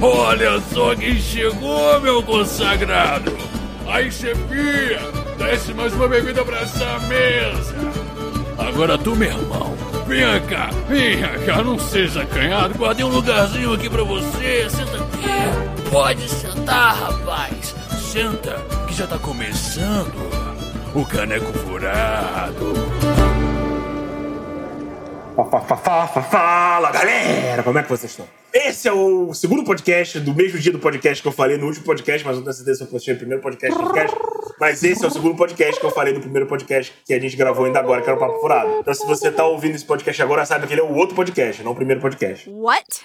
Olha 0.00 0.60
só 0.72 0.94
quem 0.94 1.18
chegou, 1.18 2.00
meu 2.00 2.22
consagrado! 2.22 3.36
Aí, 3.88 4.10
chefia, 4.12 5.00
desce 5.38 5.72
mais 5.72 5.92
uma 5.94 6.06
bebida 6.06 6.44
pra 6.44 6.60
essa 6.60 6.98
mesa! 7.08 7.74
Agora 8.58 8.98
tu, 8.98 9.16
meu 9.16 9.28
irmão, 9.30 9.74
venha 10.06 10.38
cá, 10.40 10.68
venha 10.88 11.38
cá, 11.46 11.62
não 11.62 11.78
seja 11.78 12.22
acanhado, 12.22 12.74
guardei 12.78 13.04
um 13.04 13.08
lugarzinho 13.08 13.72
aqui 13.72 13.88
pra 13.88 14.02
você, 14.02 14.68
senta 14.68 14.96
aqui. 14.96 15.90
Pode 15.90 16.28
sentar, 16.28 16.94
rapaz, 16.96 17.74
senta, 18.12 18.56
que 18.86 18.94
já 18.94 19.06
tá 19.06 19.18
começando 19.18 20.14
o 20.94 21.04
caneco 21.06 21.52
furado. 21.58 22.74
Fala 26.30 26.90
galera, 26.90 27.62
como 27.62 27.78
é 27.78 27.82
que 27.82 27.88
vocês 27.88 28.10
estão? 28.10 28.26
Esse 28.58 28.88
é 28.88 28.92
o 28.92 29.34
segundo 29.34 29.62
podcast 29.64 30.18
do 30.18 30.34
mesmo 30.34 30.58
dia 30.58 30.72
do 30.72 30.78
podcast 30.78 31.20
que 31.20 31.28
eu 31.28 31.32
falei 31.32 31.58
no 31.58 31.66
último 31.66 31.84
podcast, 31.84 32.26
mas 32.26 32.36
não 32.36 32.42
tenho 32.42 32.54
certeza 32.54 32.78
se 32.78 32.84
eu 32.84 32.86
postei 32.88 33.12
o 33.12 33.18
primeiro 33.18 33.42
podcast 33.42 33.78
podcast. 33.78 34.16
Mas 34.58 34.82
esse 34.82 35.04
é 35.04 35.06
o 35.06 35.10
segundo 35.10 35.36
podcast 35.36 35.78
que 35.78 35.84
eu 35.84 35.90
falei 35.90 36.14
no 36.14 36.20
primeiro 36.20 36.46
podcast 36.46 36.90
que 37.04 37.12
a 37.12 37.20
gente 37.20 37.36
gravou 37.36 37.66
ainda 37.66 37.80
agora, 37.80 38.00
que 38.00 38.08
era 38.08 38.16
o 38.16 38.18
Papo 38.18 38.40
Furado. 38.40 38.78
Então 38.80 38.94
se 38.94 39.06
você 39.06 39.30
tá 39.30 39.44
ouvindo 39.44 39.74
esse 39.74 39.84
podcast 39.84 40.22
agora, 40.22 40.46
saiba 40.46 40.66
que 40.66 40.72
ele 40.72 40.80
é 40.80 40.84
o 40.84 40.94
outro 40.94 41.14
podcast, 41.14 41.62
não 41.62 41.72
o 41.72 41.74
primeiro 41.74 42.00
podcast. 42.00 42.48
What? 42.48 43.04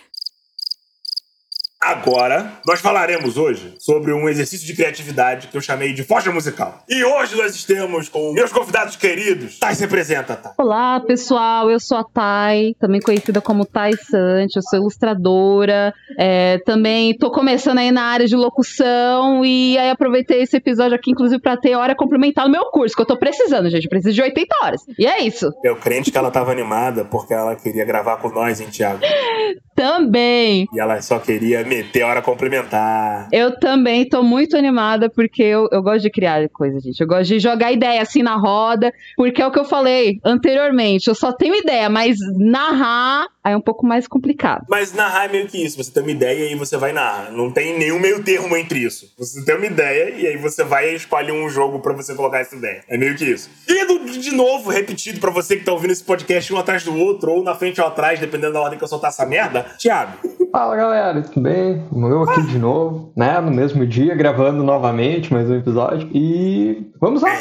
Agora, 1.84 2.59
nós 2.63 2.80
falaremos 2.80 3.38
hoje 3.38 3.73
sobre 3.80 4.13
um 4.13 4.30
exercício 4.30 4.67
de 4.67 4.76
criatividade 4.76 5.48
que 5.48 5.58
eu 5.58 5.62
chamei 5.62 5.94
de 5.94 6.04
Focha 6.04 6.31
Musical. 6.31 6.84
E 6.88 7.04
hoje 7.04 7.35
nós 7.35 7.55
estamos 7.55 8.07
com 8.07 8.34
meus 8.34 8.52
convidados 8.52 8.95
queridos. 8.95 9.57
Thay 9.57 9.73
se 9.73 9.85
apresenta, 9.85 10.35
Thay. 10.35 10.52
Olá, 10.59 10.99
pessoal. 10.99 11.71
Eu 11.71 11.80
sou 11.80 11.98
a 11.98 12.04
Thay, 12.04 12.76
também 12.80 13.02
conhecida 13.02 13.41
como 13.41 13.66
Thay 13.66 13.94
Sante. 13.98 14.57
Eu 14.57 14.62
sou 14.62 14.77
ilustradora. 14.77 15.91
É, 16.20 16.59
também 16.59 17.17
tô 17.17 17.31
começando 17.31 17.79
aí 17.79 17.91
na 17.91 18.04
área 18.04 18.27
de 18.27 18.35
locução. 18.35 19.43
E 19.43 19.76
aí 19.79 19.90
aproveitei 19.90 20.43
esse 20.43 20.57
episódio 20.57 20.95
aqui, 20.95 21.10
inclusive, 21.10 21.41
pra 21.41 21.57
ter 21.57 21.73
hora 21.73 21.95
complementar 21.95 22.45
no 22.45 22.51
meu 22.51 22.66
curso, 22.66 22.95
que 22.95 23.01
eu 23.01 23.07
tô 23.07 23.18
precisando, 23.18 23.71
gente. 23.71 23.90
Preciso 23.90 24.13
de 24.13 24.21
80 24.21 24.55
horas. 24.63 24.82
E 24.99 25.07
é 25.07 25.23
isso. 25.23 25.49
Eu 25.63 25.76
crente 25.77 26.12
que 26.12 26.18
ela 26.18 26.29
tava 26.29 26.51
animada 26.51 27.04
porque 27.05 27.34
ela 27.34 27.55
queria 27.55 27.85
gravar 27.85 28.18
com 28.18 28.29
nós, 28.29 28.62
hein, 28.62 28.68
Thiago? 28.70 29.01
Também. 29.82 30.68
E 30.71 30.79
ela 30.79 31.01
só 31.01 31.18
queria 31.18 31.63
meter 31.63 32.04
a 32.04 32.07
hora 32.07 32.21
complementar. 32.21 33.27
Eu 33.32 33.57
também 33.57 34.07
tô 34.07 34.21
muito 34.21 34.55
animada 34.55 35.10
porque 35.10 35.41
eu, 35.41 35.68
eu 35.71 35.82
gosto 35.82 36.04
de 36.04 36.12
criar 36.12 36.48
coisa, 36.49 36.79
gente. 36.79 37.01
Eu 37.01 37.07
gosto 37.07 37.29
de 37.29 37.40
jogar 37.40 37.71
ideia 37.71 37.99
assim 37.99 38.21
na 38.21 38.35
roda, 38.35 38.93
porque 39.18 39.41
é 39.41 39.48
o 39.48 39.51
que 39.51 39.57
eu 39.57 39.65
falei 39.65 40.20
anteriormente. 40.23 41.07
Eu 41.07 41.15
só 41.15 41.34
tenho 41.34 41.55
ideia, 41.55 41.90
mas 41.90 42.18
narrar 42.38 43.26
aí 43.43 43.53
é 43.53 43.57
um 43.57 43.61
pouco 43.61 43.85
mais 43.85 44.07
complicado. 44.07 44.65
Mas 44.70 44.93
narrar 44.93 45.25
é 45.25 45.31
meio 45.31 45.47
que 45.47 45.63
isso. 45.63 45.77
Você 45.77 45.91
tem 45.91 46.03
uma 46.03 46.11
ideia 46.11 46.39
e 46.39 46.47
aí 46.49 46.55
você 46.55 46.77
vai 46.77 46.91
narrar. 46.93 47.31
Não 47.31 47.51
tem 47.51 47.77
nenhum 47.77 47.99
meio 47.99 48.23
termo 48.23 48.55
entre 48.55 48.79
isso. 48.79 49.11
Você 49.17 49.43
tem 49.43 49.55
uma 49.55 49.65
ideia 49.65 50.09
e 50.11 50.27
aí 50.27 50.37
você 50.37 50.63
vai 50.63 50.93
escolher 50.93 51.31
um 51.31 51.49
jogo 51.49 51.79
pra 51.79 51.93
você 51.93 52.13
colocar 52.15 52.39
essa 52.39 52.55
ideia. 52.55 52.81
É 52.87 52.98
meio 52.98 53.15
que 53.15 53.25
isso. 53.25 53.49
E 53.67 53.81
de 54.17 54.31
novo, 54.31 54.70
repetido 54.70 55.20
pra 55.20 55.31
você 55.31 55.55
que 55.55 55.63
tá 55.63 55.71
ouvindo 55.71 55.91
esse 55.91 56.03
podcast 56.03 56.53
um 56.53 56.57
atrás 56.57 56.83
do 56.83 56.95
outro, 56.95 57.31
ou 57.31 57.43
na 57.43 57.55
frente 57.55 57.79
ou 57.79 57.87
atrás, 57.87 58.20
dependendo 58.20 58.53
da 58.53 58.61
ordem 58.61 58.77
que 58.77 58.83
eu 58.83 58.87
soltar 58.87 59.09
essa 59.09 59.25
merda. 59.25 59.63
Thiago. 59.77 60.17
Fala 60.51 60.76
galera, 60.76 61.21
tudo 61.21 61.41
bem? 61.41 61.81
Eu 61.93 62.23
aqui 62.23 62.41
de 62.43 62.59
novo, 62.59 63.13
né? 63.15 63.39
No 63.39 63.51
mesmo 63.51 63.87
dia, 63.87 64.13
gravando 64.13 64.63
novamente 64.63 65.31
mais 65.31 65.50
um 65.50 65.55
episódio. 65.55 66.09
E 66.13 66.91
vamos 67.00 67.22
lá, 67.22 67.31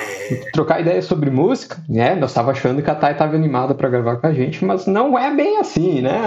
trocar 0.52 0.80
ideias 0.80 1.06
sobre 1.06 1.28
música, 1.28 1.82
né? 1.88 2.14
Nós 2.14 2.32
tava 2.32 2.52
achando 2.52 2.80
que 2.80 2.88
a 2.88 2.94
Thay 2.94 3.14
tava 3.14 3.34
animada 3.34 3.74
pra 3.74 3.88
gravar 3.88 4.18
com 4.18 4.28
a 4.28 4.32
gente, 4.32 4.64
mas 4.64 4.86
não 4.86 5.18
é 5.18 5.34
bem 5.34 5.58
assim, 5.58 5.89
né? 6.00 6.20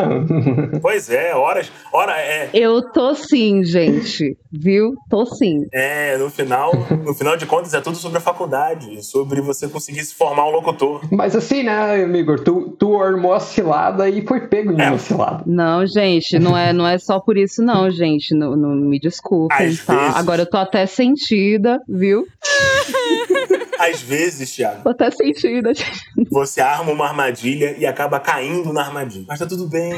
Pois 0.82 1.10
é, 1.10 1.34
horas. 1.36 1.72
Hora 1.92 2.14
é. 2.20 2.50
Eu 2.54 2.82
tô 2.92 3.14
sim, 3.16 3.64
gente. 3.64 4.36
Viu? 4.52 4.94
Tô 5.10 5.26
sim. 5.26 5.66
É, 5.72 6.18
no 6.18 6.30
final, 6.30 6.72
no 7.06 7.14
final 7.14 7.38
de 7.38 7.46
contas, 7.46 7.74
é 7.74 7.82
tudo 7.82 7.96
sobre 7.98 8.18
a 8.18 8.22
faculdade, 8.22 9.04
sobre 9.06 9.42
você 9.42 9.68
conseguir 9.68 10.04
se 10.04 10.14
formar 10.16 10.46
um 10.48 10.52
locutor. 10.52 11.02
mas 11.12 11.36
assim, 11.36 11.64
né, 11.64 12.04
Igor? 12.18 12.40
Tu, 12.44 12.76
tu 12.78 13.02
armou 13.02 13.34
a 13.34 13.40
cilada 13.40 14.10
e 14.10 14.26
foi 14.26 14.42
pego 14.48 14.72
em 14.74 14.82
É. 14.82 14.90
uma 14.90 14.98
cilada. 15.00 15.44
Não, 15.46 15.86
gente, 15.86 16.38
não 16.40 16.58
é, 16.58 16.74
não 16.74 16.88
é 16.88 16.98
só 16.98 17.20
por 17.20 17.38
isso, 17.38 17.62
não, 17.64 17.90
gente. 17.90 18.36
Não, 18.36 18.56
não 18.56 18.70
me 18.76 19.00
desculpem, 19.00 19.68
Às 19.68 19.86
tá? 19.86 19.96
vezes. 19.96 20.16
Agora 20.16 20.42
eu 20.42 20.50
tô 20.50 20.58
até 20.58 20.86
sentida, 20.86 21.80
viu? 21.88 22.26
Às 23.80 24.02
vezes, 24.02 24.54
Thiago, 24.56 24.84
Tô 24.84 24.90
até 24.90 25.10
sentida, 25.12 25.74
gente. 25.74 26.04
você 26.30 26.62
arma 26.62 26.92
uma 26.92 27.08
armadilha 27.08 27.76
e 27.78 27.86
acaba 27.86 28.20
caindo 28.20 28.72
na 28.74 28.82
armadilha. 28.82 29.26
Mas 29.28 29.40
tá 29.40 29.46
tudo 29.46 29.68
bem. 29.68 29.94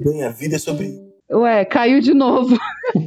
Bem, 0.00 0.24
a 0.24 0.30
vida 0.30 0.56
é 0.56 0.58
sobre 0.58 0.86
isso. 0.86 1.12
Ué, 1.34 1.64
caiu 1.64 1.98
de 1.98 2.12
novo. 2.12 2.58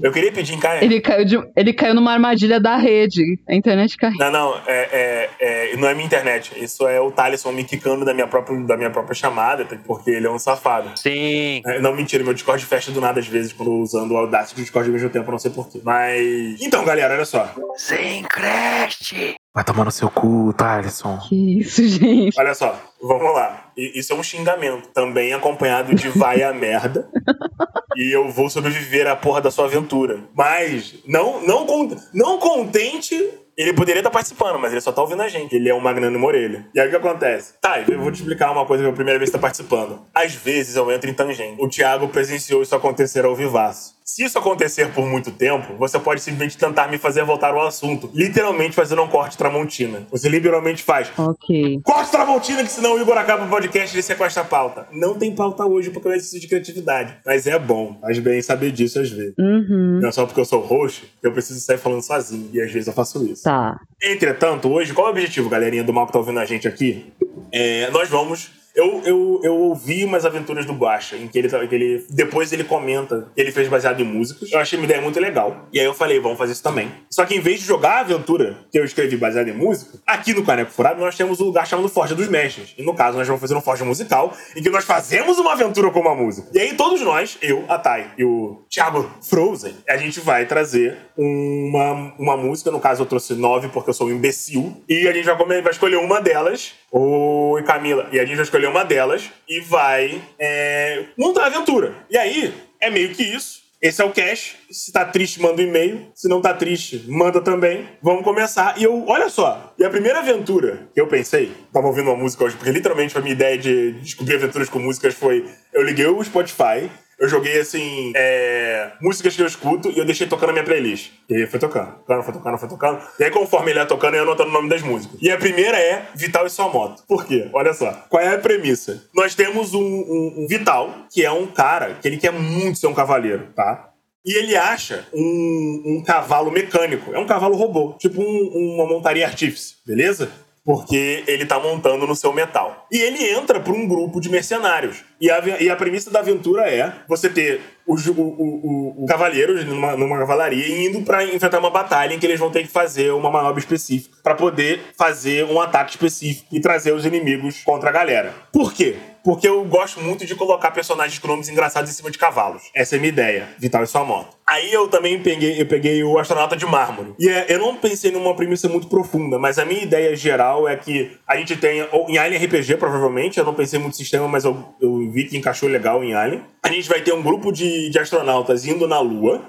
Eu 0.01 0.11
queria 0.11 0.31
pedir 0.31 0.55
em 0.55 0.59
cara. 0.59 0.83
Ele 0.83 0.99
caiu, 0.99 1.25
de, 1.25 1.37
ele 1.55 1.71
caiu 1.71 1.93
numa 1.93 2.11
armadilha 2.11 2.59
da 2.59 2.75
rede. 2.75 3.21
A 3.47 3.53
internet 3.53 3.95
caiu. 3.97 4.15
Não, 4.17 4.31
não, 4.31 4.55
é, 4.65 4.89
é, 4.91 5.29
é, 5.73 5.77
não 5.77 5.87
é 5.87 5.93
minha 5.93 6.07
internet. 6.07 6.51
Isso 6.57 6.87
é 6.87 6.99
o 6.99 7.11
Thaleson 7.11 7.51
me 7.51 7.63
quicando 7.63 8.03
da 8.03 8.15
minha 8.15 8.25
própria, 8.25 8.59
da 8.61 8.75
minha 8.75 8.89
própria 8.89 9.13
chamada, 9.13 9.63
porque 9.85 10.09
ele 10.09 10.25
é 10.25 10.31
um 10.31 10.39
safado. 10.39 10.89
Sim. 10.95 11.61
É, 11.67 11.79
Não, 11.79 11.95
mentira, 11.95 12.23
meu 12.23 12.33
Discord 12.33 12.65
fecha 12.65 12.91
do 12.91 12.99
nada 12.99 13.19
às 13.19 13.27
vezes 13.27 13.53
quando 13.53 13.71
eu 13.71 13.77
usando 13.79 14.11
o 14.13 14.17
Audacity 14.17 14.59
e 14.59 14.61
o 14.61 14.63
Discord 14.63 14.89
ao 14.89 14.93
mesmo 14.93 15.09
tempo, 15.11 15.27
eu 15.27 15.31
não 15.31 15.39
sei 15.39 15.51
porquê. 15.51 15.79
Mas. 15.83 16.59
Então, 16.61 16.83
galera, 16.83 17.13
olha 17.13 17.25
só. 17.25 17.47
Sem 17.75 18.23
creche. 18.23 19.35
Vai 19.55 19.63
tomar 19.63 19.85
no 19.85 19.91
seu 19.91 20.09
cu, 20.09 20.51
Thaleson. 20.51 21.17
Que 21.29 21.61
isso, 21.61 21.81
gente. 21.87 22.37
Olha 22.37 22.53
só, 22.53 22.77
vamos 23.01 23.33
lá. 23.33 23.71
Isso 23.77 24.11
é 24.11 24.15
um 24.17 24.21
xingamento, 24.21 24.89
também 24.89 25.31
acompanhado 25.33 25.95
de 25.95 26.09
vai 26.09 26.43
a 26.43 26.51
merda. 26.53 27.07
e 27.95 28.11
eu 28.13 28.27
vou 28.29 28.49
sobreviver 28.49 29.07
à 29.07 29.15
porra 29.15 29.39
da 29.39 29.49
sua 29.49 29.63
aventura. 29.63 30.19
Mas, 30.35 30.95
não, 31.07 31.41
não, 31.47 31.65
con- 31.65 31.95
não 32.13 32.37
contente, 32.37 33.15
ele 33.57 33.71
poderia 33.71 34.01
estar 34.01 34.11
participando, 34.11 34.59
mas 34.59 34.73
ele 34.73 34.81
só 34.81 34.91
tá 34.91 35.01
ouvindo 35.01 35.21
a 35.21 35.29
gente. 35.29 35.55
Ele 35.55 35.69
é 35.69 35.73
um 35.73 35.79
magnânimo 35.79 36.27
orelha. 36.27 36.67
E 36.75 36.79
aí 36.81 36.87
o 36.87 36.89
que 36.89 36.97
acontece? 36.97 37.53
Tá, 37.61 37.79
eu 37.79 38.01
vou 38.01 38.11
te 38.11 38.15
explicar 38.19 38.51
uma 38.51 38.65
coisa 38.65 38.83
que 38.83 38.89
é 38.89 38.91
a 38.91 38.95
primeira 38.95 39.17
vez 39.17 39.29
que 39.31 39.37
tá 39.37 39.41
participando. 39.41 40.01
Às 40.13 40.35
vezes 40.35 40.75
eu 40.75 40.91
entro 40.91 41.09
em 41.09 41.13
tangente. 41.13 41.61
O 41.61 41.69
Thiago 41.69 42.09
presenciou 42.09 42.61
isso 42.61 42.75
acontecer 42.75 43.23
ao 43.23 43.33
vivaço. 43.33 43.94
Se 44.05 44.23
isso 44.23 44.37
acontecer 44.37 44.93
por 44.93 45.03
muito 45.07 45.31
tempo, 45.31 45.73
você 45.79 45.97
pode 45.97 46.21
simplesmente 46.21 46.55
tentar 46.59 46.87
me 46.87 46.99
fazer 46.99 47.23
voltar 47.23 47.55
ao 47.55 47.65
assunto. 47.65 48.07
Literalmente 48.13 48.75
fazendo 48.75 49.01
um 49.01 49.07
corte 49.07 49.35
tramontina. 49.35 50.05
Você 50.11 50.29
literalmente 50.29 50.83
faz. 50.83 51.11
Ok. 51.17 51.81
Corte 51.83 52.11
Tramontina, 52.11 52.63
que 52.63 52.71
senão 52.71 52.93
o 52.93 53.01
Igor 53.01 53.17
acaba 53.17 53.45
o 53.45 53.49
podcast 53.49 53.91
e 53.91 53.95
ele 53.95 54.03
sequestra 54.03 54.43
a 54.43 54.45
pauta. 54.45 54.87
Não 54.91 55.15
tem 55.15 55.33
pauta 55.33 55.65
hoje 55.65 55.89
porque 55.89 56.07
é 56.07 56.11
um 56.11 56.13
exercício 56.13 56.39
de 56.39 56.47
criatividade. 56.47 57.17
Mas 57.25 57.47
é 57.47 57.57
bom. 57.57 57.97
Faz 57.99 58.19
bem 58.19 58.39
saber 58.43 58.71
disso 58.71 58.99
às 58.99 59.09
vezes. 59.09 59.33
Uhum. 59.39 59.99
Não 59.99 60.09
é 60.09 60.11
só 60.11 60.23
porque 60.23 60.39
eu 60.39 60.45
sou 60.45 60.61
host 60.61 61.11
que 61.19 61.25
eu 61.25 61.31
preciso 61.31 61.59
sair 61.61 61.79
falando 61.79 62.03
sozinho. 62.03 62.47
E 62.53 62.61
às 62.61 62.71
vezes 62.71 62.87
eu 62.87 62.93
faço 62.93 63.25
isso. 63.25 63.41
Tá. 63.41 63.75
Entretanto, 63.99 64.71
hoje, 64.71 64.93
qual 64.93 65.07
é 65.07 65.09
o 65.09 65.13
objetivo, 65.13 65.49
galerinha 65.49 65.83
do 65.83 65.91
mal 65.91 66.05
que 66.05 66.13
tá 66.13 66.19
ouvindo 66.19 66.39
a 66.39 66.45
gente 66.45 66.67
aqui? 66.67 67.11
É, 67.51 67.89
nós 67.89 68.07
vamos. 68.07 68.51
Eu, 68.75 69.01
eu, 69.05 69.39
eu 69.43 69.55
ouvi 69.55 70.03
umas 70.03 70.25
aventuras 70.25 70.65
do 70.65 70.73
Guacha, 70.73 71.15
em 71.15 71.27
que 71.27 71.37
ele, 71.39 71.47
tá- 71.49 71.65
que 71.65 71.73
ele. 71.73 72.05
Depois 72.09 72.51
ele 72.51 72.63
comenta 72.63 73.31
que 73.33 73.41
ele 73.41 73.51
fez 73.51 73.67
baseado 73.67 74.01
em 74.01 74.03
músicos. 74.03 74.51
Eu 74.51 74.59
achei 74.59 74.77
uma 74.77 74.85
ideia 74.85 75.01
muito 75.01 75.19
legal. 75.19 75.65
E 75.71 75.79
aí 75.79 75.85
eu 75.85 75.93
falei, 75.93 76.19
vamos 76.19 76.37
fazer 76.37 76.51
isso 76.53 76.63
também. 76.63 76.91
Só 77.09 77.25
que 77.25 77.35
em 77.35 77.39
vez 77.39 77.59
de 77.61 77.65
jogar 77.65 77.93
a 77.97 77.99
aventura 78.01 78.57
que 78.71 78.77
eu 78.77 78.83
escrevi 78.83 79.15
baseada 79.15 79.49
em 79.49 79.53
música, 79.53 79.97
aqui 80.05 80.33
no 80.33 80.43
Caneco 80.43 80.71
Furado 80.71 80.99
nós 80.99 81.15
temos 81.15 81.39
um 81.39 81.45
lugar 81.45 81.65
chamado 81.65 81.87
Forja 81.87 82.13
dos 82.13 82.27
Mestres. 82.27 82.73
E 82.77 82.83
no 82.83 82.93
caso, 82.93 83.17
nós 83.17 83.25
vamos 83.27 83.41
fazer 83.41 83.55
um 83.55 83.61
Forja 83.61 83.85
musical, 83.85 84.33
em 84.55 84.61
que 84.61 84.69
nós 84.69 84.83
fazemos 84.83 85.39
uma 85.39 85.53
aventura 85.53 85.89
com 85.89 86.01
uma 86.01 86.13
música. 86.15 86.49
E 86.53 86.59
aí 86.59 86.73
todos 86.73 87.01
nós, 87.01 87.37
eu, 87.41 87.63
a 87.69 87.77
Thay 87.79 88.07
e 88.17 88.23
o 88.25 88.65
Thiago 88.69 89.09
Frozen, 89.21 89.73
a 89.87 89.95
gente 89.97 90.19
vai 90.19 90.45
trazer 90.45 90.97
uma, 91.17 92.13
uma 92.19 92.37
música. 92.37 92.69
No 92.71 92.79
caso, 92.79 93.03
eu 93.03 93.05
trouxe 93.05 93.33
nove 93.35 93.69
porque 93.69 93.89
eu 93.89 93.93
sou 93.93 94.07
um 94.07 94.11
imbecil. 94.11 94.83
E 94.89 95.07
a 95.07 95.13
gente 95.13 95.25
vai, 95.25 95.61
vai 95.61 95.71
escolher 95.71 95.97
uma 95.97 96.19
delas. 96.21 96.73
Oi, 96.97 97.61
Camila. 97.63 98.07
E 98.09 98.17
a 98.17 98.25
gente 98.25 98.37
vai 98.37 98.45
escolher 98.45 98.67
uma 98.67 98.85
delas 98.85 99.29
e 99.49 99.59
vai 99.59 100.21
é, 100.39 101.03
montar 101.17 101.43
a 101.43 101.47
aventura. 101.47 101.93
E 102.09 102.17
aí, 102.17 102.53
é 102.79 102.89
meio 102.89 103.13
que 103.13 103.21
isso. 103.21 103.63
Esse 103.81 104.01
é 104.01 104.05
o 104.05 104.13
cash. 104.13 104.55
Se 104.71 104.93
tá 104.93 105.03
triste, 105.03 105.41
manda 105.41 105.61
um 105.61 105.65
e-mail. 105.65 106.07
Se 106.15 106.29
não 106.29 106.39
tá 106.39 106.53
triste, 106.53 107.03
manda 107.05 107.41
também. 107.41 107.85
Vamos 108.01 108.23
começar. 108.23 108.79
E 108.79 108.85
eu, 108.85 109.03
olha 109.07 109.27
só. 109.27 109.73
E 109.77 109.83
a 109.83 109.89
primeira 109.89 110.19
aventura 110.19 110.87
que 110.93 111.01
eu 111.01 111.07
pensei, 111.07 111.51
tava 111.73 111.85
ouvindo 111.85 112.09
uma 112.09 112.15
música 112.15 112.45
hoje, 112.45 112.55
porque 112.55 112.71
literalmente 112.71 113.17
a 113.17 113.19
minha 113.19 113.33
ideia 113.33 113.57
de 113.57 113.91
descobrir 113.99 114.35
aventuras 114.35 114.69
com 114.69 114.79
músicas 114.79 115.13
foi: 115.13 115.45
eu 115.73 115.83
liguei 115.83 116.07
o 116.07 116.23
Spotify, 116.23 116.89
eu 117.25 117.29
joguei 117.29 117.59
assim, 117.59 118.11
é, 118.15 118.91
músicas 119.01 119.35
que 119.35 119.41
eu 119.41 119.47
escuto 119.47 119.89
e 119.89 119.97
eu 119.97 120.05
deixei 120.05 120.27
tocando 120.27 120.49
a 120.49 120.53
minha 120.53 120.63
playlist. 120.63 121.11
E 121.29 121.45
foi 121.47 121.59
tocando, 121.59 121.91
tocando, 121.99 122.23
foi 122.23 122.33
tocando, 122.33 122.57
foi 122.57 122.69
tocando. 122.69 122.99
E 123.19 123.23
aí, 123.23 123.31
conforme 123.31 123.71
ele 123.71 123.79
ia 123.79 123.85
tocando, 123.85 124.13
eu 124.13 124.17
ia 124.19 124.23
anotando 124.23 124.49
o 124.49 124.53
nome 124.53 124.69
das 124.69 124.81
músicas. 124.81 125.17
E 125.21 125.29
a 125.31 125.37
primeira 125.37 125.77
é 125.77 126.07
Vital 126.15 126.45
e 126.45 126.49
sua 126.49 126.69
moto. 126.69 127.03
Por 127.07 127.25
quê? 127.25 127.49
Olha 127.53 127.73
só. 127.73 127.91
Qual 128.09 128.21
é 128.21 128.35
a 128.35 128.37
premissa? 128.37 129.03
Nós 129.13 129.35
temos 129.35 129.73
um, 129.73 129.81
um- 129.83 130.33
um 130.43 130.47
Vital, 130.47 130.89
que 131.11 131.25
é 131.25 131.31
um 131.31 131.47
cara 131.47 131.97
que 132.01 132.07
ele 132.07 132.17
quer 132.17 132.31
muito 132.31 132.77
ser 132.77 132.87
um 132.87 132.93
cavaleiro, 132.93 133.47
tá? 133.55 133.89
E 134.25 134.33
ele 134.33 134.55
acha 134.55 135.05
um, 135.13 135.83
um 135.85 136.03
cavalo 136.03 136.49
mecânico. 136.51 137.13
É 137.13 137.19
um 137.19 137.27
cavalo 137.27 137.55
robô, 137.55 137.93
tipo 137.99 138.21
um- 138.21 138.75
uma 138.75 138.85
montaria 138.87 139.25
artífice, 139.25 139.75
beleza? 139.85 140.29
porque 140.67 141.23
ele 141.27 141.45
tá 141.45 141.59
montando 141.59 142.07
no 142.07 142.15
seu 142.15 142.33
metal. 142.33 142.87
E 142.91 142.97
ele 142.97 143.23
entra 143.29 143.59
para 143.59 143.71
um 143.71 143.87
grupo 143.87 144.19
de 144.19 144.29
mercenários. 144.31 145.03
E 145.25 145.31
a, 145.31 145.39
e 145.59 145.69
a 145.71 145.75
premissa 145.75 146.11
da 146.11 146.19
aventura 146.19 146.69
é 146.69 146.93
você 147.07 147.27
ter 147.27 147.59
os 147.87 148.05
o, 148.05 148.13
o, 148.13 149.03
o, 149.03 149.05
cavaleiros 149.07 149.65
numa, 149.65 149.97
numa 149.97 150.19
cavalaria 150.19 150.85
indo 150.85 151.01
para 151.01 151.23
enfrentar 151.23 151.57
uma 151.57 151.71
batalha 151.71 152.13
em 152.13 152.19
que 152.19 152.25
eles 152.27 152.39
vão 152.39 152.51
ter 152.51 152.61
que 152.61 152.67
fazer 152.67 153.11
uma 153.11 153.31
manobra 153.31 153.59
específica 153.59 154.17
para 154.21 154.35
poder 154.35 154.81
fazer 154.95 155.45
um 155.45 155.59
ataque 155.59 155.91
específico 155.91 156.47
e 156.51 156.59
trazer 156.59 156.93
os 156.93 157.05
inimigos 157.05 157.63
contra 157.63 157.89
a 157.89 157.91
galera. 157.91 158.35
Por 158.51 158.71
quê? 158.71 158.95
Porque 159.23 159.47
eu 159.47 159.65
gosto 159.65 159.99
muito 160.01 160.23
de 160.23 160.35
colocar 160.35 160.69
personagens 160.69 161.17
com 161.17 161.27
nomes 161.27 161.49
engraçados 161.49 161.89
em 161.89 161.93
cima 161.93 162.11
de 162.11 162.17
cavalos. 162.17 162.61
Essa 162.75 162.95
é 162.95 162.97
a 162.97 162.99
minha 162.99 163.11
ideia, 163.11 163.49
Vital 163.57 163.83
e 163.83 163.87
sua 163.87 164.03
moto. 164.03 164.37
Aí 164.45 164.71
eu 164.71 164.87
também 164.87 165.19
peguei, 165.19 165.59
eu 165.59 165.65
peguei 165.65 166.03
o 166.03 166.19
astronauta 166.19 166.55
de 166.55 166.63
mármore. 166.67 167.15
E 167.17 167.27
é, 167.27 167.47
eu 167.49 167.57
não 167.57 167.75
pensei 167.75 168.11
numa 168.11 168.35
premissa 168.35 168.69
muito 168.69 168.87
profunda, 168.87 169.39
mas 169.39 169.57
a 169.57 169.65
minha 169.65 169.81
ideia 169.81 170.15
geral 170.15 170.69
é 170.69 170.75
que 170.75 171.17
a 171.27 171.35
gente 171.37 171.57
tenha, 171.57 171.89
em 172.07 172.19
Alien 172.19 172.45
RPG 172.45 172.77
provavelmente, 172.77 173.39
eu 173.39 173.45
não 173.45 173.55
pensei 173.55 173.79
muito 173.79 173.93
no 173.93 173.97
sistema, 173.97 174.27
mas 174.27 174.45
eu, 174.45 174.63
eu 174.79 175.11
vi 175.15 175.23
que 175.23 175.37
encaixou 175.37 175.69
legal 175.69 176.03
em 176.03 176.13
Alien. 176.13 176.43
A 176.61 176.67
gente 176.67 176.89
vai 176.89 176.99
ter 176.99 177.13
um 177.13 177.23
grupo 177.23 177.49
de, 177.49 177.89
de 177.89 177.97
astronautas 177.97 178.65
indo 178.65 178.85
na 178.85 178.99
Lua, 178.99 179.41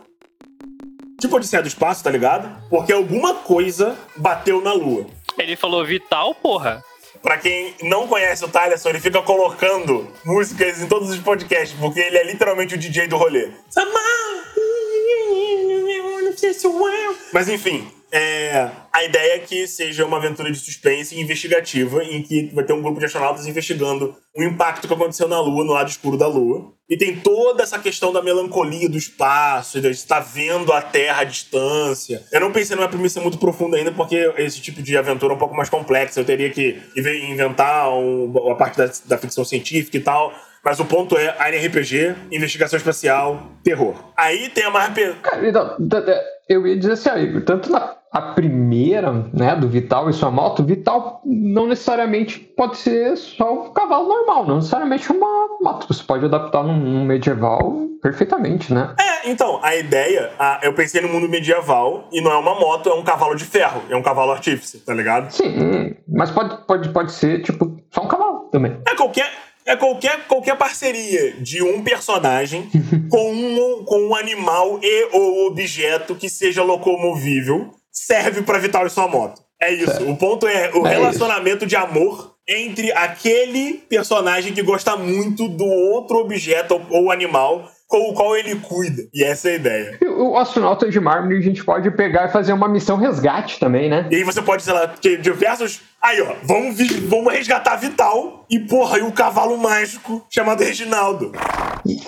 tipo 1.21 1.35
Odisseia 1.35 1.61
do 1.61 1.67
Espaço, 1.67 2.05
tá 2.05 2.11
ligado? 2.11 2.49
Porque 2.71 2.93
alguma 2.93 3.35
coisa 3.35 3.99
bateu 4.15 4.63
na 4.63 4.73
Lua. 4.73 5.07
Ele 5.37 5.57
falou 5.57 5.85
vital, 5.85 6.33
porra. 6.37 6.85
Pra 7.21 7.37
quem 7.37 7.75
não 7.83 8.07
conhece 8.07 8.45
o 8.45 8.49
Tylerson, 8.49 8.91
ele 8.91 9.01
fica 9.01 9.21
colocando 9.23 10.07
músicas 10.25 10.81
em 10.81 10.87
todos 10.87 11.11
os 11.11 11.19
podcasts, 11.19 11.77
porque 11.81 11.99
ele 11.99 12.17
é 12.17 12.25
literalmente 12.25 12.77
o 12.77 12.79
DJ 12.79 13.09
do 13.09 13.17
rolê. 13.17 13.51
Mas 17.33 17.49
enfim, 17.49 17.87
é, 18.13 18.71
a 18.93 19.05
ideia 19.05 19.35
é 19.35 19.39
que 19.41 19.67
seja 19.67 20.07
uma 20.07 20.17
aventura 20.17 20.51
de 20.51 20.59
suspense 20.59 21.15
e 21.15 21.21
investigativa, 21.21 22.03
em 22.05 22.23
que 22.23 22.51
vai 22.55 22.65
ter 22.65 22.73
um 22.73 22.81
grupo 22.81 22.99
de 22.99 23.07
astronautas 23.07 23.47
investigando 23.47 24.15
o 24.35 24.43
impacto 24.43 24.87
que 24.87 24.95
aconteceu 24.95 25.27
na 25.27 25.41
Lua, 25.41 25.65
no 25.65 25.73
lado 25.73 25.91
escuro 25.91 26.17
da 26.17 26.27
Lua. 26.27 26.73
E 26.89 26.97
tem 26.97 27.17
toda 27.17 27.65
essa 27.65 27.81
questão 27.81 28.13
da 28.13 28.23
melancolia 28.23 28.89
do 28.89 28.97
espaço, 28.97 29.81
de 29.81 29.91
estar 29.91 30.21
vendo 30.21 30.73
a 30.73 30.81
Terra 30.81 31.23
à 31.23 31.25
distância. 31.25 32.23
Eu 32.31 32.41
não 32.41 32.53
pensei 32.53 32.77
numa 32.77 32.89
premissa 32.89 33.21
muito 33.21 33.39
profunda 33.39 33.77
ainda, 33.77 33.91
porque 33.91 34.33
esse 34.39 34.61
tipo 34.61 34.81
de 34.81 34.97
aventura 34.97 35.33
é 35.33 35.37
um 35.37 35.39
pouco 35.39 35.57
mais 35.57 35.69
complexa. 35.69 36.21
Eu 36.21 36.25
teria 36.25 36.49
que 36.49 36.81
inventar 36.97 37.91
um, 37.93 38.33
a 38.51 38.55
parte 38.55 38.79
da, 38.79 38.91
da 39.05 39.19
ficção 39.19 39.45
científica 39.45 39.97
e 39.97 40.01
tal. 40.01 40.33
Mas 40.67 40.81
o 40.81 40.85
ponto 40.85 41.17
é 41.17 41.29
RPG, 41.29 42.17
investigação 42.33 42.77
espacial, 42.77 43.41
terror. 43.63 43.95
Aí 44.17 44.49
tem 44.49 44.65
a 44.65 44.71
mais. 44.71 44.93
Cara, 45.23 45.49
então, 45.49 45.77
eu 46.49 46.67
ia 46.67 46.77
dizer 46.77 46.95
assim, 46.95 47.09
ó, 47.09 47.41
tanto 47.43 47.71
na 47.71 47.95
a 48.11 48.33
primeira, 48.33 49.13
né, 49.33 49.55
do 49.55 49.69
Vital 49.69 50.11
e 50.11 50.13
sua 50.13 50.31
moto, 50.31 50.65
Vital 50.65 51.21
não 51.25 51.69
necessariamente 51.69 52.41
pode 52.41 52.79
ser 52.79 53.17
só 53.17 53.53
um 53.53 53.73
cavalo 53.73 54.09
normal, 54.09 54.45
não 54.45 54.57
necessariamente 54.57 55.13
uma 55.13 55.47
moto. 55.61 55.87
Você 55.87 56.03
pode 56.03 56.25
adaptar 56.25 56.65
num 56.65 57.05
medieval 57.05 57.87
perfeitamente, 58.03 58.73
né? 58.73 58.93
É, 58.99 59.31
então, 59.31 59.61
a 59.63 59.77
ideia, 59.77 60.33
a, 60.37 60.61
eu 60.65 60.73
pensei 60.73 61.01
no 61.01 61.09
mundo 61.09 61.29
medieval 61.29 62.09
e 62.11 62.21
não 62.21 62.33
é 62.33 62.39
uma 62.39 62.59
moto, 62.59 62.89
é 62.89 62.95
um 62.95 63.05
cavalo 63.05 63.37
de 63.37 63.45
ferro, 63.45 63.83
é 63.89 63.95
um 63.95 64.03
cavalo 64.03 64.33
artífice, 64.33 64.79
tá 64.79 64.95
ligado? 64.95 65.31
Sim, 65.31 65.95
mas 66.09 66.31
pode, 66.33 66.67
pode, 66.67 66.89
pode 66.89 67.13
ser, 67.13 67.43
tipo, 67.43 67.81
só 67.93 68.03
um 68.03 68.09
cavalo 68.09 68.49
também. 68.51 68.79
É 68.89 68.95
qualquer 68.97 69.46
é 69.67 69.77
qualquer, 69.77 70.27
qualquer 70.27 70.57
parceria 70.57 71.33
de 71.41 71.63
um 71.63 71.83
personagem 71.83 72.71
com 73.11 73.33
um, 73.33 73.85
com 73.85 74.09
um 74.09 74.15
animal 74.15 74.79
e 74.83 75.09
ou 75.13 75.47
objeto 75.49 76.15
que 76.15 76.29
seja 76.29 76.63
locomovível 76.63 77.75
serve 77.91 78.43
para 78.43 78.59
Vital 78.59 78.87
e 78.87 78.91
sua 78.91 79.09
moto. 79.09 79.43
É 79.61 79.73
isso. 79.73 80.05
O 80.09 80.17
ponto 80.17 80.47
é 80.47 80.71
o 80.75 80.87
é 80.87 80.91
relacionamento 80.91 81.65
isso. 81.65 81.67
de 81.67 81.77
amor 81.77 82.37
entre 82.49 82.93
aquele 82.93 83.83
personagem 83.89 84.53
que 84.53 84.63
gosta 84.63 84.97
muito 84.97 85.49
do 85.49 85.65
outro 85.65 86.19
objeto 86.19 86.81
ou 86.91 87.11
animal 87.11 87.69
com 87.89 88.11
o 88.11 88.15
qual 88.15 88.37
ele 88.37 88.57
cuida. 88.57 89.03
E 89.15 89.25
essa 89.25 89.49
é 89.49 89.53
a 89.53 89.57
ideia. 89.57 89.99
O 90.19 90.37
astronauta 90.37 90.89
de 90.91 91.01
mármore 91.01 91.39
a 91.39 91.41
gente 91.41 91.65
pode 91.65 91.91
pegar 91.93 92.29
e 92.29 92.33
fazer 92.33 92.53
uma 92.53 92.69
missão 92.69 92.97
resgate 92.97 93.59
também, 93.59 93.89
né? 93.89 94.09
E 94.11 94.17
aí 94.17 94.25
você 94.25 94.43
pode, 94.43 94.63
sei 94.63 94.73
lá, 94.73 94.89
ter 94.89 95.21
diversos. 95.21 95.81
Aí, 96.07 96.23
ó, 96.23 96.37
vamos, 96.45 96.77
vamos 97.09 97.33
resgatar 97.33 97.75
Vital 97.75 98.47
e, 98.49 98.61
porra, 98.61 99.01
e 99.01 99.03
o 99.03 99.11
cavalo 99.11 99.59
mágico 99.59 100.25
chamado 100.31 100.63
Reginaldo. 100.63 101.33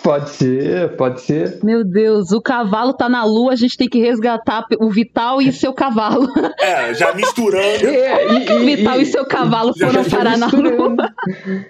Pode 0.05 0.31
ser, 0.31 0.97
pode 0.97 1.21
ser. 1.21 1.59
Meu 1.65 1.83
Deus, 1.83 2.31
o 2.31 2.41
cavalo 2.41 2.95
tá 2.95 3.09
na 3.09 3.25
lua, 3.25 3.55
a 3.55 3.57
gente 3.57 3.77
tem 3.77 3.89
que 3.89 3.99
resgatar 3.99 4.65
o 4.79 4.89
Vital 4.89 5.43
e 5.43 5.53
seu 5.53 5.75
cavalo. 5.75 6.29
É, 6.61 6.95
já 6.95 7.13
misturando. 7.15 7.87
É, 7.87 8.27
e, 8.27 8.45
e, 8.45 8.77
Vital 8.77 9.01
e, 9.01 9.03
e, 9.03 9.07
seu 9.07 9.27
cavalo 9.27 9.73
já, 9.77 9.89
foram 9.89 10.05
já 10.05 10.17
parar 10.17 10.37
na 10.37 10.47
lua. 10.47 10.97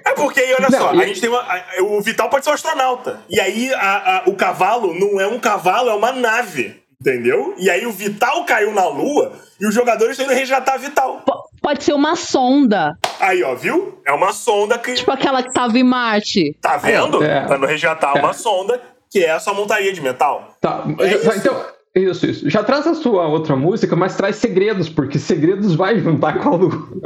É 0.05 0.13
porque 0.13 0.41
aí, 0.41 0.53
olha 0.53 0.69
não, 0.71 0.79
só, 0.79 0.91
a 0.91 1.07
gente 1.07 1.21
tem 1.21 1.31
uma. 1.31 1.45
O 1.83 2.01
Vital 2.03 2.29
pode 2.29 2.45
ser 2.45 2.51
um 2.51 2.55
astronauta. 2.55 3.21
E 3.29 3.41
aí 3.41 3.73
a, 3.73 4.19
a, 4.19 4.23
o 4.27 4.35
cavalo 4.35 4.93
não 4.93 5.21
é 5.21 5.27
um 5.27 5.39
cavalo, 5.39 5.89
é 5.89 5.95
uma 5.95 6.13
nave. 6.13 6.83
Entendeu? 7.01 7.55
E 7.57 7.71
aí 7.71 7.87
o 7.87 7.93
Vital 7.93 8.45
caiu 8.45 8.75
na 8.75 8.87
lua 8.89 9.33
e 9.61 9.67
os 9.67 9.75
jogadores 9.75 10.13
estão 10.13 10.27
indo 10.27 10.39
resgatar 10.39 10.77
Vital. 10.79 11.23
P 11.25 11.33
pode 11.69 11.85
ser 11.85 11.93
uma 11.93 12.17
sonda. 12.17 12.97
Aí, 13.21 13.43
ó, 13.43 13.55
viu? 13.55 14.01
É 14.07 14.13
uma 14.13 14.33
sonda 14.33 14.79
que. 14.79 14.95
Tipo 14.95 15.11
aquela 15.11 15.43
que 15.43 15.53
tava 15.53 15.79
em 15.79 15.85
Marte. 15.85 16.57
Tá 16.63 16.79
vendo? 16.79 17.23
É. 17.23 17.45
Pra 17.47 17.59
não 17.59 17.69
resgatar 17.69 18.17
é. 18.17 18.21
uma 18.21 18.33
sonda 18.33 18.81
que 19.11 19.23
é 19.23 19.33
a 19.33 19.39
sua 19.39 19.53
montaria 19.53 19.93
de 19.93 20.01
metal. 20.01 20.57
Tá, 20.63 20.85
é 20.99 21.37
então. 21.37 21.78
Isso, 21.99 22.27
isso. 22.27 22.49
Já 22.49 22.63
traz 22.63 22.87
a 22.87 22.95
sua 22.95 23.27
outra 23.27 23.57
música, 23.57 23.97
mas 23.97 24.17
traz 24.17 24.37
segredos, 24.37 24.89
porque 24.89 25.19
segredos 25.19 25.75
vai 25.75 25.99
juntar 25.99 26.39
com 26.39 26.49
a 26.49 26.57
Lu. 26.57 27.03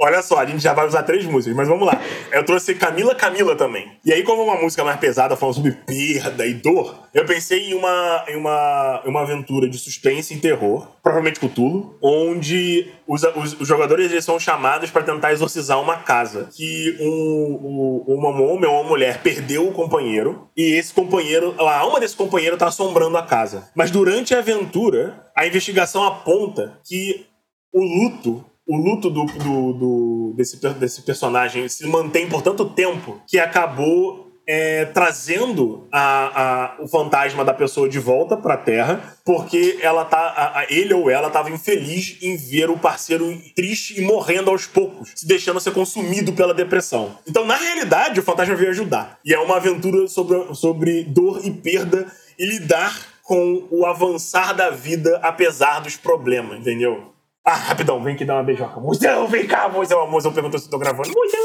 Olha 0.00 0.22
só, 0.22 0.38
a 0.38 0.46
gente 0.46 0.62
já 0.62 0.72
vai 0.72 0.86
usar 0.86 1.02
três 1.02 1.24
músicas, 1.24 1.56
mas 1.56 1.68
vamos 1.68 1.86
lá. 1.86 2.00
Eu 2.32 2.44
trouxe 2.44 2.74
Camila 2.74 3.14
Camila 3.14 3.54
também. 3.54 3.92
E 4.04 4.12
aí, 4.12 4.22
como 4.22 4.42
uma 4.42 4.56
música 4.56 4.82
mais 4.82 4.98
pesada, 4.98 5.36
falando 5.36 5.56
sobre 5.56 5.72
perda 5.72 6.46
e 6.46 6.54
dor, 6.54 6.96
eu 7.14 7.24
pensei 7.24 7.70
em 7.70 7.74
uma, 7.74 8.24
em 8.28 8.36
uma, 8.36 9.02
uma 9.04 9.22
aventura 9.22 9.68
de 9.68 9.78
suspense 9.78 10.34
e 10.34 10.38
terror, 10.38 10.88
provavelmente 11.02 11.38
Cthulhu, 11.38 11.96
onde 12.02 12.90
os, 13.06 13.22
os, 13.22 13.60
os 13.60 13.68
jogadores 13.68 14.10
eles 14.10 14.24
são 14.24 14.40
chamados 14.40 14.90
para 14.90 15.02
tentar 15.02 15.32
exorcizar 15.32 15.80
uma 15.80 15.96
casa. 15.98 16.48
Que 16.52 16.96
um, 17.00 18.04
um, 18.08 18.14
um 18.14 18.26
homem 18.26 18.68
ou 18.68 18.80
uma 18.80 18.88
mulher 18.88 19.20
perdeu 19.22 19.68
o 19.68 19.72
companheiro, 19.72 20.48
e 20.56 20.74
esse 20.74 20.92
companheiro, 20.92 21.54
a 21.58 21.78
alma 21.78 22.00
desse 22.00 22.16
companheiro 22.16 22.56
tá 22.56 22.66
assombrando 22.66 23.16
a 23.16 23.22
casa. 23.22 23.70
Mas 23.74 23.90
durante 24.22 24.34
a 24.34 24.38
aventura, 24.38 25.26
a 25.36 25.46
investigação 25.46 26.04
aponta 26.04 26.78
que 26.84 27.26
o 27.72 27.82
luto 27.82 28.44
o 28.64 28.76
luto 28.76 29.10
do, 29.10 29.24
do, 29.24 29.72
do, 29.72 30.34
desse, 30.36 30.56
desse 30.74 31.02
personagem 31.02 31.68
se 31.68 31.84
mantém 31.88 32.28
por 32.28 32.42
tanto 32.42 32.64
tempo 32.70 33.20
que 33.26 33.36
acabou 33.36 34.30
é, 34.46 34.84
trazendo 34.84 35.88
a, 35.90 36.76
a, 36.78 36.82
o 36.82 36.86
fantasma 36.86 37.44
da 37.44 37.52
pessoa 37.52 37.88
de 37.88 37.98
volta 37.98 38.36
para 38.36 38.54
a 38.54 38.56
Terra, 38.56 39.16
porque 39.24 39.78
ela 39.82 40.04
tá, 40.04 40.52
a, 40.54 40.66
ele 40.70 40.94
ou 40.94 41.10
ela 41.10 41.26
estava 41.26 41.50
infeliz 41.50 42.18
em 42.22 42.36
ver 42.36 42.70
o 42.70 42.78
parceiro 42.78 43.36
triste 43.56 44.00
e 44.00 44.04
morrendo 44.04 44.48
aos 44.48 44.64
poucos, 44.64 45.10
se 45.16 45.26
deixando 45.26 45.60
ser 45.60 45.72
consumido 45.72 46.32
pela 46.32 46.54
depressão. 46.54 47.18
Então, 47.26 47.44
na 47.44 47.56
realidade, 47.56 48.20
o 48.20 48.22
fantasma 48.22 48.54
veio 48.54 48.70
ajudar. 48.70 49.18
E 49.24 49.34
é 49.34 49.38
uma 49.40 49.56
aventura 49.56 50.06
sobre, 50.06 50.54
sobre 50.54 51.02
dor 51.02 51.40
e 51.44 51.50
perda 51.50 52.06
e 52.38 52.46
lidar 52.46 53.11
com 53.22 53.66
o 53.70 53.86
avançar 53.86 54.54
da 54.54 54.70
vida 54.70 55.18
apesar 55.22 55.80
dos 55.80 55.96
problemas, 55.96 56.58
entendeu? 56.58 57.12
Ah, 57.44 57.54
rapidão, 57.54 58.02
vem 58.02 58.14
aqui 58.14 58.24
dar 58.24 58.34
uma 58.34 58.44
beijoca. 58.44 58.78
Moisão, 58.80 59.26
vem 59.26 59.46
cá, 59.46 59.68
Moisão. 59.68 60.00
A 60.00 60.06
Moisão 60.06 60.32
perguntou 60.32 60.60
se 60.60 60.66
eu 60.66 60.70
tô 60.70 60.78
gravando. 60.78 61.10
Moisão! 61.12 61.40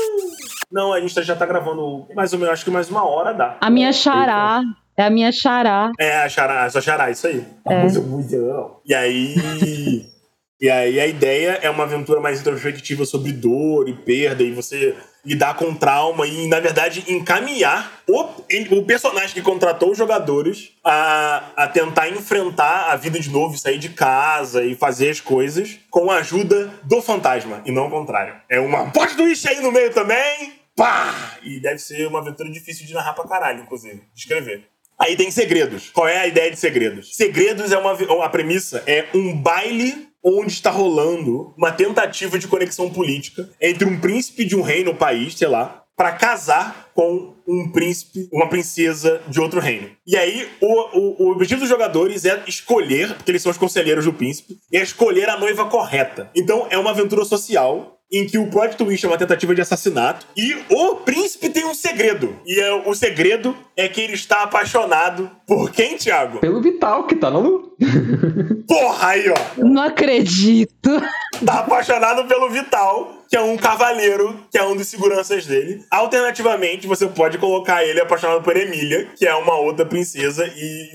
Não, 0.72 0.94
a 0.94 1.00
gente 1.00 1.24
já 1.24 1.36
tá 1.36 1.46
gravando 1.46 2.08
mais 2.14 2.34
ou 2.34 2.40
menos, 2.40 2.54
acho 2.54 2.66
que 2.66 2.72
mais 2.72 2.90
uma 2.90 3.08
hora 3.08 3.34
dá. 3.34 3.58
A 3.62 3.70
minha 3.70 3.92
xará. 3.92 4.62
É 4.96 5.04
a 5.04 5.10
minha 5.10 5.32
xará. 5.32 5.92
É, 6.00 6.18
a 6.18 6.30
xará, 6.30 6.66
a 6.66 6.70
sua 6.70 6.82
xará, 6.82 7.10
isso 7.10 7.28
aí. 7.28 7.46
É. 7.68 7.80
Moisão, 7.80 8.04
Moisão. 8.04 8.80
E 8.86 8.94
aí. 8.94 9.36
e 10.60 10.70
aí 10.70 11.00
a 11.00 11.08
ideia 11.08 11.60
é 11.62 11.70
uma 11.70 11.84
aventura 11.84 12.20
mais 12.20 12.42
introspectiva 12.42 13.06
sobre 13.06 13.32
dor 13.32 13.88
e 13.88 13.94
perda, 13.94 14.44
e 14.44 14.52
você 14.52 14.96
lidar 15.28 15.56
com 15.56 15.76
trauma 15.76 16.26
e, 16.26 16.48
na 16.48 16.62
verdade, 16.62 17.04
encaminhar 17.06 18.02
o, 18.08 18.22
o 18.72 18.86
personagem 18.86 19.34
que 19.34 19.42
contratou 19.42 19.92
os 19.92 19.98
jogadores 19.98 20.72
a, 20.82 21.44
a 21.58 21.68
tentar 21.68 22.08
enfrentar 22.08 22.94
a 22.94 22.96
vida 22.96 23.20
de 23.20 23.30
novo, 23.30 23.58
sair 23.58 23.78
de 23.78 23.90
casa 23.90 24.64
e 24.64 24.74
fazer 24.74 25.10
as 25.10 25.20
coisas 25.20 25.80
com 25.92 26.10
a 26.10 26.20
ajuda 26.20 26.72
do 26.84 27.02
fantasma, 27.02 27.62
e 27.66 27.72
não 27.74 27.88
o 27.88 27.92
contrário. 27.92 28.36
É 28.50 28.58
uma 28.58 28.90
plot 28.90 29.18
twist 29.18 29.46
aí 29.50 29.60
no 29.60 29.70
meio 29.70 29.94
também. 29.94 30.54
Pá! 30.78 31.38
E 31.44 31.60
deve 31.60 31.80
ser 31.80 32.08
uma 32.08 32.20
aventura 32.20 32.50
difícil 32.50 32.86
de 32.86 32.94
narrar 32.94 33.12
pra 33.12 33.28
caralho, 33.28 33.64
inclusive, 33.64 34.02
de 34.14 34.22
escrever. 34.22 34.64
Aí 34.98 35.18
tem 35.18 35.30
segredos. 35.30 35.90
Qual 35.90 36.08
é 36.08 36.20
a 36.20 36.28
ideia 36.28 36.50
de 36.50 36.58
segredos? 36.58 37.16
Segredos 37.16 37.72
é 37.72 37.78
uma. 37.78 37.92
A 38.24 38.30
premissa 38.30 38.82
é 38.88 39.06
um 39.14 39.36
baile 39.36 40.08
onde 40.28 40.52
está 40.52 40.70
rolando 40.70 41.54
uma 41.58 41.72
tentativa 41.72 42.38
de 42.38 42.48
conexão 42.48 42.90
política 42.90 43.50
entre 43.62 43.86
um 43.86 44.00
príncipe 44.00 44.44
de 44.44 44.56
um 44.56 44.62
reino 44.62 44.92
ou 44.92 44.98
país, 44.98 45.36
sei 45.36 45.48
lá, 45.48 45.84
para 45.96 46.12
casar 46.12 46.90
com 46.94 47.34
um 47.48 47.72
príncipe, 47.72 48.30
uma 48.32 48.48
princesa 48.48 49.22
de 49.28 49.40
outro 49.40 49.60
reino. 49.60 49.90
E 50.06 50.16
aí, 50.16 50.48
o, 50.62 51.00
o, 51.00 51.24
o, 51.24 51.32
objetivo 51.32 51.62
dos 51.62 51.70
jogadores 51.70 52.24
é 52.26 52.44
escolher, 52.46 53.16
porque 53.16 53.32
eles 53.32 53.42
são 53.42 53.52
os 53.52 53.58
conselheiros 53.58 54.06
do 54.06 54.14
príncipe, 54.14 54.60
é 54.72 54.82
escolher 54.82 55.28
a 55.30 55.40
noiva 55.40 55.66
correta. 55.66 56.30
Então, 56.36 56.68
é 56.70 56.78
uma 56.78 56.92
aventura 56.92 57.26
social 57.26 57.97
em 58.12 58.26
que 58.26 58.38
o 58.38 58.48
plot 58.50 58.78
twist 58.78 59.06
é 59.06 59.08
uma 59.10 59.18
tentativa 59.18 59.54
de 59.54 59.62
assassinato 59.62 60.26
e 60.36 60.56
o 60.70 60.96
príncipe 60.98 61.50
tem 61.50 61.66
um 61.66 61.74
segredo. 61.74 62.36
E 62.46 62.60
é- 62.60 62.74
o 62.74 62.94
segredo 62.96 63.56
é 63.76 63.88
que 63.88 64.00
ele 64.02 64.14
está 64.14 64.44
apaixonado 64.44 65.30
por 65.46 65.72
quem, 65.72 65.98
Thiago? 65.98 66.40
Pelo 66.40 66.62
Vital, 66.62 67.06
que 67.06 67.16
tá 67.16 67.30
no. 67.30 67.76
Porra, 68.68 69.08
aí, 69.10 69.30
ó. 69.30 69.36
Não 69.64 69.82
acredito. 69.84 71.02
Tá 71.46 71.60
apaixonado 71.60 72.26
pelo 72.28 72.50
Vital, 72.50 73.24
que 73.30 73.36
é 73.38 73.42
um 73.42 73.56
cavaleiro, 73.58 74.40
que 74.52 74.58
é 74.58 74.64
um 74.64 74.76
dos 74.76 74.88
seguranças 74.88 75.46
dele. 75.46 75.84
Alternativamente, 75.92 76.88
você 76.88 77.08
pode 77.08 77.38
colocar 77.38 77.84
ele 77.86 78.02
apaixonado 78.02 78.42
por 78.42 78.56
Emília, 78.58 79.10
que 79.16 79.26
é 79.28 79.36
uma 79.36 79.56
outra 79.56 79.86
princesa, 79.86 80.46
e, 80.56 80.92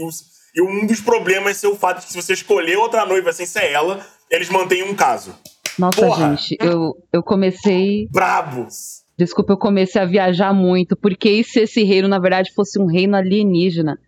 e 0.55 0.63
um 0.63 0.87
dos 0.87 1.01
problemas 1.01 1.57
ser 1.57 1.69
o 1.69 1.77
fato 1.77 2.01
de 2.01 2.07
que 2.07 2.13
se 2.13 2.21
você 2.23 2.33
escolher 2.33 2.77
outra 2.77 3.07
noiva 3.07 3.33
sem 3.33 3.47
ser 3.47 3.65
ela, 3.71 4.05
eles 4.31 4.49
mantêm 4.49 4.83
um 4.83 4.95
caso. 4.95 5.35
Nossa, 5.79 6.07
Porra. 6.07 6.37
gente, 6.37 6.57
eu, 6.61 6.95
eu 7.13 7.23
comecei. 7.23 8.09
Brabos! 8.11 9.03
Desculpa, 9.17 9.53
eu 9.53 9.59
comecei 9.59 10.01
a 10.01 10.07
viajar 10.07 10.53
muito. 10.53 10.97
Porque 10.97 11.31
e 11.31 11.45
se 11.45 11.61
esse 11.61 11.83
reino, 11.83 12.09
na 12.09 12.19
verdade, 12.19 12.53
fosse 12.55 12.81
um 12.81 12.87
reino 12.87 13.17
alienígena? 13.17 13.99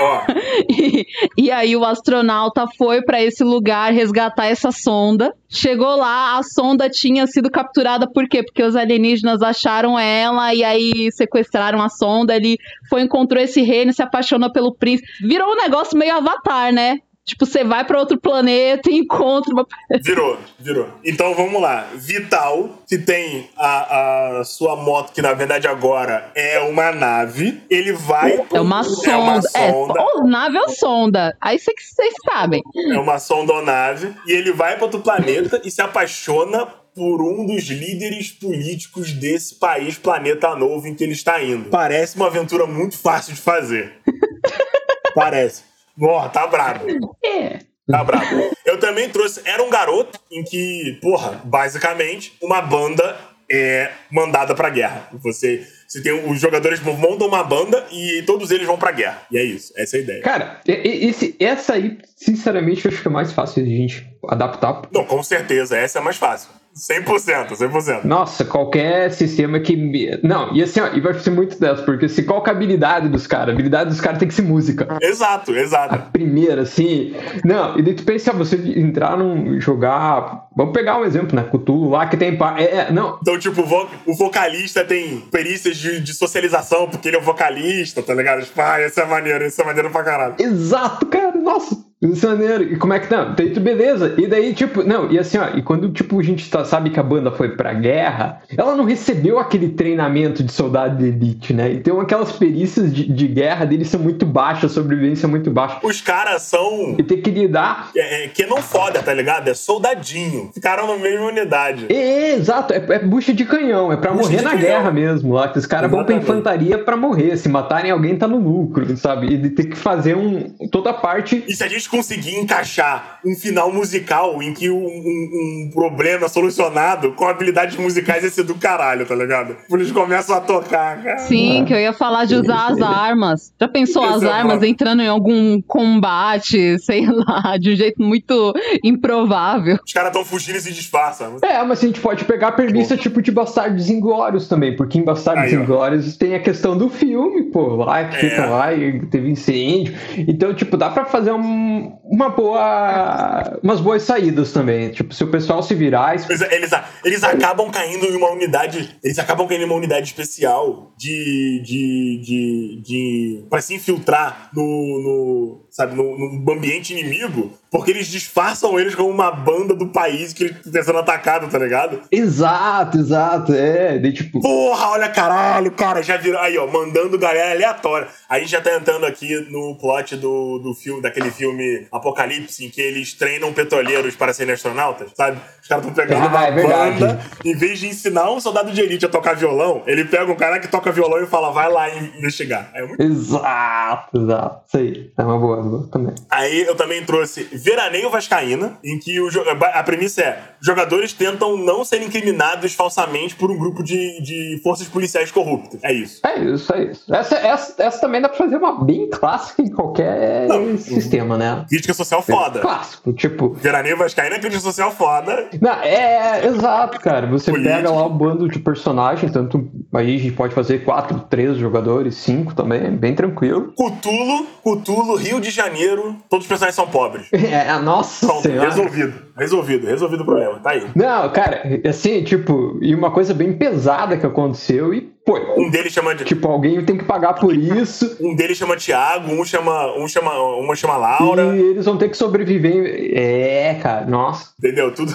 Ó, 0.00 0.24
E, 0.68 1.06
e 1.36 1.50
aí 1.50 1.76
o 1.76 1.84
astronauta 1.84 2.66
foi 2.76 3.02
pra 3.02 3.22
esse 3.22 3.42
lugar 3.42 3.92
resgatar 3.92 4.46
essa 4.46 4.70
sonda. 4.70 5.34
Chegou 5.48 5.96
lá, 5.96 6.38
a 6.38 6.42
sonda 6.42 6.88
tinha 6.88 7.26
sido 7.26 7.50
capturada 7.50 8.08
por 8.10 8.28
quê? 8.28 8.42
Porque 8.42 8.62
os 8.62 8.76
alienígenas 8.76 9.42
acharam 9.42 9.98
ela 9.98 10.54
e 10.54 10.62
aí 10.62 11.10
sequestraram 11.12 11.82
a 11.82 11.88
sonda. 11.88 12.36
Ele 12.36 12.56
foi, 12.88 13.02
encontrou 13.02 13.42
esse 13.42 13.62
reino, 13.62 13.92
se 13.92 14.02
apaixonou 14.02 14.52
pelo 14.52 14.74
príncipe. 14.74 15.08
Virou 15.26 15.52
um 15.52 15.56
negócio 15.56 15.98
meio 15.98 16.14
avatar, 16.14 16.72
né? 16.72 16.98
Tipo, 17.26 17.46
você 17.46 17.64
vai 17.64 17.84
pra 17.86 17.98
outro 17.98 18.18
planeta 18.20 18.90
e 18.90 18.96
encontra 18.98 19.50
uma. 19.54 19.66
virou, 20.02 20.38
virou. 20.58 20.88
Então 21.02 21.34
vamos 21.34 21.60
lá. 21.60 21.88
Vital, 21.94 22.68
que 22.86 22.98
tem 22.98 23.48
a, 23.56 24.40
a 24.40 24.44
sua 24.44 24.76
moto, 24.76 25.10
que 25.12 25.22
na 25.22 25.32
verdade 25.32 25.66
agora 25.66 26.30
é 26.34 26.60
uma 26.60 26.92
nave, 26.92 27.62
ele 27.70 27.94
vai. 27.94 28.32
É 28.52 28.60
uma 28.60 28.82
É 29.04 29.16
uma 29.16 29.40
sonda. 29.40 29.48
É, 29.54 29.70
sonda. 29.72 30.02
ou 30.02 30.26
nave 30.26 30.58
ou 30.58 30.68
sonda. 30.68 31.36
Aí 31.40 31.58
cê- 31.58 31.72
vocês 31.78 32.12
sabem. 32.26 32.62
É 32.92 32.98
uma 32.98 33.18
sondonave. 33.18 34.14
E 34.26 34.32
ele 34.32 34.52
vai 34.52 34.74
para 34.76 34.84
outro 34.84 35.00
planeta 35.00 35.60
e 35.64 35.70
se 35.70 35.80
apaixona 35.80 36.66
por 36.94 37.22
um 37.22 37.46
dos 37.46 37.64
líderes 37.64 38.30
políticos 38.32 39.12
desse 39.14 39.54
país, 39.56 39.96
planeta 39.96 40.54
novo 40.54 40.86
em 40.86 40.94
que 40.94 41.02
ele 41.02 41.12
está 41.14 41.42
indo. 41.42 41.70
Parece 41.70 42.16
uma 42.16 42.26
aventura 42.26 42.66
muito 42.66 42.98
fácil 42.98 43.32
de 43.34 43.40
fazer. 43.40 43.94
Parece. 45.14 45.62
Ó, 46.00 46.28
tá 46.28 46.46
brabo. 46.46 47.16
É. 47.24 47.58
Tá 47.86 48.02
brabo. 48.02 48.50
Eu 48.64 48.78
também 48.80 49.08
trouxe. 49.10 49.42
Era 49.44 49.62
um 49.62 49.70
garoto 49.70 50.18
em 50.30 50.42
que, 50.42 50.98
porra, 51.02 51.40
basicamente, 51.44 52.34
uma 52.42 52.62
banda 52.62 53.16
é 53.50 53.92
mandada 54.10 54.54
pra 54.54 54.70
guerra. 54.70 55.08
Você, 55.22 55.66
você 55.86 56.02
tem 56.02 56.12
os 56.12 56.40
jogadores 56.40 56.80
montam 56.80 57.28
uma 57.28 57.44
banda 57.44 57.86
e 57.92 58.22
todos 58.22 58.50
eles 58.50 58.66
vão 58.66 58.78
pra 58.78 58.90
guerra. 58.90 59.22
E 59.30 59.38
é 59.38 59.44
isso. 59.44 59.72
Essa 59.76 59.96
é 59.96 60.00
a 60.00 60.02
ideia. 60.02 60.22
Cara, 60.22 60.60
esse, 60.66 61.36
essa 61.38 61.74
aí, 61.74 61.98
sinceramente, 62.16 62.84
eu 62.84 62.90
acho 62.90 63.02
que 63.02 63.08
é 63.08 63.10
mais 63.10 63.32
fácil 63.32 63.64
de 63.64 63.72
a 63.72 63.76
gente 63.76 64.06
adaptar. 64.28 64.82
Não, 64.90 65.04
com 65.04 65.22
certeza. 65.22 65.76
Essa 65.76 65.98
é 65.98 66.02
mais 66.02 66.16
fácil. 66.16 66.50
100%, 66.74 67.52
100%. 67.52 68.04
Nossa, 68.04 68.44
qualquer 68.44 69.12
sistema 69.12 69.60
que. 69.60 69.76
Não, 70.24 70.52
e 70.54 70.62
assim, 70.62 70.80
ó, 70.80 70.88
e 70.88 71.00
vai 71.00 71.14
ser 71.14 71.30
muito 71.30 71.58
dessa, 71.58 71.82
porque 71.82 72.08
se 72.08 72.24
qual 72.24 72.42
que 72.42 72.50
é 72.50 72.52
a 72.52 72.56
habilidade 72.56 73.08
dos 73.08 73.26
caras? 73.26 73.50
A 73.50 73.52
habilidade 73.52 73.90
dos 73.90 74.00
caras 74.00 74.18
tem 74.18 74.26
que 74.26 74.34
ser 74.34 74.42
música. 74.42 74.98
Exato, 75.00 75.52
A 75.52 75.58
exato. 75.58 76.10
primeira, 76.10 76.62
assim. 76.62 77.14
Não, 77.44 77.78
e 77.78 77.82
daí 77.82 77.94
tu 77.94 78.02
pensa, 78.04 78.32
você 78.32 78.56
entrar 78.76 79.16
num. 79.16 79.60
jogar. 79.60 80.43
Vamos 80.56 80.72
pegar 80.72 80.98
um 81.00 81.04
exemplo, 81.04 81.34
né? 81.36 81.42
Cthulhu 81.50 81.90
lá 81.90 82.06
que 82.06 82.16
tem. 82.16 82.36
pa- 82.36 82.54
É, 82.58 82.64
é, 82.88 82.92
não. 82.92 83.18
Então, 83.20 83.38
tipo, 83.38 83.62
o 83.62 83.66
vo- 83.66 83.88
o 84.06 84.14
vocalista 84.14 84.84
tem 84.84 85.20
perícias 85.30 85.76
de, 85.76 86.00
de 86.00 86.14
socialização, 86.14 86.88
porque 86.88 87.08
ele 87.08 87.16
é 87.16 87.20
vocalista, 87.20 88.02
tá 88.02 88.14
ligado? 88.14 88.42
Tipo, 88.44 88.60
ah, 88.60 88.80
esse 88.80 89.00
é 89.00 89.04
maneiro, 89.04 89.44
esse 89.44 89.60
é 89.60 89.64
maneiro 89.64 89.90
pra 89.90 90.02
caralho. 90.02 90.34
Exato, 90.38 91.06
cara, 91.06 91.32
nossa. 91.36 91.82
Isso 92.02 92.26
é 92.26 92.30
maneiro. 92.30 92.64
E 92.64 92.76
como 92.76 92.92
é 92.92 93.00
que 93.00 93.10
não? 93.10 93.34
Daí 93.34 93.50
tu, 93.50 93.60
beleza. 93.60 94.14
E 94.18 94.26
daí, 94.26 94.52
tipo, 94.52 94.82
não, 94.82 95.10
e 95.10 95.18
assim, 95.18 95.38
ó, 95.38 95.48
e 95.56 95.62
quando, 95.62 95.90
tipo, 95.90 96.20
a 96.20 96.22
gente 96.22 96.50
tá, 96.50 96.62
sabe 96.62 96.90
que 96.90 97.00
a 97.00 97.02
banda 97.02 97.32
foi 97.32 97.56
pra 97.56 97.72
guerra, 97.72 98.42
ela 98.58 98.76
não 98.76 98.84
recebeu 98.84 99.38
aquele 99.38 99.70
treinamento 99.70 100.42
de 100.42 100.52
soldado 100.52 100.98
de 100.98 101.06
elite, 101.08 101.54
né? 101.54 101.72
Então 101.72 101.98
aquelas 102.00 102.30
perícias 102.32 102.92
de, 102.94 103.10
de 103.10 103.26
guerra 103.26 103.64
deles 103.64 103.88
são 103.88 103.98
muito 104.00 104.26
baixas, 104.26 104.72
a 104.72 104.74
sobrevivência 104.74 105.26
é 105.26 105.30
muito 105.30 105.50
baixa. 105.50 105.78
Os 105.82 106.02
caras 106.02 106.42
são. 106.42 106.94
E 106.98 107.02
tem 107.02 107.22
que 107.22 107.30
lidar. 107.30 107.90
É, 107.96 108.24
é, 108.24 108.28
que 108.28 108.44
não 108.44 108.58
foda, 108.60 109.02
tá 109.02 109.14
ligado? 109.14 109.48
É 109.48 109.54
soldadinho. 109.54 110.43
Ficaram 110.52 110.86
na 110.86 110.96
mesma 110.96 111.26
unidade. 111.26 111.86
É, 111.88 112.34
exato, 112.34 112.72
é, 112.72 112.76
é 112.76 112.98
bucha 112.98 113.32
de 113.32 113.44
canhão, 113.44 113.92
é 113.92 113.96
pra 113.96 114.12
Bucha 114.12 114.24
morrer 114.30 114.42
na 114.42 114.50
canhão. 114.50 114.62
guerra 114.66 114.90
mesmo, 114.90 115.32
lá, 115.34 115.48
que 115.48 115.58
os 115.58 115.66
caras 115.66 115.90
vão 115.90 116.04
pra 116.04 116.14
infantaria 116.14 116.78
pra 116.78 116.96
morrer, 116.96 117.36
se 117.36 117.48
matarem 117.48 117.90
alguém 117.90 118.16
tá 118.16 118.26
no 118.28 118.38
lucro, 118.38 118.96
sabe? 118.96 119.26
E 119.34 119.50
ter 119.50 119.64
que 119.64 119.76
fazer 119.76 120.16
um, 120.16 120.50
toda 120.70 120.90
a 120.90 120.94
parte 120.94 121.44
E 121.46 121.54
se 121.54 121.62
a 121.64 121.68
gente 121.68 121.88
conseguir 121.88 122.36
encaixar 122.38 123.20
um 123.24 123.34
final 123.34 123.72
musical 123.72 124.42
em 124.42 124.52
que 124.54 124.70
um, 124.70 124.76
um- 124.76 125.66
um 125.66 125.70
problema 125.72 126.26
é 126.26 126.28
solucionado 126.28 127.12
com 127.12 127.26
habilidades 127.26 127.76
musicais, 127.76 128.22
ia 128.24 128.30
ser 128.30 128.44
do 128.44 128.54
caralho, 128.54 129.06
tá 129.06 129.14
ligado? 129.14 129.56
Quando 129.68 129.80
eles 129.80 129.92
começam 129.92 130.36
a 130.36 130.40
tocar, 130.40 131.02
cara. 131.02 131.18
Sim, 131.18 131.64
que 131.66 131.72
eu 131.72 131.78
ia 131.78 131.92
falar 131.92 132.24
de 132.24 132.34
usar 132.34 132.68
as 132.72 132.80
armas. 132.82 133.52
Já 133.60 133.68
pensou 133.68 134.02
as 134.04 134.22
é 134.22 134.28
armas 134.28 134.58
bom. 134.60 134.64
entrando 134.66 135.02
em 135.02 135.08
algum 135.08 135.60
combate, 135.62 136.78
sei 136.84 137.06
lá, 137.06 137.56
de 137.58 137.72
um 137.72 137.76
jeito 137.76 138.02
muito 138.02 138.52
improvável? 138.82 139.78
Os 139.86 139.92
caras 139.92 140.12
tão 140.12 140.24
fugindo 140.34 140.56
e 140.58 140.60
se 140.60 140.72
disfarçam. 140.72 141.36
É, 141.42 141.62
mas 141.64 141.78
a 141.82 141.86
gente 141.86 142.00
pode 142.00 142.24
pegar 142.24 142.48
a 142.48 142.52
premissa 142.52 142.96
tipo 142.96 143.22
de 143.22 143.30
Bastardos 143.30 143.88
Inglórios 143.90 144.48
também, 144.48 144.76
porque 144.76 144.98
em 144.98 145.04
Bastardos 145.04 145.44
Aí, 145.44 145.56
ó. 145.56 145.62
Inglórios 145.62 146.16
tem 146.16 146.34
a 146.34 146.40
questão 146.40 146.76
do 146.76 146.88
filme, 146.88 147.44
pô, 147.44 147.76
lá 147.76 148.04
que 148.04 148.16
É. 148.16 148.30
fica 148.30 148.46
lá 148.46 148.72
e 148.74 149.06
teve 149.06 149.30
incêndio. 149.30 149.94
Então, 150.16 150.52
tipo, 150.54 150.76
dá 150.76 150.90
pra 150.90 151.04
fazer 151.04 151.32
um- 151.32 151.92
uma 152.04 152.28
boa. 152.28 153.58
umas 153.62 153.80
boas 153.80 154.02
saídas 154.02 154.52
também. 154.52 154.90
Tipo, 154.90 155.14
se 155.14 155.24
o 155.24 155.30
pessoal 155.30 155.62
se 155.62 155.74
virar. 155.74 156.14
es- 156.14 156.28
Eles, 156.28 156.42
eles, 156.52 156.70
eles 157.04 157.24
acabam 157.24 157.70
caindo 157.70 158.04
em 158.06 158.16
uma 158.16 158.30
unidade. 158.30 158.96
Eles 159.02 159.18
acabam 159.18 159.46
caindo 159.46 159.62
em 159.62 159.66
uma 159.66 159.74
unidade 159.76 160.06
especial 160.06 160.92
de. 160.96 161.62
de. 161.64 162.20
de. 162.22 162.82
de 162.84 163.44
pra 163.48 163.60
se 163.60 163.74
infiltrar 163.74 164.50
no. 164.54 164.62
no 164.62 165.64
sabe, 165.70 165.96
no, 165.96 166.16
no 166.16 166.52
ambiente 166.52 166.92
inimigo, 166.92 167.52
porque 167.68 167.90
eles 167.90 168.06
disfarçam 168.06 168.78
eles 168.78 168.94
como 168.94 169.08
uma 169.10 169.32
banda 169.32 169.74
do 169.74 169.88
país 169.88 170.32
que 170.32 170.44
está 170.44 170.82
sendo 170.84 170.98
atacado, 170.98 171.48
tá 171.48 171.58
ligado? 171.58 172.00
Exato, 172.12 172.96
exato. 172.98 173.52
É, 173.52 173.98
daí, 173.98 174.12
tipo. 174.12 174.40
Porra, 174.40 174.90
olha 174.90 175.08
caralho, 175.08 175.70
cara, 175.72 176.02
já 176.02 176.16
virou. 176.16 176.38
Aí, 176.40 176.56
ó, 176.58 176.66
mandando 176.66 177.18
galera 177.18 177.52
aleatória. 177.52 178.06
A 178.28 178.38
gente 178.38 178.50
já 178.50 178.60
tá 178.60 178.74
entrando 178.76 179.04
aqui 179.06 179.34
no 179.50 179.76
plot 179.76 180.16
do, 180.16 180.58
do 180.58 180.74
filme, 180.74 181.02
daquele 181.02 181.30
filme 181.30 181.86
Apocalipse, 182.04 182.64
em 182.64 182.70
que 182.70 182.80
eles 182.80 183.14
treinam 183.14 183.52
petroleiros 183.52 184.14
para 184.14 184.32
serem 184.34 184.54
astronautas, 184.54 185.10
sabe? 185.16 185.38
Os 185.62 185.68
caras 185.68 185.86
estão 185.86 185.94
pegando 186.04 186.24
Ah, 186.24 186.28
uma 186.28 186.44
é 186.46 186.52
banda, 186.52 187.20
em 187.44 187.54
vez 187.56 187.78
de 187.78 187.88
ensinar 187.88 188.30
um 188.30 188.38
soldado 188.40 188.70
de 188.70 188.80
elite 188.80 189.06
a 189.06 189.08
tocar 189.08 189.34
violão, 189.34 189.82
ele 189.86 190.04
pega 190.04 190.30
um 190.30 190.36
cara 190.36 190.58
que 190.58 190.68
toca 190.68 190.92
violão 190.92 191.22
e 191.22 191.26
fala, 191.26 191.50
vai 191.50 191.70
lá 191.72 191.88
investigar. 192.18 192.70
É 192.74 192.84
muito- 192.86 193.02
Exato, 193.02 194.18
exato. 194.20 194.60
Isso 194.66 194.76
aí. 194.76 195.10
É 195.18 195.22
uma 195.22 195.38
boa, 195.38 195.62
boa 195.62 195.88
também. 195.90 196.14
Aí 196.30 196.62
eu 196.62 196.74
também 196.74 197.02
trouxe 197.04 197.44
Veraneio 197.52 198.10
Vascaína, 198.10 198.78
em 198.84 198.98
que 198.98 199.20
o, 199.20 199.28
a 199.72 199.82
premissa 199.82 200.20
é: 200.22 200.38
jogadores 200.60 201.12
tentam 201.12 201.56
não 201.56 201.84
serem 201.84 202.06
incriminados 202.08 202.74
falsamente 202.74 203.34
por 203.34 203.50
um 203.50 203.58
grupo 203.58 203.82
de, 203.82 204.20
de 204.22 204.60
forças 204.62 204.86
policiais 204.88 205.30
corruptas. 205.30 205.80
É 205.82 205.92
isso. 205.92 206.20
É 206.26 206.38
isso, 206.38 206.72
é 206.74 206.84
isso. 206.84 207.14
Essa, 207.14 207.36
essa, 207.36 207.82
essa 207.82 208.00
também 208.00 208.20
dá 208.20 208.28
pra 208.28 208.36
fazer 208.38 208.56
uma 208.56 208.84
bem 208.84 209.08
clássica 209.08 209.62
em 209.62 209.70
qualquer 209.70 210.46
Não. 210.48 210.76
sistema, 210.76 211.36
né? 211.38 211.64
Crítica 211.84 211.94
social 211.94 212.22
foda. 212.22 212.60
Clássico, 212.60 213.12
tipo. 213.12 213.52
Veraneio 213.54 213.96
Vascaína 213.96 214.36
é 214.36 214.38
crítica 214.38 214.60
social 214.62 214.90
foda. 214.90 215.48
Não, 215.60 215.72
é, 215.82 216.46
exato, 216.46 216.98
cara. 216.98 217.26
Você 217.26 217.50
Política. 217.50 217.76
pega 217.76 217.90
lá 217.90 218.06
um 218.06 218.16
bando 218.16 218.48
de 218.48 218.58
personagens, 218.58 219.30
tanto 219.30 219.68
aí 219.92 220.16
a 220.16 220.18
gente 220.18 220.32
pode 220.32 220.54
fazer 220.54 220.84
quatro, 220.84 221.20
três 221.28 221.56
jogadores, 221.58 222.14
cinco 222.16 222.54
também, 222.54 222.90
bem 222.96 223.14
tranquilo. 223.14 223.72
Cutulo, 223.76 224.46
Cutulo, 224.62 225.16
Rio 225.16 225.40
de 225.40 225.50
Janeiro, 225.50 226.16
todos 226.30 226.44
os 226.44 226.48
personagens 226.48 226.74
são 226.76 226.86
pobres. 226.86 227.28
É, 227.54 227.78
nossa 227.78 228.26
Pronto, 228.26 228.42
senhora. 228.42 228.68
resolvido. 228.68 229.14
Resolvido, 229.36 229.86
resolvido 229.86 230.22
o 230.22 230.24
problema. 230.24 230.58
Tá 230.60 230.70
aí. 230.70 230.86
Não, 230.96 231.30
cara, 231.30 231.62
assim, 231.88 232.24
tipo, 232.24 232.78
e 232.80 232.94
uma 232.94 233.10
coisa 233.10 233.32
bem 233.34 233.52
pesada 233.52 234.16
que 234.16 234.24
aconteceu 234.26 234.92
e, 234.94 235.12
pô, 235.24 235.38
Um 235.56 235.70
deles 235.70 235.92
chama 235.92 236.14
de. 236.14 236.24
tipo, 236.24 236.46
alguém 236.48 236.84
tem 236.84 236.96
que 236.98 237.04
pagar 237.04 237.34
por 237.34 237.54
isso. 237.54 238.16
Um 238.20 238.34
deles 238.34 238.56
chama 238.58 238.76
Tiago, 238.76 239.30
um 239.32 239.44
chama. 239.44 239.96
Um 239.96 240.06
chama. 240.08 240.32
Uma 240.56 240.74
chama 240.76 240.96
Laura. 240.96 241.56
E 241.56 241.60
eles 241.60 241.84
vão 241.84 241.96
ter 241.96 242.08
que 242.08 242.16
sobreviver. 242.16 243.12
É, 243.16 243.74
cara, 243.82 244.06
nossa, 244.06 244.52
Entendeu? 244.58 244.92
Tudo. 244.94 245.14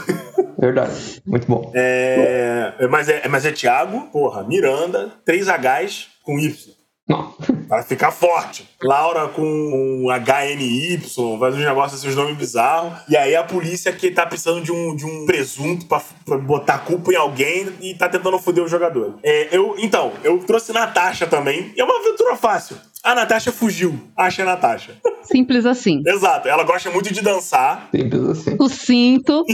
verdade. 0.60 1.22
Muito 1.26 1.48
bom. 1.48 1.72
É, 1.74 2.74
mas 2.90 3.08
é, 3.10 3.28
mas 3.28 3.46
é 3.46 3.52
Thiago, 3.52 4.02
porra, 4.12 4.44
Miranda, 4.44 5.12
3 5.26 5.48
Hs 5.48 6.08
com 6.24 6.38
Y. 6.40 6.79
Não. 7.10 7.34
Pra 7.68 7.82
ficar 7.82 8.12
forte. 8.12 8.70
Laura 8.84 9.28
com 9.30 9.42
um 9.42 10.06
HNY, 10.12 11.02
faz 11.40 11.56
uns 11.56 11.66
negócios 11.66 12.04
uns 12.06 12.16
nomes 12.16 12.38
bizarros. 12.38 12.94
E 13.10 13.18
aí 13.18 13.36
a 13.36 13.44
polícia 13.44 13.92
que 13.92 14.12
tá 14.12 14.28
precisando 14.28 14.62
de 14.62 14.72
um, 14.72 14.96
de 14.96 15.06
um 15.06 15.26
presunto 15.26 15.88
pra, 15.88 16.02
pra 16.24 16.38
botar 16.38 16.78
culpa 16.80 17.12
em 17.12 17.16
alguém 17.16 17.68
e 17.82 17.96
tá 17.96 18.08
tentando 18.08 18.38
foder 18.38 18.64
o 18.64 18.68
jogador. 18.68 19.18
É, 19.24 19.50
eu, 19.52 19.76
então, 19.80 20.14
eu 20.24 20.38
trouxe 20.40 20.72
Natasha 20.72 21.26
também. 21.26 21.74
É 21.76 21.84
uma 21.84 22.00
aventura 22.00 22.36
fácil. 22.36 22.78
A 23.04 23.16
Natasha 23.16 23.52
fugiu. 23.52 23.98
Acha 24.16 24.42
a 24.42 24.46
Natasha. 24.46 24.94
Simples 25.24 25.66
assim. 25.66 26.04
Exato. 26.06 26.48
Ela 26.50 26.64
gosta 26.64 26.90
muito 26.92 27.14
de 27.14 27.22
dançar. 27.22 27.88
Simples 27.96 28.24
assim. 28.30 28.56
O 28.60 28.68
cinto. 28.68 29.46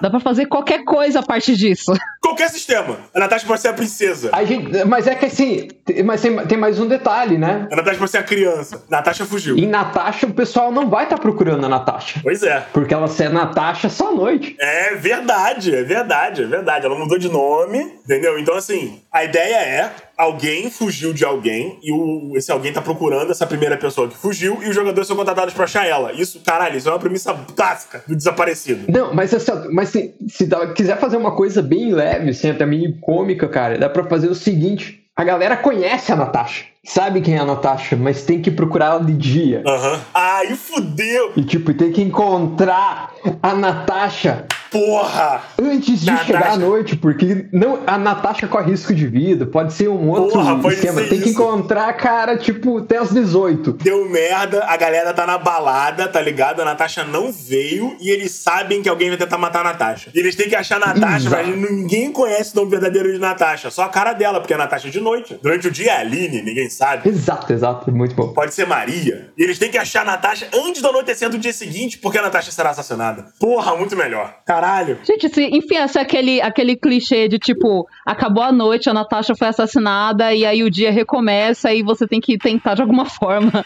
Dá 0.00 0.08
pra 0.10 0.20
fazer 0.20 0.46
qualquer 0.46 0.84
coisa 0.84 1.20
a 1.20 1.22
partir 1.22 1.56
disso. 1.56 1.92
Qualquer 2.20 2.48
sistema. 2.50 2.98
A 3.14 3.18
Natasha 3.20 3.46
pode 3.46 3.60
ser 3.60 3.68
a 3.68 3.72
princesa. 3.72 4.30
A 4.32 4.44
gente, 4.44 4.84
mas 4.84 5.06
é 5.06 5.14
que 5.14 5.26
assim, 5.26 5.68
tem- 5.84 6.02
mas 6.04 6.20
tem, 6.20 6.36
tem 6.46 6.56
mais 6.58 6.78
um 6.78 6.86
detalhe, 6.86 7.36
né? 7.36 7.66
A 7.70 7.76
Natasha 7.76 7.98
pode 7.98 8.10
ser 8.10 8.18
a 8.18 8.22
criança. 8.22 8.84
Natasha 8.88 9.24
fugiu. 9.24 9.56
Em 9.56 9.66
Natasha, 9.66 10.26
o 10.26 10.32
pessoal 10.34 10.70
não 10.70 10.88
vai 10.88 11.04
estar 11.04 11.18
procurando 11.18 11.64
a 11.66 11.68
Natasha. 11.68 12.20
Pois 12.22 12.42
é. 12.42 12.60
Porque 12.72 12.94
ela 12.94 13.08
ser 13.08 13.28
Natasha 13.30 13.88
só 13.88 14.10
à 14.10 14.14
noite. 14.14 14.56
É 14.60 14.94
verdade, 14.94 15.74
é 15.74 15.82
verdade, 15.82 16.42
é 16.42 16.46
verdade. 16.46 16.86
Ela 16.86 16.96
mudou 16.98 17.18
de 17.18 17.28
nome, 17.28 17.78
entendeu? 18.04 18.38
Então, 18.38 18.54
assim, 18.54 19.00
a 19.12 19.24
ideia 19.24 19.56
é 19.56 19.92
alguém 20.16 20.70
fugiu 20.70 21.12
de 21.12 21.24
alguém 21.24 21.78
e 21.82 21.92
o, 21.92 22.36
esse 22.36 22.50
alguém 22.50 22.72
tá 22.72 22.80
procurando 22.80 23.30
essa 23.30 23.46
primeira 23.46 23.76
pessoa 23.76 24.08
que 24.08 24.16
fugiu 24.16 24.62
e 24.62 24.68
os 24.68 24.74
jogadores 24.74 25.06
são 25.06 25.16
contratados 25.16 25.54
pra 25.54 25.64
achar 25.64 25.86
ela. 25.86 26.12
Isso, 26.12 26.40
caralho, 26.40 26.76
isso 26.76 26.88
é 26.88 26.92
uma 26.92 26.98
premissa 26.98 27.34
clássica 27.54 28.02
do 28.06 28.16
desaparecido. 28.16 28.90
Não, 28.90 29.14
mas, 29.14 29.32
mas 29.70 29.88
se, 29.88 30.14
se 30.28 30.48
quiser 30.74 30.98
fazer 30.98 31.16
uma 31.16 31.34
coisa 31.34 31.62
bem 31.62 31.92
leve, 31.92 32.30
assim, 32.30 32.50
até 32.50 32.66
meio 32.66 32.98
cômica, 33.00 33.48
cara, 33.48 33.78
dá 33.78 33.88
pra 33.88 34.04
fazer 34.04 34.28
o 34.28 34.34
seguinte: 34.34 35.02
a 35.16 35.24
galera 35.24 35.56
conhece 35.56 36.12
a 36.12 36.16
Natasha, 36.16 36.64
sabe 36.84 37.20
quem 37.20 37.34
é 37.36 37.38
a 37.38 37.44
Natasha, 37.44 37.96
mas 37.96 38.22
tem 38.24 38.42
que 38.42 38.50
procurar 38.50 38.86
ela 38.86 39.04
de 39.04 39.12
dia. 39.14 39.62
Aham. 39.66 40.00
Aí 40.12 40.56
fudeu! 40.56 41.32
E, 41.36 41.44
tipo, 41.44 41.72
tem 41.74 41.92
que 41.92 42.02
encontrar 42.02 43.12
a 43.42 43.54
Natasha 43.54 44.46
Porra! 44.70 45.42
antes 45.60 46.00
de 46.00 46.06
Natasha. 46.06 46.26
chegar 46.26 46.50
à 46.52 46.56
noite, 46.56 46.96
porque 46.96 47.46
não, 47.52 47.80
a 47.86 47.96
Natasha 47.96 48.48
corre 48.48 48.70
risco 48.72 48.92
de 48.94 49.06
vida, 49.06 49.46
pode 49.46 49.72
ser 49.74 49.88
um 49.88 50.08
outro 50.08 50.32
Porra, 50.32 50.58
pode 50.58 50.74
esquema. 50.74 51.02
ser 51.02 51.08
Tem 51.08 51.20
que 51.20 51.28
isso. 51.30 51.40
encontrar 51.40 51.88
a 51.88 51.92
cara, 51.92 52.36
tipo, 52.36 52.78
até 52.78 52.98
as 52.98 53.10
18. 53.12 53.74
Deu 53.74 54.08
merda, 54.08 54.64
a 54.64 54.76
galera 54.76 55.12
tá 55.14 55.24
na 55.26 55.38
balada, 55.38 56.08
tá 56.08 56.20
ligado? 56.20 56.60
A 56.62 56.64
Natasha 56.64 57.04
não 57.04 57.30
veio 57.30 57.96
e 58.00 58.10
eles 58.10 58.32
sabem 58.32 58.82
que 58.82 58.88
alguém 58.88 59.08
vai 59.08 59.18
tentar 59.18 59.38
matar 59.38 59.60
a 59.60 59.64
Natasha. 59.64 60.10
E 60.14 60.18
eles 60.18 60.34
têm 60.34 60.48
que 60.48 60.56
achar 60.56 60.82
a 60.82 60.86
Natasha, 60.94 61.28
Exato. 61.28 61.46
mas 61.48 61.70
ninguém 61.70 62.10
conhece 62.10 62.52
o 62.54 62.56
nome 62.56 62.70
verdadeiro 62.72 63.12
de 63.12 63.18
Natasha. 63.18 63.70
Só 63.70 63.82
a 63.82 63.88
cara 63.88 64.12
dela, 64.14 64.40
porque 64.40 64.54
a 64.54 64.58
Natasha 64.58 64.88
é 64.88 64.90
de 64.90 65.00
noite. 65.00 65.38
Durante 65.42 65.68
o 65.68 65.70
dia 65.70 65.92
é 65.92 65.96
a 65.98 66.00
Aline, 66.00 66.42
ninguém 66.42 66.68
sabe. 66.72 67.08
Exato, 67.08 67.52
exato, 67.52 67.92
muito 67.92 68.14
bom. 68.14 68.32
Pode 68.32 68.54
ser 68.54 68.66
Maria. 68.66 69.30
E 69.36 69.42
eles 69.42 69.58
têm 69.58 69.70
que 69.70 69.78
achar 69.78 70.02
a 70.02 70.04
Natasha 70.04 70.48
antes 70.54 70.82
do 70.82 70.88
anoitecer 70.88 71.28
do 71.28 71.38
dia 71.38 71.52
seguinte, 71.52 71.98
porque 71.98 72.18
a 72.18 72.22
Natasha 72.22 72.50
será 72.50 72.70
assassinada. 72.70 73.26
Porra, 73.38 73.76
muito 73.76 73.96
melhor. 73.96 74.36
Caralho. 74.46 74.98
Gente, 75.04 75.28
se 75.28 75.44
enfiasse 75.44 75.98
aquele, 75.98 76.40
aquele 76.40 76.76
clichê 76.76 77.28
de 77.28 77.38
tipo, 77.38 77.86
acabou 78.06 78.42
a 78.42 78.52
noite, 78.52 78.88
a 78.88 78.94
Natasha 78.94 79.34
foi 79.34 79.48
assassinada 79.48 80.32
e 80.34 80.44
aí 80.44 80.62
o 80.62 80.70
dia 80.70 80.90
recomeça 80.90 81.72
e 81.72 81.82
você 81.82 82.06
tem 82.06 82.20
que 82.20 82.38
tentar 82.38 82.74
de 82.74 82.82
alguma 82.82 83.04
forma 83.06 83.64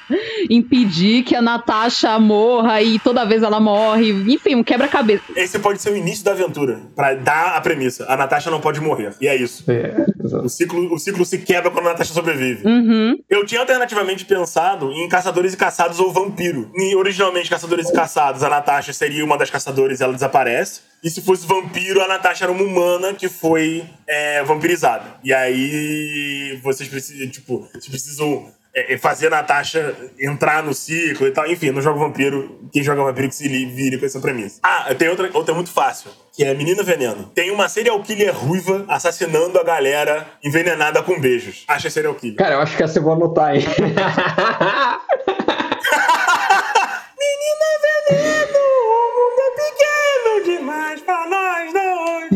impedir 0.50 1.22
que 1.22 1.34
a 1.34 1.42
Natasha 1.42 2.18
morra 2.18 2.82
e 2.82 2.98
toda 2.98 3.24
vez 3.24 3.42
ela 3.42 3.60
morre. 3.60 4.10
Enfim, 4.10 4.54
um 4.54 4.64
quebra-cabeça. 4.64 5.24
Esse 5.34 5.58
pode 5.58 5.80
ser 5.80 5.92
o 5.92 5.96
início 5.96 6.24
da 6.24 6.32
aventura, 6.32 6.80
Pra 6.94 7.14
dar 7.14 7.56
a 7.56 7.60
premissa. 7.60 8.06
A 8.08 8.16
Natasha 8.16 8.50
não 8.50 8.60
pode 8.60 8.80
morrer. 8.80 9.14
E 9.20 9.28
é 9.28 9.36
isso. 9.36 9.64
É. 9.70 10.06
O 10.42 10.48
ciclo, 10.48 10.92
o 10.92 10.98
ciclo 10.98 11.24
se 11.24 11.38
quebra 11.38 11.70
quando 11.70 11.86
a 11.86 11.90
Natasha 11.90 12.12
sobrevive. 12.12 12.66
Uhum. 12.66 12.95
Eu 13.28 13.44
tinha 13.44 13.60
alternativamente 13.60 14.24
pensado 14.24 14.92
em 14.92 15.08
Caçadores 15.08 15.54
e 15.54 15.56
Caçados 15.56 15.98
ou 15.98 16.12
Vampiro. 16.12 16.70
E, 16.74 16.94
originalmente, 16.94 17.50
Caçadores 17.50 17.88
e 17.88 17.92
Caçados, 17.92 18.42
a 18.42 18.48
Natasha 18.48 18.92
seria 18.92 19.24
uma 19.24 19.36
das 19.36 19.50
caçadoras 19.50 20.00
e 20.00 20.02
ela 20.02 20.12
desaparece. 20.12 20.80
E 21.02 21.10
se 21.10 21.22
fosse 21.22 21.46
vampiro, 21.46 22.02
a 22.02 22.08
Natasha 22.08 22.44
era 22.44 22.52
uma 22.52 22.62
humana 22.62 23.14
que 23.14 23.28
foi 23.28 23.84
é, 24.06 24.42
vampirizada. 24.42 25.04
E 25.22 25.32
aí 25.32 26.58
vocês 26.62 26.88
precisam, 26.88 27.28
tipo, 27.28 27.68
vocês 27.72 27.88
precisam 27.88 28.52
é, 28.74 28.92
é, 28.92 28.98
fazer 28.98 29.28
a 29.28 29.30
Natasha 29.30 29.96
entrar 30.18 30.62
no 30.62 30.74
ciclo 30.74 31.26
e 31.26 31.30
tal. 31.30 31.46
Enfim, 31.46 31.70
no 31.70 31.80
jogo 31.80 31.98
vampiro, 31.98 32.68
quem 32.70 32.82
joga 32.82 33.02
vampiro 33.02 33.28
que 33.28 33.34
se 33.34 33.48
vire 33.48 33.98
com 33.98 34.04
essa 34.04 34.20
premissa. 34.20 34.60
Ah, 34.62 34.94
tem 34.94 35.08
outra, 35.08 35.30
outra 35.32 35.54
muito 35.54 35.70
fácil, 35.70 36.10
que 36.36 36.44
é 36.44 36.52
Menina 36.52 36.82
Veneno. 36.82 37.30
Tem 37.34 37.50
uma 37.50 37.66
serial 37.66 37.98
killer 38.02 38.36
ruiva 38.36 38.84
assassinando 38.88 39.58
a 39.58 39.64
galera 39.64 40.26
envenenada 40.44 41.02
com 41.02 41.18
beijos. 41.18 41.64
Acha 41.66 41.88
serial 41.88 42.14
killer. 42.14 42.36
Cara, 42.36 42.56
eu 42.56 42.60
acho 42.60 42.76
que 42.76 42.82
essa 42.82 42.98
eu 42.98 43.02
vou 43.02 43.14
anotar 43.14 43.46
aí. 43.46 43.64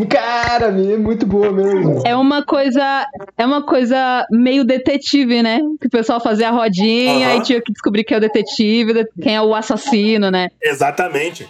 Cara, 0.09 0.67
é 0.67 0.97
muito 0.97 1.27
boa 1.27 1.53
mesmo. 1.53 2.03
É 2.05 2.15
uma 2.17 2.45
coisa. 2.45 3.07
É 3.37 3.45
uma 3.47 3.63
coisa 3.65 4.27
meio 4.31 4.65
detetive, 4.65 5.43
né? 5.43 5.61
Que 5.81 5.87
o 5.87 5.91
pessoal 5.91 6.21
fazia 6.21 6.49
a 6.49 6.51
rodinha 6.51 7.29
Aham. 7.29 7.37
e 7.39 7.43
tinha 7.43 7.61
que 7.61 7.73
descobrir 7.73 8.05
quem 8.05 8.15
é 8.15 8.19
o 8.19 8.21
detetive, 8.21 8.93
de- 8.93 9.09
quem 9.23 9.35
é 9.37 9.43
o 9.43 9.55
assassino, 9.55 10.31
né? 10.31 10.49
Exatamente. 10.63 11.49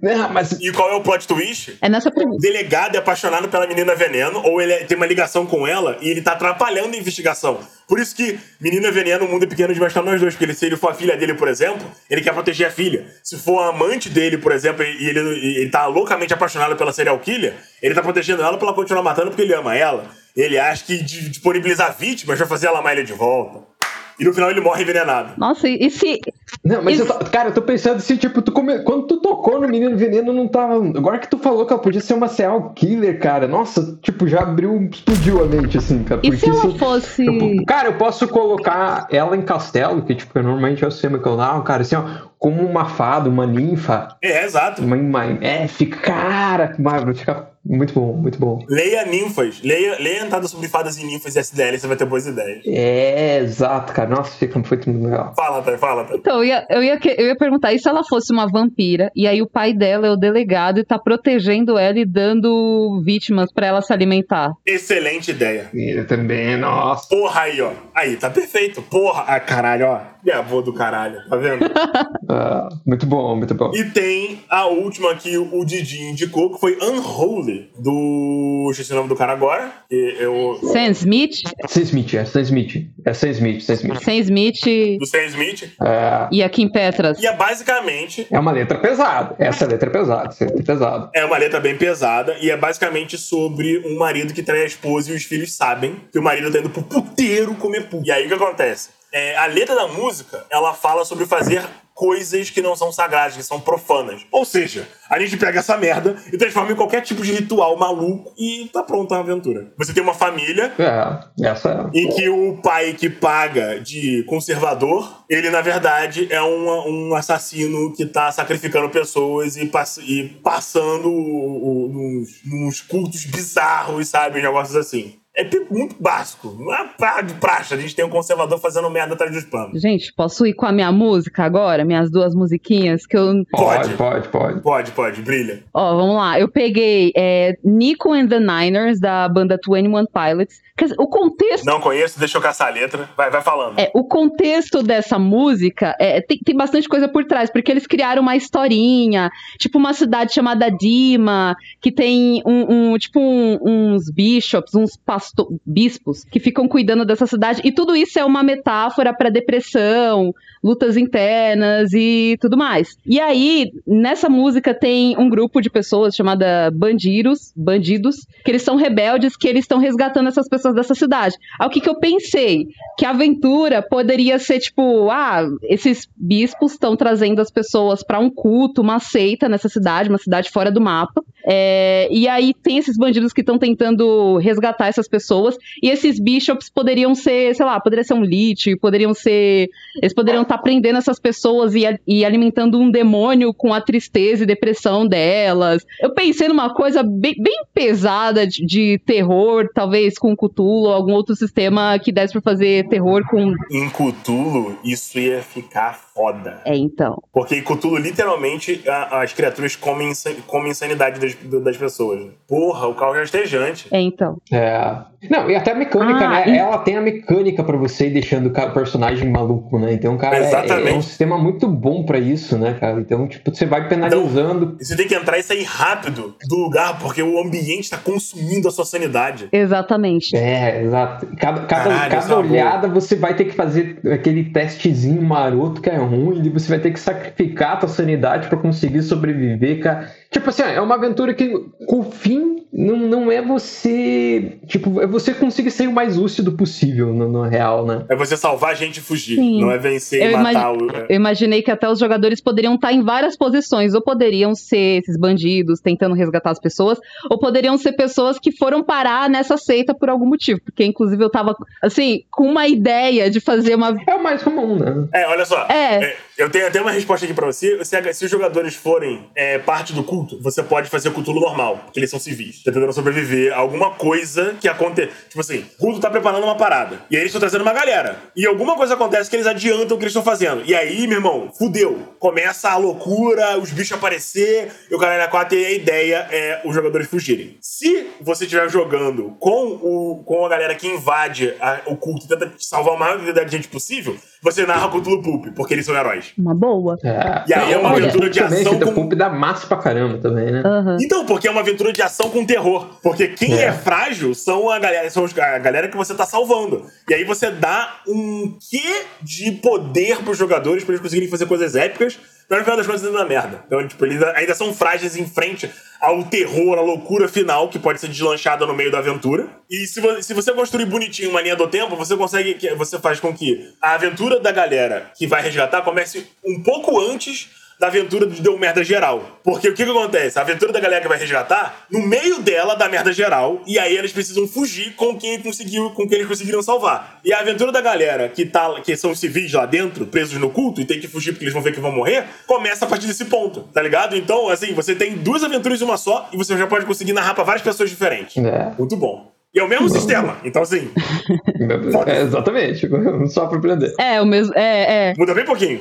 Não, 0.00 0.28
mas 0.30 0.52
E 0.52 0.72
qual 0.72 0.90
é 0.90 0.94
o 0.96 1.02
plot 1.02 1.26
twist? 1.26 1.76
É 1.80 1.88
nessa 1.88 2.08
O 2.08 2.12
premissa. 2.12 2.38
delegado 2.40 2.94
é 2.96 2.98
apaixonado 2.98 3.48
pela 3.48 3.66
menina 3.66 3.94
Veneno, 3.94 4.42
ou 4.44 4.60
ele 4.60 4.72
é- 4.72 4.84
tem 4.84 4.96
uma 4.96 5.06
ligação 5.06 5.46
com 5.46 5.66
ela 5.66 5.96
e 6.00 6.08
ele 6.08 6.22
tá 6.22 6.32
atrapalhando 6.32 6.94
a 6.94 6.98
investigação. 6.98 7.58
Por 7.86 7.98
isso 7.98 8.14
que 8.14 8.38
Menina 8.60 8.90
Veneno, 8.90 9.24
o 9.26 9.28
mundo 9.28 9.44
é 9.44 9.46
pequeno 9.46 9.72
demais 9.72 9.92
pra 9.92 10.02
nós 10.02 10.20
dois. 10.20 10.34
Porque 10.34 10.44
ele, 10.44 10.54
se 10.54 10.66
ele 10.66 10.76
for 10.76 10.90
a 10.90 10.94
filha 10.94 11.16
dele, 11.16 11.34
por 11.34 11.48
exemplo, 11.48 11.86
ele 12.08 12.20
quer 12.20 12.32
proteger 12.32 12.66
a 12.66 12.70
filha. 12.70 13.06
Se 13.22 13.38
for 13.38 13.60
a 13.60 13.68
amante 13.68 14.08
dele, 14.08 14.38
por 14.38 14.52
exemplo, 14.52 14.82
e 14.82 15.08
ele, 15.08 15.20
ele 15.60 15.70
tá 15.70 15.86
loucamente 15.86 16.32
apaixonado 16.32 16.76
pela 16.76 16.92
serial 16.92 17.18
killer, 17.18 17.54
ele 17.82 17.94
tá 17.94 18.02
protegendo 18.02 18.42
ela 18.42 18.56
pra 18.56 18.68
ela 18.68 18.76
continuar 18.76 19.02
matando 19.02 19.30
porque 19.30 19.42
ele 19.42 19.54
ama 19.54 19.76
ela. 19.76 20.10
Ele 20.34 20.58
acha 20.58 20.84
que 20.84 21.02
disponibilizar 21.02 21.94
vítimas 21.98 22.38
vai 22.38 22.48
fazer 22.48 22.66
ela 22.66 22.78
amar 22.78 22.96
ele 22.96 23.04
de 23.06 23.12
volta. 23.12 23.71
E 24.18 24.24
no 24.24 24.32
final 24.32 24.50
ele 24.50 24.60
morre 24.60 24.82
envenenado. 24.82 25.30
Nossa, 25.36 25.68
e, 25.68 25.78
e 25.86 25.90
se. 25.90 26.20
Não, 26.64 26.82
mas 26.82 26.94
Isso- 26.98 27.04
eu 27.10 27.18
tô- 27.18 27.24
cara, 27.30 27.48
eu 27.48 27.54
tô 27.54 27.62
pensando 27.62 27.96
assim, 27.96 28.16
tipo, 28.16 28.40
tu 28.42 28.52
come- 28.52 28.80
quando 28.80 29.06
tu 29.06 29.16
tocou 29.20 29.60
no 29.60 29.68
Menino 29.68 29.96
Veneno, 29.96 30.32
não 30.32 30.46
tava. 30.46 30.74
Agora 30.76 31.18
que 31.18 31.28
tu 31.28 31.38
falou 31.38 31.64
que 31.66 31.72
ela 31.72 31.80
podia 31.82 32.00
ser 32.00 32.14
uma 32.14 32.28
serial 32.28 32.70
killer, 32.74 33.18
cara, 33.18 33.48
nossa, 33.48 33.98
tipo, 34.02 34.28
já 34.28 34.40
abriu, 34.42 34.88
explodiu 34.92 35.42
a 35.42 35.46
mente, 35.46 35.78
assim, 35.78 36.02
cara. 36.04 36.20
E 36.22 36.36
se 36.36 36.46
ela 36.48 36.54
isso- 36.58 36.78
fosse. 36.78 37.26
eu- 37.26 37.64
cara, 37.66 37.88
eu 37.88 37.94
posso 37.94 38.28
colocar 38.28 39.06
ela 39.10 39.36
em 39.36 39.42
castelo, 39.42 40.02
que, 40.02 40.14
tipo, 40.14 40.38
normalmente 40.40 40.84
é 40.84 40.86
o 40.86 40.90
sistema 40.90 41.18
que 41.18 41.26
eu 41.26 41.36
dava, 41.36 41.62
cara, 41.62 41.82
assim, 41.82 41.96
ó, 41.96 42.04
como 42.38 42.62
uma 42.62 42.84
fada, 42.86 43.28
uma 43.30 43.46
ninfa, 43.46 44.08
É, 44.22 44.44
exato. 44.44 44.82
uma, 44.82 44.96
uma 44.96 45.24
é, 45.24 45.66
fica, 45.68 45.98
cara, 46.00 46.74
mano, 46.78 47.14
fica 47.14 47.48
muito 47.64 47.94
bom, 47.94 48.12
muito 48.14 48.38
bom. 48.38 48.64
Leia 48.68 49.04
ninfas. 49.04 49.60
Leia, 49.62 49.96
leia 49.98 50.24
entrada 50.24 50.48
sobre 50.48 50.68
fadas 50.68 50.98
e 50.98 51.04
ninfas 51.04 51.36
e 51.36 51.38
SDL, 51.38 51.78
você 51.78 51.86
vai 51.86 51.96
ter 51.96 52.04
boas 52.04 52.26
ideias. 52.26 52.62
É, 52.66 53.38
exato, 53.38 53.92
cara, 53.92 54.10
nossa, 54.10 54.36
fica 54.36 54.58
muito 54.58 55.02
legal. 55.04 55.32
Fala, 55.36 55.62
Thay, 55.62 55.78
fala, 55.78 56.04
Thay. 56.04 56.16
Então, 56.16 56.38
eu 56.38 56.44
ia, 56.44 56.66
eu, 56.68 56.82
ia, 56.82 56.98
eu 57.16 57.26
ia 57.26 57.36
perguntar, 57.36 57.72
e 57.72 57.78
se 57.78 57.88
ela 57.88 58.02
fosse 58.04 58.32
uma 58.32 58.46
vampira, 58.46 59.10
e 59.14 59.26
aí 59.26 59.40
o 59.40 59.48
pai 59.48 59.72
dela 59.72 60.06
é 60.06 60.10
o 60.10 60.16
delegado 60.16 60.78
e 60.78 60.84
tá 60.84 60.98
protegendo 60.98 61.78
ela 61.78 61.98
e 61.98 62.04
dando 62.04 63.00
vítimas 63.04 63.52
pra 63.52 63.66
ela 63.66 63.80
se 63.80 63.92
alimentar? 63.92 64.52
Excelente 64.66 65.30
ideia. 65.30 65.70
Eu 65.72 66.06
também, 66.06 66.56
nossa. 66.56 67.08
Porra 67.08 67.42
aí, 67.42 67.60
ó. 67.60 67.72
Aí, 67.94 68.16
tá 68.16 68.28
perfeito. 68.30 68.82
Porra. 68.82 69.24
Ah, 69.26 69.40
caralho, 69.40 69.86
ó. 69.86 70.11
Minha 70.24 70.38
avó 70.38 70.60
do 70.60 70.72
caralho, 70.72 71.18
tá 71.28 71.36
vendo? 71.36 71.64
Ah, 72.34 72.68
muito 72.86 73.04
bom, 73.04 73.36
muito 73.36 73.52
bom. 73.54 73.72
e 73.74 73.90
tem 73.90 74.40
a 74.48 74.64
última 74.66 75.14
que 75.14 75.36
o 75.36 75.64
Didi 75.66 76.00
indicou, 76.02 76.54
que 76.54 76.58
foi 76.58 76.78
Unholy, 76.80 77.70
do... 77.78 78.68
Esqueci 78.70 78.90
o 78.92 78.96
nome 78.96 79.08
do 79.10 79.16
cara 79.16 79.32
agora. 79.32 79.70
que 79.90 80.16
eu... 80.18 80.58
Sam 80.62 80.90
Smith? 80.92 81.34
Sam 81.66 81.82
Smith, 81.82 82.14
é 82.14 82.24
Sam 82.24 82.40
Smith. 82.40 82.86
É 83.04 83.12
Sam 83.12 83.28
Smith, 83.30 83.60
Sam 83.60 83.74
Smith. 83.74 84.02
Sam 84.02 84.14
Smith 84.14 84.98
Do 84.98 85.04
Sam 85.06 85.24
Smith. 85.26 85.62
É, 85.82 86.28
e 86.32 86.42
a 86.42 86.48
Kim 86.48 86.70
Petras. 86.70 87.20
E 87.20 87.26
é 87.26 87.36
basicamente... 87.36 88.26
é 88.30 88.38
uma 88.38 88.52
letra 88.52 88.78
pesada. 88.78 89.34
Essa 89.38 89.66
letra 89.66 89.90
é 89.90 89.92
pesada, 89.92 90.28
essa 90.30 90.44
letra 90.44 90.60
é 90.60 90.64
pesada. 90.64 91.10
É 91.14 91.24
uma 91.26 91.36
letra 91.36 91.60
bem 91.60 91.76
pesada 91.76 92.34
e 92.40 92.50
é 92.50 92.56
basicamente 92.56 93.18
sobre 93.18 93.82
um 93.84 93.98
marido 93.98 94.32
que 94.32 94.42
trai 94.42 94.62
a 94.62 94.66
esposa 94.66 95.12
e 95.12 95.16
os 95.16 95.24
filhos 95.24 95.52
sabem 95.52 95.96
que 96.10 96.18
o 96.18 96.22
marido 96.22 96.50
tá 96.50 96.60
indo 96.60 96.70
pro 96.70 96.82
puteiro 96.82 97.54
comer 97.56 97.88
pu. 97.90 98.00
E 98.06 98.10
aí 98.10 98.24
o 98.24 98.28
que 98.28 98.34
acontece? 98.34 98.88
É, 99.12 99.36
a 99.36 99.46
letra 99.46 99.74
da 99.74 99.86
música, 99.88 100.44
ela 100.50 100.72
fala 100.74 101.04
sobre 101.04 101.26
fazer 101.26 101.62
coisas 101.94 102.48
que 102.48 102.62
não 102.62 102.74
são 102.74 102.90
sagradas, 102.90 103.36
que 103.36 103.42
são 103.42 103.60
profanas. 103.60 104.22
Ou 104.32 104.46
seja, 104.46 104.88
a 105.10 105.20
gente 105.20 105.36
pega 105.36 105.60
essa 105.60 105.76
merda 105.76 106.16
e 106.32 106.38
transforma 106.38 106.72
em 106.72 106.74
qualquer 106.74 107.02
tipo 107.02 107.22
de 107.22 107.30
ritual 107.32 107.76
maluco 107.76 108.32
e 108.38 108.68
tá 108.72 108.82
pronta 108.82 109.14
a 109.16 109.18
aventura. 109.20 109.70
Você 109.76 109.92
tem 109.92 110.02
uma 110.02 110.14
família 110.14 110.72
É, 110.78 111.46
essa 111.50 111.90
é. 111.94 111.98
em 111.98 112.08
que 112.08 112.28
o 112.30 112.56
pai 112.62 112.94
que 112.94 113.10
paga 113.10 113.78
de 113.78 114.24
conservador, 114.24 115.22
ele 115.28 115.50
na 115.50 115.60
verdade 115.60 116.26
é 116.32 116.42
um, 116.42 117.10
um 117.10 117.14
assassino 117.14 117.92
que 117.94 118.06
tá 118.06 118.32
sacrificando 118.32 118.88
pessoas 118.88 119.56
e, 119.58 119.66
pass- 119.66 119.98
e 120.02 120.40
passando 120.42 121.10
o- 121.10 121.84
o- 121.84 121.88
nos, 121.92 122.30
nos 122.46 122.80
cultos 122.80 123.26
bizarros, 123.26 124.08
sabe? 124.08 124.40
Negócios 124.40 124.76
assim. 124.76 125.18
É 125.34 125.44
tipo 125.44 125.72
muito 125.72 125.96
básico. 125.98 126.48
Uma 126.48 126.88
parra 126.98 127.22
de 127.22 127.32
praxe. 127.34 127.72
A 127.72 127.76
gente 127.78 127.94
tem 127.96 128.04
um 128.04 128.10
conservador 128.10 128.58
fazendo 128.60 128.90
merda 128.90 129.14
atrás 129.14 129.32
dos 129.32 129.44
panos. 129.44 129.80
Gente, 129.80 130.12
posso 130.14 130.44
ir 130.46 130.52
com 130.52 130.66
a 130.66 130.72
minha 130.72 130.92
música 130.92 131.42
agora? 131.42 131.84
Minhas 131.86 132.10
duas 132.10 132.34
musiquinhas 132.34 133.06
que 133.06 133.16
eu. 133.16 133.42
Pode. 133.50 133.94
Pode, 133.94 133.96
pode, 133.96 134.28
pode. 134.28 134.60
Pode, 134.60 134.90
pode, 134.92 135.22
brilha. 135.22 135.62
Ó, 135.72 135.96
vamos 135.96 136.16
lá. 136.16 136.38
Eu 136.38 136.48
peguei 136.50 137.12
é, 137.16 137.56
Nico 137.64 138.12
and 138.12 138.28
the 138.28 138.38
Niners, 138.40 139.00
da 139.00 139.26
banda 139.28 139.58
21 139.66 140.04
Pilots. 140.06 140.60
Quer 140.76 140.86
dizer, 140.86 140.96
o 140.98 141.06
contexto. 141.06 141.64
Não 141.64 141.80
conheço, 141.80 142.18
deixa 142.18 142.36
eu 142.38 142.42
caçar 142.42 142.68
a 142.68 142.70
letra. 142.70 143.08
Vai, 143.16 143.30
vai 143.30 143.40
falando. 143.42 143.78
É, 143.78 143.90
o 143.94 144.04
contexto 144.04 144.82
dessa 144.82 145.18
música 145.18 145.94
é, 145.98 146.20
tem, 146.20 146.38
tem 146.38 146.56
bastante 146.56 146.88
coisa 146.88 147.08
por 147.08 147.24
trás, 147.24 147.50
porque 147.50 147.70
eles 147.70 147.86
criaram 147.86 148.20
uma 148.22 148.36
historinha, 148.36 149.30
tipo 149.58 149.78
uma 149.78 149.92
cidade 149.92 150.32
chamada 150.34 150.70
Dima, 150.70 151.54
que 151.80 151.92
tem 151.92 152.42
um, 152.46 152.92
um- 152.92 152.98
tipo 152.98 153.20
um- 153.20 153.58
uns 153.94 154.10
bishops, 154.10 154.74
uns 154.74 154.96
pasto 155.22 155.60
bispos 155.64 156.24
que 156.24 156.40
ficam 156.40 156.66
cuidando 156.66 157.04
dessa 157.04 157.26
cidade, 157.26 157.62
e 157.64 157.70
tudo 157.70 157.94
isso 157.94 158.18
é 158.18 158.24
uma 158.24 158.42
metáfora 158.42 159.14
para 159.14 159.30
depressão, 159.30 160.34
lutas 160.62 160.96
internas 160.96 161.92
e 161.92 162.36
tudo 162.40 162.56
mais. 162.56 162.96
E 163.06 163.20
aí, 163.20 163.70
nessa 163.86 164.28
música 164.28 164.74
tem 164.74 165.16
um 165.16 165.28
grupo 165.28 165.60
de 165.60 165.70
pessoas 165.70 166.14
chamada 166.14 166.70
bandidos, 166.72 167.52
bandidos, 167.56 168.26
que 168.44 168.50
eles 168.50 168.62
são 168.62 168.76
rebeldes, 168.76 169.36
que 169.36 169.48
eles 169.48 169.64
estão 169.64 169.78
resgatando 169.78 170.28
essas 170.28 170.48
pessoas 170.48 170.74
dessa 170.74 170.94
cidade. 170.94 171.36
Aí 171.60 171.66
o 171.66 171.70
que, 171.70 171.80
que 171.80 171.88
eu 171.88 171.98
pensei? 171.98 172.66
Que 172.98 173.06
a 173.06 173.10
aventura 173.10 173.82
poderia 173.82 174.38
ser 174.38 174.58
tipo, 174.58 175.10
ah, 175.10 175.46
esses 175.62 176.08
bispos 176.16 176.72
estão 176.72 176.96
trazendo 176.96 177.40
as 177.40 177.50
pessoas 177.50 178.02
para 178.02 178.18
um 178.18 178.30
culto, 178.30 178.82
uma 178.82 178.98
seita 178.98 179.48
nessa 179.48 179.68
cidade, 179.68 180.08
uma 180.08 180.18
cidade 180.18 180.50
fora 180.50 180.70
do 180.70 180.80
mapa. 180.80 181.22
É, 181.44 182.08
e 182.10 182.28
aí 182.28 182.54
tem 182.54 182.78
esses 182.78 182.96
bandidos 182.96 183.32
que 183.32 183.40
estão 183.40 183.58
tentando 183.58 184.36
resgatar 184.38 184.86
essas 184.86 185.08
pessoas. 185.12 185.56
E 185.82 185.90
esses 185.90 186.18
bishops 186.18 186.68
poderiam 186.70 187.14
ser, 187.14 187.54
sei 187.54 187.66
lá, 187.66 187.78
poderia 187.78 188.02
ser 188.04 188.14
um 188.14 188.24
lich, 188.24 188.74
poderiam 188.76 189.12
ser. 189.12 189.68
Eles 190.02 190.14
poderiam 190.14 190.42
estar 190.42 190.58
prendendo 190.58 190.98
essas 190.98 191.18
pessoas 191.20 191.74
e, 191.74 191.82
e 192.06 192.24
alimentando 192.24 192.78
um 192.80 192.90
demônio 192.90 193.52
com 193.52 193.74
a 193.74 193.80
tristeza 193.80 194.42
e 194.42 194.46
depressão 194.46 195.06
delas. 195.06 195.84
Eu 196.00 196.14
pensei 196.14 196.48
numa 196.48 196.72
coisa 196.74 197.02
bem, 197.02 197.34
bem 197.38 197.62
pesada 197.74 198.46
de, 198.46 198.64
de 198.64 198.98
terror, 199.04 199.68
talvez 199.74 200.18
com 200.18 200.34
Cthulhu, 200.36 200.88
algum 200.88 201.12
outro 201.12 201.36
sistema 201.36 201.98
que 201.98 202.10
desse 202.10 202.32
pra 202.32 202.40
fazer 202.40 202.88
terror 202.88 203.22
com. 203.28 203.54
Em 203.70 203.90
Cthulhu, 203.90 204.78
isso 204.84 205.18
ia 205.18 205.42
ficar 205.42 205.98
foda. 206.14 206.60
É, 206.64 206.74
então. 206.76 207.22
Porque 207.32 207.56
em 207.56 207.62
Cthulhu, 207.62 207.96
literalmente, 207.98 208.82
a- 208.88 209.20
as 209.22 209.32
criaturas 209.32 209.76
comem, 209.76 210.12
comem 210.46 210.70
insanidade 210.70 211.20
das, 211.20 211.34
das 211.62 211.76
pessoas. 211.76 212.30
Porra, 212.48 212.86
o 212.88 212.94
carro 212.94 213.14
já 213.16 213.22
estejante. 213.24 213.86
É, 213.90 214.00
então. 214.00 214.38
É. 214.52 214.96
Não, 215.30 215.50
e 215.50 215.54
até 215.54 215.72
a 215.72 215.74
mecânica, 215.74 216.24
Ah, 216.24 216.30
né? 216.30 216.44
e- 216.48 216.58
Ela 216.58 216.78
tem 216.78 216.96
a 216.96 217.00
mecânica 217.00 217.62
pra 217.62 217.76
você 217.76 218.06
ir 218.06 218.10
deixando 218.10 218.46
o 218.48 218.70
personagem 218.72 219.30
maluco, 219.30 219.78
né? 219.78 219.92
Então, 219.92 220.16
cara, 220.16 220.36
é- 220.36 220.40
Exatamente. 220.48 220.88
é, 220.88 220.94
um 220.94 221.02
sistema 221.02 221.38
muito 221.38 221.68
bom 221.68 222.04
pra 222.04 222.18
isso, 222.18 222.58
né, 222.58 222.74
cara? 222.78 223.00
Então, 223.00 223.26
tipo, 223.28 223.54
você 223.54 223.64
vai 223.66 223.88
penalizando. 223.88 224.76
E 224.80 224.84
você 224.84 224.96
tem 224.96 225.06
que 225.06 225.14
entrar 225.14 225.38
e 225.38 225.42
sair 225.42 225.62
rápido 225.64 226.34
do 226.48 226.56
lugar, 226.56 226.98
porque 226.98 227.22
o 227.22 227.40
ambiente 227.40 227.88
tá 227.90 227.96
consumindo 227.98 228.66
a 228.68 228.70
sua 228.70 228.84
sanidade. 228.84 229.48
Exatamente. 229.52 230.36
É, 230.36 230.82
exato. 230.82 231.26
Cada, 231.38 231.60
cada, 231.66 231.90
Caralho, 231.90 232.10
cada 232.12 232.34
é 232.34 232.36
olhada 232.36 232.88
você 232.88 233.16
vai 233.16 233.34
ter 233.34 233.44
que 233.44 233.52
fazer 233.54 233.98
aquele 234.12 234.44
testezinho 234.44 235.22
maroto 235.22 235.80
que 235.80 235.88
é 235.90 235.96
ruim, 235.96 236.42
e 236.44 236.48
você 236.48 236.68
vai 236.68 236.78
ter 236.78 236.90
que 236.92 237.00
sacrificar 237.00 237.72
a 237.74 237.76
tua 237.76 237.88
sanidade 237.88 238.48
pra 238.48 238.58
conseguir 238.58 239.02
sobreviver, 239.02 239.80
cara. 239.80 240.10
Tipo 240.32 240.48
assim, 240.50 240.62
é 240.62 240.80
uma 240.80 240.94
aventura 240.94 241.34
que 241.34 241.52
o 241.88 242.02
fim 242.02 242.64
não, 242.72 242.96
não 242.96 243.30
é 243.30 243.42
você. 243.42 244.58
Tipo, 244.66 245.00
é 245.02 245.06
você 245.06 245.34
conseguir 245.34 245.70
ser 245.70 245.86
o 245.88 245.92
mais 245.92 246.16
lúcido 246.16 246.52
possível 246.52 247.12
no, 247.12 247.28
no 247.28 247.42
real, 247.42 247.84
né? 247.84 248.04
É 248.08 248.16
você 248.16 248.34
salvar 248.36 248.70
a 248.70 248.74
gente 248.74 248.96
e 248.96 249.00
fugir. 249.02 249.36
Sim. 249.36 249.60
Não 249.60 249.70
é 249.70 249.76
vencer 249.76 250.22
Eu 250.22 250.30
e 250.30 250.36
matar 250.36 250.74
imagi- 250.74 250.84
o. 250.84 250.96
Eu 251.10 251.16
imaginei 251.16 251.60
que 251.62 251.70
até 251.70 251.86
os 251.88 251.98
jogadores 251.98 252.40
poderiam 252.40 252.74
estar 252.76 252.92
em 252.92 253.02
várias 253.02 253.36
posições, 253.36 253.92
ou 253.94 254.00
poderiam 254.02 254.54
ser 254.54 255.00
esses 255.02 255.18
bandidos 255.18 255.80
tentando 255.80 256.14
resgatar 256.14 256.50
as 256.50 256.58
pessoas, 256.58 256.98
ou 257.30 257.38
poderiam 257.38 257.76
ser 257.76 257.92
pessoas 257.92 258.38
que 258.38 258.52
foram 258.52 258.82
parar 258.82 259.28
nessa 259.28 259.58
seita 259.58 259.94
por 259.94 260.08
algum 260.08 260.26
motivo, 260.26 260.60
porque 260.64 260.84
inclusive 260.84 261.22
eu 261.22 261.30
tava 261.30 261.54
assim, 261.82 262.22
com 262.30 262.44
uma 262.46 262.66
ideia 262.66 263.30
de 263.30 263.38
fazer 263.38 263.74
uma 263.74 263.94
É 264.06 264.14
o 264.14 264.22
mais 264.22 264.42
comum, 264.42 264.76
né? 264.76 265.08
É, 265.12 265.26
olha 265.28 265.44
só. 265.44 265.66
É. 265.68 266.04
É, 266.04 266.16
eu 266.38 266.50
tenho 266.50 266.66
até 266.66 266.80
uma 266.80 266.90
resposta 266.90 267.24
aqui 267.24 267.34
pra 267.34 267.46
você. 267.46 267.84
Se, 267.84 268.12
se 268.14 268.24
os 268.24 268.30
jogadores 268.30 268.74
forem 268.74 269.28
é, 269.34 269.58
parte 269.58 269.92
do 269.92 270.02
culto, 270.02 270.40
você 270.42 270.62
pode 270.62 270.88
fazer 270.88 271.08
o 271.08 271.12
culto 271.12 271.32
normal, 271.32 271.80
porque 271.84 271.98
eles 272.00 272.10
são 272.10 272.18
civis. 272.18 272.62
Tá 272.62 272.72
tentando 272.72 272.92
sobreviver 272.92 273.52
a 273.52 273.56
alguma 273.56 273.90
coisa 273.92 274.54
que 274.60 274.68
acontece. 274.68 275.10
Tipo 275.28 275.40
assim, 275.40 275.64
o 275.78 275.78
culto 275.78 276.00
tá 276.00 276.10
preparando 276.10 276.44
uma 276.44 276.56
parada. 276.56 277.00
E 277.10 277.16
aí 277.16 277.22
eles 277.22 277.30
estão 277.30 277.40
trazendo 277.40 277.62
uma 277.62 277.72
galera. 277.72 278.18
E 278.34 278.46
alguma 278.46 278.76
coisa 278.76 278.94
acontece 278.94 279.28
que 279.30 279.36
eles 279.36 279.46
adiantam 279.46 279.96
o 279.96 279.98
que 279.98 280.04
eles 280.04 280.12
estão 280.12 280.22
fazendo. 280.22 280.62
E 280.64 280.74
aí, 280.74 281.06
meu 281.06 281.18
irmão, 281.18 281.50
fudeu. 281.56 282.14
Começa 282.18 282.70
a 282.70 282.76
loucura, 282.76 283.58
os 283.58 283.70
bichos 283.70 283.92
aparecer, 283.96 284.70
e 284.90 284.94
o 284.94 284.98
caralho 284.98 285.22
a 285.24 285.28
quatro, 285.28 285.56
e 285.58 285.64
a 285.64 285.70
ideia 285.72 286.26
é 286.30 286.60
os 286.64 286.74
jogadores 286.74 287.08
fugirem. 287.08 287.56
Se 287.60 288.06
você 288.20 288.44
estiver 288.44 288.68
jogando 288.70 289.36
com, 289.38 289.66
o, 289.82 290.22
com 290.24 290.44
a 290.46 290.48
galera 290.48 290.74
que 290.74 290.86
invade 290.86 291.54
a- 291.60 291.80
o 291.86 291.96
culto 291.96 292.24
e 292.24 292.28
tenta 292.28 292.52
salvar 292.58 292.94
o 292.94 292.98
maior 292.98 293.18
quantidade 293.18 293.50
de 293.50 293.56
gente 293.56 293.68
possível, 293.68 294.16
você 294.42 294.66
narra 294.66 294.88
Cthulhu 294.88 295.22
Pulp, 295.22 295.46
porque 295.54 295.74
eles 295.74 295.86
são 295.86 295.94
heróis. 295.94 296.21
Uma 296.38 296.54
boa. 296.54 296.96
É. 297.04 297.42
E 297.48 297.54
aí 297.54 297.72
é 297.72 297.78
uma 297.78 297.92
Olha, 297.92 298.04
aventura 298.04 298.30
de 298.30 298.38
também, 298.40 298.60
ação 298.60 298.78
que 298.78 298.84
com- 298.84 298.90
o 298.90 298.94
Pulp 298.94 299.12
dá 299.14 299.28
massa 299.30 299.66
pra 299.66 299.76
caramba 299.76 300.18
também, 300.18 300.50
né? 300.50 300.62
Aham. 300.64 300.96
Então, 301.00 301.24
porque 301.26 301.48
é 301.48 301.50
uma 301.50 301.60
aventura 301.60 301.92
de 301.92 302.02
ação 302.02 302.30
com 302.30 302.44
terror. 302.44 302.88
Porque 303.02 303.28
quem 303.28 303.54
é, 303.58 303.64
É. 303.66 303.72
frágil 303.72 304.34
são 304.34 304.70
a 304.70 304.78
galera, 304.78 305.08
são 305.10 305.24
os- 305.24 305.36
a 305.38 305.58
galera 305.58 305.88
que 305.88 305.96
você 305.96 306.14
tá 306.14 306.24
salvando. 306.26 306.84
E 307.08 307.14
aí 307.14 307.24
você 307.24 307.50
dá 307.50 308.00
um 308.08 308.56
quê 308.70 309.04
de 309.22 309.52
poder 309.52 310.18
pros 310.22 310.38
jogadores 310.38 310.84
pra 310.84 310.92
eles 310.92 311.02
conseguirem 311.02 311.28
fazer 311.30 311.46
coisas 311.46 311.74
épicas, 311.74 312.18
mas 312.52 312.58
no 312.60 312.64
final 312.64 312.76
das 312.76 312.86
contas 312.86 313.04
ainda 313.04 313.18
dá 313.18 313.24
merda. 313.24 313.64
Então, 313.66 313.88
tipo, 313.88 314.04
eles 314.04 314.22
ainda 314.22 314.54
são 314.54 314.74
frágeis 314.74 315.16
em 315.16 315.26
frente 315.26 315.70
ao 316.00 316.22
terror, 316.24 316.78
à 316.78 316.82
loucura 316.82 317.26
final, 317.28 317.68
que 317.68 317.78
pode 317.78 318.00
ser 318.00 318.08
deslanchada 318.08 318.66
no 318.66 318.74
meio 318.74 318.90
da 318.90 318.98
aventura. 318.98 319.48
E 319.70 319.86
se, 319.86 320.00
vo- 320.00 320.22
se 320.22 320.34
você 320.34 320.52
construir 320.52 320.84
bonitinho 320.84 321.30
uma 321.30 321.40
linha 321.40 321.56
do 321.56 321.66
tempo, 321.68 321.96
você 321.96 322.16
consegue. 322.16 322.58
Você 322.76 322.98
faz 322.98 323.18
com 323.20 323.32
que 323.32 323.72
a 323.80 323.94
aventura 323.94 324.38
da 324.38 324.52
galera 324.52 325.10
que 325.16 325.26
vai 325.26 325.40
resgatar 325.42 325.80
comece 325.82 326.26
um 326.44 326.62
pouco 326.62 327.00
antes 327.00 327.48
da 327.78 327.88
aventura 327.88 328.26
de 328.26 328.40
deu 328.40 328.58
merda 328.58 328.84
geral. 328.84 329.40
Porque 329.42 329.68
o 329.68 329.74
que, 329.74 329.84
que 329.84 329.90
acontece? 329.90 330.38
A 330.38 330.42
aventura 330.42 330.72
da 330.72 330.80
galera 330.80 331.02
que 331.02 331.08
vai 331.08 331.18
resgatar, 331.18 331.86
no 331.90 332.00
meio 332.00 332.40
dela 332.40 332.74
dá 332.74 332.88
merda 332.88 333.12
geral, 333.12 333.60
e 333.66 333.78
aí 333.78 333.96
eles 333.96 334.12
precisam 334.12 334.46
fugir 334.46 334.94
com 334.94 335.18
quem 335.18 335.40
conseguiu, 335.40 335.90
com 335.90 336.06
quem 336.06 336.18
eles 336.18 336.28
conseguiram 336.28 336.62
salvar. 336.62 337.20
E 337.24 337.32
a 337.32 337.40
aventura 337.40 337.72
da 337.72 337.80
galera 337.80 338.28
que 338.28 338.44
tá, 338.44 338.80
que 338.80 338.96
são 338.96 339.14
civis 339.14 339.52
lá 339.52 339.66
dentro, 339.66 340.06
presos 340.06 340.38
no 340.38 340.50
culto, 340.50 340.80
e 340.80 340.84
tem 340.84 341.00
que 341.00 341.08
fugir 341.08 341.32
porque 341.32 341.44
eles 341.44 341.54
vão 341.54 341.62
ver 341.62 341.72
que 341.72 341.80
vão 341.80 341.92
morrer, 341.92 342.24
começa 342.46 342.84
a 342.84 342.88
partir 342.88 343.06
desse 343.06 343.24
ponto, 343.26 343.62
tá 343.72 343.82
ligado? 343.82 344.16
Então, 344.16 344.48
assim, 344.48 344.72
você 344.74 344.94
tem 344.94 345.16
duas 345.16 345.42
aventuras 345.42 345.80
em 345.80 345.84
uma 345.84 345.96
só, 345.96 346.28
e 346.32 346.36
você 346.36 346.56
já 346.56 346.66
pode 346.66 346.86
conseguir 346.86 347.12
narrar 347.12 347.34
pra 347.34 347.44
várias 347.44 347.62
pessoas 347.62 347.90
diferentes. 347.90 348.36
É. 348.36 348.72
Muito 348.78 348.96
bom. 348.96 349.32
E 349.54 349.58
é 349.60 349.62
o 349.62 349.68
mesmo 349.68 349.88
sistema, 349.90 350.38
então 350.44 350.62
assim, 350.62 350.90
É, 352.06 352.22
exatamente. 352.22 352.88
Só 353.28 353.46
pra 353.46 353.58
aprender. 353.58 353.92
É, 353.98 354.20
o 354.20 354.26
mesmo. 354.26 354.52
É, 354.56 355.10
é. 355.10 355.14
muda 355.16 355.34
bem 355.34 355.44
pouquinho. 355.44 355.80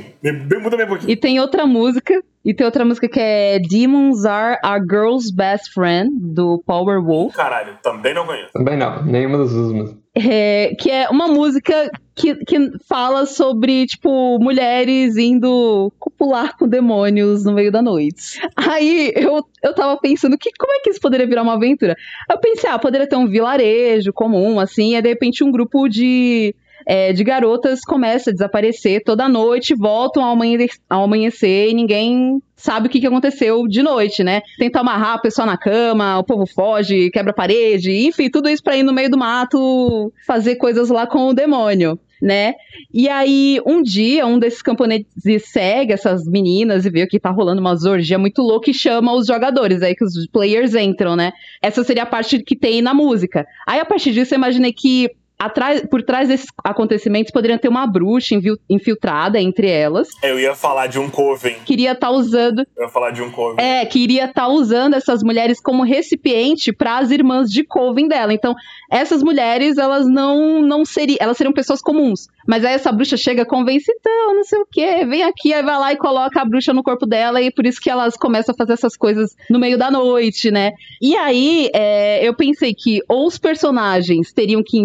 Muda 0.62 0.76
bem 0.78 0.88
pouquinho. 0.88 1.10
E 1.10 1.16
tem 1.16 1.40
outra 1.40 1.66
música. 1.66 2.22
E 2.44 2.54
tem 2.54 2.66
outra 2.66 2.84
música 2.84 3.08
que 3.08 3.20
é 3.20 3.60
Demons 3.60 4.26
Are 4.26 4.58
a 4.64 4.80
Girl's 4.80 5.30
Best 5.32 5.72
Friend, 5.74 6.10
do 6.20 6.62
Power 6.66 7.00
Wolf. 7.02 7.36
Caralho, 7.36 7.78
também 7.84 8.14
não 8.16 8.26
conheço. 8.26 8.52
Também 8.52 8.76
não, 8.78 9.04
nenhuma 9.06 9.38
das 9.38 9.52
duas. 9.54 9.72
mas- 9.72 9.96
É, 10.14 10.76
que 10.78 10.92
é 10.92 11.10
uma 11.10 11.28
música 11.28 11.90
que, 12.14 12.36
que 12.44 12.58
fala 12.86 13.26
sobre, 13.26 13.86
tipo, 13.86 14.38
mulheres 14.40 15.16
indo 15.16 15.92
copular 15.98 16.58
com 16.58 16.68
demônios 16.68 17.46
no 17.46 17.54
meio 17.54 17.72
da 17.72 17.82
noite. 17.82 18.40
Aí 18.56 19.14
eu, 19.16 19.42
eu 19.64 19.74
tava 19.74 19.98
pensando, 20.00 20.38
que, 20.38 20.52
como 20.60 20.74
é 20.74 20.80
que 20.80 20.90
isso 20.90 21.00
poderia 21.00 21.26
virar 21.26 21.44
uma 21.44 21.54
aventura? 21.54 21.96
Eu 22.30 22.38
pensei, 22.40 22.70
ah, 22.70 22.78
poderia 22.78 23.08
ter 23.08 23.16
um 23.16 23.28
vilarejo 23.28 24.12
comum, 24.12 24.60
assim, 24.60 24.96
e 24.96 25.02
de 25.02 25.08
repente 25.08 25.44
um 25.44 25.52
grupo 25.52 25.88
de. 25.88 26.54
é, 26.86 27.14
de 27.14 27.24
garotas 27.24 27.80
começa 27.82 28.32
a 28.32 28.34
desaparecer 28.34 29.04
toda 29.06 29.30
noite, 29.30 29.74
voltam 29.74 30.24
ao 30.24 30.34
amanhecer, 30.34 30.78
ao 30.90 31.04
amanhecer 31.04 31.70
e 31.70 31.74
ninguém 31.74 32.42
sabe 32.62 32.88
o 32.88 32.90
que, 32.90 33.00
que 33.00 33.08
aconteceu 33.08 33.68
de 33.68 33.82
noite, 33.82 34.24
né? 34.24 34.42
Tenta 34.58 34.80
amarrar 34.80 35.16
a 35.16 35.20
pessoa 35.20 35.46
na 35.46 35.58
cama, 35.58 36.20
o 36.20 36.24
povo 36.24 36.46
foge, 36.46 37.10
quebra 37.10 37.32
a 37.32 37.36
parede, 37.36 37.92
enfim, 37.92 38.30
tudo 38.30 38.48
isso 38.50 38.64
pra 38.64 38.78
ir 38.78 38.84
no 38.84 38.94
meio 38.94 39.10
do 39.10 39.18
mato 39.18 40.14
fazer 40.26 40.56
coisas 40.56 40.90
lá 40.90 41.08
com 41.08 41.28
o 41.28 41.34
demônio. 41.34 42.00
Né? 42.22 42.54
E 42.94 43.10
aí, 43.10 43.60
um 43.66 43.82
dia, 43.82 44.28
um 44.28 44.38
desses 44.38 44.62
camponeses 44.62 45.08
segue 45.46 45.92
essas 45.92 46.24
meninas 46.28 46.86
e 46.86 46.90
vê 46.92 47.08
que 47.08 47.20
tá 47.20 47.32
rolando 47.32 47.60
uma 47.60 47.76
zorgia 47.76 48.20
muito 48.20 48.44
louca 48.44 48.70
e 48.70 48.76
chama 48.76 49.12
os 49.12 49.26
jogadores, 49.26 49.82
aí 49.82 49.96
que 49.96 50.04
os 50.04 50.28
players 50.28 50.76
entram, 50.76 51.16
né? 51.16 51.32
Essa 51.64 51.84
seria 51.84 52.04
a 52.04 52.06
parte 52.06 52.44
que 52.44 52.56
tem 52.56 52.80
na 52.80 52.94
música. 52.94 53.48
Aí, 53.66 53.80
a 53.80 53.86
partir 53.86 54.12
disso, 54.12 54.36
eu 54.36 54.38
imaginei 54.38 54.72
que 54.72 55.10
atrás, 55.42 55.82
por 55.90 56.04
trás 56.04 56.28
desses 56.28 56.48
acontecimentos 56.64 57.32
poderiam 57.32 57.58
ter 57.58 57.68
uma 57.68 57.88
bruxa 57.88 58.36
infiltrada 58.70 59.40
entre 59.40 59.68
elas. 59.68 60.08
Eu 60.22 60.40
ia 60.40 60.54
falar 60.54 60.86
de 60.86 61.00
um 61.00 61.10
coven. 61.10 61.56
Queria 61.66 61.94
estar 61.94 62.12
usando. 62.12 62.60
Eu 62.78 62.84
ia 62.84 62.90
falar 62.90 63.10
de 63.10 63.24
um 63.24 63.32
coven. 63.32 63.64
É, 63.64 63.84
que 63.86 64.00
iria 64.00 64.26
estar 64.26 64.48
usando 64.48 64.94
essas 64.94 65.24
mulheres 65.24 65.60
como 65.60 65.84
recipiente 65.84 66.72
para 66.72 67.00
as 67.00 67.10
irmãs 67.10 67.50
de 67.50 67.64
Coven 67.64 68.08
dela. 68.08 68.34
Então, 68.34 68.54
essas 68.90 69.24
mulheres, 69.24 69.78
elas 69.78 70.08
não 70.08 70.62
não 70.62 70.86
seriam, 70.86 71.18
elas 71.20 71.38
seriam 71.38 71.54
pessoas 71.54 71.82
comuns. 71.82 72.28
Mas 72.48 72.64
aí 72.64 72.74
essa 72.74 72.92
bruxa 72.92 73.18
chega, 73.18 73.46
convence, 73.46 73.92
então, 73.92 74.36
não 74.36 74.44
sei 74.44 74.60
o 74.60 74.68
quê, 74.70 75.06
vem 75.06 75.24
aqui, 75.24 75.54
aí 75.54 75.64
vai 75.64 75.78
lá 75.78 75.94
e 75.94 75.98
coloca 75.98 76.42
a 76.42 76.46
bruxa 76.46 76.74
no 76.74 76.84
corpo 76.84 77.06
dela, 77.06 77.42
e 77.42 77.52
por 77.52 77.66
isso 77.66 77.80
que 77.80 77.90
elas 77.90 78.16
começam 78.18 78.54
a 78.54 78.58
fazer 78.58 78.74
essas 78.74 78.98
coisas 78.98 79.36
no 79.50 79.60
meio 79.60 79.78
da 79.78 79.92
noite, 79.92 80.52
né? 80.52 80.72
E 81.02 81.16
aí, 81.16 81.70
é, 81.74 82.28
eu 82.28 82.36
pensei 82.36 82.74
que 82.74 83.00
ou 83.08 83.28
os 83.28 83.38
personagens 83.38 84.34
teriam 84.34 84.64
que 84.64 84.78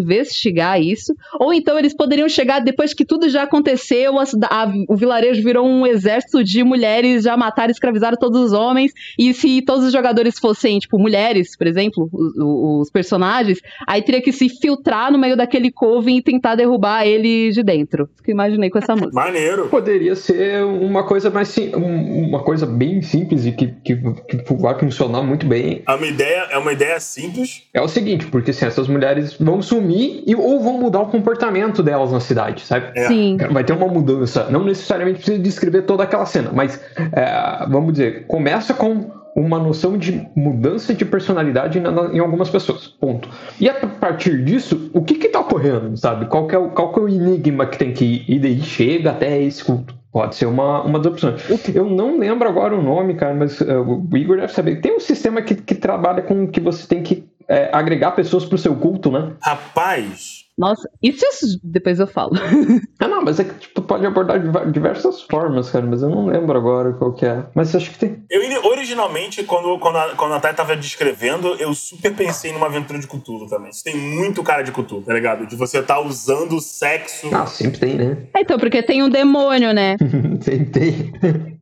investigar 0.47 0.81
isso, 0.81 1.15
ou 1.41 1.53
então 1.53 1.79
eles 1.79 1.95
poderiam 1.95 2.29
chegar 2.29 2.61
depois 2.61 2.95
que 2.95 3.05
tudo 3.05 3.29
já 3.29 3.43
aconteceu, 3.43 4.19
a 4.19 4.25
a- 4.51 4.73
o 4.89 4.97
vilarejo 4.97 5.43
virou 5.43 5.67
um 5.67 5.87
exército 5.87 6.43
de 6.45 6.63
mulheres, 6.63 7.25
já 7.25 7.37
mataram 7.37 7.71
e 7.71 7.73
escravizaram 7.73 8.17
todos 8.17 8.41
os 8.41 8.53
homens, 8.53 8.93
e 9.19 9.33
se 9.35 9.63
todos 9.63 9.85
os 9.87 9.93
jogadores 9.93 10.39
fossem, 10.39 10.79
tipo, 10.79 10.99
mulheres, 10.99 11.57
por 11.57 11.67
exemplo, 11.67 12.09
os, 12.13 12.33
os 12.83 12.91
personagens, 12.91 13.59
aí 13.87 14.03
teria 14.03 14.21
que 14.23 14.33
se 14.33 14.49
filtrar 14.49 15.11
no 15.13 15.19
meio 15.19 15.37
daquele 15.37 15.71
coven 15.71 16.19
e 16.19 16.23
tentar 16.23 16.55
derrubar 16.55 17.07
ele 17.07 17.51
de 17.51 17.63
dentro. 17.63 18.09
Isso 18.15 18.23
que 18.23 18.31
eu 18.31 18.35
imaginei 18.35 18.71
com 18.71 18.79
essa 18.79 18.95
música. 18.95 19.13
Maneiro. 19.15 19.69
Poderia 19.69 20.15
ser 20.15 20.65
uma 20.65 21.05
coisa 21.05 21.31
mais 21.31 21.49
sim, 21.49 21.75
um- 21.75 22.29
uma 22.29 22.43
coisa 22.43 22.67
bem 22.67 23.03
simples 23.03 23.47
e 23.47 23.53
que, 23.53 23.69
que, 23.85 23.97
que 23.97 24.55
vai 24.55 24.79
funcionar 24.79 25.23
muito 25.23 25.47
bem. 25.47 25.83
É 25.87 25.95
uma 25.95 26.07
ideia, 26.07 26.47
é 26.51 26.59
uma 26.59 26.73
ideia 26.73 26.99
simples. 27.01 27.63
É 27.73 27.81
o 27.81 27.89
seguinte, 27.89 28.27
porque 28.27 28.51
assim, 28.51 28.65
essas 28.67 28.89
mulheres 28.89 29.35
vão 29.39 29.61
sumir 29.63 30.23
e, 30.27 30.35
ou 30.38 30.61
vão 30.61 30.75
mudar 30.79 31.01
o 31.01 31.07
comportamento 31.07 31.83
delas 31.83 32.12
na 32.12 32.20
cidade, 32.20 32.62
sabe? 32.62 32.87
É. 32.94 33.07
Sim. 33.09 33.37
Vai 33.51 33.64
ter 33.64 33.72
uma 33.72 33.87
mudança. 33.88 34.46
Não 34.51 34.64
necessariamente 34.64 35.18
precisa 35.18 35.38
descrever 35.38 35.83
toda 35.83 36.03
aquela 36.03 36.27
cena, 36.27 36.51
mas 36.53 36.81
é, 37.12 37.66
vamos 37.68 37.92
dizer, 37.92 38.27
começa 38.27 38.72
com 38.75 39.11
uma 39.35 39.59
noção 39.59 39.99
de 39.99 40.27
mudança 40.35 40.94
de 40.94 41.05
personalidade 41.05 41.79
na- 41.79 41.90
na- 41.90 42.07
em 42.14 42.18
algumas 42.20 42.49
pessoas. 42.49 42.87
Ponto. 42.88 43.29
E 43.61 43.68
a 43.68 43.75
partir 43.75 44.42
disso, 44.42 44.90
o 44.94 45.03
que 45.03 45.14
que 45.16 45.29
tá 45.29 45.40
ocorrendo, 45.40 45.94
sabe? 45.96 46.25
Qual 46.27 46.46
que 46.46 46.55
é 46.55 46.59
o, 46.59 46.70
qual 46.70 46.90
que 46.92 46.99
é 47.01 47.03
o 47.03 47.09
enigma 47.09 47.66
que 47.66 47.77
tem 47.77 47.92
que 47.92 48.05
ir? 48.05 48.25
E 48.29 48.38
daí 48.38 48.61
chega 48.62 49.11
até 49.11 49.38
esse 49.42 49.62
culto. 49.62 49.94
Pode 50.11 50.35
ser 50.37 50.46
uma, 50.46 50.81
uma 50.83 50.99
das 50.99 51.12
opções. 51.12 51.42
Eu 51.75 51.85
não 51.85 52.18
lembro 52.18 52.49
agora 52.49 52.75
o 52.75 52.83
nome, 52.83 53.12
cara, 53.12 53.35
mas 53.35 53.61
uh, 53.61 53.83
o 54.11 54.16
Igor 54.16 54.38
deve 54.38 54.51
saber. 54.51 54.81
Tem 54.81 54.96
um 54.96 55.01
sistema 55.01 55.42
que, 55.42 55.55
que 55.55 55.75
trabalha 55.75 56.22
com 56.22 56.46
que 56.49 56.59
você 56.59 56.87
tem 56.88 57.03
que 57.03 57.22
é, 57.49 57.71
agregar 57.73 58.13
pessoas 58.13 58.45
pro 58.45 58.59
seu 58.59 58.75
culto, 58.77 59.11
né? 59.11 59.33
Rapaz, 59.43 60.45
Nossa, 60.59 60.89
isso 61.03 61.27
depois 61.63 62.01
eu 62.01 62.07
falo. 62.07 62.33
Ah, 62.99 63.09
não, 63.09 63.23
mas 63.23 63.39
é 63.39 63.45
que 63.45 63.55
tipo, 63.55 63.83
pode 63.83 64.07
abordar 64.07 64.41
de 64.41 64.73
diversas 64.73 65.21
formas, 65.23 65.71
cara, 65.71 65.85
mas 65.85 66.03
eu 66.03 66.09
não 66.09 66.27
lembro 66.27 66.57
agora 66.57 66.95
qual 66.95 67.13
que 67.13 67.27
é. 67.27 67.45
Mas 67.55 67.75
acho 67.77 67.91
que 67.91 67.99
tem. 67.99 68.25
eu 68.31 68.65
originalmente, 68.65 69.45
quando, 69.45 69.79
quando, 69.79 69.97
a, 69.97 70.15
quando 70.17 70.33
a 70.33 70.41
Thay 70.41 70.55
tava 70.55 70.75
descrevendo, 70.75 71.55
eu 71.57 71.75
super 71.75 72.15
pensei 72.17 72.53
numa 72.53 72.67
aventura 72.67 72.99
de 72.99 73.07
Cthulhu 73.07 73.47
também. 73.49 73.71
Isso 73.71 73.85
tem 73.85 73.97
muito 73.97 74.43
cara 74.43 74.63
de 74.63 74.73
Cthulhu, 74.73 75.03
tá 75.03 75.13
ligado? 75.13 75.47
De 75.47 75.55
você 75.57 75.83
tá 75.83 76.01
usando 76.01 76.57
o 76.57 76.61
sexo. 76.61 77.29
Ah, 77.33 77.47
sempre 77.47 77.79
tem, 77.79 77.95
né? 77.95 78.17
É, 78.35 78.41
então, 78.41 78.59
porque 78.59 78.83
tem 78.83 79.03
um 79.03 79.11
demônio, 79.11 79.73
né? 79.75 79.97
sempre 80.41 80.71
tem. 80.73 81.56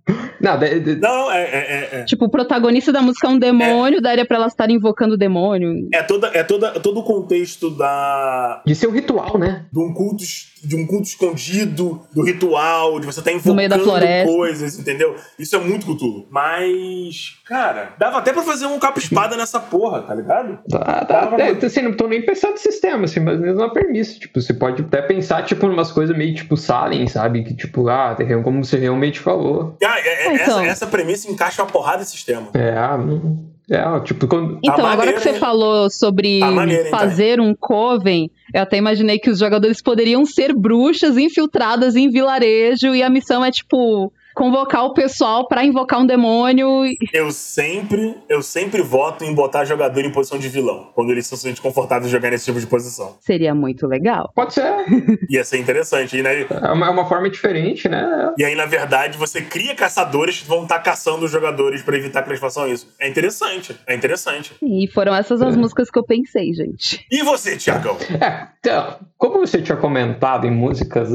Não, 0.44 0.59
de- 0.59 0.80
de- 0.80 0.96
Não, 0.96 1.30
é, 1.33 1.42
é, 1.42 1.88
é, 1.94 2.00
é. 2.00 2.04
Tipo, 2.04 2.26
o 2.26 2.30
protagonista 2.30 2.92
da 2.92 3.00
música 3.02 3.26
é 3.26 3.30
um 3.30 3.38
demônio, 3.38 4.00
daria 4.00 4.24
pra 4.26 4.37
elas 4.37 4.52
estarem 4.52 4.76
invocando 4.76 5.14
o 5.14 5.18
demônio. 5.18 5.88
É, 5.92 6.02
toda, 6.02 6.28
é 6.28 6.42
toda, 6.44 6.70
todo 6.80 7.00
o 7.00 7.02
contexto 7.02 7.70
da, 7.70 8.62
de 8.66 8.74
ser 8.74 8.87
um 8.87 8.92
ritual, 8.92 9.38
né? 9.38 9.64
de 9.72 9.78
um 9.80 9.92
culto 9.92 10.22
de 10.66 10.77
um 10.77 10.87
culto 10.87 11.09
escondido, 11.09 12.03
do 12.12 12.22
ritual, 12.22 12.98
de 13.00 13.07
você 13.07 13.20
estar 13.20 13.33
No 13.44 13.55
meio 13.55 13.68
da 13.68 13.77
invocando 13.77 13.98
floresta. 13.98 14.33
coisas, 14.33 14.79
entendeu? 14.79 15.14
Isso 15.38 15.55
é 15.57 15.59
muito 15.59 15.87
Cthulhu. 15.87 16.27
Mas, 16.31 17.38
cara, 17.44 17.94
dava 17.98 18.18
até 18.18 18.33
pra 18.33 18.42
fazer 18.42 18.66
um 18.66 18.79
capa-espada 18.79 19.37
nessa 19.37 19.61
porra, 19.61 20.03
tá 20.03 20.14
ligado? 20.14 20.59
Tá, 20.70 21.05
tá, 21.05 21.31
é, 21.38 21.55
pra- 21.55 21.66
assim, 21.66 21.83
não 21.83 21.92
tô 21.92 22.07
nem 22.07 22.24
pensando 22.24 22.53
no 22.53 22.59
sistema, 22.59 23.05
assim, 23.05 23.20
mas 23.20 23.38
mesmo 23.40 23.59
uma 23.61 23.72
premissa. 23.72 24.18
Tipo, 24.18 24.40
você 24.40 24.55
pode 24.55 24.83
até 24.83 25.03
pensar, 25.03 25.42
tipo, 25.44 25.66
umas 25.66 25.92
coisas 25.92 26.16
meio 26.16 26.35
tipo 26.35 26.57
Salem, 26.57 27.07
sabe? 27.09 27.42
Que, 27.44 27.55
tipo, 27.55 27.88
ah, 27.88 28.14
tem- 28.14 28.42
como 28.42 28.64
você 28.64 28.79
realmente 28.79 29.20
falou. 29.20 29.77
Ah, 29.85 29.98
é- 29.98 30.24
é- 30.24 30.29
Ah, 30.29 30.35
então. 30.35 30.61
essa, 30.61 30.66
essa 30.66 30.87
premissa 30.87 31.31
encaixa 31.31 31.62
uma 31.62 31.70
porrada 31.70 32.03
de 32.05 32.09
sistema. 32.11 32.48
É, 32.55 32.70
ah, 32.77 32.96
não. 32.98 33.54
É, 33.70 34.00
tipo, 34.00 34.29
quando. 34.29 34.59
Então, 34.62 34.74
agora 34.74 34.96
maneiro, 34.96 35.16
que 35.16 35.22
você 35.22 35.31
hein? 35.31 35.38
falou 35.38 35.88
sobre 35.88 36.40
Tá 36.40 36.50
maneiro, 36.50 36.85
hein, 36.85 36.90
fazer 36.90 37.40
um 37.40 37.55
coven, 37.55 38.31
eu 38.53 38.62
até 38.62 38.77
imaginei 38.77 39.18
que 39.18 39.31
os 39.31 39.38
jogadores 39.38 39.81
poderiam 39.81 40.27
ser 40.27 40.55
bruxas 40.55 41.16
infiltradas 41.16 41.96
em 41.96 42.11
vilarejo 42.11 42.94
e 42.94 43.03
a 43.03 43.09
missão 43.09 43.42
é, 43.44 43.50
tipo, 43.50 44.12
convocar 44.35 44.85
o 44.85 44.94
pessoal 44.94 45.47
pra 45.47 45.64
invocar 45.64 46.01
um 46.01 46.07
demônio. 46.07 46.85
Eu 47.12 47.31
sempre, 47.31 48.16
eu 48.29 48.42
sempre 48.42 48.83
voto 48.83 49.25
em 49.25 49.33
botar 49.35 49.64
jogador 49.64 50.05
em 50.05 50.11
posição 50.11 50.38
de 50.38 50.49
vilão, 50.49 50.90
quando 50.94 51.11
eles 51.11 51.27
se 51.27 51.37
sentem 51.37 51.62
confortáveis 51.62 52.07
de 52.11 52.12
jogar 52.12 52.31
nesse 52.31 52.44
tipo 52.47 52.61
de 52.61 52.66
posição. 52.66 53.16
Seria 53.20 53.55
muito 53.55 53.87
legal. 53.87 54.31
Pode 54.35 54.55
ser. 54.55 54.75
Ia 55.31 55.44
ser 55.44 55.59
interessante. 55.59 56.16
E, 56.16 56.23
né, 56.23 56.42
É 56.42 56.73
uma, 56.73 56.87
é 56.87 56.90
uma 56.90 57.07
forma 57.09 57.31
diferente, 57.31 57.88
né? 57.88 58.33
e 58.38 58.44
aí, 58.44 58.55
na 58.55 58.66
verdade, 58.66 59.16
você 59.16 59.40
cria 59.40 59.75
caçadores 59.75 60.40
que 60.40 60.49
vão 60.49 60.64
estar 60.64 60.79
caçando 60.81 61.25
os 61.25 61.31
jogadores 61.31 61.83
pra 61.83 61.97
evitar 61.97 62.23
que 62.23 62.31
eles 62.31 62.40
façam 62.40 62.68
isso. 62.68 62.88
É 63.01 63.09
interessante. 63.09 63.77
É 63.87 63.94
interessante. 63.94 64.55
E 64.62 64.88
foram 64.92 65.14
essas 65.14 65.40
as 65.42 65.57
músicas 65.57 65.90
que 65.90 65.99
eu 65.99 66.05
pensei, 66.05 66.53
gente. 66.53 67.05
E 67.11 67.23
você, 67.23 67.57
Tiagão? 67.57 67.97
É, 68.20 68.49
então, 68.59 68.99
como 69.16 69.38
você 69.38 69.61
tinha 69.62 69.77
comentado 69.77 70.47
em 70.47 70.51
músicas 70.51 71.09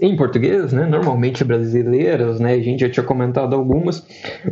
em 0.00 0.16
português, 0.16 0.72
né, 0.72 0.86
normalmente 0.86 1.44
brasileiras, 1.44 2.38
né, 2.38 2.54
a 2.54 2.60
gente 2.60 2.80
já 2.80 2.90
tinha 2.90 3.04
comentado 3.04 3.54
algumas. 3.54 4.06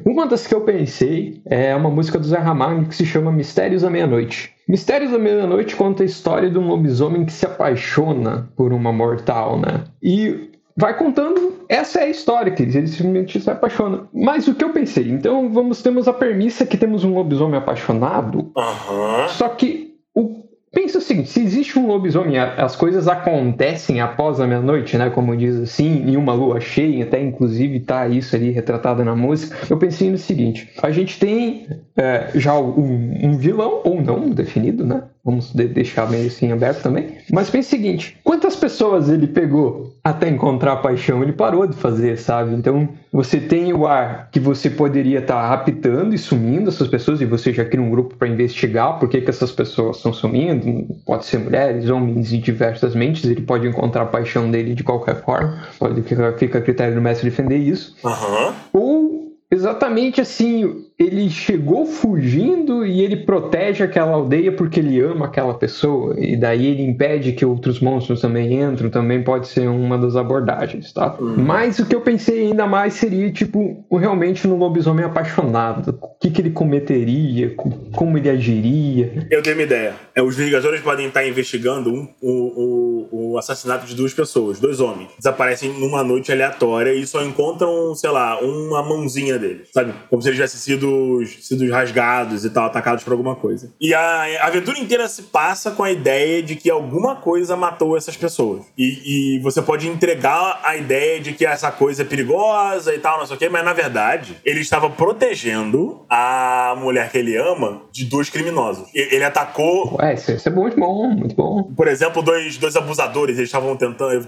Uma 0.05 0.27
das 0.27 0.47
que 0.47 0.55
eu 0.55 0.63
pensei 0.63 1.41
é 1.47 1.75
uma 1.75 1.91
música 1.91 2.19
do 2.19 2.27
Zé 2.27 2.39
Ramalho 2.39 2.87
que 2.87 2.95
se 2.95 3.05
chama 3.05 3.31
Mistérios 3.31 3.83
da 3.83 3.91
Meia-Noite. 3.91 4.55
Mistérios 4.67 5.13
da 5.13 5.19
Meia-Noite 5.19 5.77
conta 5.77 6.03
a 6.03 6.07
história 6.07 6.51
de 6.51 6.59
um 6.59 6.67
lobisomem 6.69 7.25
que 7.25 7.33
se 7.33 7.47
apaixona 7.47 8.51
por 8.57 8.73
uma 8.73 8.93
mortal, 8.93 9.59
né? 9.59 9.85
E 10.03 10.51
vai 10.77 10.97
contando, 10.97 11.55
essa 11.69 12.01
é 12.01 12.05
a 12.05 12.09
história, 12.09 12.53
que 12.53 12.63
ele 12.63 12.87
simplesmente 12.87 13.41
se 13.41 13.51
apaixona. 13.51 14.09
Mas 14.15 14.47
o 14.47 14.55
que 14.55 14.65
eu 14.65 14.71
pensei? 14.71 15.11
Então 15.11 15.53
vamos 15.53 15.83
temos 15.83 16.07
a 16.07 16.13
premissa 16.13 16.65
que 16.65 16.77
temos 16.77 17.03
um 17.03 17.15
lobisomem 17.15 17.59
apaixonado, 17.59 18.53
Aham. 18.57 19.29
só 19.29 19.49
que 19.49 19.95
o 20.15 20.48
pensa 20.73 20.99
o 20.99 21.01
seguinte, 21.01 21.29
se 21.31 21.41
existe 21.41 21.79
um 21.79 21.87
lobisomem, 21.87 22.39
as 22.39 22.77
coisas 22.77 23.09
acontecem 23.09 24.01
após 24.01 24.41
a 24.41 24.47
meia-noite, 24.47 24.97
né? 24.97 25.11
Como 25.11 25.37
diz 25.37 25.57
assim, 25.57 26.09
em 26.09 26.17
uma 26.17 26.33
lua 26.33 26.61
cheia, 26.61 27.05
até 27.05 27.21
inclusive 27.21 27.81
tá 27.81 28.07
isso 28.09 28.35
ali 28.37 28.51
retratado 28.51 29.05
na 29.05 29.15
música. 29.15 29.57
Eu 29.69 29.77
pensei 29.77 30.11
no 30.11 30.19
seguinte: 30.19 30.71
a 30.83 30.91
gente 30.91 31.19
tem 31.19 31.67
é, 31.97 32.29
já 32.35 32.59
um, 32.59 33.19
um 33.23 33.37
vilão, 33.37 33.81
ou 33.85 34.01
não 34.01 34.31
definido, 34.31 34.85
né? 34.87 35.03
Vamos 35.25 35.53
de- 35.53 35.69
deixar 35.69 36.09
meio 36.11 36.27
assim 36.27 36.53
aberto 36.53 36.83
também. 36.83 37.09
Mas 37.33 37.51
pense 37.51 37.69
o 37.69 37.71
seguinte: 37.71 38.17
quantas 38.25 38.57
pessoas 38.57 39.09
ele 39.09 39.27
pegou 39.27 39.93
até 40.03 40.29
encontrar 40.29 40.73
a 40.73 40.77
paixão? 40.77 41.23
Ele 41.23 41.33
parou 41.33 41.67
de 41.67 41.77
fazer, 41.77 42.17
sabe? 42.19 42.55
Então 42.55 42.89
você 43.13 43.39
tem 43.39 43.73
o 43.73 43.87
ar 43.87 44.29
que 44.31 44.39
você 44.39 44.69
poderia 44.69 45.19
estar 45.19 45.49
raptando 45.49 46.15
e 46.15 46.19
sumindo 46.19 46.69
essas 46.69 46.89
pessoas, 46.89 47.21
e 47.21 47.25
você 47.25 47.53
já 47.53 47.65
cria 47.65 47.83
um 47.83 47.91
grupo 47.91 48.15
para 48.17 48.29
investigar 48.29 48.99
por 48.99 49.09
que, 49.09 49.21
que 49.21 49.31
essas 49.31 49.53
pessoas 49.53 49.97
estão 49.97 50.13
sumindo. 50.13 50.87
Pode 51.05 51.25
ser 51.25 51.39
mulheres, 51.39 51.89
homens 51.91 52.33
e 52.33 52.39
diversas 52.39 52.95
mentes. 52.95 53.25
Ele 53.25 53.41
pode 53.41 53.67
encontrar 53.67 54.03
a 54.03 54.07
paixão 54.07 54.51
dele 54.51 54.75
de 54.75 54.83
qualquer 54.83 55.23
forma. 55.23 55.63
Pode 55.79 56.03
ficar 56.03 56.33
fica 56.35 56.59
a 56.59 56.63
critério 56.63 56.95
do 56.95 57.01
mestre 57.01 57.31
defender 57.31 57.59
isso. 57.59 57.97
Aham. 58.05 58.55
Ou 58.73 59.28
exatamente 59.51 60.21
assim, 60.21 60.85
ele 60.99 61.31
chegou 61.31 61.87
fugindo 61.87 62.85
e 62.85 63.01
ele 63.01 63.17
protege 63.17 63.85
aquela 63.85 64.13
aldeia 64.13 64.53
porque 64.53 64.81
ele 64.81 65.01
ama 65.01 65.27
aquela 65.27 65.55
pessoa. 65.55 66.15
E 66.19 66.37
daí 66.37 66.67
ele 66.67 66.83
impede 66.83 67.33
que 67.33 67.45
outros 67.45 67.81
monstros 67.81 68.21
também 68.21 68.61
entrem, 68.63 68.91
também 68.91 69.23
pode 69.23 69.49
ser 69.49 69.69
uma 69.69 69.97
das 69.97 70.17
abordagens, 70.17 70.93
tá? 70.93 71.17
Mas 71.21 71.79
o 71.79 71.87
que 71.87 71.95
eu 71.95 72.01
pensei 72.01 72.49
ainda 72.49 72.67
mais 72.67 72.95
seria, 72.95 73.31
tipo, 73.33 73.85
o- 73.89 73.97
realmente 73.97 74.47
no 74.47 74.57
lobisomem 74.57 75.05
apaixonado. 75.05 75.99
O 76.03 76.19
que, 76.21 76.31
que 76.31 76.41
ele 76.43 76.51
cometeria, 76.51 77.55
co- 77.55 77.71
como 77.93 78.19
ele 78.19 78.29
agiria. 78.29 79.27
Eu 79.31 79.43
tenho 79.43 79.57
uma 79.57 79.63
ideia. 79.63 79.95
É, 80.15 80.23
os 80.23 80.37
Vingadores 80.37 80.81
podem 80.81 81.07
estar 81.07 81.27
investigando 81.27 81.91
um- 81.93 82.09
o, 82.21 82.33
o, 82.33 82.98
o, 83.11 83.39
assassinato 83.39 83.87
de 83.87 83.95
duas 83.95 84.13
pessoas, 84.13 84.59
dois 84.59 84.81
homens. 84.81 85.11
Desaparecem 85.19 85.73
numa 85.75 86.03
noite 86.03 86.33
aleatória 86.33 86.93
e 86.93 87.07
só 87.07 87.23
encontram, 87.25 87.95
sei 87.95 88.11
lá, 88.11 88.41
uma 88.41 88.83
mãozinha 88.83 89.39
deles, 89.39 89.69
sabe? 89.73 89.95
Como 90.09 90.21
se 90.23 90.29
eles 90.29 90.37
tivessem 90.37 90.61
sido, 90.61 91.25
sido 91.41 91.71
rasgados 91.71 92.45
e 92.45 92.51
tal, 92.51 92.67
atacados 92.67 93.05
por 93.05 93.13
alguma 93.13 93.37
coisa. 93.37 93.73
E 93.81 93.95
a, 93.95 94.47
aventura 94.47 94.79
inteira 94.79 95.09
se 95.09 95.23
passa 95.23 95.71
com 95.71 95.83
a 95.83 95.91
ideia 95.91 96.43
de 96.43 96.57
que 96.57 96.71
alguma 96.71 97.17
coisa 97.17 97.57
matou 97.57 97.97
essas 97.97 98.17
pessoas. 98.17 98.63
E, 98.77 99.37
e 99.37 99.39
você 99.41 99.63
pode 99.63 99.89
entregar 99.89 100.61
a 100.65 100.77
ideia 100.77 101.21
de 101.21 101.33
que 101.33 101.47
essa 101.47 101.71
coisa 101.71 102.03
é 102.03 102.05
perigosa 102.05 102.95
e 102.95 102.99
tal, 102.99 103.19
não 103.19 103.27
sei 103.27 103.37
o 103.37 103.39
quê, 103.39 103.49
mas 103.49 103.65
na 103.65 103.73
verdade, 103.73 104.37
ele 104.45 104.61
estava 104.61 104.91
protegendo 104.91 106.05
a 106.09 106.75
mulher 106.79 107.11
que 107.11 107.19
ele 107.19 107.37
ama 107.37 107.83
de 107.93 108.05
dois 108.05 108.31
criminosos. 108.31 108.89
Ele 108.95 109.25
atacou 109.25 109.97
Ué, 109.99 110.15
isso, 110.15 110.33
isso 110.33 110.49
é 110.49 110.53
muito 110.53 110.79
bom, 110.79 111.09
muito 111.09 111.35
bom. 111.35 111.63
por 111.77 111.89
exemplo, 111.89 112.23
dois, 112.23 112.57
dois 112.57 112.77
abusadores, 112.77 112.98
eles 113.31 113.39
estavam 113.39 113.77
tentando. 113.77 114.27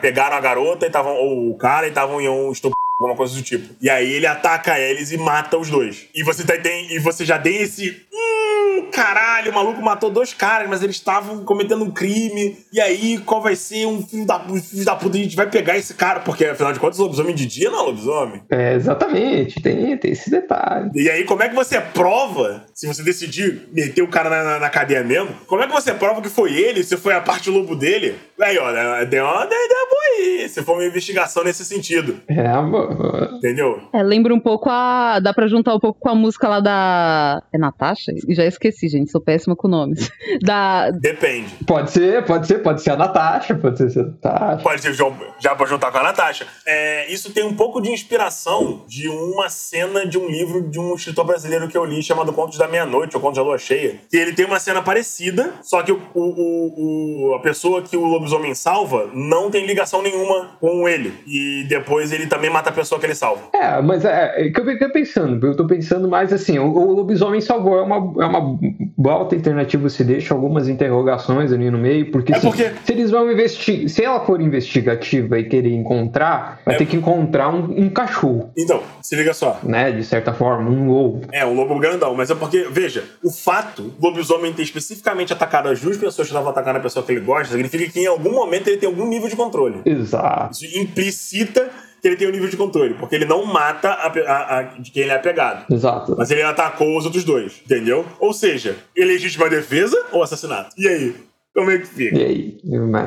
Pegaram 0.00 0.36
a 0.36 0.40
garota 0.40 0.86
e 0.86 0.88
estavam. 0.88 1.14
Ou 1.14 1.50
o 1.50 1.56
cara 1.56 1.86
e 1.86 1.90
estavam 1.90 2.20
em 2.20 2.28
um 2.28 2.50
estupro. 2.52 2.76
Alguma 2.98 3.14
coisa 3.16 3.34
do 3.34 3.42
tipo. 3.42 3.74
E 3.80 3.90
aí 3.90 4.10
ele 4.10 4.26
ataca 4.26 4.78
eles 4.80 5.12
e 5.12 5.18
mata 5.18 5.58
os 5.58 5.68
dois. 5.68 6.06
E 6.14 6.22
você, 6.22 6.44
tá- 6.44 6.56
tem, 6.56 6.94
e 6.94 6.98
você 6.98 7.26
já 7.26 7.38
tem 7.38 7.56
esse. 7.60 7.90
Hum, 8.10 8.35
caralho, 8.84 9.50
o 9.50 9.54
maluco 9.54 9.82
matou 9.82 10.10
dois 10.10 10.32
caras, 10.32 10.68
mas 10.68 10.82
eles 10.82 10.96
estavam 10.96 11.44
cometendo 11.44 11.84
um 11.84 11.90
crime. 11.90 12.58
E 12.72 12.80
aí, 12.80 13.18
qual 13.18 13.42
vai 13.42 13.56
ser 13.56 13.86
um 13.86 14.02
filho 14.06 14.26
da, 14.26 14.38
filho 14.40 14.84
da 14.84 14.94
puta? 14.94 15.16
A 15.16 15.20
gente 15.20 15.36
vai 15.36 15.48
pegar 15.48 15.76
esse 15.76 15.94
cara, 15.94 16.20
porque 16.20 16.44
afinal 16.44 16.72
de 16.72 16.78
contas, 16.80 16.98
lobisomem 16.98 17.34
de 17.34 17.46
dia 17.46 17.70
não 17.70 17.80
é 17.80 17.82
lobisomem. 17.82 18.42
É, 18.50 18.74
exatamente, 18.74 19.60
tem, 19.60 19.96
tem 19.96 20.12
esse 20.12 20.30
detalhe. 20.30 20.90
E 20.94 21.08
aí, 21.10 21.24
como 21.24 21.42
é 21.42 21.48
que 21.48 21.54
você 21.54 21.80
prova, 21.80 22.64
se 22.74 22.86
você 22.86 23.02
decidir 23.02 23.68
meter 23.72 24.02
o 24.02 24.08
cara 24.08 24.30
na, 24.30 24.42
na- 24.44 24.58
na 24.60 24.70
cadeia 24.70 25.02
mesmo, 25.04 25.28
como 25.46 25.62
é 25.62 25.66
que 25.66 25.72
você 25.72 25.92
prova 25.92 26.20
que 26.22 26.28
foi 26.28 26.52
ele, 26.54 26.82
se 26.82 26.96
foi 26.96 27.14
a 27.14 27.20
parte 27.20 27.50
lobo 27.50 27.74
dele? 27.74 28.16
Aí, 28.40 28.58
ó, 28.58 28.70
deu 29.04 29.24
uma 29.24 29.44
ideia 29.44 29.86
boa 29.90 30.02
aí, 30.18 30.48
se 30.48 30.62
for 30.62 30.74
uma 30.74 30.84
investigação 30.84 31.42
nesse 31.42 31.64
sentido, 31.64 32.20
É, 32.28 32.46
amor. 32.46 33.30
entendeu? 33.34 33.80
É, 33.92 34.02
lembra 34.02 34.34
um 34.34 34.40
pouco 34.40 34.68
a. 34.70 35.18
Dá 35.20 35.32
pra 35.32 35.46
juntar 35.46 35.74
um 35.74 35.80
pouco 35.80 35.98
com 35.98 36.08
a 36.10 36.14
música 36.14 36.46
lá 36.48 36.60
da. 36.60 37.42
É 37.52 37.58
Natasha? 37.58 38.12
Já 38.28 38.44
esqueci, 38.44 38.88
gente, 38.88 39.10
sou 39.10 39.20
péssima 39.20 39.56
com 39.56 39.68
nomes. 39.68 40.10
Da. 40.42 40.90
Depende. 40.90 41.48
Pode 41.66 41.90
ser, 41.90 42.24
pode 42.24 42.46
ser, 42.46 42.58
pode 42.62 42.82
ser 42.82 42.90
a 42.90 42.96
Natasha, 42.96 43.54
pode 43.54 43.78
ser 43.90 44.00
a 44.00 44.02
Natasha. 44.04 44.62
Pode 44.62 44.82
ser 44.82 44.92
João- 44.92 45.16
já 45.38 45.54
pra 45.54 45.66
juntar 45.66 45.90
com 45.90 45.98
a 45.98 46.02
Natasha. 46.02 46.46
É, 46.66 47.10
isso 47.10 47.32
tem 47.32 47.42
um 47.44 47.54
pouco 47.56 47.80
de 47.80 47.90
inspiração 47.90 48.84
de 48.86 49.08
uma 49.08 49.48
cena 49.48 50.06
de 50.06 50.18
um 50.18 50.26
livro 50.28 50.68
de 50.68 50.78
um 50.78 50.94
escritor 50.94 51.24
brasileiro 51.24 51.68
que 51.68 51.76
eu 51.76 51.84
li 51.84 52.02
chamado 52.02 52.32
Contos 52.32 52.58
da 52.58 52.68
Meia-Noite, 52.68 53.16
ou 53.16 53.22
Contos 53.22 53.36
da 53.38 53.42
Lua 53.42 53.58
Cheia. 53.58 53.96
Que 54.10 54.16
ele 54.16 54.32
tem 54.34 54.44
uma 54.44 54.58
cena 54.60 54.82
parecida, 54.82 55.54
só 55.62 55.82
que 55.82 55.90
o, 55.92 56.00
o- 56.14 57.30
o- 57.30 57.34
a 57.34 57.40
pessoa 57.40 57.82
que 57.82 57.96
o 57.96 58.04
lobisomem 58.32 58.54
salva 58.54 59.08
não 59.14 59.50
tem 59.50 59.66
ligação 59.66 60.02
nenhuma 60.02 60.50
com 60.60 60.88
ele. 60.88 61.12
E 61.26 61.64
depois 61.68 62.12
ele 62.12 62.26
também 62.26 62.50
mata 62.50 62.70
a 62.70 62.72
pessoa 62.72 62.98
que 62.98 63.06
ele 63.06 63.14
salva. 63.14 63.42
É, 63.54 63.80
mas 63.80 64.04
é, 64.04 64.46
é 64.46 64.50
que 64.50 64.60
eu 64.60 64.64
fiquei 64.64 64.88
pensando, 64.88 65.46
eu 65.46 65.56
tô 65.56 65.66
pensando 65.66 66.08
mais 66.08 66.32
assim, 66.32 66.58
o, 66.58 66.66
o 66.66 66.92
lobisomem 66.92 67.40
salvou, 67.40 67.78
é 67.78 67.82
uma, 67.82 67.96
é 68.22 68.26
uma 68.26 68.58
boa 68.96 69.14
alternativa, 69.16 69.88
se 69.88 70.02
deixa 70.04 70.34
algumas 70.34 70.68
interrogações 70.68 71.52
ali 71.52 71.70
no 71.70 71.78
meio, 71.78 72.10
porque, 72.10 72.34
É 72.34 72.40
porque- 72.40 72.72
se 72.84 72.92
eles 72.92 73.10
vão 73.10 73.30
investigar, 73.30 73.88
se 73.88 74.04
ela 74.04 74.24
for 74.24 74.40
investigativa 74.40 75.38
e 75.38 75.44
querer 75.44 75.72
encontrar, 75.72 76.60
vai 76.64 76.74
É. 76.74 76.78
ter 76.78 76.86
que 76.86 76.96
encontrar 76.96 77.48
um, 77.48 77.84
um 77.84 77.88
cachorro, 77.90 78.50
Então, 78.56 78.82
se 79.02 79.14
liga 79.16 79.32
só. 79.34 79.58
né, 79.62 79.92
de 79.92 80.04
certa 80.04 80.32
forma, 80.32 80.68
um 80.70 80.88
lobo. 80.90 81.22
É, 81.32 81.44
um 81.46 81.54
lobo 81.54 81.78
grandão, 81.78 82.14
mas 82.14 82.30
é 82.30 82.34
porque, 82.34 82.66
veja, 82.70 83.04
o 83.22 83.30
fato 83.30 83.82
do 83.82 84.06
lobisomem 84.06 84.52
ter 84.52 84.62
especificamente 84.62 85.32
atacado 85.32 85.68
as 85.68 85.80
duas 85.80 85.96
pessoas 85.96 86.28
que 86.28 86.32
estavam 86.34 86.50
atacando 86.50 86.78
a 86.78 86.82
pessoa 86.82 87.04
que 87.04 87.12
ele 87.12 87.20
gosta, 87.20 87.52
significa 87.52 87.90
que 87.90 88.00
em 88.00 88.06
algum 88.16 88.32
momento 88.32 88.68
ele 88.68 88.76
tem 88.78 88.88
algum 88.88 89.06
nível 89.06 89.28
de 89.28 89.36
controle. 89.36 89.80
Exato. 89.84 90.52
Isso 90.52 90.78
implicita 90.78 91.70
que 92.00 92.08
ele 92.08 92.16
tem 92.16 92.28
um 92.28 92.30
nível 92.30 92.48
de 92.48 92.56
controle, 92.56 92.94
porque 92.94 93.14
ele 93.14 93.24
não 93.24 93.44
mata 93.44 93.88
a, 93.90 94.06
a- 94.08 94.58
a- 94.58 94.62
de 94.78 94.90
quem 94.90 95.02
ele 95.04 95.12
é 95.12 95.16
apegado. 95.16 95.72
Exato. 95.72 96.14
Mas 96.16 96.30
ele 96.30 96.42
atacou 96.42 96.96
os 96.96 97.04
outros 97.04 97.24
dois, 97.24 97.60
entendeu? 97.64 98.04
Ou 98.20 98.32
seja, 98.32 98.76
legítima 98.96 99.48
defesa 99.48 99.96
ou 100.12 100.22
assassinato? 100.22 100.70
E 100.78 100.86
aí? 100.88 101.14
Como 101.54 101.70
é 101.70 101.78
que 101.78 101.86
fica? 101.86 102.18
E 102.18 102.24
aí, 102.24 102.58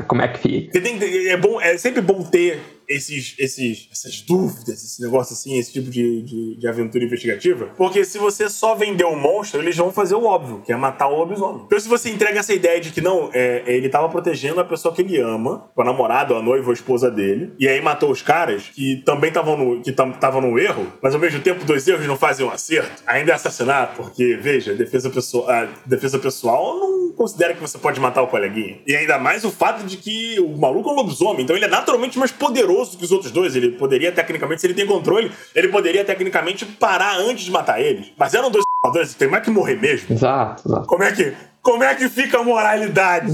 como 0.08 0.22
é 0.24 0.28
que 0.28 0.40
fica? 0.40 0.82
Tem 0.82 0.98
é, 1.30 1.38
bom, 1.38 1.62
é 1.62 1.78
sempre 1.78 2.02
bom 2.02 2.24
ter 2.24 2.60
esses, 2.90 3.36
esses, 3.38 3.88
essas 3.92 4.22
dúvidas, 4.22 4.84
esse 4.84 5.02
negócio 5.02 5.34
assim, 5.34 5.58
esse 5.60 5.72
tipo 5.72 5.92
de, 5.92 6.24
de, 6.24 6.56
de 6.56 6.68
aventura 6.68 7.04
investigativa. 7.04 7.68
Porque 7.78 8.04
se 8.04 8.18
você 8.18 8.50
só 8.50 8.74
vender 8.74 9.06
um 9.06 9.18
monstro, 9.18 9.62
eles 9.62 9.78
vão 9.78 9.92
fazer 9.92 10.16
o 10.16 10.26
óbvio, 10.26 10.64
que 10.66 10.74
é 10.74 10.76
matar 10.76 11.08
o 11.08 11.16
lobisomem. 11.16 11.64
Então 11.68 11.80
se 11.80 11.88
você 11.88 12.10
entrega 12.10 12.40
essa 12.40 12.54
ideia 12.54 12.82
de 12.82 12.90
que 12.90 13.00
não, 13.00 13.30
é, 13.32 13.64
ele 13.68 13.88
tava 13.88 14.10
protegendo 14.10 14.60
a 14.60 14.66
pessoa 14.66 14.94
que 14.94 15.04
ele 15.04 15.20
ama, 15.20 15.70
o 15.76 15.84
namorado, 15.84 16.36
a 16.36 16.42
noiva, 16.42 16.72
a 16.72 16.74
esposa 16.74 17.12
dele, 17.12 17.54
e 17.60 17.68
aí 17.68 17.80
matou 17.80 18.10
os 18.10 18.24
caras 18.24 18.64
que 18.74 19.04
também 19.06 19.28
estavam 19.28 19.56
no, 19.56 19.82
que 19.82 19.94
no 20.42 20.58
erro, 20.58 20.92
mas 21.02 21.14
ao 21.14 21.20
mesmo 21.20 21.40
tempo 21.42 21.64
dois 21.66 21.88
erros 21.88 22.08
não 22.08 22.18
fazem 22.18 22.46
um 22.46 22.50
acerto, 22.50 23.04
ainda 23.06 23.32
é 23.32 23.36
assassinato, 23.36 23.98
porque, 23.98 24.36
veja, 24.42 24.74
defesa 24.74 25.10
pessoal, 25.10 25.50
a 25.50 25.68
defesa 25.86 26.18
pessoal 26.18 26.80
não 26.80 27.12
considera 27.12 27.54
que 27.54 27.62
você 27.62 27.78
pode 27.78 28.00
matar 28.00 28.24
o 28.24 28.28
coleguinha. 28.28 28.80
E 28.88 28.96
ainda 28.96 29.20
mais 29.20 29.44
o 29.44 29.52
fato 29.52 29.84
de 29.86 29.98
que 29.98 30.40
o 30.40 30.58
maluco 30.58 30.90
é 30.90 30.94
um 30.94 30.96
lobisomem, 30.96 31.44
então 31.44 31.56
ele 31.56 31.66
é 31.66 31.68
naturalmente 31.68 32.18
mais 32.18 32.32
poderoso 32.32 32.79
que 32.86 33.04
os 33.04 33.12
outros 33.12 33.32
dois. 33.32 33.56
Ele 33.56 33.72
poderia, 33.72 34.12
tecnicamente, 34.12 34.62
se 34.62 34.68
ele 34.68 34.74
tem 34.74 34.86
controle, 34.86 35.32
ele 35.56 35.68
poderia, 35.68 36.06
tecnicamente, 36.06 36.66
parar 36.66 37.18
antes 37.18 37.46
de 37.46 37.52
matar 37.52 37.82
eles. 37.82 38.12
Mas 38.18 38.34
eram 38.34 38.50
dois 38.50 38.64
dois, 38.94 39.14
tem 39.14 39.28
mais 39.28 39.44
que 39.44 39.52
morrer 39.52 39.76
mesmo. 39.76 40.16
Exato, 40.16 40.64
exato. 40.66 40.88
Como 40.88 41.04
é 41.04 41.12
que, 41.12 41.34
como 41.62 41.84
é 41.84 41.94
que 41.96 42.08
fica 42.08 42.40
a 42.40 42.44
moralidade 42.44 43.34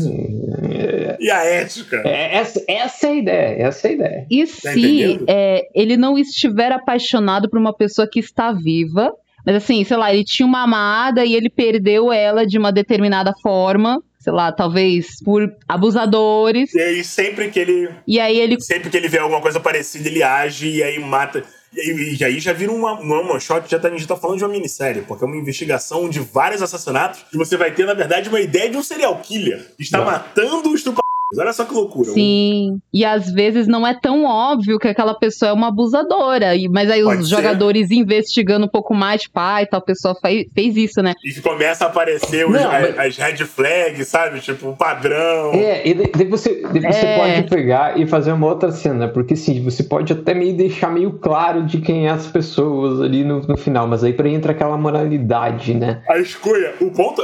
e 1.20 1.30
a 1.30 1.44
ética? 1.46 2.02
É, 2.04 2.38
essa, 2.38 2.64
essa 2.68 3.08
é 3.08 3.10
a 3.10 3.16
ideia, 3.16 3.68
essa 3.68 3.88
é 3.88 3.92
a 3.92 3.94
ideia. 3.94 4.28
E 4.30 4.46
Tá 4.46 4.72
se 4.72 5.20
é, 5.28 5.68
ele 5.76 5.98
não 5.98 6.18
estiver 6.18 6.72
apaixonado 6.72 7.50
por 7.50 7.60
uma 7.60 7.74
pessoa 7.74 8.08
que 8.12 8.20
está 8.20 8.52
viva, 8.52 9.14
mas 9.46 9.56
assim, 9.56 9.84
sei 9.84 9.98
lá, 9.98 10.12
ele 10.12 10.24
tinha 10.24 10.48
uma 10.48 10.64
amada 10.64 11.24
e 11.24 11.36
ele 11.36 11.50
perdeu 11.50 12.12
ela 12.12 12.46
de 12.46 12.58
uma 12.58 12.72
determinada 12.72 13.32
forma, 13.44 14.02
sei 14.26 14.34
lá, 14.34 14.52
talvez 14.52 15.22
por 15.24 15.54
abusadores, 15.68 16.74
E 16.74 16.82
aí, 16.82 17.04
sempre 17.04 17.50
que 17.52 17.60
ele 17.60 17.90
e 18.08 18.20
aí 18.20 18.40
ele 18.40 18.60
sempre 18.60 18.90
que 18.90 18.98
ele 18.98 19.08
vê 19.08 19.20
alguma 19.20 19.40
coisa 19.40 19.60
parecida, 19.60 20.10
ele 20.10 20.24
age 20.24 20.68
e 20.68 20.82
aí 20.84 20.98
mata. 21.00 21.44
E, 21.72 21.80
aí- 21.80 22.18
e 22.20 22.24
aí 22.24 22.40
já 22.40 22.52
vira 22.52 22.72
uma, 22.72 22.94
uma 22.94 23.40
shot, 23.40 23.70
já 23.70 23.78
tá, 23.78 23.88
a 23.88 23.92
gente 23.92 24.08
tá 24.08 24.16
falando 24.16 24.40
de 24.40 24.44
uma 24.44 24.52
minissérie, 24.52 25.04
porque 25.04 25.24
é 25.24 25.28
uma 25.28 25.36
investigação 25.38 26.10
de 26.10 26.20
vários 26.22 26.62
assassinatos 26.64 27.24
e 27.32 27.38
você 27.38 27.56
vai 27.56 27.70
ter, 27.72 27.86
na 27.86 27.94
verdade, 27.94 28.28
uma 28.30 28.42
ideia 28.42 28.68
de 28.70 28.78
um 28.78 28.84
serial 28.84 29.20
killer 29.22 29.64
que 29.78 29.84
está 29.84 30.00
Não. 30.00 30.06
matando 30.06 30.70
os 30.70 30.76
estupradores. 30.80 31.06
Olha 31.38 31.52
só 31.54 31.66
que 31.66 31.74
loucura. 31.74 32.12
Sim. 32.12 32.80
E 32.94 33.04
às 33.04 33.32
vezes 33.32 33.68
não 33.68 33.86
é 33.86 33.94
tão 34.00 34.26
óbvio 34.26 34.78
que 34.78 34.88
aquela 34.88 35.14
pessoa 35.16 35.50
é 35.50 35.54
uma 35.54 35.70
abusadora. 35.70 36.56
E- 36.56 36.70
Mas 36.70 36.90
aí 36.92 37.02
Pode 37.04 37.22
os 37.24 37.30
ser. 37.30 37.36
jogadores 37.38 37.90
investigando 37.90 38.66
um 38.66 38.70
pouco 38.70 38.94
mais, 38.94 39.24
tipo, 39.24 39.40
ai, 39.40 39.66
tal 39.66 39.82
pessoa 39.82 40.16
fez, 40.22 40.46
fez 40.54 40.78
isso, 40.78 41.02
né? 41.02 41.14
E 41.24 41.34
começa 41.42 41.86
a 41.86 41.88
aparecer 41.88 42.46
os- 42.46 42.54
Não, 42.54 42.70
as, 42.72 42.96
mas- 42.96 43.00
as 43.00 43.18
red 43.18 43.38
flags, 43.46 44.08
sabe? 44.08 44.40
Tipo, 44.40 44.70
o 44.70 44.76
padrão. 44.76 45.52
É, 45.54 45.88
e 45.88 45.94
daí 45.94 46.26
você, 46.28 46.62
daí 46.72 46.82
você 46.82 47.06
É. 47.06 47.18
pode 47.18 47.50
pegar 47.50 48.00
e 48.00 48.06
fazer 48.06 48.32
uma 48.32 48.46
outra 48.48 48.72
cena, 48.72 49.08
porque 49.08 49.36
sim, 49.36 49.64
você 49.64 49.84
pode 49.84 50.14
até 50.14 50.34
meio 50.34 50.56
deixar 50.56 50.92
meio 50.92 51.12
claro 51.14 51.64
de 51.64 51.80
quem 51.80 52.08
é 52.08 52.12
as 52.12 52.28
pessoas 52.28 53.02
ali 53.02 53.24
no, 53.24 53.40
no 53.42 53.58
final, 53.58 53.88
mas 53.88 54.04
aí 54.04 54.14
pra 54.14 54.30
entra 54.30 54.52
aquela 54.52 54.78
moralidade, 54.78 55.74
né? 55.74 56.02
A 56.08 56.18
escolha, 56.20 56.74
o 56.80 56.92
ponto. 56.92 57.22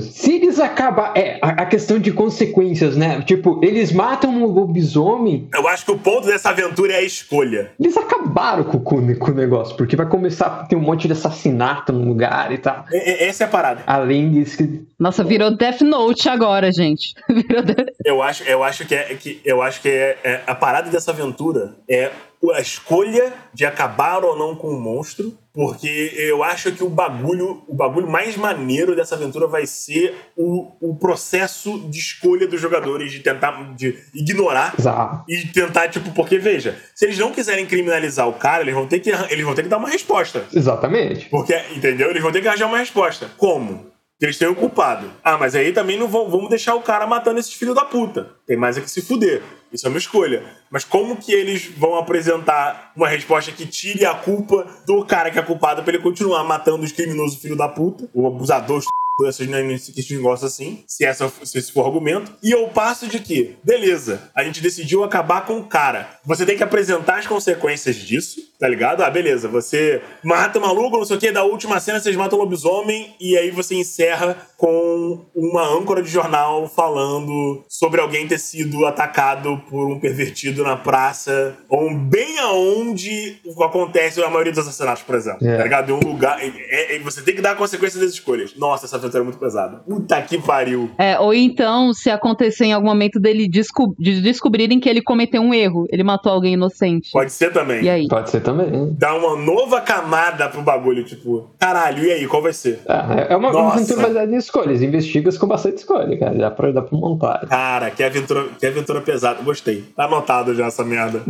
Se 0.00 0.34
eles 0.34 0.58
acabam. 0.58 1.12
É, 1.14 1.38
a, 1.40 1.62
a 1.62 1.66
questão 1.66 1.98
de 1.98 2.10
consequências, 2.12 2.96
né? 2.96 3.22
Tipo, 3.28 3.60
eles 3.62 3.92
matam 3.92 4.30
um 4.30 4.46
lobisomem, 4.46 5.50
Eu 5.54 5.68
acho 5.68 5.84
que 5.84 5.90
o 5.92 5.98
ponto 5.98 6.26
dessa 6.26 6.48
aventura 6.48 6.94
é 6.94 6.96
a 6.96 7.02
escolha. 7.02 7.72
eles 7.78 7.94
acabaram 7.94 8.64
com, 8.64 8.80
com, 8.80 9.14
com 9.16 9.30
o 9.30 9.34
negócio, 9.34 9.76
porque 9.76 9.94
vai 9.94 10.06
começar 10.08 10.46
a 10.46 10.64
ter 10.64 10.76
um 10.76 10.80
monte 10.80 11.06
de 11.06 11.12
assassinato 11.12 11.92
no 11.92 12.08
lugar 12.08 12.50
e 12.52 12.56
tal. 12.56 12.86
É- 12.90 13.24
é- 13.24 13.28
essa 13.28 13.44
é 13.44 13.46
a 13.46 13.50
parada. 13.50 13.82
Além 13.86 14.32
disso 14.32 14.56
que. 14.56 14.86
Nossa, 14.98 15.22
virou 15.22 15.54
Death 15.54 15.82
Note 15.82 16.26
agora, 16.26 16.72
gente. 16.72 17.12
Virou 17.28 17.62
Death- 17.62 17.90
Eu 18.02 18.22
acho, 18.22 18.42
eu 18.44 18.64
acho 18.64 18.86
que, 18.86 18.94
é, 18.94 19.04
que, 19.14 19.40
eu 19.44 19.60
acho 19.60 19.82
que 19.82 19.88
é, 19.90 20.16
é- 20.24 20.40
a 20.46 20.54
parada 20.54 20.88
dessa 20.90 21.10
aventura 21.10 21.74
é 21.86 22.10
a 22.54 22.60
escolha 22.62 23.30
de 23.52 23.66
acabar 23.66 24.24
ou 24.24 24.38
não 24.38 24.54
com 24.56 24.68
o 24.68 24.80
monstro, 24.80 25.34
porque 25.58 26.14
eu 26.16 26.44
acho 26.44 26.70
que 26.70 26.84
o 26.84 26.88
bagulho, 26.88 27.64
o 27.66 27.74
bagulho 27.74 28.06
mais 28.06 28.36
maneiro 28.36 28.94
dessa 28.94 29.16
aventura 29.16 29.48
vai 29.48 29.66
ser 29.66 30.14
o, 30.36 30.70
o 30.80 30.94
processo 30.94 31.80
de 31.90 31.98
escolha 31.98 32.46
dos 32.46 32.60
jogadores 32.60 33.10
de 33.10 33.18
tentar 33.18 33.74
de 33.74 33.98
ignorar 34.14 34.76
Exato. 34.78 35.24
e 35.28 35.48
tentar 35.48 35.88
tipo, 35.88 36.12
porque 36.12 36.38
veja, 36.38 36.80
se 36.94 37.06
eles 37.06 37.18
não 37.18 37.32
quiserem 37.32 37.66
criminalizar 37.66 38.28
o 38.28 38.34
cara, 38.34 38.62
eles 38.62 38.72
vão 38.72 38.86
ter 38.86 39.00
que 39.00 39.10
eles 39.10 39.44
vão 39.44 39.52
ter 39.52 39.64
que 39.64 39.68
dar 39.68 39.78
uma 39.78 39.88
resposta. 39.88 40.44
Exatamente. 40.54 41.28
Porque, 41.28 41.60
entendeu? 41.74 42.10
Eles 42.10 42.22
vão 42.22 42.30
ter 42.30 42.40
que 42.40 42.46
arranjar 42.46 42.68
uma 42.68 42.78
resposta. 42.78 43.28
Como? 43.36 43.90
Que 44.16 44.26
eles 44.26 44.38
têm 44.38 44.46
o 44.46 44.54
culpado. 44.54 45.10
Ah, 45.24 45.36
mas 45.36 45.56
aí 45.56 45.72
também 45.72 45.98
não 45.98 46.06
vão, 46.06 46.30
vamos 46.30 46.50
deixar 46.50 46.76
o 46.76 46.82
cara 46.82 47.04
matando 47.04 47.40
esses 47.40 47.54
filhos 47.54 47.74
da 47.74 47.84
puta. 47.84 48.30
Tem 48.46 48.56
mais 48.56 48.78
é 48.78 48.80
que 48.80 48.88
se 48.88 49.02
fuder. 49.02 49.42
Isso 49.72 49.86
é 49.86 49.90
uma 49.90 49.98
escolha. 49.98 50.44
Mas 50.70 50.84
como 50.84 51.16
que 51.16 51.32
eles 51.32 51.66
vão 51.76 51.96
apresentar 51.96 52.92
uma 52.96 53.08
resposta 53.08 53.52
que 53.52 53.66
tire 53.66 54.04
a 54.04 54.14
culpa 54.14 54.66
do 54.86 55.04
cara 55.04 55.30
que 55.30 55.38
é 55.38 55.42
culpado 55.42 55.82
pra 55.82 55.92
ele 55.92 56.02
continuar 56.02 56.44
matando 56.44 56.84
os 56.84 56.92
criminosos 56.92 57.38
filhos 57.40 57.58
da 57.58 57.68
puta? 57.68 58.08
O 58.14 58.26
abusador, 58.26 58.82
essas 59.26 59.48
esses 59.48 60.10
negócios 60.10 60.52
assim, 60.52 60.84
se, 60.86 61.04
essa, 61.04 61.30
se 61.44 61.58
esse 61.58 61.72
for 61.72 61.82
o 61.82 61.86
argumento. 61.86 62.32
E 62.42 62.50
eu 62.50 62.68
passo 62.68 63.08
de 63.08 63.18
que, 63.18 63.56
beleza, 63.62 64.30
a 64.34 64.44
gente 64.44 64.60
decidiu 64.60 65.02
acabar 65.02 65.44
com 65.44 65.58
o 65.58 65.64
cara. 65.64 66.18
Você 66.24 66.46
tem 66.46 66.56
que 66.56 66.62
apresentar 66.62 67.18
as 67.18 67.26
consequências 67.26 67.96
disso, 67.96 68.47
tá 68.58 68.68
ligado? 68.68 69.02
Ah, 69.02 69.10
beleza, 69.10 69.48
você 69.48 70.00
mata 70.24 70.58
o 70.58 70.62
maluco, 70.62 70.96
não 70.98 71.04
sei 71.04 71.16
o 71.16 71.20
que, 71.20 71.30
da 71.30 71.44
última 71.44 71.78
cena 71.80 72.00
vocês 72.00 72.16
matam 72.16 72.38
o 72.38 72.42
lobisomem, 72.42 73.14
e 73.20 73.36
aí 73.36 73.50
você 73.50 73.74
encerra 73.74 74.36
com 74.56 75.24
uma 75.34 75.62
âncora 75.62 76.02
de 76.02 76.08
jornal 76.10 76.66
falando 76.68 77.64
sobre 77.68 78.00
alguém 78.00 78.26
ter 78.26 78.38
sido 78.38 78.84
atacado 78.86 79.60
por 79.70 79.86
um 79.86 80.00
pervertido 80.00 80.62
na 80.64 80.76
praça, 80.76 81.56
ou 81.68 81.94
bem 81.94 82.38
aonde 82.38 83.36
acontece 83.62 84.22
a 84.22 84.28
maioria 84.28 84.52
dos 84.52 84.60
assassinatos, 84.66 85.02
por 85.02 85.14
exemplo. 85.14 85.46
É. 85.46 85.56
Tá 85.56 85.62
ligado? 85.62 85.90
Em 85.90 85.94
um 85.94 86.00
lugar. 86.00 86.38
É, 86.42 86.96
é- 86.96 86.98
você 86.98 87.22
tem 87.22 87.34
que 87.34 87.40
dar 87.42 87.52
a 87.52 87.54
consequência 87.54 88.00
das 88.00 88.10
escolhas. 88.10 88.54
Nossa, 88.56 88.86
essa 88.86 88.96
aventura 88.96 89.22
é 89.22 89.24
muito 89.24 89.38
pesada. 89.38 89.78
Puta 89.78 90.20
que 90.22 90.38
pariu. 90.38 90.90
É, 90.98 91.18
ou 91.18 91.32
então, 91.32 91.92
se 91.92 92.10
acontecer 92.10 92.64
em 92.66 92.72
algum 92.72 92.86
momento 92.88 93.20
dele 93.20 93.48
desco- 93.48 93.94
de 93.98 94.20
descobrirem 94.20 94.80
que 94.80 94.88
ele 94.88 95.00
cometeu 95.02 95.40
um 95.40 95.54
erro, 95.54 95.86
ele 95.90 96.02
matou 96.02 96.32
alguém 96.32 96.54
inocente. 96.54 97.10
Pode 97.12 97.32
ser 97.32 97.52
também. 97.52 97.84
E 97.84 97.88
aí? 97.88 98.08
Pode 98.08 98.30
ser 98.30 98.40
também. 98.40 98.47
Dá 98.92 99.14
uma 99.14 99.36
nova 99.36 99.80
camada 99.80 100.48
pro 100.48 100.62
bagulho, 100.62 101.04
tipo, 101.04 101.50
caralho, 101.58 102.04
e 102.04 102.12
aí, 102.12 102.26
qual 102.26 102.42
vai 102.42 102.52
ser? 102.52 102.80
É, 102.88 103.32
é 103.32 103.36
uma, 103.36 103.50
uma 103.50 103.72
aventura 103.72 104.02
baseada 104.02 104.32
em 104.32 104.36
escolhas. 104.36 104.82
Investigas 104.82 105.36
com 105.38 105.46
bastante 105.46 105.78
escolha, 105.78 106.18
cara. 106.18 106.34
Dá 106.38 106.50
pra, 106.50 106.70
dá 106.72 106.82
pra 106.82 106.96
montar. 106.98 107.46
Cara, 107.48 107.90
que 107.90 108.02
aventura, 108.02 108.46
que 108.58 108.66
aventura 108.66 109.00
pesada. 109.00 109.42
Gostei. 109.42 109.84
Tá 109.96 110.04
anotado 110.04 110.54
já 110.54 110.66
essa 110.66 110.84
merda. 110.84 111.20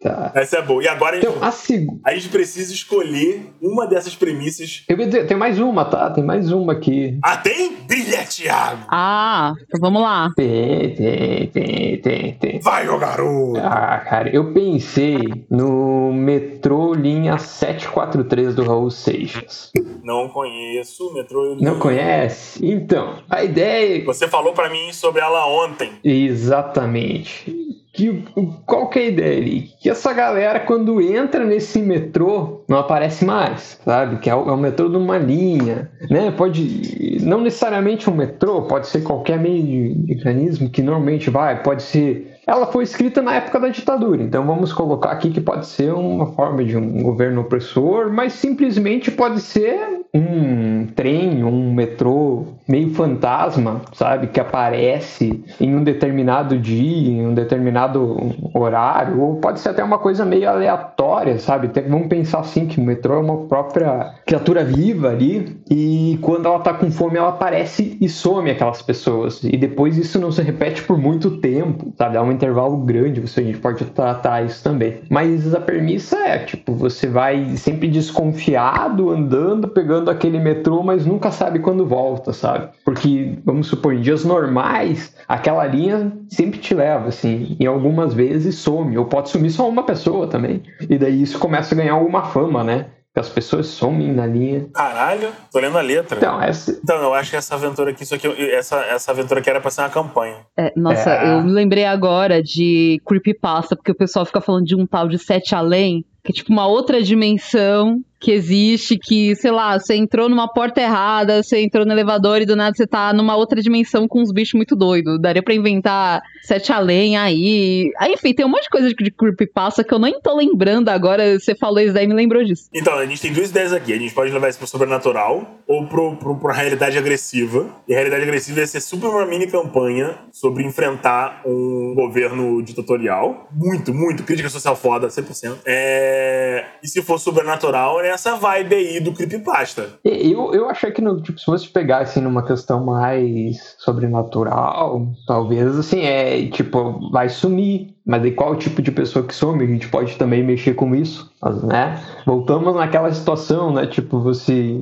Tá. 0.00 0.32
Essa 0.34 0.58
é 0.58 0.62
boa. 0.62 0.82
E 0.82 0.88
agora 0.88 1.16
a 1.16 1.20
gente, 1.20 1.28
Então, 1.28 1.42
a 1.46 1.50
segunda. 1.50 2.00
a 2.04 2.14
gente 2.14 2.28
precisa 2.28 2.72
escolher 2.72 3.46
uma 3.60 3.86
dessas 3.86 4.14
premissas. 4.14 4.84
Eu 4.88 4.98
ia 4.98 5.06
dizer, 5.06 5.26
tem 5.26 5.36
mais 5.36 5.58
uma, 5.60 5.84
tá? 5.84 6.10
Tem 6.10 6.24
mais 6.24 6.50
uma 6.52 6.72
aqui. 6.72 7.18
Ah, 7.22 7.36
tem? 7.36 7.72
Brilha, 7.86 8.24
Thiago! 8.24 8.82
Ah, 8.88 9.52
então 9.62 9.80
vamos 9.80 10.02
lá. 10.02 10.30
Tem, 10.36 10.94
tem, 10.94 11.46
tem, 11.48 12.00
tem, 12.00 12.32
tem. 12.34 12.60
Vai, 12.60 12.88
ô 12.88 12.98
garoto! 12.98 13.58
Ah, 13.60 13.98
cara, 13.98 14.28
eu 14.34 14.52
pensei 14.52 15.18
no 15.50 16.12
metrô 16.12 16.61
linha 16.94 17.38
743 17.38 18.54
do 18.54 18.64
Raul 18.64 18.90
Seixas. 18.90 19.72
Não 20.02 20.28
conheço 20.28 21.08
o 21.08 21.14
metrô. 21.14 21.56
Não 21.60 21.78
conhece? 21.78 22.64
Então, 22.64 23.18
a 23.28 23.42
ideia. 23.42 24.04
Você 24.04 24.28
falou 24.28 24.52
pra 24.52 24.68
mim 24.68 24.92
sobre 24.92 25.20
ela 25.20 25.46
ontem. 25.46 25.92
Exatamente. 26.04 27.72
Que, 27.92 28.24
qual 28.64 28.88
que 28.88 28.98
é 28.98 29.02
a 29.02 29.06
ideia 29.06 29.38
ali? 29.38 29.60
Que 29.78 29.90
essa 29.90 30.14
galera, 30.14 30.60
quando 30.60 30.98
entra 30.98 31.44
nesse 31.44 31.78
metrô, 31.78 32.64
não 32.66 32.78
aparece 32.78 33.22
mais, 33.22 33.78
sabe? 33.84 34.18
Que 34.18 34.30
é 34.30 34.34
o, 34.34 34.48
é 34.48 34.52
o 34.52 34.56
metrô 34.56 34.88
de 34.88 34.96
uma 34.96 35.18
linha, 35.18 35.90
né? 36.08 36.30
Pode, 36.30 37.18
não 37.20 37.42
necessariamente 37.42 38.08
um 38.08 38.14
metrô, 38.14 38.62
pode 38.62 38.86
ser 38.86 39.02
qualquer 39.02 39.38
meio 39.38 39.62
de 39.62 40.14
mecanismo 40.14 40.70
que 40.70 40.80
normalmente 40.80 41.28
vai, 41.28 41.62
pode 41.62 41.82
ser... 41.82 42.31
Ela 42.46 42.66
foi 42.66 42.82
escrita 42.82 43.22
na 43.22 43.34
época 43.34 43.60
da 43.60 43.68
ditadura, 43.68 44.22
então 44.22 44.44
vamos 44.44 44.72
colocar 44.72 45.10
aqui 45.10 45.30
que 45.30 45.40
pode 45.40 45.66
ser 45.66 45.92
uma 45.94 46.26
forma 46.32 46.64
de 46.64 46.76
um 46.76 47.02
governo 47.02 47.42
opressor, 47.42 48.10
mas 48.12 48.32
simplesmente 48.32 49.10
pode 49.10 49.40
ser 49.40 50.02
um 50.14 50.86
trem, 50.94 51.42
um 51.42 51.72
metrô 51.72 52.44
meio 52.68 52.90
fantasma, 52.92 53.80
sabe? 53.94 54.26
Que 54.26 54.40
aparece 54.40 55.42
em 55.58 55.74
um 55.74 55.82
determinado 55.82 56.58
dia, 56.58 57.12
em 57.12 57.26
um 57.26 57.32
determinado 57.32 58.16
horário, 58.54 59.20
ou 59.20 59.36
pode 59.36 59.60
ser 59.60 59.70
até 59.70 59.82
uma 59.82 59.98
coisa 59.98 60.24
meio 60.24 60.48
aleatória, 60.48 61.38
sabe? 61.38 61.68
Tem- 61.68 61.88
vamos 61.88 62.08
pensar 62.08 62.40
assim 62.40 62.66
que 62.66 62.78
o 62.78 62.84
metrô 62.84 63.14
é 63.14 63.18
uma 63.20 63.46
própria 63.46 64.12
criatura 64.26 64.64
viva 64.64 65.08
ali, 65.08 65.56
e 65.70 66.18
quando 66.20 66.46
ela 66.46 66.58
tá 66.58 66.74
com 66.74 66.90
fome, 66.90 67.16
ela 67.16 67.30
aparece 67.30 67.96
e 68.00 68.08
some 68.08 68.50
aquelas 68.50 68.82
pessoas. 68.82 69.42
E 69.42 69.56
depois 69.56 69.96
isso 69.96 70.18
não 70.20 70.30
se 70.30 70.42
repete 70.42 70.82
por 70.82 70.98
muito 70.98 71.38
tempo, 71.38 71.92
sabe? 71.96 72.18
Há 72.18 72.22
um 72.32 72.34
intervalo 72.34 72.76
grande, 72.78 73.20
você, 73.20 73.40
a 73.40 73.44
gente 73.44 73.58
pode 73.58 73.84
tratar 73.86 74.44
isso 74.44 74.62
também. 74.62 75.00
Mas 75.08 75.54
a 75.54 75.60
premissa 75.60 76.16
é, 76.18 76.38
tipo, 76.38 76.74
você 76.74 77.06
vai 77.06 77.56
sempre 77.56 77.88
desconfiado, 77.88 79.10
andando, 79.10 79.68
pegando 79.68 80.10
aquele 80.10 80.38
metrô, 80.38 80.82
mas 80.82 81.06
nunca 81.06 81.30
sabe 81.30 81.58
quando 81.58 81.86
volta, 81.86 82.32
sabe? 82.32 82.68
Porque, 82.84 83.38
vamos 83.44 83.66
supor, 83.66 83.94
em 83.94 84.00
dias 84.00 84.24
normais, 84.24 85.14
aquela 85.28 85.66
linha 85.66 86.12
sempre 86.28 86.58
te 86.58 86.74
leva, 86.74 87.08
assim, 87.08 87.56
e 87.58 87.66
algumas 87.66 88.14
vezes 88.14 88.56
some, 88.56 88.96
ou 88.98 89.04
pode 89.04 89.30
sumir 89.30 89.50
só 89.50 89.68
uma 89.68 89.82
pessoa 89.82 90.26
também. 90.26 90.62
E 90.88 90.98
daí 90.98 91.22
isso 91.22 91.38
começa 91.38 91.74
a 91.74 91.78
ganhar 91.78 91.94
alguma 91.94 92.24
fama, 92.24 92.64
né? 92.64 92.86
Que 93.14 93.20
as 93.20 93.28
pessoas 93.28 93.66
somem 93.66 94.10
na 94.12 94.26
linha. 94.26 94.66
Caralho, 94.72 95.28
tô 95.52 95.58
lendo 95.58 95.76
a 95.76 95.82
letra. 95.82 96.16
Então, 96.16 96.40
essa, 96.42 96.70
Então, 96.82 96.96
eu 97.02 97.12
acho 97.12 97.30
que 97.30 97.36
essa 97.36 97.54
aventura 97.54 97.90
aqui, 97.90 98.04
isso 98.04 98.14
aqui, 98.14 98.26
essa, 98.52 98.80
essa 98.86 99.10
aventura 99.12 99.40
aqui 99.40 99.50
era 99.50 99.60
pra 99.60 99.70
ser 99.70 99.82
uma 99.82 99.90
campanha. 99.90 100.36
É, 100.56 100.72
nossa, 100.74 101.10
É. 101.10 101.34
eu 101.34 101.42
me 101.42 101.52
lembrei 101.52 101.84
agora 101.84 102.42
de 102.42 103.00
Creepypasta, 103.06 103.76
porque 103.76 103.92
o 103.92 103.94
pessoal 103.94 104.24
fica 104.24 104.40
falando 104.40 104.64
de 104.64 104.74
um 104.74 104.86
tal 104.86 105.08
de 105.08 105.18
Sete 105.18 105.54
Além, 105.54 106.06
que 106.24 106.32
é 106.32 106.34
tipo 106.34 106.50
uma 106.50 106.66
outra 106.66 107.02
dimensão 107.02 108.00
que 108.22 108.30
existe, 108.30 108.96
que, 108.96 109.34
sei 109.34 109.50
lá, 109.50 109.78
você 109.78 109.96
entrou 109.96 110.28
numa 110.28 110.46
porta 110.46 110.80
errada, 110.80 111.42
você 111.42 111.60
entrou 111.60 111.84
no 111.84 111.92
elevador 111.92 112.40
e 112.40 112.46
do 112.46 112.54
nada 112.54 112.72
você 112.74 112.86
tá 112.86 113.12
numa 113.12 113.36
outra 113.36 113.60
dimensão 113.60 114.06
com 114.06 114.22
uns 114.22 114.32
bichos 114.32 114.54
muito 114.54 114.76
doidos. 114.76 115.20
Daria 115.20 115.42
pra 115.42 115.52
inventar 115.52 116.22
Sete 116.42 116.72
Além 116.72 117.16
aí. 117.16 117.90
Aí, 117.98 118.12
enfim, 118.12 118.32
tem 118.32 118.46
um 118.46 118.48
monte 118.48 118.64
de 118.64 118.70
coisa 118.70 118.88
de 118.88 119.10
Creepypasta 119.10 119.82
que 119.82 119.92
eu 119.92 119.98
nem 119.98 120.20
tô 120.20 120.36
lembrando 120.36 120.88
agora. 120.88 121.38
Você 121.38 121.54
falou 121.54 121.80
isso 121.80 121.92
daí 121.92 122.04
e 122.04 122.08
me 122.08 122.14
lembrou 122.14 122.44
disso. 122.44 122.68
Então, 122.72 122.94
a 122.94 123.04
gente 123.04 123.20
tem 123.20 123.32
duas 123.32 123.50
ideias 123.50 123.72
aqui. 123.72 123.92
A 123.92 123.98
gente 123.98 124.14
pode 124.14 124.30
levar 124.32 124.48
isso 124.48 124.58
pro 124.58 124.68
sobrenatural 124.68 125.58
ou 125.66 125.86
pro, 125.86 126.16
pro, 126.16 126.36
pra 126.36 126.52
realidade 126.52 126.96
agressiva. 126.96 127.68
E 127.88 127.92
a 127.92 127.96
realidade 127.96 128.22
agressiva 128.22 128.60
ia 128.60 128.66
ser 128.66 128.80
super 128.80 129.08
uma 129.08 129.26
mini 129.26 129.48
campanha 129.48 130.16
sobre 130.30 130.64
enfrentar 130.64 131.42
um 131.44 131.92
governo 131.96 132.62
ditatorial. 132.62 133.48
Muito, 133.52 133.92
muito. 133.92 134.22
Crítica 134.22 134.48
social 134.48 134.76
foda, 134.76 135.08
100%. 135.08 135.58
É... 135.66 136.66
E 136.82 136.88
se 136.88 137.02
for 137.02 137.18
sobrenatural, 137.18 138.00
é 138.00 138.11
essa 138.14 138.36
vibe 138.36 138.74
aí 138.74 139.00
do 139.00 139.12
creepypasta. 139.12 139.98
Eu, 140.04 140.54
eu 140.54 140.68
achei 140.68 140.90
que 140.90 141.00
no, 141.00 141.20
tipo, 141.20 141.38
se 141.38 141.46
você 141.46 141.66
pegar 141.68 141.98
assim 141.98 142.20
numa 142.20 142.44
questão 142.44 142.84
mais 142.84 143.74
sobrenatural, 143.78 145.06
talvez 145.26 145.78
assim, 145.78 146.02
é 146.02 146.46
tipo, 146.48 147.10
vai 147.10 147.28
sumir. 147.28 147.94
Mas 148.04 148.22
de 148.22 148.32
qual 148.32 148.56
tipo 148.56 148.82
de 148.82 148.90
pessoa 148.90 149.24
que 149.26 149.34
some? 149.34 149.62
A 149.62 149.66
gente 149.66 149.88
pode 149.88 150.16
também 150.16 150.42
mexer 150.42 150.74
com 150.74 150.94
isso, 150.94 151.30
mas, 151.40 151.62
né? 151.62 152.02
Voltamos 152.26 152.74
naquela 152.74 153.12
situação, 153.12 153.72
né? 153.72 153.86
Tipo, 153.86 154.20
você. 154.20 154.80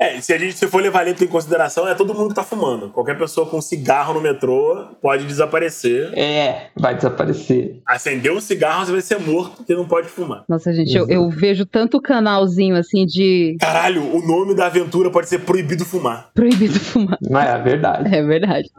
É, 0.00 0.20
se 0.20 0.32
a 0.32 0.38
gente 0.38 0.54
se 0.54 0.66
for 0.66 0.82
levar 0.82 1.04
letra 1.04 1.24
em 1.24 1.28
consideração, 1.28 1.86
é 1.86 1.94
todo 1.94 2.14
mundo 2.14 2.28
que 2.30 2.34
tá 2.34 2.42
fumando. 2.42 2.88
Qualquer 2.90 3.18
pessoa 3.18 3.46
com 3.46 3.60
cigarro 3.60 4.14
no 4.14 4.20
metrô 4.20 4.86
pode 5.02 5.24
desaparecer. 5.26 6.12
É, 6.16 6.68
vai 6.76 6.94
desaparecer. 6.94 7.80
Acender 7.86 8.32
um 8.32 8.40
cigarro, 8.40 8.86
você 8.86 8.92
vai 8.92 9.00
ser 9.02 9.18
morto 9.20 9.56
porque 9.58 9.74
não 9.74 9.86
pode 9.86 10.08
fumar. 10.08 10.44
Nossa, 10.48 10.72
gente, 10.72 10.96
eu, 10.96 11.06
eu 11.08 11.28
vejo 11.28 11.66
tanto 11.66 12.00
canalzinho 12.00 12.76
assim 12.76 13.04
de 13.04 13.56
Caralho, 13.60 14.02
o 14.02 14.26
nome 14.26 14.54
da 14.54 14.66
aventura 14.66 15.10
pode 15.10 15.28
ser 15.28 15.40
Proibido 15.40 15.84
Fumar. 15.84 16.30
proibido 16.34 16.78
fumar. 16.80 17.18
Não 17.20 17.40
é 17.40 17.50
a 17.50 17.58
verdade. 17.58 18.14
É 18.14 18.22
verdade. 18.22 18.70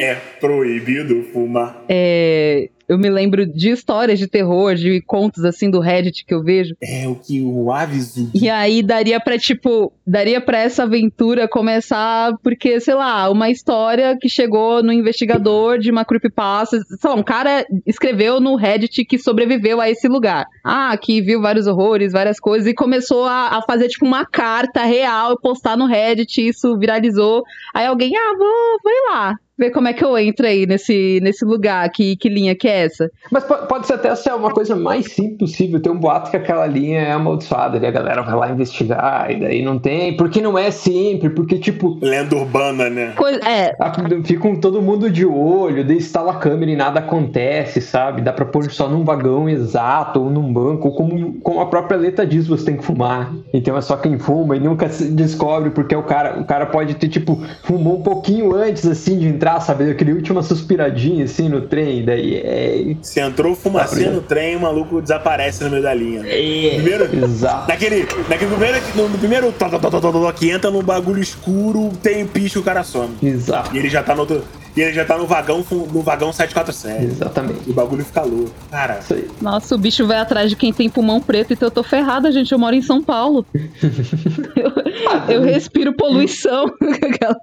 É 0.00 0.14
proibido 0.40 1.22
fumar. 1.32 1.82
É, 1.88 2.68
eu 2.88 2.98
me 2.98 3.10
lembro 3.10 3.46
de 3.46 3.70
histórias 3.70 4.18
de 4.18 4.26
terror, 4.26 4.74
de 4.74 5.00
contos 5.02 5.44
assim 5.44 5.70
do 5.70 5.80
Reddit 5.80 6.24
que 6.24 6.34
eu 6.34 6.42
vejo. 6.42 6.74
É 6.82 7.08
o 7.08 7.16
que 7.16 7.40
o 7.40 7.72
aviso. 7.72 8.30
E 8.34 8.48
aí 8.48 8.82
daria 8.82 9.18
pra, 9.18 9.38
tipo, 9.38 9.92
daria 10.06 10.40
pra 10.40 10.58
essa 10.58 10.84
aventura 10.84 11.48
começar 11.48 12.36
porque, 12.42 12.80
sei 12.80 12.94
lá, 12.94 13.28
uma 13.30 13.50
história 13.50 14.16
que 14.20 14.28
chegou 14.28 14.82
no 14.82 14.92
investigador 14.92 15.78
de 15.78 15.90
uma 15.90 16.04
creepypasta, 16.04 16.78
sei 16.80 17.10
lá, 17.10 17.16
um 17.16 17.22
cara 17.22 17.66
escreveu 17.84 18.40
no 18.40 18.56
Reddit 18.56 19.04
que 19.04 19.18
sobreviveu 19.18 19.80
a 19.80 19.90
esse 19.90 20.06
lugar. 20.06 20.46
Ah, 20.64 20.96
que 20.96 21.20
viu 21.20 21.40
vários 21.40 21.66
horrores, 21.66 22.12
várias 22.12 22.38
coisas 22.38 22.68
e 22.68 22.74
começou 22.74 23.24
a, 23.24 23.58
a 23.58 23.62
fazer 23.62 23.88
tipo 23.88 24.06
uma 24.06 24.24
carta 24.24 24.84
real 24.84 25.32
e 25.32 25.40
postar 25.40 25.76
no 25.76 25.86
Reddit, 25.86 26.46
isso 26.46 26.78
viralizou. 26.78 27.42
Aí 27.74 27.86
alguém, 27.86 28.12
ah, 28.16 28.34
vou, 28.38 28.92
ir 28.92 29.10
lá. 29.10 29.36
Ver 29.58 29.70
como 29.70 29.88
é 29.88 29.92
que 29.94 30.04
eu 30.04 30.16
entro 30.18 30.46
aí 30.46 30.66
nesse, 30.66 31.18
nesse 31.22 31.44
lugar, 31.44 31.88
que, 31.90 32.14
que 32.16 32.28
linha 32.28 32.54
que 32.54 32.68
é 32.68 32.84
essa? 32.84 33.10
Mas 33.30 33.44
po- 33.44 33.66
pode 33.66 33.86
ser 33.86 33.94
até 33.94 34.14
ser 34.14 34.34
uma 34.34 34.50
coisa 34.50 34.76
mais 34.76 35.12
simples 35.12 35.36
possível. 35.50 35.80
Tem 35.80 35.90
um 35.90 35.98
boato 35.98 36.30
que 36.30 36.36
aquela 36.36 36.66
linha 36.66 37.00
é 37.00 37.12
amaldiçoada, 37.12 37.78
e 37.78 37.86
a 37.86 37.90
galera 37.90 38.22
vai 38.22 38.34
lá 38.34 38.50
investigar, 38.50 39.30
e 39.30 39.40
daí 39.40 39.62
não 39.62 39.78
tem. 39.78 40.16
Porque 40.16 40.40
não 40.42 40.58
é 40.58 40.70
sempre, 40.70 41.30
porque, 41.30 41.58
tipo, 41.58 41.98
Lenda 42.02 42.36
urbana, 42.36 42.90
né? 42.90 43.12
Coisa, 43.16 43.38
é, 43.48 43.74
a- 43.80 43.92
ficam 44.24 44.56
todo 44.60 44.82
mundo 44.82 45.10
de 45.10 45.24
olho, 45.24 45.84
daí 45.86 45.96
instala 45.96 46.32
a 46.32 46.36
câmera 46.36 46.70
e 46.70 46.76
nada 46.76 47.00
acontece, 47.00 47.80
sabe? 47.80 48.20
Dá 48.20 48.32
pra 48.32 48.44
pôr 48.44 48.70
só 48.70 48.88
num 48.88 49.04
vagão 49.04 49.48
exato, 49.48 50.20
ou 50.22 50.30
num 50.30 50.52
banco, 50.52 50.88
ou 50.88 50.94
como, 50.94 51.34
como 51.40 51.60
a 51.60 51.66
própria 51.66 51.96
letra 51.96 52.26
diz, 52.26 52.46
você 52.46 52.66
tem 52.66 52.76
que 52.76 52.84
fumar. 52.84 53.32
Então 53.54 53.76
é 53.76 53.80
só 53.80 53.96
quem 53.96 54.18
fuma 54.18 54.56
e 54.56 54.60
nunca 54.60 54.88
se 54.88 55.04
descobre, 55.12 55.70
porque 55.70 55.94
o 55.96 56.02
cara, 56.02 56.38
o 56.40 56.44
cara 56.44 56.66
pode 56.66 56.94
ter, 56.94 57.08
tipo, 57.08 57.42
fumou 57.62 57.98
um 57.98 58.02
pouquinho 58.02 58.54
antes, 58.54 58.86
assim, 58.86 59.18
de 59.18 59.26
entrar 59.28 59.45
entrar, 59.46 59.60
sabe? 59.60 59.90
Aquele 59.90 60.12
última 60.12 60.42
suspiradinha 60.42 61.24
assim 61.24 61.48
no 61.48 61.62
trem, 61.62 62.04
daí 62.04 62.34
é. 62.36 62.96
Você 63.00 63.20
entrou 63.20 63.54
fumacinha 63.54 64.10
no 64.10 64.20
trem, 64.20 64.56
o 64.56 64.60
maluco 64.60 65.00
desaparece 65.00 65.62
no 65.64 65.70
meio 65.70 65.82
da 65.82 65.94
linha. 65.94 66.20
Primeiro, 66.20 67.08
Exato. 67.24 67.68
naquele, 67.68 68.06
naquele 68.28 68.50
primeiro, 68.50 68.78
no, 68.94 69.18
primeiro 69.18 69.52
tó, 69.52 69.68
tó, 69.68 70.00
tó, 70.00 70.32
que 70.32 70.50
entra 70.50 70.70
num 70.70 70.82
bagulho 70.82 71.22
escuro, 71.22 71.90
tem 72.02 72.26
pisca 72.26 72.58
e 72.58 72.62
o 72.62 72.64
cara 72.64 72.82
some. 72.82 73.14
Exato. 73.22 73.74
E 73.74 73.78
ele 73.78 73.88
já 73.88 74.02
tá 74.02 74.14
no 74.14 74.20
outro, 74.20 74.42
e 74.76 74.82
ele 74.82 74.92
já 74.92 75.04
tá 75.04 75.16
no 75.16 75.26
vagão, 75.26 75.64
no 75.70 76.02
vagão 76.02 76.32
747. 76.32 77.04
Exatamente. 77.04 77.60
E 77.66 77.70
o 77.70 77.74
bagulho 77.74 78.04
fica 78.04 78.22
louco. 78.22 78.50
Cara, 78.70 78.98
Isso 78.98 79.14
aí. 79.14 79.28
Nossa, 79.40 79.74
o 79.74 79.78
bicho 79.78 80.06
vai 80.06 80.18
atrás 80.18 80.50
de 80.50 80.56
quem 80.56 80.72
tem 80.72 80.90
pulmão 80.90 81.20
preto, 81.20 81.52
então 81.52 81.68
eu 81.68 81.70
tô 81.70 81.82
ferrada, 81.82 82.30
gente. 82.30 82.52
Eu 82.52 82.58
moro 82.58 82.74
em 82.74 82.82
São 82.82 83.02
Paulo. 83.02 83.46
eu, 83.54 84.72
eu 85.28 85.42
respiro 85.42 85.94
poluição. 85.96 86.66
Aquela- 87.02 87.36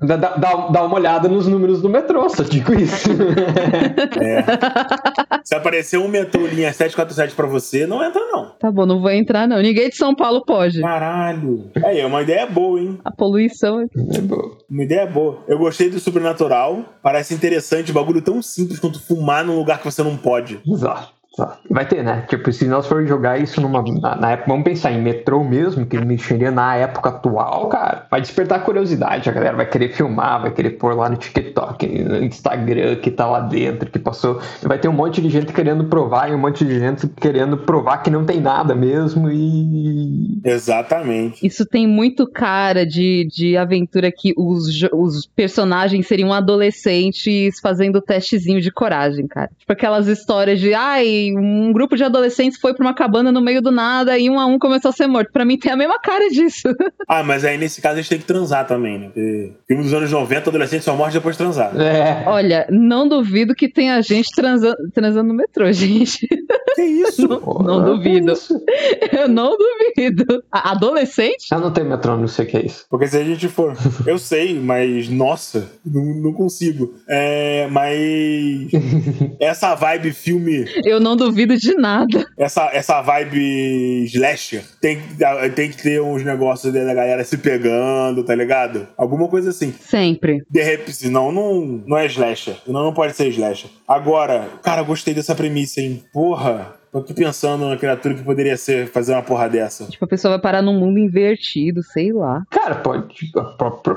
Dá, 0.00 0.16
dá, 0.16 0.54
dá- 0.68 0.82
uma 0.84 0.94
olhada 0.96 1.28
nos 1.28 1.46
números 1.46 1.80
do 1.82 1.88
metrô, 1.88 2.28
só 2.28 2.42
digo 2.42 2.74
isso. 2.74 3.08
se 5.44 5.54
aparecer 5.54 5.98
um 5.98 6.08
metrô 6.08 6.46
linha 6.46 6.72
747 6.72 7.34
pra 7.34 7.46
você, 7.46 7.86
não 7.86 8.04
entra 8.04 8.20
não. 8.26 8.50
tá 8.58 8.70
bom, 8.70 8.86
não 8.86 9.00
vou 9.00 9.10
entrar, 9.10 9.46
não. 9.48 9.60
Ninguém 9.60 9.88
de 9.88 9.96
São 9.96 10.14
Paulo 10.14 10.44
pode. 10.44 10.80
Caralho. 10.80 11.70
Aí, 11.84 12.00
é 12.00 12.06
uma 12.06 12.22
ideia 12.22 12.46
boa, 12.46 12.80
hein? 12.80 12.98
A 13.04 13.10
poluição. 13.10 13.86
É 14.14 14.20
boa. 14.20 14.56
Uma 14.70 14.84
ideia 14.84 15.06
boa. 15.06 15.38
Eu 15.48 15.58
gostei 15.58 15.88
do 15.90 15.98
sobrenatural. 15.98 16.84
Parece 17.02 17.34
interessante, 17.34 17.90
um 17.90 17.94
bagulho 17.94 18.22
tão 18.22 18.40
simples 18.42 18.78
quanto 18.78 19.00
fumar 19.00 19.44
num 19.44 19.56
lugar 19.56 19.78
que 19.78 19.84
você 19.84 20.02
não 20.02 20.16
pode. 20.16 20.60
Exato. 20.66 21.15
Vai 21.68 21.86
ter, 21.86 22.02
né? 22.02 22.24
Tipo, 22.28 22.50
se 22.52 22.66
nós 22.66 22.86
for 22.86 23.06
jogar 23.06 23.38
isso 23.38 23.60
numa. 23.60 23.82
Na, 23.82 24.16
na 24.16 24.30
época, 24.32 24.48
vamos 24.48 24.64
pensar 24.64 24.92
em 24.92 25.02
metrô 25.02 25.44
mesmo, 25.44 25.84
que 25.84 25.98
mexeria 25.98 26.50
na 26.50 26.76
época 26.76 27.10
atual, 27.10 27.68
cara. 27.68 28.06
Vai 28.10 28.20
despertar 28.20 28.64
curiosidade. 28.64 29.28
A 29.28 29.32
galera 29.32 29.56
vai 29.56 29.66
querer 29.66 29.90
filmar, 29.90 30.42
vai 30.42 30.50
querer 30.50 30.70
pôr 30.70 30.94
lá 30.96 31.08
no 31.08 31.16
TikTok, 31.16 31.86
no 32.02 32.24
Instagram, 32.24 32.96
que 32.96 33.10
tá 33.10 33.26
lá 33.26 33.40
dentro, 33.40 33.90
que 33.90 33.98
passou. 33.98 34.40
Vai 34.62 34.78
ter 34.78 34.88
um 34.88 34.92
monte 34.92 35.20
de 35.20 35.28
gente 35.28 35.52
querendo 35.52 35.84
provar 35.84 36.30
e 36.30 36.34
um 36.34 36.38
monte 36.38 36.64
de 36.64 36.78
gente 36.78 37.06
querendo 37.08 37.58
provar 37.58 37.98
que 37.98 38.10
não 38.10 38.24
tem 38.24 38.40
nada 38.40 38.74
mesmo 38.74 39.30
e. 39.30 40.40
Exatamente. 40.44 41.46
Isso 41.46 41.66
tem 41.66 41.86
muito 41.86 42.26
cara 42.26 42.86
de, 42.86 43.26
de 43.30 43.56
aventura 43.56 44.10
que 44.10 44.32
os, 44.36 44.82
os 44.92 45.26
personagens 45.26 46.06
seriam 46.06 46.32
adolescentes 46.32 47.60
fazendo 47.60 48.00
testezinho 48.00 48.60
de 48.60 48.70
coragem, 48.70 49.26
cara. 49.26 49.50
Tipo 49.58 49.72
aquelas 49.72 50.06
histórias 50.06 50.60
de, 50.60 50.72
ai, 50.72 51.25
um 51.34 51.72
grupo 51.72 51.96
de 51.96 52.04
adolescentes 52.04 52.58
foi 52.60 52.74
pra 52.74 52.84
uma 52.84 52.92
cabana 52.94 53.32
no 53.32 53.40
meio 53.40 53.62
do 53.62 53.70
nada 53.70 54.18
e 54.18 54.28
um 54.28 54.38
a 54.38 54.44
um 54.46 54.58
começou 54.58 54.90
a 54.90 54.92
ser 54.92 55.06
morto. 55.06 55.32
Pra 55.32 55.44
mim 55.44 55.56
tem 55.56 55.72
a 55.72 55.76
mesma 55.76 55.98
cara 55.98 56.28
disso. 56.28 56.68
Ah, 57.08 57.22
mas 57.22 57.44
aí 57.44 57.56
nesse 57.56 57.80
caso 57.80 57.94
a 57.94 58.02
gente 58.02 58.08
tem 58.08 58.18
que 58.18 58.24
transar 58.24 58.66
também, 58.66 58.98
né? 58.98 59.06
Porque 59.06 59.52
filme 59.68 59.84
dos 59.84 59.92
anos 59.94 60.10
90, 60.10 60.50
adolescente 60.50 60.82
só 60.84 60.96
morre 60.96 61.12
depois 61.12 61.36
de 61.36 61.38
transar. 61.38 61.70
É. 61.80 62.24
Olha, 62.26 62.66
não 62.68 63.06
duvido 63.08 63.54
que 63.54 63.68
tenha 63.68 64.02
gente 64.02 64.28
transando, 64.34 64.76
transando 64.92 65.28
no 65.28 65.34
metrô, 65.34 65.70
gente. 65.72 66.26
Que 66.74 66.82
isso? 66.82 67.28
Pô, 67.28 67.62
não 67.62 67.78
que 67.84 67.90
duvido. 68.08 68.32
isso? 68.32 68.60
Eu 69.16 69.28
não 69.28 69.56
duvido. 69.56 70.42
A- 70.50 70.72
Adolescente? 70.72 71.46
Eu 71.52 71.60
não 71.60 71.70
tenho 71.72 71.88
metrô, 71.88 72.16
não 72.16 72.26
sei 72.26 72.44
o 72.44 72.48
que 72.48 72.56
é 72.56 72.66
isso. 72.66 72.84
Porque 72.90 73.06
se 73.06 73.16
a 73.16 73.22
gente 73.24 73.46
for. 73.48 73.76
Eu 74.04 74.18
sei, 74.18 74.58
mas 74.58 75.08
nossa, 75.08 75.70
não, 75.84 76.04
não 76.04 76.32
consigo. 76.32 76.92
É, 77.08 77.68
mas. 77.70 78.68
Essa 79.40 79.74
vibe 79.76 80.12
filme. 80.12 80.64
Eu 80.84 80.98
não 81.00 81.15
duvido 81.16 81.56
de 81.56 81.74
nada. 81.74 82.24
Essa, 82.38 82.70
essa 82.72 83.00
vibe 83.02 84.04
slasher 84.06 84.62
tem, 84.80 84.98
que- 85.00 85.50
tem 85.54 85.70
que 85.70 85.82
ter 85.82 86.00
uns 86.00 86.22
negócios 86.24 86.72
da 86.72 86.84
galera 86.94 87.24
se 87.24 87.36
pegando, 87.38 88.22
tá 88.24 88.34
ligado? 88.34 88.86
Alguma 88.96 89.28
coisa 89.28 89.50
assim. 89.50 89.74
Sempre. 89.80 90.42
De 90.50 90.62
repente, 90.62 90.92
senão 90.94 91.32
não, 91.32 91.82
não 91.86 91.96
é 91.98 92.06
slasher. 92.06 92.56
Senão 92.64 92.84
não 92.84 92.92
pode 92.94 93.14
ser 93.16 93.28
slasher. 93.28 93.70
Agora, 93.86 94.48
cara, 94.62 94.82
gostei 94.82 95.14
dessa 95.14 95.34
premissa, 95.34 95.80
hein? 95.80 96.04
Porra. 96.12 96.75
Tô 96.96 97.00
aqui 97.00 97.12
pensando 97.12 97.68
na 97.68 97.76
criatura 97.76 98.14
que 98.14 98.22
poderia 98.22 98.56
ser 98.56 98.86
fazer 98.88 99.12
uma 99.12 99.22
porra 99.22 99.50
dessa. 99.50 99.84
Tipo, 99.84 100.06
a 100.06 100.08
pessoa 100.08 100.32
vai 100.32 100.40
parar 100.40 100.62
num 100.62 100.78
mundo 100.80 100.98
invertido, 100.98 101.82
sei 101.82 102.10
lá. 102.10 102.42
Cara, 102.50 102.76
pode. 102.76 103.06
tipo, 103.14 103.38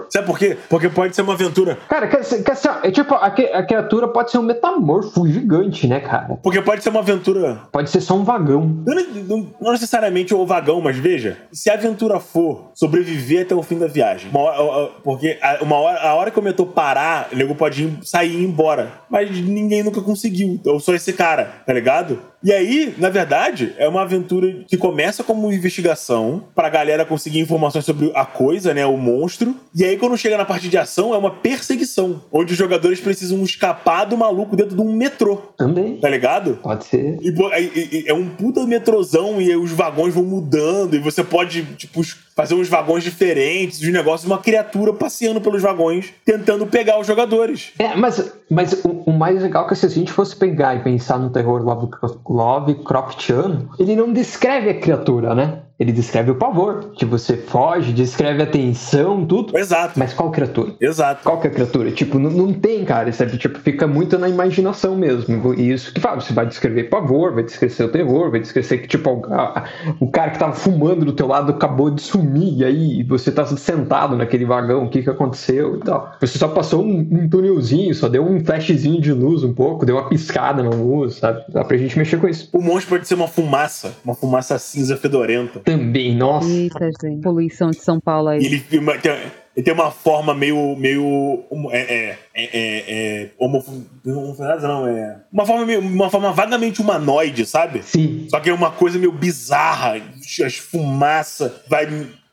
Sabe 0.10 0.28
por 0.28 0.38
quê? 0.38 0.58
Porque 0.70 0.90
pode 0.90 1.16
ser 1.16 1.22
uma 1.22 1.32
aventura. 1.32 1.78
Cara, 1.88 2.10
quer, 2.10 2.24
ser- 2.24 2.44
é 2.84 2.92
tipo, 2.92 3.14
a, 3.16 3.32
que- 3.32 3.46
a 3.54 3.64
criatura 3.66 4.06
pode 4.10 4.32
ser 4.32 4.38
um 4.38 4.42
metamorfo 4.44 5.26
gigante, 5.30 5.88
né, 5.88 6.02
cara? 6.02 6.38
Porque 6.44 6.62
pode 6.62 6.84
ser 6.84 6.90
uma 6.90 7.00
aventura 7.00 7.62
Pode 7.72 7.90
ser 7.90 8.02
só 8.02 8.16
um 8.18 8.26
vagão. 8.26 8.66
Não, 8.86 8.96
não- 9.28 9.48
não 9.62 9.72
necessariamente 9.72 10.34
o 10.34 10.46
vagão, 10.46 10.82
mas 10.82 10.98
veja, 10.98 11.38
se 11.54 11.70
a 11.70 11.76
aventura 11.76 12.20
for 12.20 12.72
sobreviver 12.76 13.44
até 13.44 13.56
o 13.56 13.64
fim 13.64 13.80
da 13.80 13.88
viagem, 13.88 14.30
uma 14.30 14.42
hora- 14.42 14.90
porque 15.06 15.38
a, 15.42 15.64
uma 15.64 15.78
hora, 15.78 16.00
a 16.02 16.16
hora 16.16 16.32
que 16.32 16.40
o 16.40 16.44
metrô 16.44 16.66
parar, 16.66 17.30
o 17.32 17.36
nego 17.38 17.56
pode 17.56 17.84
ir- 17.86 17.98
sair 18.04 18.32
e 18.32 18.42
ir 18.42 18.44
embora. 18.44 18.92
Mas 19.10 19.32
ninguém 19.40 19.84
nunca 19.84 20.02
conseguiu, 20.02 20.60
ou 20.66 20.82
só 20.82 20.94
esse 20.94 21.14
cara, 21.14 21.46
tá 21.66 21.72
ligado? 21.72 22.20
E 22.42 22.54
aí, 22.54 22.89
na 22.98 23.10
verdade, 23.10 23.74
é 23.78 23.88
uma 23.88 24.02
aventura 24.02 24.64
que 24.68 24.78
começa 24.78 25.24
como 25.24 25.48
uma 25.48 25.54
investigação 25.54 26.44
pra 26.56 26.70
galera 26.70 27.06
conseguir 27.06 27.40
informações 27.40 27.86
sobre 27.86 28.12
a 28.16 28.26
coisa, 28.26 28.74
né, 28.74 28.86
o 28.86 28.98
monstro. 28.98 29.56
E 29.76 29.84
aí, 29.84 29.98
quando 29.98 30.18
chega 30.18 30.38
na 30.38 30.46
parte 30.46 30.70
de 30.70 30.78
ação, 30.78 31.14
é 31.14 31.18
uma 31.18 31.32
perseguição, 31.32 32.22
onde 32.32 32.54
os 32.54 32.58
jogadores 32.58 33.00
precisam 33.00 33.44
escapar 33.44 34.06
do 34.06 34.18
maluco 34.18 34.56
dentro 34.56 34.76
de 34.76 34.82
um 34.82 34.94
metrô, 34.94 35.38
Também. 35.58 35.98
tá 35.98 36.10
ligado? 36.10 36.60
Pode 36.62 36.86
ser. 36.86 37.18
E, 37.22 37.30
e 37.30 38.04
é 38.08 38.14
um 38.14 38.30
puta 38.30 38.66
metrozão 38.66 39.42
e 39.42 39.50
aí 39.50 39.56
os 39.58 39.72
vagões 39.72 40.14
vão 40.14 40.24
mudando 40.24 40.96
e 40.96 41.00
você 41.00 41.24
pode, 41.24 41.64
tipo, 41.76 42.02
fazer 42.40 42.56
uns 42.56 42.70
vagões 42.70 43.04
diferentes, 43.04 43.82
os 43.82 43.92
negócios, 43.92 44.26
uma 44.26 44.38
criatura 44.38 44.94
passeando 44.94 45.42
pelos 45.42 45.62
vagões, 45.62 46.14
tentando 46.24 46.66
pegar 46.66 46.98
os 46.98 47.06
jogadores. 47.06 47.74
É, 47.78 47.98
mas, 47.98 48.32
mas 48.50 48.72
o, 48.86 49.04
o 49.08 49.12
mais 49.12 49.44
legal 49.44 49.66
é 49.66 49.68
que 49.68 49.76
se 49.76 49.86
a 49.86 49.90
gente 49.90 50.10
fosse 50.10 50.38
pegar 50.38 50.74
e 50.74 50.80
pensar 50.82 51.20
no 51.20 51.30
terror 51.32 51.62
Love- 51.62 51.90
Lovecraftiano, 52.30 53.70
ele 53.78 53.94
não 53.94 54.14
descreve 54.14 54.70
a 54.70 54.80
criatura, 54.80 55.36
né? 55.36 55.64
Ele 55.80 55.92
descreve 55.94 56.30
o 56.32 56.36
pavor, 56.36 56.92
que 56.94 57.06
você 57.06 57.38
foge, 57.38 57.94
descreve 57.94 58.44
a 58.44 58.46
tensão, 58.46 59.26
tudo. 59.26 59.58
Exato. 59.58 59.94
Mas 59.98 60.14
qual 60.14 60.30
criatura? 60.30 60.74
Exato. 60.82 61.24
Qual 61.24 61.40
que 61.40 61.48
é 61.48 61.50
a 61.50 61.54
criatura? 61.54 61.90
Tipo, 61.92 62.20
não, 62.20 62.30
não 62.30 62.52
tem, 62.54 62.84
cara, 62.84 63.12
sabe? 63.14 63.38
Tipo, 63.38 63.58
fica 63.60 63.88
muito 63.88 64.18
na 64.20 64.28
imaginação 64.28 64.96
mesmo. 64.98 65.54
E 65.54 65.72
isso 65.72 65.94
que 65.94 66.02
fala, 66.02 66.20
você 66.20 66.34
vai 66.34 66.46
descrever 66.46 66.90
pavor, 66.90 67.34
vai 67.34 67.44
descrever 67.44 67.84
o 67.84 67.90
terror, 67.90 68.30
vai 68.30 68.42
descrever 68.42 68.80
que, 68.80 68.88
tipo, 68.88 69.10
o, 69.10 69.34
a- 69.34 69.64
o 70.02 70.08
cara 70.12 70.32
que 70.32 70.40
tava 70.40 70.54
fumando 70.54 71.06
do 71.06 71.14
teu 71.14 71.28
lado 71.28 71.52
acabou 71.52 71.90
de 71.90 72.02
sumir, 72.02 72.58
e 72.60 72.66
aí 72.66 73.04
você 73.04 73.32
tá 73.32 73.46
sentado 73.46 74.18
naquele 74.18 74.44
vagão, 74.46 74.84
o 74.86 74.90
que 74.90 75.02
que 75.02 75.10
aconteceu 75.10 75.78
e 75.78 75.80
tal. 75.80 76.12
Você 76.20 76.38
só 76.38 76.50
passou 76.50 76.84
um, 76.84 77.08
um 77.10 77.30
túnelzinho, 77.30 77.94
só 77.96 78.10
deu 78.10 78.26
um 78.26 78.44
flashzinho 78.44 79.00
de 79.00 79.14
luz 79.14 79.44
um 79.46 79.54
pouco, 79.54 79.86
deu 79.86 79.96
uma 79.96 80.10
piscada 80.10 80.62
na 80.62 80.72
luz, 80.72 81.16
sabe? 81.16 81.42
Dá 81.50 81.64
pra 81.64 81.78
gente 81.78 81.98
mexer 81.98 82.18
com 82.20 82.28
isso. 82.28 82.50
O 82.52 82.62
monstro 82.62 82.90
pode 82.98 83.08
ser 83.08 83.14
uma 83.16 83.28
fumaça, 83.30 83.94
uma 84.04 84.14
fumaça 84.14 84.60
cinza 84.60 84.98
fedorenta. 84.98 85.62
Também, 85.78 86.16
nossa. 86.16 86.50
Eita, 86.50 86.90
gente. 87.02 87.22
Poluição 87.22 87.70
de 87.72 87.78
São 87.82 88.00
Paulo 88.00 88.30
aí. 88.30 88.42
E 88.42 88.46
ele 88.46 88.60
tem 88.60 88.80
uma- 88.80 88.98
tem, 88.98 89.12
ele 89.56 89.64
tem 89.66 89.74
uma 89.74 89.92
forma 89.92 90.34
meio. 90.34 90.76
meio. 90.76 91.44
É. 91.72 91.80
é, 91.80 92.18
é, 92.36 92.44
é, 92.54 92.84
é 93.24 93.30
homof- 93.38 93.68
não, 94.06 94.88
é. 94.88 95.18
Uma 95.32 95.46
forma, 95.46 95.66
meio, 95.66 95.80
uma 95.82 96.10
forma 96.10 96.32
vagamente 96.32 96.82
humanoide, 96.82 97.46
sabe? 97.46 97.82
Sim. 97.84 98.28
Só 98.30 98.40
que 98.40 98.50
é 98.50 98.54
uma 98.54 98.72
coisa 98.72 98.98
meio 98.98 99.12
bizarra. 99.12 100.02
As 100.46 100.56
fumaça 100.58 101.62
vai. 101.68 101.88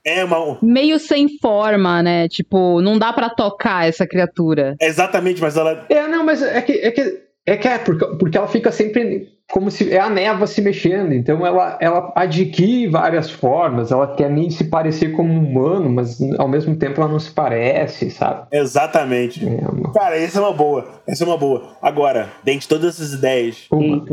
É 0.05 0.25
uma. 0.25 0.57
Meio 0.63 1.01
sem 1.01 1.27
forma, 1.41 2.01
né? 2.03 2.29
Tipo, 2.29 2.81
não 2.81 2.97
dá 2.97 3.13
pra 3.13 3.29
tocar 3.29 3.89
essa 3.89 4.07
criatura. 4.07 4.77
Exatamente, 4.81 5.41
mas 5.41 5.57
ela. 5.57 5.85
É, 5.89 6.07
não, 6.07 6.25
mas 6.25 6.41
é 6.43 6.63
que 6.63 6.73
é, 6.75 6.91
que, 6.93 7.23
é, 7.45 7.57
que 7.57 7.67
é 7.69 7.79
porque, 7.79 8.05
porque 8.17 8.39
ela 8.39 8.47
fica 8.47 8.71
sempre 8.71 9.29
como 9.51 9.71
se 9.71 9.93
é 9.93 10.01
a 10.01 10.11
névoa 10.11 10.47
se 10.47 10.61
mexendo, 10.61 11.13
então 11.13 11.47
ela, 11.47 11.79
ela 11.81 12.13
adquire 12.17 12.89
várias 12.89 13.31
formas, 13.31 13.93
ela 13.93 14.15
quer 14.15 14.31
nem 14.31 14.51
se 14.51 14.65
parecer 14.65 15.13
como 15.13 15.33
um 15.33 15.39
humano, 15.39 15.89
mas 15.89 16.19
ao 16.39 16.49
mesmo 16.49 16.77
tempo 16.77 17.01
ela 17.01 17.11
não 17.11 17.19
se 17.19 17.31
parece, 17.31 18.11
sabe? 18.11 18.47
Exatamente. 18.51 19.47
É 19.47 19.69
uma... 19.69 19.93
Cara, 19.93 20.19
essa 20.19 20.39
é 20.39 20.43
uma 20.43 20.53
boa. 20.53 21.01
Essa 21.07 21.25
é 21.25 21.27
uma 21.27 21.39
boa. 21.39 21.77
Agora, 21.81 22.29
dentre 22.43 22.67
todas 22.67 22.95
essas 22.95 23.13
ideias, 23.13 23.67
uma-. 23.71 24.05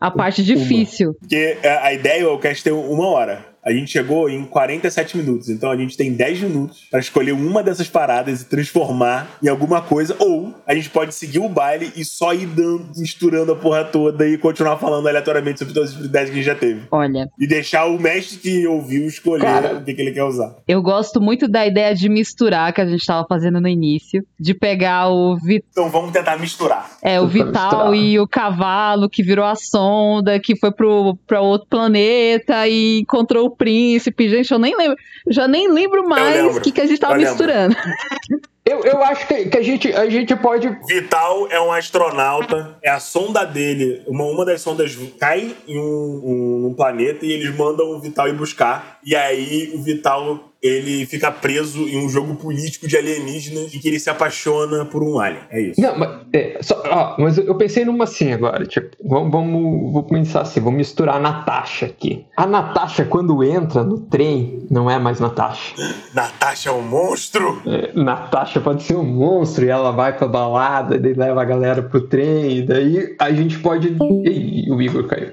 A 0.00 0.10
parte 0.10 0.44
difícil. 0.44 1.14
porque 1.18 1.56
a 1.64 1.86
a 1.86 1.92
ideia 1.92 2.22
é 2.22 2.26
o 2.26 2.38
cast 2.38 2.64
ter 2.64 2.72
uma 2.72 3.06
hora. 3.06 3.44
A 3.66 3.72
gente 3.72 3.90
chegou 3.90 4.30
em 4.30 4.44
47 4.44 5.16
minutos, 5.16 5.48
então 5.48 5.70
a 5.70 5.76
gente 5.76 5.96
tem 5.96 6.12
10 6.12 6.42
minutos 6.42 6.86
pra 6.90 7.00
escolher 7.00 7.32
uma 7.32 7.62
dessas 7.64 7.88
paradas 7.88 8.42
e 8.42 8.44
transformar 8.44 9.28
em 9.42 9.48
alguma 9.48 9.82
coisa, 9.82 10.14
ou 10.20 10.54
a 10.66 10.72
gente 10.74 10.88
pode 10.90 11.12
seguir 11.14 11.40
o 11.40 11.48
baile 11.48 11.90
e 11.96 12.04
só 12.04 12.32
ir 12.32 12.46
dando, 12.46 12.86
misturando 12.96 13.52
a 13.52 13.56
porra 13.56 13.84
toda 13.84 14.26
e 14.28 14.38
continuar 14.38 14.76
falando 14.76 15.08
aleatoriamente 15.08 15.58
sobre 15.58 15.74
todas 15.74 15.96
as 15.96 16.04
ideias 16.04 16.28
que 16.28 16.34
a 16.34 16.36
gente 16.36 16.46
já 16.46 16.54
teve. 16.54 16.82
Olha, 16.92 17.28
E 17.38 17.46
deixar 17.46 17.86
o 17.86 17.98
mestre 17.98 18.38
que 18.38 18.66
ouviu 18.68 19.06
escolher 19.06 19.42
Cara. 19.42 19.78
o 19.78 19.84
que, 19.84 19.94
que 19.94 20.00
ele 20.02 20.12
quer 20.12 20.24
usar. 20.24 20.54
eu 20.68 20.80
gosto 20.80 21.20
muito 21.20 21.48
da 21.48 21.66
ideia 21.66 21.94
de 21.94 22.08
misturar 22.08 22.72
que 22.72 22.80
a 22.80 22.86
gente 22.86 23.04
tava 23.04 23.26
fazendo 23.28 23.60
no 23.60 23.68
início. 23.68 24.24
De 24.38 24.54
pegar 24.54 25.08
o, 25.08 25.36
Vi- 25.36 25.64
Então 25.70 25.88
vamos 25.90 26.12
tentar 26.12 26.38
misturar. 26.38 26.90
é, 27.02 27.20
o 27.20 27.26
Vital 27.26 27.90
misturar. 27.90 27.94
e 27.96 28.20
o 28.20 28.28
cavalo 28.28 29.08
que 29.10 29.22
virou 29.22 29.44
a 29.44 29.54
sonda, 29.56 30.38
que 30.38 30.54
foi 30.56 30.70
pro, 30.70 31.16
pra 31.26 31.40
outro 31.40 31.66
planeta 31.68 32.68
e 32.68 33.00
encontrou 33.00 33.46
o 33.46 33.55
príncipe. 33.56 34.28
Gente, 34.28 34.50
eu 34.52 34.58
nem 34.58 34.76
lembro. 34.76 34.96
Já 35.28 35.48
nem 35.48 35.70
lembro 35.72 36.08
mais 36.08 36.56
o 36.56 36.60
que, 36.60 36.70
que 36.72 36.80
a 36.80 36.86
gente 36.86 37.00
tava 37.00 37.14
Eu 37.14 37.18
lembro. 37.18 37.32
misturando. 37.32 37.76
Eu, 38.68 38.80
eu 38.84 39.02
acho 39.04 39.26
que, 39.28 39.46
que 39.46 39.56
a, 39.58 39.62
gente, 39.62 39.92
a 39.92 40.10
gente 40.10 40.34
pode. 40.34 40.68
Vital 40.88 41.46
é 41.50 41.60
um 41.60 41.70
astronauta, 41.70 42.76
é 42.82 42.90
a 42.90 42.98
sonda 42.98 43.44
dele, 43.44 44.02
uma, 44.08 44.24
uma 44.24 44.44
das 44.44 44.60
sondas 44.60 44.96
cai 45.18 45.54
em 45.68 45.78
um, 45.78 45.82
um- 46.24 46.66
um 46.66 46.74
planeta 46.74 47.24
e 47.24 47.30
eles 47.32 47.54
mandam 47.56 47.86
o 47.90 48.00
Vital 48.00 48.28
ir 48.28 48.34
buscar. 48.34 48.98
E 49.04 49.14
aí 49.14 49.70
o 49.74 49.82
Vital 49.82 50.40
ele 50.62 51.06
fica 51.06 51.30
preso 51.30 51.86
em 51.86 52.04
um 52.04 52.08
jogo 52.08 52.34
político 52.34 52.88
de 52.88 52.96
alienígenas 52.96 53.72
e 53.72 53.78
que 53.78 53.86
ele 53.86 54.00
se 54.00 54.10
apaixona 54.10 54.84
por 54.84 55.00
um 55.00 55.20
alien. 55.20 55.42
É 55.50 55.60
isso. 55.60 55.80
Não, 55.80 55.96
mas, 55.96 56.10
é, 56.32 56.58
só- 56.60 56.82
ó, 56.86 57.14
mas 57.18 57.38
eu 57.38 57.54
pensei 57.56 57.84
numa 57.84 58.02
assim 58.04 58.32
agora, 58.32 58.66
tipo, 58.66 58.96
vamos, 59.04 59.30
vamos 59.30 59.92
vou 59.92 60.02
pensar 60.02 60.40
assim, 60.40 60.58
vou 60.58 60.72
misturar 60.72 61.16
a 61.16 61.20
Natasha 61.20 61.86
aqui. 61.86 62.24
A 62.36 62.46
Natasha, 62.46 63.04
quando 63.04 63.44
entra 63.44 63.84
no 63.84 64.00
trem, 64.00 64.66
não 64.68 64.90
é 64.90 64.98
mais 64.98 65.20
Natasha. 65.20 65.74
Natasha 66.12 66.70
é 66.70 66.72
um 66.72 66.82
monstro? 66.82 67.62
É, 67.66 67.92
Natasha 67.94 68.55
pode 68.60 68.82
ser 68.82 68.96
um 68.96 69.04
monstro 69.04 69.64
e 69.64 69.68
ela 69.68 69.90
vai 69.92 70.16
pra 70.16 70.26
balada, 70.28 70.98
daí 70.98 71.14
leva 71.14 71.42
a 71.42 71.44
galera 71.44 71.82
pro 71.82 72.00
trem, 72.00 72.58
e 72.58 72.62
daí 72.62 73.14
a 73.18 73.30
gente 73.32 73.58
pode. 73.58 73.96
O 74.00 74.80
Igor 74.82 75.04
caiu. 75.06 75.32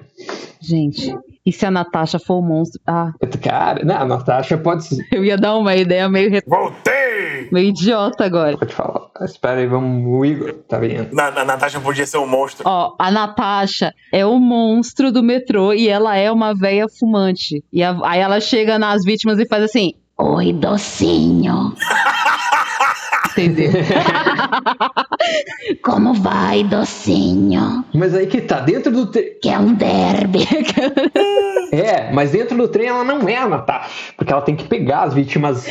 Gente, 0.62 1.14
e 1.46 1.52
se 1.52 1.66
a 1.66 1.72
Natasha 1.72 2.18
for 2.20 2.36
o 2.36 2.42
monstro? 2.42 2.80
Ah, 2.88 3.12
Cara, 3.42 3.84
não, 3.84 3.98
a 3.98 4.06
Natasha 4.06 4.58
pode 4.58 4.86
ser. 4.86 5.06
eu 5.12 5.26
ia 5.26 5.38
dar 5.38 5.58
uma 5.58 5.76
ideia 5.76 6.08
meio, 6.08 6.30
re- 6.30 6.42
Voltei! 6.48 7.50
meio 7.52 7.68
idiota 7.70 8.24
agora. 8.24 8.58
Pode 8.58 8.74
falar. 8.74 9.08
Espera 9.22 9.60
aí, 9.60 9.68
vamos. 9.68 10.06
O 10.08 10.24
Igor, 10.24 10.54
tá 10.70 10.80
vendo? 10.80 11.14
Na, 11.14 11.32
na- 11.32 11.44
Natasha 11.44 11.82
podia 11.82 12.06
ser 12.08 12.18
um 12.18 12.28
monstro. 12.28 12.64
Ó, 12.66 12.96
a 12.98 13.12
Natasha 13.12 13.94
é 14.12 14.26
o 14.26 14.40
monstro 14.40 15.12
do 15.12 15.22
metrô 15.22 15.74
e 15.74 15.90
ela 15.90 16.16
é 16.16 16.32
uma 16.32 16.54
véia 16.56 16.88
fumante. 16.88 17.62
E 17.74 17.84
a- 17.84 17.98
aí 18.04 18.22
ela 18.22 18.40
chega 18.40 18.80
nas 18.80 19.04
vítimas 19.04 19.38
e 19.40 19.46
faz 19.46 19.64
assim: 19.64 19.92
Oi, 20.18 20.54
docinho. 20.54 21.74
Entendeu? 23.38 23.72
Como 25.84 26.14
vai, 26.14 26.64
docinho? 26.64 27.84
Mas 27.94 28.14
aí 28.14 28.28
que 28.28 28.42
tá, 28.42 28.60
dentro 28.60 28.92
do 28.92 29.06
trem. 29.08 29.34
Quer 29.42 29.60
um 29.60 29.74
derby? 29.74 30.48
É, 31.74 32.12
mas 32.12 32.30
dentro 32.30 32.56
do 32.56 32.68
trem 32.68 32.86
ela 32.88 33.04
não 33.04 33.28
é 33.28 33.36
a 33.36 33.48
Natasha. 33.48 34.14
Porque 34.16 34.32
ela 34.32 34.44
tem 34.44 34.56
que 34.56 34.66
pegar 34.66 35.06
as 35.06 35.14
vítimas 35.16 35.66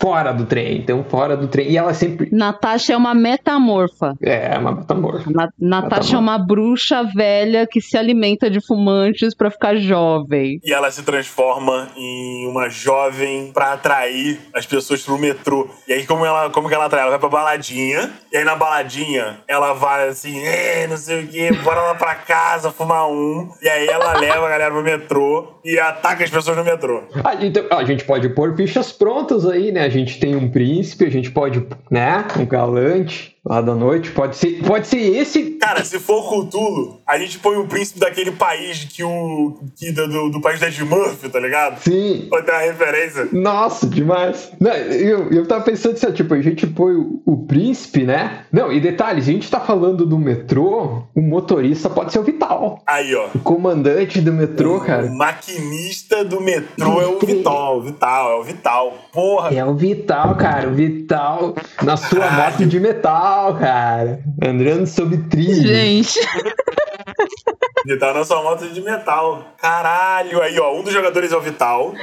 fora 0.00 0.32
do 0.32 0.44
trem. 0.46 0.78
Então, 0.78 1.04
fora 1.08 1.36
do 1.36 1.46
trem. 1.46 1.70
E 1.70 1.78
ela 1.78 1.94
sempre. 1.94 2.28
Natasha 2.32 2.94
é 2.94 2.96
uma 2.96 3.14
metamorfa. 3.14 4.16
É, 4.20 4.58
uma 4.58 4.72
metamorfa. 4.72 5.30
Na- 5.30 5.48
Natasha 5.56 6.16
é 6.16 6.18
uma 6.18 6.38
bruxa 6.38 7.04
velha 7.14 7.68
que 7.70 7.80
se 7.80 7.96
alimenta 7.96 8.50
de 8.50 8.60
fumantes 8.66 9.32
pra 9.32 9.48
ficar 9.48 9.76
jovem. 9.76 10.58
E 10.64 10.72
ela 10.72 10.90
se 10.90 11.04
transforma 11.04 11.86
em 11.96 12.48
uma 12.48 12.68
jovem 12.68 13.52
pra 13.54 13.74
atrair 13.74 14.40
as 14.52 14.66
pessoas 14.66 15.02
pro 15.04 15.16
metrô. 15.18 15.70
E 15.86 15.92
aí, 15.92 16.04
como, 16.04 16.26
ela, 16.26 16.50
como 16.50 16.68
que 16.72 16.76
ela 16.76 16.86
atrai? 16.86 17.02
Ela 17.02 17.10
vai 17.10 17.18
pra 17.18 17.28
baladinha. 17.28 18.10
E 18.32 18.36
aí, 18.38 18.44
na 18.44 18.56
baladinha, 18.56 19.40
ela 19.46 19.74
vai 19.74 20.08
assim, 20.08 20.40
não 20.88 20.96
sei 20.96 21.24
o 21.24 21.28
quê, 21.28 21.52
bora 21.62 21.82
lá 21.82 21.94
pra 21.94 22.14
casa 22.14 22.70
fumar 22.70 23.08
um. 23.10 23.50
E 23.60 23.68
aí, 23.68 23.86
ela 23.86 24.16
leva 24.18 24.46
a 24.46 24.48
galera 24.48 24.70
pro 24.70 24.82
metrô 24.82 25.60
e 25.62 25.78
ataca 25.78 26.24
as 26.24 26.30
pessoas 26.30 26.56
no 26.56 26.64
metrô. 26.64 27.02
Ah, 27.22 27.34
então, 27.34 27.66
ó, 27.70 27.76
a 27.76 27.84
gente 27.84 28.04
pode 28.04 28.30
pôr 28.30 28.56
fichas 28.56 28.90
prontas 28.90 29.46
aí, 29.46 29.70
né? 29.70 29.84
A 29.84 29.90
gente 29.90 30.18
tem 30.18 30.34
um 30.34 30.50
príncipe, 30.50 31.04
a 31.04 31.10
gente 31.10 31.30
pode, 31.30 31.62
né? 31.90 32.24
Um 32.38 32.46
galante 32.46 33.36
lá 33.44 33.60
da 33.60 33.74
noite. 33.74 34.10
Pode 34.10 34.36
ser, 34.36 34.62
pode 34.64 34.86
ser 34.86 34.98
esse. 34.98 35.52
Cara, 35.52 35.84
se 35.84 35.98
for 35.98 36.22
Cthulhu, 36.22 37.00
a 37.06 37.18
gente 37.18 37.38
põe 37.38 37.56
o 37.56 37.66
príncipe 37.66 38.00
daquele 38.00 38.32
país 38.32 38.84
que 38.84 39.02
o. 39.02 39.58
Que 39.76 39.92
do, 39.92 40.30
do, 40.30 40.40
país 40.40 40.60
da 40.60 40.68
Ed 40.68 40.84
Murphy, 40.84 41.28
tá 41.28 41.40
ligado? 41.40 41.80
Sim. 41.80 42.26
Pode 42.30 42.46
ter 42.46 42.52
uma 42.52 42.60
referência. 42.60 43.28
Nossa, 43.32 43.86
demais. 43.86 44.52
Não, 44.60 44.72
eu, 44.72 45.30
eu 45.30 45.46
tava 45.46 45.64
pensando 45.64 45.94
assim, 45.94 46.12
tipo, 46.12 46.34
a 46.34 46.40
gente 46.40 46.66
põe 46.66 46.94
o, 46.94 47.22
o 47.26 47.46
príncipe, 47.46 48.04
né? 48.04 48.44
Não, 48.52 48.72
e 48.72 48.80
detalhes, 48.80 49.28
a 49.28 49.32
gente 49.32 49.50
tá 49.50 49.60
falando 49.60 50.06
do 50.06 50.18
metrô, 50.18 51.04
o 51.14 51.20
motorista 51.20 51.90
pode 51.90 52.12
ser 52.12 52.18
o 52.18 52.22
Vital. 52.22 52.80
Aí, 52.86 53.14
ó. 53.14 53.28
O 53.34 53.40
comandante 53.40 54.20
do 54.20 54.32
metrô, 54.32 54.76
O 54.76 54.80
cara. 54.80 55.08
maquinista 55.10 56.24
do 56.24 56.40
metrô 56.40 57.00
é 57.00 57.06
o 57.06 57.18
Vital, 57.18 57.78
o 57.78 57.82
Vital, 57.82 58.30
é 58.30 58.40
o 58.40 58.42
Vital. 58.44 58.94
Porra! 59.12 59.54
É 59.54 59.64
o 59.64 59.74
Vital, 59.74 60.34
cara. 60.36 60.68
O 60.68 60.74
Vital 60.74 61.54
na 61.82 61.96
sua 61.96 62.30
moto 62.30 62.66
de 62.66 62.80
metal, 62.80 63.31
cara. 63.58 64.20
Andando 64.42 64.86
sobre 64.86 65.18
trilho. 65.28 65.66
Gente, 65.66 66.18
Vital 67.86 68.14
na 68.14 68.24
sua 68.24 68.42
moto 68.42 68.66
de 68.68 68.80
metal. 68.80 69.54
Caralho! 69.58 70.40
Aí, 70.42 70.58
ó, 70.58 70.74
um 70.74 70.82
dos 70.82 70.92
jogadores 70.92 71.32
é 71.32 71.36
o 71.36 71.40
Vital, 71.40 71.94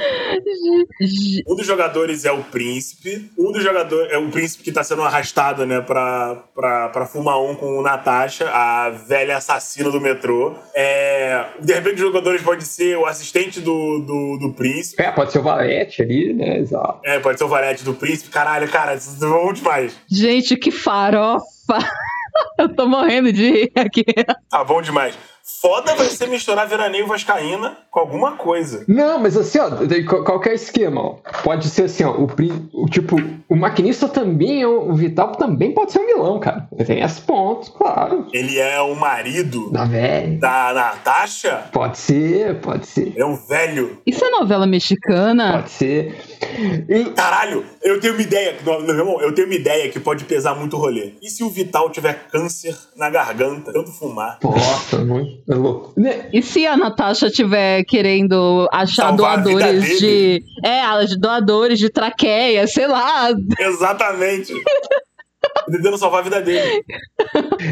um 1.46 1.54
dos 1.54 1.66
jogadores 1.66 2.24
é 2.24 2.32
o 2.32 2.42
príncipe, 2.44 3.30
um 3.38 3.52
dos 3.52 3.62
jogadores 3.62 4.12
é 4.12 4.18
o 4.18 4.28
príncipe 4.30 4.64
que 4.64 4.72
tá 4.72 4.82
sendo 4.82 5.02
arrastado, 5.02 5.64
né, 5.66 5.80
pra, 5.80 6.36
pra, 6.54 6.88
pra 6.88 7.06
fumar 7.06 7.40
um 7.40 7.54
com 7.54 7.78
o 7.78 7.82
Natasha, 7.82 8.48
a 8.50 8.90
velha 8.90 9.36
assassina 9.36 9.90
do 9.90 10.00
metrô. 10.00 10.54
É, 10.74 11.46
de 11.60 11.72
repente, 11.72 11.94
os 11.94 12.00
jogadores 12.00 12.42
podem 12.42 12.60
ser 12.60 12.96
o 12.96 13.06
assistente 13.06 13.60
do, 13.60 14.00
do, 14.00 14.38
do 14.38 14.52
príncipe. 14.52 15.02
É, 15.02 15.10
pode 15.10 15.32
ser 15.32 15.38
o 15.38 15.42
Valete 15.42 16.02
ali, 16.02 16.32
né? 16.32 16.58
Exato. 16.58 17.00
É, 17.04 17.18
pode 17.18 17.38
ser 17.38 17.44
o 17.44 17.48
varete 17.48 17.84
do 17.84 17.94
príncipe. 17.94 18.30
Caralho, 18.30 18.68
cara, 18.68 18.94
isso 18.94 19.24
é 19.24 19.28
bom 19.28 19.52
demais. 19.52 19.96
gente, 20.10 20.56
que 20.56 20.70
farofa. 20.70 21.44
Eu 22.58 22.68
tô 22.74 22.86
morrendo 22.86 23.32
de 23.32 23.50
rir 23.50 23.72
aqui. 23.74 24.04
Tá 24.48 24.62
bom 24.64 24.80
demais. 24.80 25.18
Foda 25.60 25.94
vai 25.94 26.06
ser 26.06 26.26
misturar 26.28 26.66
veraneio 26.66 27.06
vascaína 27.06 27.76
com 27.90 28.00
alguma 28.00 28.32
coisa. 28.32 28.84
Não, 28.88 29.18
mas 29.18 29.36
assim, 29.36 29.58
ó, 29.58 29.68
daí 29.68 30.04
qual 30.04 30.24
qual 30.24 30.40
que 30.40 30.48
é 30.48 30.54
esquema, 30.54 31.00
ó? 31.02 31.16
Pode 31.42 31.68
ser 31.68 31.84
assim, 31.84 32.04
ó, 32.04 32.12
o, 32.12 32.26
o 32.72 32.86
tipo, 32.88 33.16
o 33.48 33.56
maquinista 33.56 34.08
também, 34.08 34.64
o 34.64 34.92
Vital 34.94 35.32
também 35.32 35.72
pode 35.74 35.92
ser 35.92 35.98
um 36.00 36.06
vilão, 36.06 36.40
cara. 36.40 36.68
Tem 36.86 37.00
esses 37.02 37.20
pontos, 37.20 37.68
claro. 37.68 38.26
Ele 38.32 38.58
é 38.58 38.80
o 38.80 38.94
marido 38.94 39.70
Da 39.70 39.84
velha. 39.84 40.38
da 40.38 40.72
Natasha? 40.72 41.64
Pode 41.72 41.98
ser, 41.98 42.60
pode 42.60 42.86
ser, 42.86 43.08
Ele 43.08 43.20
é 43.22 43.26
um 43.26 43.36
velho. 43.36 43.98
Isso 44.06 44.24
é 44.24 44.30
novela 44.30 44.66
mexicana? 44.66 45.52
pode 45.58 45.70
ser. 45.70 46.16
E- 46.88 47.04
Caralho, 47.14 47.64
eu 47.82 47.98
tenho 47.98 48.14
uma 48.14 48.22
ideia, 48.22 48.56
meu 48.64 48.94
irmão, 48.94 49.20
eu 49.20 49.34
tenho 49.34 49.48
uma 49.48 49.54
ideia 49.54 49.90
que 49.90 49.98
pode 49.98 50.24
pesar 50.24 50.54
muito 50.54 50.76
o 50.76 50.78
rolê. 50.78 51.14
E 51.22 51.30
se 51.30 51.42
o 51.42 51.48
Vital 51.48 51.90
tiver 51.90 52.28
câncer 52.28 52.76
na 52.96 53.08
garganta, 53.08 53.72
tanto 53.72 53.90
fumar? 53.90 54.38
Nossa, 54.42 54.98
muito 55.04 55.42
é 55.50 55.54
louco. 55.54 55.92
Né? 55.96 56.28
E 56.32 56.42
se 56.42 56.66
a 56.66 56.76
Natasha 56.76 57.28
estiver 57.28 57.84
querendo 57.84 58.68
achar 58.72 59.08
Salvar 59.08 59.42
doadores 59.42 59.98
de. 59.98 60.42
É, 60.64 60.82
doadores 61.18 61.78
de 61.78 61.88
traqueia, 61.88 62.66
sei 62.66 62.86
lá. 62.86 63.30
Exatamente. 63.58 64.52
Tentando 65.70 65.98
salvar 65.98 66.20
a 66.20 66.24
vida 66.24 66.42
dele. 66.42 66.84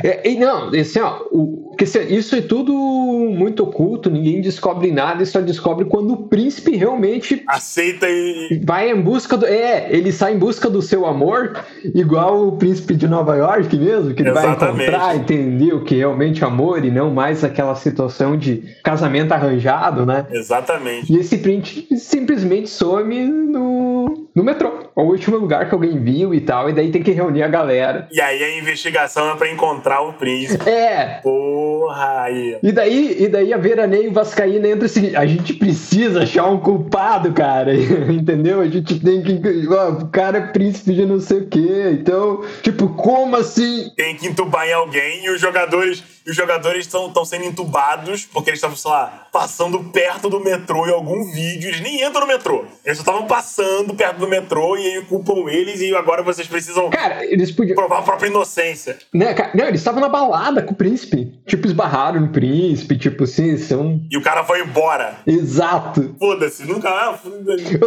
É, 0.05 0.29
e 0.31 0.39
não, 0.39 0.69
assim, 0.69 1.01
ó, 1.01 1.21
o, 1.31 1.75
que 1.77 1.85
assim, 1.85 2.01
isso 2.09 2.37
é 2.37 2.41
tudo 2.41 2.73
muito 2.73 3.63
oculto, 3.63 4.11
ninguém 4.11 4.41
descobre 4.41 4.93
nada 4.93 5.23
e 5.23 5.27
só 5.27 5.41
descobre 5.41 5.85
quando 5.85 6.13
o 6.13 6.29
príncipe 6.29 6.77
realmente 6.77 7.43
Aceita 7.47 8.07
e. 8.09 8.61
vai 8.65 8.91
em 8.91 9.01
busca 9.01 9.37
do. 9.37 9.47
É, 9.47 9.89
ele 9.91 10.13
sai 10.13 10.35
em 10.35 10.39
busca 10.39 10.69
do 10.69 10.83
seu 10.83 11.07
amor, 11.07 11.65
igual 11.95 12.49
o 12.49 12.53
príncipe 12.57 12.95
de 12.95 13.09
Nova 13.09 13.37
York 13.37 13.77
mesmo, 13.77 14.15
que 14.15 14.23
ele 14.23 14.31
Exatamente. 14.31 14.77
vai 14.77 14.89
encontrar, 14.89 15.17
entender 15.17 15.73
o 15.73 15.85
que 15.85 15.95
é 15.95 15.99
realmente 15.99 16.45
amor 16.45 16.85
e 16.85 16.91
não 16.91 17.11
mais 17.11 17.43
aquela 17.43 17.75
situação 17.75 18.37
de 18.37 18.77
casamento 18.83 19.33
arranjado, 19.33 20.05
né? 20.05 20.27
Exatamente. 20.31 21.13
E 21.13 21.19
esse 21.19 21.39
príncipe 21.39 21.97
simplesmente 21.97 22.69
some 22.69 23.25
no, 23.25 24.29
no 24.35 24.45
metrô. 24.45 24.91
É 24.97 25.01
o 25.01 25.05
último 25.05 25.37
lugar 25.37 25.69
que 25.69 25.75
alguém 25.75 25.99
viu 26.03 26.35
e 26.35 26.41
tal, 26.41 26.69
e 26.69 26.73
daí 26.73 26.91
tem 26.91 27.03
que 27.03 27.13
reunir 27.13 27.43
a 27.43 27.49
galera. 27.59 28.09
E 28.11 28.21
aí 28.21 28.43
a 28.43 28.59
investigação 28.59 29.33
é 29.33 29.37
pra 29.37 29.51
encontrar 29.51 30.01
o 30.03 30.13
príncipe. 30.13 30.69
É, 30.69 31.21
Porra, 31.23 32.23
aí. 32.23 32.59
E 32.63 32.73
daí, 32.73 33.17
e 33.23 33.29
daí 33.29 33.53
a 33.53 33.57
Veraneio 33.57 34.13
Vascaína 34.13 34.69
entra 34.69 34.87
o 34.87 34.89
seguinte: 34.89 35.17
a 35.17 35.27
gente 35.27 35.55
precisa 35.55 36.23
achar 36.23 36.47
um 36.47 36.59
culpado, 36.59 37.33
cara. 37.33 37.75
Entendeu? 38.11 38.61
A 38.61 38.69
gente 38.69 38.99
tem 39.01 39.23
que. 39.23 39.41
ó, 39.69 39.91
o 39.91 40.09
cara 40.09 40.39
é 40.39 40.47
príncipe 40.53 40.95
de 40.95 41.05
não 41.05 41.21
sei 41.21 41.39
o 41.39 41.47
quê. 41.47 41.91
Então, 41.93 42.45
tipo, 42.63 42.89
como 42.91 43.37
assim? 43.37 43.91
Tem 43.97 44.17
que 44.17 44.27
entubar 44.27 44.67
em 44.67 44.73
alguém 44.73 45.25
e 45.25 45.31
os 45.31 45.41
jogadores. 45.41 46.03
E 46.29 46.31
os 46.31 46.37
jogadores 46.37 46.81
estão 46.87 47.25
sendo 47.25 47.47
entubados 47.47 48.27
porque 48.27 48.51
eles 48.51 48.59
estavam, 48.59 48.77
sei 48.77 48.91
lá, 48.91 49.27
passando 49.33 49.83
perto 49.85 50.29
do 50.29 50.39
metrô 50.39 50.87
em 50.87 50.93
algum 50.93 51.25
vídeo. 51.33 51.69
Eles 51.71 51.81
nem 51.81 52.05
entram 52.05 52.21
no 52.21 52.27
metrô. 52.27 52.67
Eles 52.85 52.99
só 52.99 53.03
estavam 53.03 53.27
passando 53.27 53.95
perto 53.95 54.19
do 54.19 54.29
metrô 54.29 54.77
e 54.77 54.85
aí 54.87 55.03
culpam 55.07 55.49
eles 55.49 55.81
e 55.81 55.97
agora 55.97 56.23
vocês 56.23 56.47
precisam 56.47 56.91
Cara, 56.91 57.25
eles 57.25 57.51
podiam. 57.51 57.75
provar 57.75 58.01
a 58.01 58.03
própria 58.03 58.29
inocência. 58.29 58.99
Né, 59.15 59.33
cara, 59.33 59.53
não, 59.55 59.65
eles 59.69 59.81
estavam 59.81 60.03
na 60.03 60.09
balada 60.11 60.61
com 60.63 60.73
o 60.75 60.77
príncipe. 60.77 61.33
Tipo, 61.47 61.67
esbarraram 61.67 62.21
no 62.21 62.29
príncipe, 62.29 62.99
tipo 62.99 63.25
assim, 63.25 63.57
são. 63.57 63.99
E 64.11 64.19
o 64.19 64.23
cara 64.23 64.45
foi 64.45 64.61
embora. 64.61 65.17
Exato. 65.27 66.15
Foda-se, 66.19 66.63
nunca. 66.67 67.19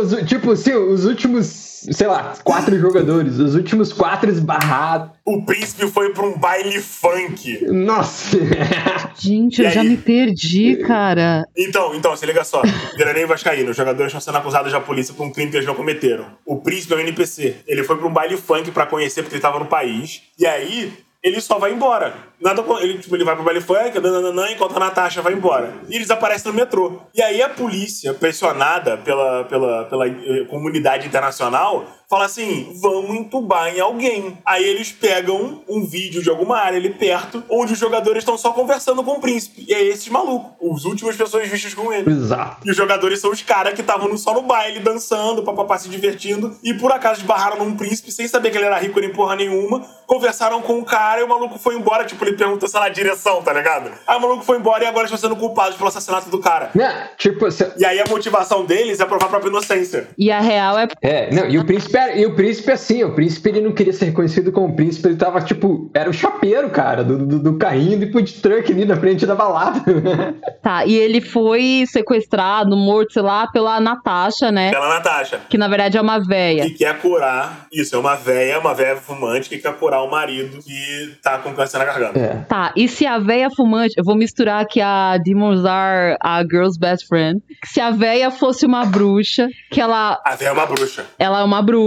Os- 0.02 0.28
tipo 0.28 0.52
assim, 0.54 0.74
os 0.74 1.06
últimos, 1.06 1.46
sei 1.92 2.08
lá, 2.08 2.34
quatro 2.44 2.76
jogadores, 2.80 3.38
os 3.38 3.54
últimos 3.54 3.94
quatro 3.94 4.32
esbarrados. 4.32 5.12
O 5.24 5.46
príncipe 5.46 5.88
foi 5.88 6.12
pra 6.14 6.26
um 6.26 6.38
baile 6.38 6.82
funk. 6.82 7.66
Nossa! 7.68 8.38
Gente, 9.18 9.62
E 9.62 9.66
eu 9.66 9.70
já 9.72 9.84
me 9.84 9.96
perdi, 9.96 10.78
cara. 10.78 11.46
Então, 11.56 11.94
então, 11.94 12.16
se 12.18 12.26
liga 12.26 12.44
só. 12.44 12.62
Veraneio 12.98 13.28
Vascaíno, 13.28 13.70
os 13.70 13.78
jogadores 13.78 14.08
estão 14.08 14.22
sendo 14.22 14.38
acusados 14.38 14.72
da 14.72 14.80
polícia 14.80 15.14
por 15.14 15.26
um 15.26 15.32
crime 15.32 15.52
que 15.52 15.58
eles 15.58 15.68
não 15.68 15.76
cometeram. 15.76 16.26
O 16.46 16.58
príncipe 16.58 16.94
é 16.94 16.98
um 16.98 17.00
NPC. 17.02 17.58
Ele 17.68 17.84
foi 17.84 17.98
pra 17.98 18.08
um 18.08 18.14
baile 18.14 18.36
funk 18.36 18.72
pra 18.72 18.88
conhecer 18.88 19.22
porque 19.22 19.36
ele 19.36 19.42
tava 19.42 19.60
no 19.60 19.68
país. 19.68 20.24
E 20.40 20.46
aí, 20.48 20.92
ele 21.24 21.40
só 21.40 21.60
vai 21.60 21.72
embora. 21.72 22.16
Nada, 22.40 22.64
ele, 22.82 22.98
tipo, 22.98 23.16
ele 23.16 23.24
vai 23.24 23.36
pro 23.36 23.44
baile 23.44 23.62
funk, 23.62 24.00
nananã, 24.00 24.50
enquanto 24.50 24.76
a 24.76 24.80
Natasha 24.80 25.22
vai 25.22 25.34
embora. 25.34 25.72
E 25.88 25.96
eles 25.96 26.10
aparecem 26.10 26.52
no 26.52 26.58
metrô. 26.58 27.00
E 27.14 27.22
aí 27.22 27.44
a 27.44 27.50
polícia, 27.50 28.12
pressionada 28.16 28.98
pela, 28.98 29.44
pela, 29.44 29.86
pela 29.86 30.08
eh, 30.08 30.46
comunidade 30.50 31.06
internacional, 31.06 31.86
fala 32.12 32.26
assim: 32.26 32.72
vamos 32.82 33.16
entubar 33.16 33.76
em 33.76 33.80
alguém. 33.80 34.38
Aí 34.46 34.64
eles 34.64 34.92
pegam 34.92 35.64
um 35.68 35.84
vídeo 35.86 36.22
de 36.22 36.30
alguma 36.30 36.58
área 36.60 36.78
ali 36.78 36.90
perto, 36.92 37.44
onde 37.50 37.74
os 37.74 37.80
jogadores 37.80 38.20
estão 38.20 38.38
só 38.38 38.52
conversando 38.52 39.04
com 39.04 39.14
o 39.14 39.20
príncipe. 39.20 39.66
E 39.68 39.74
é 39.74 39.82
esses 39.82 40.08
malucos, 40.10 40.52
os 40.62 40.86
últimas 40.86 41.16
pessoas 41.16 41.48
vistas 41.48 41.74
com 41.74 41.92
ele. 41.92 42.12
Exato. 42.12 42.58
E 42.68 42.70
os 42.72 42.78
jogadores 42.78 43.20
são 43.20 43.32
os 43.32 43.42
caras 43.42 43.74
que 43.74 43.82
estavam 43.82 44.16
só 44.18 44.34
no 44.34 44.42
baile, 44.44 44.80
dançando, 44.80 45.42
papapá, 45.44 45.78
se 45.78 45.90
divertindo. 45.90 46.56
E 46.64 46.74
por 46.74 46.92
acaso 46.92 47.22
esbarraram 47.22 47.58
num 47.66 47.76
príncipe, 47.78 48.12
sem 48.12 48.28
saber 48.28 48.52
que 48.52 48.58
ele 48.58 48.66
era 48.66 48.78
rico 48.78 49.00
nem 49.00 49.12
porra 49.12 49.36
nenhuma. 49.36 49.84
Conversaram 50.06 50.62
com 50.62 50.78
o 50.80 50.84
cara 50.84 51.22
e 51.22 51.24
o 51.24 51.28
maluco 51.30 51.58
foi 51.58 51.76
embora. 51.76 52.04
Tipo, 52.04 52.26
ele 52.26 52.36
perguntou, 52.36 52.68
sei 52.68 52.80
lá, 52.80 52.88
a 52.88 52.90
direção, 52.90 53.42
tá 53.42 53.54
ligado? 53.54 53.90
Aí 54.06 54.18
o 54.18 54.22
maluco 54.22 54.44
foi 54.44 54.58
embora 54.58 54.84
e 54.84 54.88
agora 54.88 55.06
estão 55.06 55.18
sendo 55.18 55.36
culpados 55.38 55.78
pelo 55.78 55.88
assassinato 55.88 56.30
do 56.30 56.40
cara. 56.40 56.70
Né? 56.76 57.10
Tipo, 57.18 57.50
se- 57.50 57.72
E 57.78 57.86
aí 57.86 58.00
a 58.00 58.06
motivação 58.10 58.66
deles 58.66 59.00
é 59.00 59.06
provar 59.06 59.28
a 59.28 59.30
própria 59.30 59.50
inocência. 59.50 60.10
E 60.18 60.30
a 60.30 60.42
real 60.42 60.78
é. 60.78 60.88
É, 61.02 61.34
não, 61.34 61.48
e 61.48 61.58
o 61.58 61.66
príncipe 61.66 61.96
era, 62.02 62.16
e 62.18 62.26
o 62.26 62.34
príncipe 62.36 62.72
assim, 62.72 63.04
o 63.04 63.14
príncipe 63.14 63.50
ele 63.50 63.62
não 63.62 63.72
queria 63.72 63.94
ser 63.94 64.06
reconhecido 64.06 64.52
como 64.52 64.76
príncipe, 64.76 65.08
ele 65.08 65.18
tava 65.18 65.42
tipo, 65.42 65.90
era 65.94 66.10
o 66.10 66.14
chapeiro, 66.14 66.70
cara, 66.70 67.04
do, 67.04 67.18
do, 67.26 67.40
do 67.40 67.58
carrinho 67.58 68.00
do 68.00 68.12
food 68.12 68.34
truck 68.42 68.72
ali 68.72 68.86
na 68.86 68.96
frente 68.96 69.26
da 69.26 69.36
balada. 69.36 69.82
Tá, 70.62 70.86
e 70.86 70.96
ele 70.96 71.22
foi 71.22 71.86
sequestrado, 71.88 72.78
morto, 72.78 73.14
sei 73.14 73.24
lá, 73.24 73.48
pela 73.48 73.80
Natasha, 73.80 74.52
né? 74.52 74.70
Pela 74.70 74.90
Natasha. 74.90 75.40
Que 75.50 75.58
na 75.58 75.68
verdade 75.68 75.98
é 75.98 76.02
uma 76.02 76.20
véia. 76.20 76.66
Que 76.66 76.72
quer 76.76 77.00
curar. 77.00 77.66
Isso, 77.74 77.96
é 77.96 77.98
uma 77.98 78.16
véia, 78.16 78.60
uma 78.60 78.72
véia 78.74 78.96
fumante 78.96 79.50
que 79.50 79.58
quer 79.58 79.74
curar 79.78 80.04
o 80.04 80.12
marido 80.12 80.60
que 80.62 81.16
tá 81.24 81.40
com 81.40 81.52
câncer 81.56 81.80
na 81.80 81.86
garganta. 81.86 82.20
é. 82.20 82.46
Tá, 82.48 82.72
e 82.76 82.88
se 82.88 83.08
a 83.08 83.18
véia 83.18 83.50
fumante. 83.50 83.96
Eu 83.98 84.04
vou 84.04 84.16
misturar 84.16 84.62
aqui 84.62 84.80
a 84.80 85.18
Demons 85.18 85.66
Are 85.66 86.16
a 86.22 86.44
Girl's 86.44 86.78
Best 86.78 87.08
Friend. 87.08 87.42
Se 87.66 87.82
a 87.82 87.90
véia 87.90 88.30
fosse 88.30 88.64
uma 88.66 88.86
bruxa, 88.86 89.48
que 89.72 89.82
ela, 89.82 90.20
A 90.24 90.36
véia 90.36 90.50
é 90.50 90.52
uma 90.54 90.66
bruxa. 90.68 91.06
ela 91.18 91.40
é 91.40 91.44
uma 91.44 91.62
bruxa, 91.64 91.82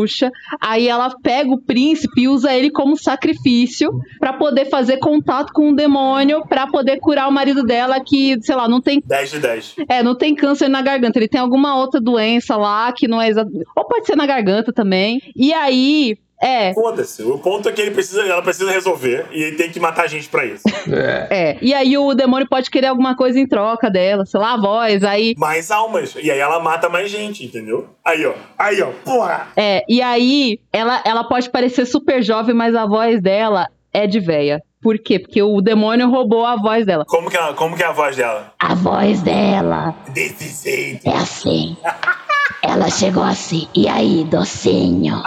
aí 0.61 0.89
ela 0.89 1.11
pega 1.23 1.51
o 1.51 1.61
príncipe 1.61 2.23
e 2.23 2.29
usa 2.29 2.55
ele 2.55 2.71
como 2.71 2.97
sacrifício 2.97 3.91
pra 4.19 4.33
poder 4.33 4.67
fazer 4.67 4.99
contato 4.99 5.53
com 5.53 5.71
o 5.71 5.77
demônio, 5.77 6.47
pra 6.47 6.67
poder 6.67 6.99
curar 6.99 7.29
o 7.29 7.33
marido 7.33 7.63
dela 7.63 8.01
que, 8.01 8.37
sei 8.43 8.55
lá, 8.55 8.69
não 8.69 8.81
tem 8.81 9.03
10 9.05 9.31
de 9.31 9.39
10. 9.39 9.77
É, 9.89 10.03
não 10.03 10.17
tem 10.17 10.35
câncer 10.35 10.69
na 10.69 10.83
garganta. 10.83 11.19
Ele 11.19 11.29
tem 11.29 11.41
alguma 11.41 11.77
outra 11.77 12.01
doença 12.01 12.57
lá 12.57 12.93
que 12.93 13.09
não 13.09 13.21
é 13.21 13.29
exato. 13.29 13.51
Ou 13.77 13.85
pode 13.87 14.07
ser 14.07 14.17
na 14.17 14.27
garganta 14.27 14.73
também. 14.73 15.21
E 15.37 15.53
aí, 15.53 16.17
é. 16.45 16.75
Foda-se. 16.75 17.23
O 17.23 17.39
ponto 17.39 17.69
é 17.69 17.73
que 17.73 17.81
ele 17.81 17.91
precisa, 17.91 18.23
ela 18.23 18.43
precisa 18.43 18.71
resolver 18.71 19.27
e 19.33 19.43
ele 19.43 19.57
tem 19.57 19.71
que 19.71 19.81
matar 19.81 20.07
gente 20.07 20.29
pra 20.29 20.45
isso. 20.45 20.63
É. 20.91 21.27
É. 21.31 21.59
E 21.63 21.73
aí 21.73 21.97
o 21.97 22.15
demônio 22.15 22.47
pode 22.49 22.71
querer 22.71 22.89
alguma 22.89 23.17
coisa 23.17 23.41
em 23.41 23.47
troca 23.47 23.91
dela, 23.91 24.27
sei 24.27 24.39
lá, 24.39 24.55
a 24.55 24.61
voz. 24.61 25.03
Aí. 25.03 25.35
mais 25.39 25.71
almas. 25.71 26.15
E 26.21 26.31
aí 26.31 26.39
ela 26.39 26.61
mata 26.61 26.89
mais 26.89 27.11
gente, 27.11 27.45
entendeu? 27.45 27.89
Aí, 28.05 28.27
ó. 28.27 28.35
Aí, 28.59 28.83
ó. 28.83 28.91
Porra! 29.05 29.49
É. 29.57 29.83
E 29.89 30.03
aí, 30.03 30.59
ela, 30.73 31.03
ela 31.05 31.25
pode 31.25 31.49
parecer 31.51 31.87
super 31.87 32.23
jovem, 32.23 32.55
mas 32.55 32.75
a 32.75 32.87
voz 32.87 33.23
dela 33.23 33.67
é 33.93 34.07
de 34.07 34.21
véia. 34.21 34.63
Por 34.83 34.99
quê? 34.99 35.19
Porque 35.19 35.43
o 35.43 35.63
demônio 35.63 36.11
roubou 36.11 36.45
a 36.45 36.57
voz 36.57 36.85
dela. 36.85 37.07
Como 37.07 37.31
que, 37.31 37.37
ela, 37.39 37.55
como 37.55 37.75
que 37.75 37.83
é 37.83 37.87
a 37.87 37.93
voz 37.93 38.17
dela? 38.17 38.53
A 38.59 38.75
voz 38.75 39.23
dela 39.23 39.95
Desse 40.13 40.63
jeito. 40.63 41.09
é 41.09 41.17
assim. 41.17 41.75
Ela 42.67 42.91
chegou 42.91 43.23
assim. 43.23 43.69
E 43.75 43.89
aí, 43.89 44.25
docinho? 44.25 45.23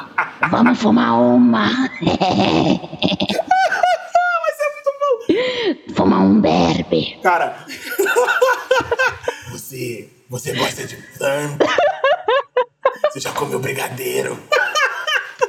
Vamos 0.49 0.79
fumar 0.79 1.13
uma? 1.19 1.69
Fumar 5.95 6.21
um 6.21 6.39
derby. 6.41 7.19
Cara. 7.21 7.55
você. 9.51 10.09
Você 10.29 10.53
gosta 10.53 10.85
de 10.85 10.97
tanto. 11.17 11.65
Você 13.05 13.19
já 13.21 13.31
comeu 13.31 13.59
brigadeiro. 13.59 14.38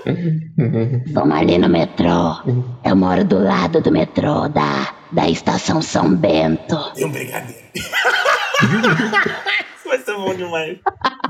Vamos 1.13 1.37
ali 1.37 1.59
no 1.59 1.69
metrô. 1.69 2.37
Eu 2.85 2.95
moro 2.95 3.25
do 3.25 3.43
lado 3.43 3.81
do 3.81 3.91
metrô 3.91 4.49
da, 4.49 4.95
da 5.11 5.29
estação 5.29 5.83
São 5.83 6.15
Bento. 6.15 6.93
Tem 6.95 7.07
um 7.07 7.11
brigadeiro. 7.11 7.69
Vai 9.89 9.99
ser 9.99 10.15
bom 10.15 10.35
demais. 10.35 10.79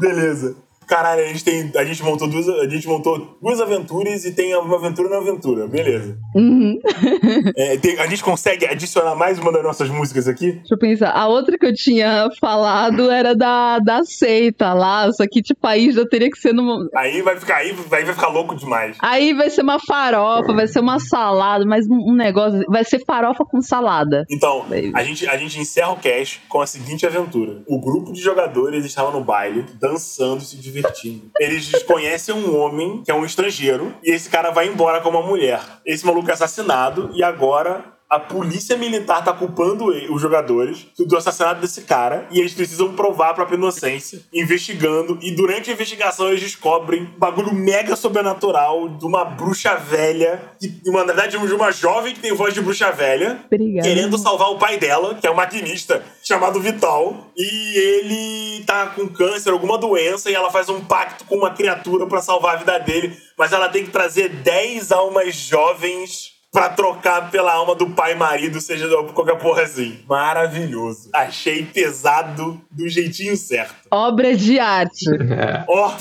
Beleza. 0.00 0.56
Caralho, 0.88 1.22
a 1.22 1.26
gente, 1.26 1.44
tem, 1.44 1.70
a 1.76 1.84
gente 1.84 2.02
montou 2.02 2.26
duas, 2.28 2.48
a 2.48 2.68
gente 2.68 2.88
montou 2.88 3.36
duas 3.42 3.60
aventuras 3.60 4.24
e 4.24 4.32
tem 4.32 4.54
uma 4.56 4.76
aventura 4.76 5.08
na 5.10 5.18
aventura. 5.18 5.66
Beleza. 5.66 6.16
Uhum. 6.34 6.78
É, 7.56 7.76
tem- 7.76 7.98
a 7.98 8.06
gente 8.06 8.24
consegue 8.24 8.64
adicionar 8.66 9.14
mais 9.14 9.38
uma 9.38 9.52
das 9.52 9.62
nossas 9.62 9.88
músicas 9.90 10.26
aqui? 10.26 10.52
Deixa 10.52 10.74
eu 10.74 10.78
pensar. 10.78 11.10
A 11.10 11.28
outra 11.28 11.58
que 11.58 11.66
eu 11.66 11.74
tinha 11.74 12.28
falado 12.40 13.10
era 13.10 13.34
da, 13.34 13.78
da 13.80 14.02
seita 14.04 14.72
lá. 14.72 15.12
Só 15.12 15.24
que, 15.30 15.42
tipo, 15.42 15.66
aí 15.66 15.90
já 15.92 16.06
teria 16.06 16.30
que 16.30 16.38
ser 16.38 16.52
numa. 16.54 16.88
Aí 16.96 17.20
vai 17.22 17.38
ficar, 17.38 17.56
aí 17.56 17.72
vai, 17.72 18.04
vai 18.04 18.14
ficar 18.14 18.28
louco 18.28 18.54
demais. 18.54 18.96
Aí 19.00 19.34
vai 19.34 19.50
ser 19.50 19.62
uma 19.62 19.78
farofa, 19.78 20.52
vai 20.54 20.66
ser 20.66 20.80
uma 20.80 20.98
salada, 20.98 21.64
mas 21.66 21.86
um 21.88 22.14
negócio. 22.14 22.64
Vai 22.68 22.84
ser 22.84 23.04
farofa 23.04 23.44
com 23.44 23.60
salada. 23.60 24.24
Então, 24.30 24.64
a 24.94 25.02
gente, 25.02 25.28
a 25.28 25.36
gente 25.36 25.58
encerra 25.60 25.92
o 25.92 25.96
cast 25.96 26.40
com 26.48 26.60
a 26.60 26.66
seguinte 26.66 27.06
aventura. 27.06 27.62
O 27.66 27.78
grupo 27.80 28.12
de 28.12 28.20
jogadores 28.20 28.84
estava 28.84 29.10
no 29.10 29.22
baile, 29.22 29.64
dançando 29.78 30.40
se 30.40 30.56
divertindo. 30.56 30.77
Eles 31.38 31.82
conhecem 31.82 32.34
um 32.34 32.56
homem, 32.56 33.02
que 33.04 33.10
é 33.10 33.14
um 33.14 33.24
estrangeiro, 33.24 33.94
e 34.02 34.10
esse 34.10 34.28
cara 34.28 34.50
vai 34.50 34.68
embora 34.68 35.00
com 35.00 35.08
uma 35.08 35.22
mulher. 35.22 35.60
Esse 35.84 36.04
maluco 36.04 36.30
é 36.30 36.34
assassinado 36.34 37.10
e 37.14 37.22
agora 37.22 37.97
a 38.08 38.18
polícia 38.18 38.76
militar 38.76 39.22
tá 39.22 39.32
culpando 39.34 39.86
os 39.86 40.22
jogadores 40.22 40.86
do 40.98 41.16
assassinato 41.16 41.60
desse 41.60 41.82
cara 41.82 42.26
e 42.30 42.40
eles 42.40 42.54
precisam 42.54 42.94
provar 42.94 43.30
a 43.30 43.34
própria 43.34 43.56
inocência, 43.56 44.22
investigando. 44.32 45.18
E 45.20 45.30
durante 45.30 45.70
a 45.70 45.74
investigação 45.74 46.28
eles 46.28 46.40
descobrem 46.40 47.02
um 47.02 47.18
bagulho 47.18 47.52
mega 47.52 47.94
sobrenatural 47.96 48.88
de 48.88 49.04
uma 49.04 49.24
bruxa 49.24 49.76
velha, 49.76 50.40
que, 50.58 50.80
na 50.86 51.04
verdade, 51.04 51.38
de 51.38 51.54
uma 51.54 51.70
jovem 51.70 52.14
que 52.14 52.20
tem 52.20 52.32
voz 52.32 52.54
de 52.54 52.62
bruxa 52.62 52.90
velha, 52.90 53.44
Obrigada. 53.44 53.86
querendo 53.86 54.16
salvar 54.16 54.50
o 54.50 54.58
pai 54.58 54.78
dela, 54.78 55.14
que 55.14 55.26
é 55.26 55.30
um 55.30 55.34
maquinista 55.34 56.02
chamado 56.22 56.60
Vital, 56.60 57.30
e 57.36 57.78
ele 57.78 58.64
tá 58.64 58.86
com 58.86 59.06
câncer, 59.08 59.50
alguma 59.50 59.76
doença, 59.76 60.30
e 60.30 60.34
ela 60.34 60.50
faz 60.50 60.68
um 60.68 60.80
pacto 60.80 61.24
com 61.24 61.36
uma 61.36 61.50
criatura 61.50 62.06
pra 62.06 62.22
salvar 62.22 62.54
a 62.54 62.58
vida 62.58 62.78
dele, 62.78 63.16
mas 63.36 63.52
ela 63.52 63.68
tem 63.68 63.84
que 63.84 63.90
trazer 63.90 64.28
10 64.30 64.92
almas 64.92 65.34
jovens 65.34 66.37
pra 66.52 66.68
trocar 66.70 67.30
pela 67.30 67.52
alma 67.52 67.74
do 67.74 67.90
pai 67.90 68.12
e 68.12 68.16
marido, 68.16 68.60
seja 68.60 68.88
qualquer 69.12 69.38
porra 69.38 69.62
assim. 69.62 69.98
Maravilhoso. 70.08 71.10
Achei 71.12 71.64
pesado 71.64 72.60
do 72.70 72.88
jeitinho 72.88 73.36
certo. 73.36 73.88
Obra 73.90 74.36
de 74.36 74.58
arte. 74.58 75.06
É. 75.32 75.64
Ó. 75.68 75.92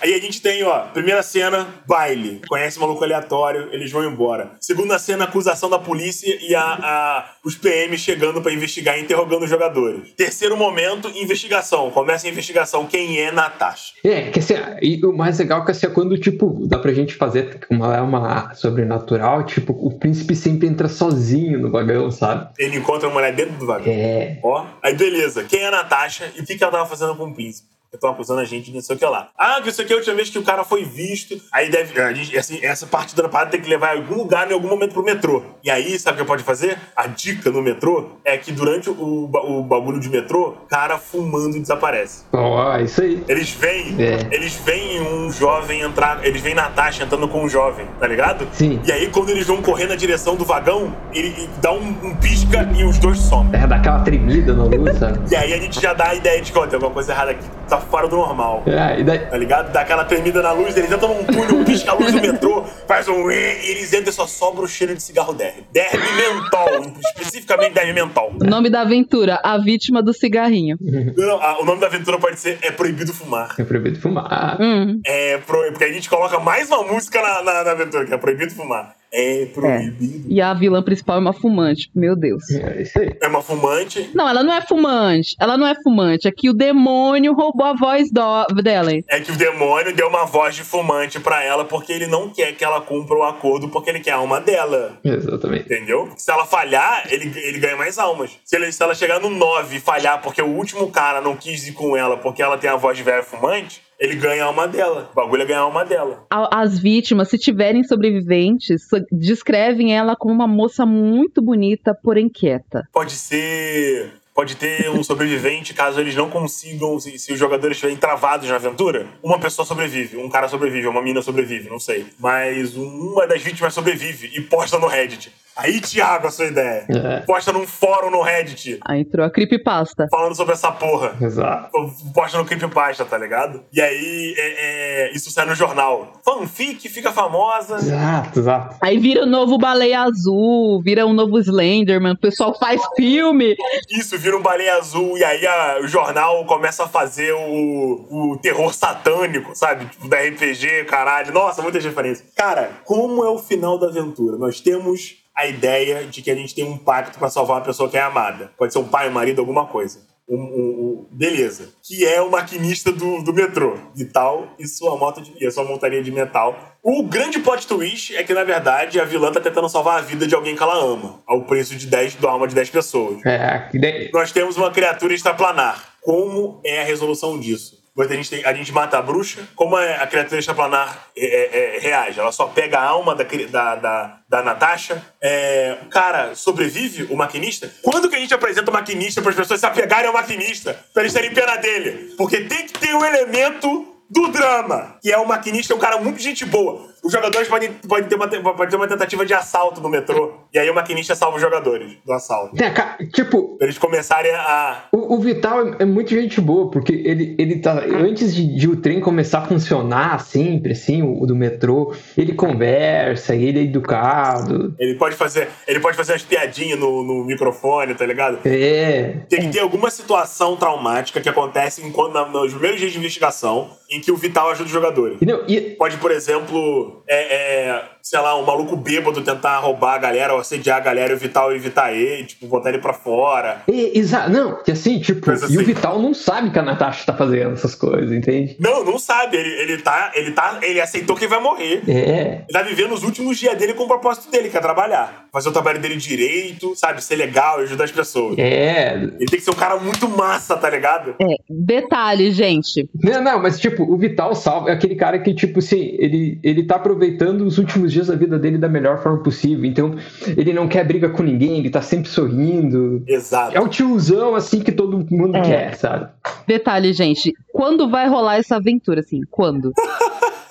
Aí 0.00 0.14
a 0.14 0.18
gente 0.18 0.40
tem, 0.40 0.62
ó, 0.64 0.80
primeira 0.86 1.22
cena, 1.22 1.66
baile. 1.86 2.40
Conhece 2.48 2.78
maluco 2.78 3.02
aleatório, 3.04 3.68
eles 3.72 3.90
vão 3.90 4.04
embora. 4.04 4.52
Segunda 4.60 4.98
cena, 4.98 5.24
acusação 5.24 5.68
da 5.68 5.78
polícia 5.78 6.36
e 6.40 6.54
a, 6.54 6.62
a- 6.62 7.30
os 7.44 7.56
PM 7.56 7.96
chegando 7.98 8.40
pra 8.42 8.52
investigar 8.52 8.98
e 8.98 9.02
interrogando 9.02 9.44
os 9.44 9.50
jogadores. 9.50 10.12
Terceiro 10.16 10.56
momento, 10.56 11.08
investigação. 11.14 11.90
Começa 11.90 12.26
a 12.26 12.30
investigação. 12.30 12.86
Quem 12.86 13.18
é 13.20 13.30
Natasha? 13.32 13.92
É, 14.04 14.30
que 14.30 14.38
assim, 14.38 14.54
e 14.82 15.04
o 15.04 15.12
mais 15.12 15.38
legal 15.38 15.62
é 15.62 15.64
que 15.64 15.70
assim, 15.70 15.86
é 15.86 15.90
quando, 15.90 16.18
tipo, 16.18 16.66
dá 16.66 16.78
pra 16.78 16.92
gente 16.92 17.14
fazer 17.14 17.60
uma, 17.70 18.00
uma 18.02 18.54
sobrenatural, 18.54 19.44
tipo, 19.44 19.72
o 19.72 19.98
príncipe 19.98 20.34
sempre 20.36 20.68
entra 20.68 20.88
sozinho 20.88 21.58
no 21.58 21.70
vagão, 21.70 22.10
sabe? 22.10 22.48
Ele 22.58 22.76
encontra 22.78 23.08
a 23.08 23.12
mulher 23.12 23.34
dentro 23.34 23.54
do 23.56 23.66
vagão. 23.66 23.92
É. 23.92 24.38
Ó, 24.42 24.66
aí 24.82 24.94
beleza. 24.94 25.44
Quem 25.44 25.60
é 25.60 25.70
Natasha 25.70 26.32
e 26.36 26.40
o 26.40 26.44
que, 26.46 26.56
que 26.56 26.62
ela 26.62 26.72
tava 26.72 26.86
fazendo 26.86 27.14
com 27.16 27.24
o 27.24 27.34
príncipe? 27.34 27.68
Estão 27.92 28.10
acusando 28.10 28.40
a 28.40 28.44
gente 28.44 28.66
de 28.70 28.74
não 28.74 28.82
sei 28.82 28.96
o 28.96 28.98
que 28.98 29.04
lá. 29.06 29.28
Ah, 29.36 29.60
que 29.62 29.70
isso 29.70 29.80
aqui 29.80 29.92
é 29.92 29.94
a 29.94 29.98
última 29.98 30.14
vez 30.14 30.28
que 30.28 30.38
o 30.38 30.42
cara 30.42 30.62
foi 30.62 30.84
visto. 30.84 31.40
Aí 31.50 31.70
deve. 31.70 31.98
Assim, 32.38 32.58
essa 32.62 32.86
parte 32.86 33.16
da 33.16 33.26
parada 33.30 33.50
tem 33.50 33.60
que 33.62 33.68
levar 33.68 33.96
em 33.96 34.00
algum 34.00 34.14
lugar, 34.16 34.48
em 34.50 34.52
algum 34.52 34.68
momento 34.68 34.92
pro 34.92 35.02
metrô. 35.02 35.42
E 35.64 35.70
aí, 35.70 35.98
sabe 35.98 36.18
o 36.18 36.20
que 36.22 36.26
pode 36.28 36.42
fazer? 36.42 36.78
A 36.94 37.06
dica 37.06 37.50
no 37.50 37.62
metrô 37.62 38.10
é 38.26 38.36
que 38.36 38.52
durante 38.52 38.90
o, 38.90 39.26
ba- 39.26 39.40
o 39.40 39.62
bagulho 39.62 39.98
de 39.98 40.10
metrô, 40.10 40.54
cara 40.68 40.98
fumando 40.98 41.58
desaparece. 41.58 42.24
Ó, 42.32 42.76
isso 42.78 43.00
aí. 43.00 43.24
Eles 43.26 43.50
veem, 43.52 43.96
É. 44.02 44.28
eles 44.34 44.54
veem 44.54 45.00
um 45.00 45.32
jovem 45.32 45.80
entrar, 45.80 46.24
eles 46.26 46.42
veem 46.42 46.54
Natasha 46.54 47.04
entrando 47.04 47.26
com 47.26 47.42
um 47.42 47.48
jovem, 47.48 47.86
tá 47.98 48.06
ligado? 48.06 48.46
Sim. 48.52 48.80
E 48.86 48.92
aí, 48.92 49.08
quando 49.08 49.30
eles 49.30 49.46
vão 49.46 49.62
correr 49.62 49.86
na 49.86 49.94
direção 49.96 50.36
do 50.36 50.44
vagão, 50.44 50.94
ele, 51.14 51.28
ele 51.28 51.48
dá 51.62 51.72
um, 51.72 51.88
um 52.02 52.14
pisca 52.16 52.68
e 52.76 52.84
os 52.84 52.98
dois 52.98 53.18
somem. 53.18 53.58
É, 53.58 53.66
dá 53.66 53.76
aquela 53.76 54.00
tremida 54.00 54.52
na 54.52 54.64
luz, 54.64 54.98
sabe? 54.98 55.18
E 55.32 55.34
aí 55.36 55.54
a 55.54 55.58
gente 55.58 55.80
já 55.80 55.94
dá 55.94 56.08
a 56.08 56.14
ideia 56.14 56.42
de 56.42 56.52
que 56.52 56.58
ó, 56.58 56.66
tem 56.66 56.74
alguma 56.74 56.92
coisa 56.92 57.12
errada 57.12 57.30
aqui. 57.30 57.44
Tá 57.68 57.77
fica 57.78 57.80
fora 57.80 58.08
do 58.08 58.16
normal. 58.16 58.62
É, 58.66 59.00
e 59.00 59.04
daí, 59.04 59.18
Tá 59.18 59.36
ligado? 59.36 59.72
Dá 59.72 59.80
aquela 59.80 60.04
tremida 60.04 60.42
na 60.42 60.52
luz, 60.52 60.76
eles 60.76 60.90
entram 60.90 61.14
num 61.14 61.24
túnel, 61.24 61.64
pisca 61.64 61.92
a 61.92 61.94
luz 61.94 62.12
do 62.12 62.20
metrô, 62.20 62.64
faz 62.86 63.08
um 63.08 63.30
e 63.30 63.34
eles 63.70 63.92
entram 63.92 64.10
e 64.10 64.12
só 64.12 64.26
sobra 64.26 64.62
o 64.64 64.68
cheiro 64.68 64.94
de 64.94 65.02
cigarro 65.02 65.32
derby. 65.32 65.64
Derby 65.72 65.98
mentol, 66.16 66.92
especificamente 67.00 67.74
derby 67.74 67.92
mentol. 67.92 68.32
O 68.40 68.44
nome 68.44 68.70
da 68.70 68.82
aventura, 68.82 69.40
a 69.42 69.58
vítima 69.58 70.02
do 70.02 70.12
cigarrinho. 70.12 70.76
Não, 71.16 71.40
ah, 71.42 71.58
o 71.60 71.64
nome 71.64 71.80
da 71.80 71.86
aventura 71.86 72.18
pode 72.18 72.38
ser 72.38 72.58
É 72.62 72.70
Proibido 72.70 73.12
Fumar. 73.12 73.54
é 73.58 73.64
proibido 73.64 74.00
fumar. 74.00 74.56
Hum. 74.60 75.00
É 75.04 75.38
pro... 75.38 75.58
Porque 75.68 75.84
a 75.84 75.92
gente 75.92 76.08
coloca 76.08 76.38
mais 76.38 76.70
uma 76.70 76.82
música 76.84 77.20
na, 77.20 77.42
na, 77.42 77.64
na 77.64 77.70
aventura, 77.72 78.04
que 78.04 78.14
é 78.14 78.16
Proibido 78.16 78.52
Fumar. 78.54 78.94
É 79.12 79.46
proibido. 79.46 80.26
E 80.28 80.40
a 80.40 80.52
vilã 80.52 80.82
principal 80.82 81.16
é 81.16 81.20
uma 81.20 81.32
fumante. 81.32 81.90
Meu 81.94 82.14
Deus. 82.14 82.42
É 82.50 82.82
isso 82.82 82.98
aí. 82.98 83.16
É 83.22 83.26
uma 83.26 83.42
fumante. 83.42 84.10
Não, 84.14 84.28
ela 84.28 84.42
não 84.42 84.52
é 84.52 84.60
fumante. 84.60 85.34
Ela 85.40 85.56
não 85.56 85.66
é 85.66 85.74
fumante. 85.82 86.28
É 86.28 86.30
que 86.32 86.50
o 86.50 86.52
demônio 86.52 87.32
roubou 87.32 87.66
a 87.66 87.72
voz 87.74 88.10
do- 88.10 88.44
dela. 88.62 88.90
É 89.08 89.20
que 89.20 89.32
o 89.32 89.36
demônio 89.36 89.94
deu 89.94 90.08
uma 90.08 90.26
voz 90.26 90.54
de 90.54 90.62
fumante 90.62 91.18
pra 91.18 91.42
ela 91.42 91.64
porque 91.64 91.92
ele 91.92 92.06
não 92.06 92.28
quer 92.30 92.52
que 92.54 92.62
ela 92.64 92.80
cumpra 92.80 93.16
o 93.16 93.22
acordo 93.22 93.68
porque 93.68 93.88
ele 93.90 94.00
quer 94.00 94.12
a 94.12 94.16
alma 94.16 94.40
dela. 94.40 94.98
Exatamente. 95.02 95.64
Entendeu? 95.64 96.10
Se 96.16 96.30
ela 96.30 96.44
falhar, 96.44 97.04
ele, 97.10 97.32
ele 97.40 97.58
ganha 97.58 97.76
mais 97.76 97.98
almas. 97.98 98.32
Se, 98.44 98.56
ele- 98.56 98.70
se 98.70 98.82
ela 98.82 98.94
chegar 98.94 99.20
no 99.20 99.30
9 99.30 99.76
e 99.76 99.80
falhar 99.80 100.20
porque 100.20 100.42
o 100.42 100.46
último 100.48 100.90
cara 100.90 101.20
não 101.20 101.34
quis 101.34 101.66
ir 101.66 101.72
com 101.72 101.96
ela 101.96 102.16
porque 102.18 102.42
ela 102.42 102.58
tem 102.58 102.68
a 102.68 102.76
voz 102.76 102.96
de 102.96 103.02
velha 103.02 103.22
fumante, 103.22 103.80
ele 103.98 104.16
ganha 104.16 104.44
a 104.44 104.46
alma 104.46 104.66
dela. 104.68 105.08
O 105.12 105.14
bagulho 105.14 105.42
é 105.42 105.46
ganhar 105.46 105.60
a 105.60 105.62
alma 105.64 105.84
dela. 105.84 106.26
As 106.30 106.78
vítimas, 106.78 107.28
se 107.28 107.38
tiverem 107.38 107.82
sobreviventes, 107.84 108.88
so- 108.88 109.04
descrevem 109.10 109.96
ela 109.96 110.14
como 110.16 110.32
uma 110.34 110.46
moça 110.48 110.84
muito 110.86 111.42
bonita, 111.42 111.94
porém 112.02 112.28
quieta. 112.28 112.88
Pode 112.92 113.12
ser. 113.12 114.12
Pode 114.34 114.54
ter 114.54 114.88
um 114.90 115.02
sobrevivente 115.02 115.74
caso 115.74 115.98
eles 115.98 116.14
não 116.14 116.30
consigam, 116.30 117.00
se, 117.00 117.18
se 117.18 117.32
os 117.32 117.38
jogadores 117.40 117.76
estiverem 117.76 117.98
travados 117.98 118.48
na 118.48 118.54
aventura. 118.54 119.08
Uma 119.20 119.36
pessoa 119.40 119.66
sobrevive, 119.66 120.16
um 120.16 120.28
cara 120.28 120.48
sobrevive, 120.48 120.86
uma 120.86 121.02
mina 121.02 121.20
sobrevive, 121.20 121.68
não 121.68 121.80
sei. 121.80 122.06
Mas 122.20 122.76
uma 122.76 123.26
das 123.26 123.42
vítimas 123.42 123.74
sobrevive 123.74 124.30
e 124.32 124.40
posta 124.42 124.78
no 124.78 124.86
Reddit. 124.86 125.32
Aí, 125.58 125.80
Thiago, 125.80 126.28
a 126.28 126.30
sua 126.30 126.46
ideia. 126.46 126.86
É. 126.88 127.20
Posta 127.20 127.52
num 127.52 127.66
fórum 127.66 128.10
no 128.10 128.22
Reddit 128.22 128.78
Aí 128.86 129.00
entrou 129.00 129.26
a 129.26 129.30
creepypasta. 129.30 130.06
falando 130.10 130.34
sobre 130.36 130.54
essa 130.54 130.70
porra. 130.70 131.16
Exato. 131.20 131.70
Posta 132.14 132.38
no 132.38 132.44
Creepypasta, 132.44 133.04
tá 133.04 133.18
ligado? 133.18 133.62
E 133.72 133.80
aí, 133.80 134.34
é, 134.36 135.08
é, 135.08 135.12
isso 135.14 135.30
sai 135.30 135.46
no 135.46 135.54
jornal. 135.54 136.12
Fanfic 136.24 136.88
fica 136.88 137.12
famosa. 137.12 137.76
Exato, 137.76 138.38
exato. 138.38 138.76
Aí 138.80 138.98
vira 138.98 139.24
o 139.24 139.26
novo 139.26 139.58
Baleia 139.58 140.02
Azul, 140.02 140.80
vira 140.82 141.04
um 141.06 141.12
novo 141.12 141.38
Slenderman, 141.38 142.12
o 142.12 142.18
pessoal 142.18 142.56
faz 142.58 142.80
filme. 142.96 143.56
Isso 143.90 144.16
vira 144.18 144.36
um 144.36 144.42
baleia 144.42 144.76
azul 144.76 145.18
e 145.18 145.24
aí 145.24 145.46
a- 145.46 145.80
o 145.82 145.88
jornal 145.88 146.44
começa 146.46 146.84
a 146.84 146.88
fazer 146.88 147.32
o, 147.32 148.06
o 148.32 148.38
terror 148.40 148.72
satânico, 148.72 149.54
sabe? 149.54 149.86
Tipo, 149.86 150.08
da 150.08 150.18
RPG, 150.18 150.84
caralho. 150.84 151.32
Nossa, 151.32 151.62
muitas 151.62 151.84
referências. 151.84 152.28
Cara, 152.36 152.70
como 152.84 153.24
é 153.24 153.28
o 153.30 153.38
final 153.38 153.78
da 153.78 153.88
aventura? 153.88 154.36
Nós 154.36 154.60
temos 154.60 155.16
a 155.38 155.46
ideia 155.46 156.04
de 156.04 156.20
que 156.20 156.30
a 156.30 156.34
gente 156.34 156.54
tem 156.54 156.64
um 156.64 156.76
pacto 156.76 157.18
pra 157.18 157.30
salvar 157.30 157.58
uma 157.58 157.64
pessoa 157.64 157.88
que 157.88 157.96
é 157.96 158.00
amada. 158.00 158.52
Pode 158.58 158.72
ser 158.72 158.78
um 158.80 158.88
pai, 158.88 159.08
um 159.08 159.12
marido, 159.12 159.40
alguma 159.40 159.66
coisa. 159.66 160.00
Um, 160.28 160.36
um- 160.36 160.38
um- 160.40 161.06
beleza. 161.10 161.70
Que 161.82 162.04
é 162.04 162.20
o 162.20 162.30
maquinista 162.30 162.92
do, 162.92 163.22
do 163.22 163.32
metrô 163.32 163.78
e 163.96 164.04
tal, 164.04 164.48
e 164.58 164.66
sua 164.68 164.94
moto 164.96 165.22
de, 165.22 165.32
e 165.42 165.46
a 165.46 165.50
sua 165.50 165.64
montaria 165.64 166.02
de 166.02 166.10
metal. 166.10 166.54
O 166.82 167.02
grande 167.04 167.38
plot 167.38 167.66
twist 167.66 168.14
é 168.14 168.22
que, 168.22 168.34
na 168.34 168.44
verdade, 168.44 169.00
a 169.00 169.04
vilã 169.04 169.32
tá 169.32 169.40
tentando 169.40 169.68
salvar 169.70 169.98
a 169.98 170.02
vida 170.02 170.26
de 170.26 170.34
alguém 170.34 170.54
que 170.54 170.62
ela 170.62 170.76
ama, 170.76 171.20
ao 171.26 171.44
preço 171.44 171.74
de 171.76 171.86
10, 171.86 172.16
do 172.16 172.28
alma 172.28 172.46
de 172.46 172.54
10 172.54 172.68
pessoas 172.68 173.24
É, 173.24 173.68
nós 174.12 174.30
temos 174.30 174.56
uma 174.58 174.70
criatura 174.70 175.14
extraplanar. 175.14 175.94
Como 176.02 176.60
é 176.64 176.82
a 176.82 176.84
resolução 176.84 177.38
disso? 177.40 177.77
A 177.98 178.06
gente, 178.14 178.30
tem- 178.30 178.44
a 178.44 178.52
gente 178.54 178.72
mata 178.72 178.96
a 178.98 179.02
bruxa. 179.02 179.48
Como 179.56 179.76
é 179.76 179.96
a 179.96 180.06
criatura 180.06 180.38
extraplanar 180.38 181.08
é, 181.16 181.24
é, 181.26 181.76
é, 181.76 181.78
reage? 181.80 182.20
Ela 182.20 182.30
só 182.30 182.46
pega 182.46 182.78
a 182.78 182.84
alma 182.84 183.14
da, 183.14 183.24
da, 183.24 183.74
da, 183.74 184.18
da 184.28 184.42
Natasha. 184.42 185.02
É, 185.20 185.76
cara 185.90 186.34
sobrevive, 186.34 187.12
o 187.12 187.16
maquinista. 187.16 187.70
Quando 187.82 188.08
que 188.08 188.16
a 188.16 188.20
gente 188.20 188.32
apresenta 188.34 188.70
o 188.70 188.74
maquinista 188.74 189.20
para 189.20 189.30
as 189.30 189.36
pessoas 189.36 189.60
se 189.60 189.66
apegarem 189.66 190.06
ao 190.06 190.12
maquinista? 190.12 190.78
Pra 190.94 191.02
eles 191.02 191.12
terem 191.12 191.32
pena 191.32 191.56
dele? 191.56 192.14
Porque 192.16 192.42
tem 192.42 192.66
que 192.66 192.78
ter 192.78 192.94
o 192.94 193.04
elemento 193.04 193.94
do 194.10 194.28
drama, 194.28 194.96
que 195.02 195.12
é 195.12 195.18
o 195.18 195.26
maquinista, 195.26 195.72
é 195.72 195.76
um 195.76 195.78
cara 195.78 195.98
muito 195.98 196.18
gente 196.18 196.44
boa. 196.46 196.88
Os 197.08 197.12
jogadores 197.14 197.48
podem, 197.48 197.72
podem, 197.88 198.06
ter, 198.06 198.16
uma, 198.16 198.28
te- 198.28 198.38
pode 198.38 198.70
ter 198.70 198.76
uma 198.76 198.86
tentativa 198.86 199.24
de 199.24 199.32
assalto 199.32 199.80
no 199.80 199.88
metrô. 199.88 200.34
E 200.52 200.58
aí 200.58 200.68
o 200.68 200.74
maquinista 200.74 201.14
salva 201.14 201.36
os 201.36 201.42
jogadores 201.42 201.96
do 202.04 202.12
assalto. 202.12 202.54
É, 202.62 202.70
tipo, 203.06 203.56
Pra 203.56 203.66
eles 203.66 203.78
começarem 203.78 204.30
a, 204.34 204.84
o, 204.92 205.14
o 205.14 205.18
Vital 205.18 205.66
é, 205.68 205.76
é 205.80 205.84
muito 205.86 206.10
gente 206.10 206.38
boa, 206.38 206.70
porque 206.70 206.92
ele, 206.92 207.34
ele 207.38 207.60
tá. 207.60 207.82
Antes 207.82 208.34
de, 208.34 208.54
de 208.54 208.68
o 208.68 208.76
trem 208.76 209.00
começar 209.00 209.38
a 209.38 209.46
funcionar 209.46 210.20
sempre, 210.20 210.72
assim, 210.72 211.02
o, 211.02 211.22
o 211.22 211.26
do 211.26 211.34
metrô, 211.34 211.94
ele 212.16 212.34
conversa, 212.34 213.34
ele 213.34 213.60
é 213.60 213.62
educado. 213.62 214.74
Ele 214.78 214.94
pode 214.96 215.14
fazer, 215.16 215.48
ele 215.66 215.80
pode 215.80 215.96
fazer 215.96 216.12
umas 216.12 216.22
piadinhas 216.22 216.78
no, 216.78 217.02
no 217.02 217.24
microfone, 217.24 217.94
tá 217.94 218.04
ligado? 218.04 218.38
É. 218.44 219.20
Tem 219.30 219.40
que 219.40 219.48
ter 219.48 219.60
alguma 219.60 219.90
situação 219.90 220.56
traumática 220.56 221.20
que 221.20 221.28
acontece 221.28 221.82
enquanto, 221.86 222.12
na- 222.12 222.26
nos 222.26 222.52
primeiros 222.52 222.78
dias 222.78 222.92
de 222.92 222.98
investigação 222.98 223.70
em 223.90 224.00
que 224.00 224.12
o 224.12 224.16
Vital 224.16 224.50
ajuda 224.50 224.66
os 224.66 224.70
jogadores. 224.70 225.16
E, 225.20 225.24
não, 225.24 225.42
e, 225.48 225.78
Pode, 225.78 225.96
por 225.98 226.10
exemplo, 226.10 226.97
é, 227.06 227.68
é, 227.68 227.82
sei 228.02 228.18
lá, 228.20 228.38
um 228.40 228.44
maluco 228.44 228.76
bêbado 228.76 229.22
tentar 229.22 229.58
roubar 229.58 229.94
a 229.94 229.98
galera 229.98 230.34
ou 230.34 230.40
assediar 230.40 230.78
a 230.78 230.80
galera 230.80 231.12
e 231.12 231.16
o 231.16 231.18
Vital 231.18 231.52
evitar 231.54 231.92
ele, 231.92 232.24
tipo, 232.24 232.46
botar 232.46 232.70
ele 232.70 232.78
pra 232.78 232.92
fora. 232.92 233.62
e- 233.68 233.98
exa- 233.98 234.28
não, 234.28 234.62
que 234.62 234.72
assim, 234.72 234.98
tipo, 235.00 235.26
Mas 235.26 235.42
e 235.42 235.44
o 235.44 235.46
assim- 235.46 235.64
Vital 235.64 236.00
não 236.00 236.14
sabe 236.14 236.50
que 236.50 236.58
a 236.58 236.62
Natasha 236.62 237.04
tá 237.06 237.14
fazendo 237.14 237.52
essas 237.52 237.74
coisas, 237.74 238.10
entende? 238.12 238.56
Não, 238.58 238.84
não 238.84 238.98
sabe. 238.98 239.36
Ele, 239.36 239.48
ele 239.62 239.78
tá. 239.82 240.12
Ele 240.14 240.32
tá. 240.32 240.58
Ele 240.62 240.80
aceitou 240.80 241.16
que 241.16 241.26
vai 241.26 241.40
morrer. 241.40 241.82
É. 241.88 242.42
Ele 242.48 242.52
tá 242.52 242.62
vivendo 242.62 242.92
os 242.92 243.02
últimos 243.02 243.38
dias 243.38 243.56
dele 243.58 243.74
com 243.74 243.84
o 243.84 243.88
propósito 243.88 244.30
dele, 244.30 244.48
que 244.48 244.56
é 244.56 244.60
trabalhar. 244.60 245.26
Fazer 245.32 245.48
o 245.48 245.52
trabalho 245.52 245.80
dele 245.80 245.96
direito, 245.96 246.74
sabe? 246.76 247.02
Ser 247.04 247.16
legal 247.16 247.60
e 247.60 247.64
ajudar 247.64 247.84
as 247.84 247.92
pessoas. 247.92 248.36
É. 248.38 248.94
Ele 248.94 249.26
tem 249.26 249.38
que 249.38 249.40
ser 249.40 249.50
um 249.50 249.54
cara 249.54 249.76
muito 249.78 250.08
massa, 250.08 250.56
tá 250.56 250.68
ligado? 250.70 251.14
É, 251.20 251.36
detalhe, 251.48 252.30
gente. 252.32 252.88
Não, 253.02 253.22
não, 253.22 253.42
mas 253.42 253.58
tipo, 253.60 253.82
o 253.82 253.96
Vital 253.96 254.34
salva 254.34 254.70
é 254.70 254.72
aquele 254.72 254.94
cara 254.96 255.18
que, 255.18 255.34
tipo 255.34 255.58
assim, 255.58 255.96
ele, 255.98 256.38
ele 256.42 256.64
tá 256.64 256.78
aproveitando 256.88 257.42
os 257.42 257.58
últimos 257.58 257.92
dias 257.92 258.06
da 258.06 258.16
vida 258.16 258.38
dele 258.38 258.56
da 258.56 258.68
melhor 258.68 259.02
forma 259.02 259.18
possível. 259.22 259.64
Então, 259.66 259.94
ele 260.36 260.54
não 260.54 260.66
quer 260.66 260.84
briga 260.86 261.10
com 261.10 261.22
ninguém, 261.22 261.58
ele 261.58 261.68
tá 261.70 261.82
sempre 261.82 262.08
sorrindo. 262.08 263.02
Exato. 263.06 263.54
É 263.54 263.60
o 263.60 263.68
tiozão, 263.68 264.34
assim, 264.34 264.60
que 264.60 264.72
todo 264.72 265.06
mundo 265.10 265.36
É. 265.36 265.42
quer, 265.42 265.74
sabe? 265.76 266.08
Detalhe, 266.46 266.92
gente. 266.94 267.34
Quando 267.52 267.88
vai 267.90 268.08
rolar 268.08 268.36
essa 268.36 268.56
aventura, 268.56 269.00
assim? 269.00 269.20
Quando? 269.30 269.72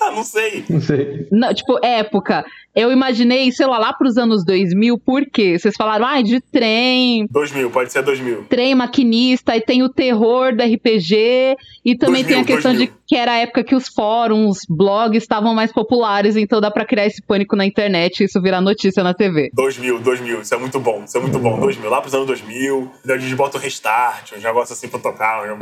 Ah, 0.08 0.12
não 0.16 0.24
sei. 0.24 0.64
Não 0.68 0.80
sei. 0.80 1.26
Não, 1.30 1.52
tipo, 1.54 1.78
época. 1.84 2.44
Eu 2.74 2.92
imaginei, 2.92 3.50
sei 3.50 3.66
lá, 3.66 3.76
lá 3.78 3.92
pros 3.92 4.16
anos 4.16 4.44
2000, 4.44 4.98
por 4.98 5.26
quê? 5.26 5.58
Vocês 5.58 5.74
falaram, 5.76 6.06
ai, 6.06 6.22
de 6.22 6.40
trem, 6.40 7.26
2000, 7.28 7.70
pode 7.70 7.90
ser 7.92 8.02
2000. 8.02 8.44
trem 8.44 8.72
maquinista, 8.74 9.56
e 9.56 9.60
tem 9.60 9.82
o 9.82 9.88
terror 9.88 10.54
do 10.54 10.62
RPG, 10.62 11.56
e 11.84 11.96
também 11.96 12.22
2000, 12.22 12.26
tem 12.28 12.40
a 12.40 12.44
questão 12.44 12.72
2000. 12.72 12.86
de 12.86 12.92
que 13.06 13.16
era 13.16 13.32
a 13.32 13.36
época 13.38 13.64
que 13.64 13.74
os 13.74 13.88
fóruns, 13.88 14.58
blogs 14.68 15.22
estavam 15.22 15.54
mais 15.54 15.72
populares, 15.72 16.36
então 16.36 16.60
dá 16.60 16.70
pra 16.70 16.84
criar 16.84 17.06
esse 17.06 17.20
pânico 17.20 17.56
na 17.56 17.66
internet 17.66 18.20
e 18.20 18.24
isso 18.26 18.40
virar 18.40 18.60
notícia 18.60 19.02
na 19.02 19.12
TV. 19.12 19.50
2000, 19.54 19.98
2000. 20.00 20.42
Isso 20.42 20.54
é 20.54 20.58
muito 20.58 20.78
bom. 20.78 21.02
Isso 21.04 21.16
é 21.18 21.20
muito 21.20 21.38
bom. 21.40 21.58
2000. 21.58 21.90
Lá 21.90 22.00
pros 22.00 22.14
anos 22.14 22.26
2000. 22.28 22.92
daí 23.04 23.16
A 23.16 23.20
gente 23.20 23.34
bota 23.34 23.56
o 23.56 23.60
restart, 23.60 24.32
um 24.36 24.40
negócio 24.40 24.72
assim 24.74 24.86
pra 24.88 25.00
tocar. 25.00 25.52
um- 25.52 25.58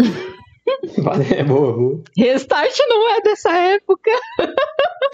É 1.39 1.43
boa, 1.45 1.73
boa. 1.73 2.01
Restart 2.17 2.77
não 2.89 3.09
é 3.17 3.21
dessa 3.21 3.51
época. 3.53 4.11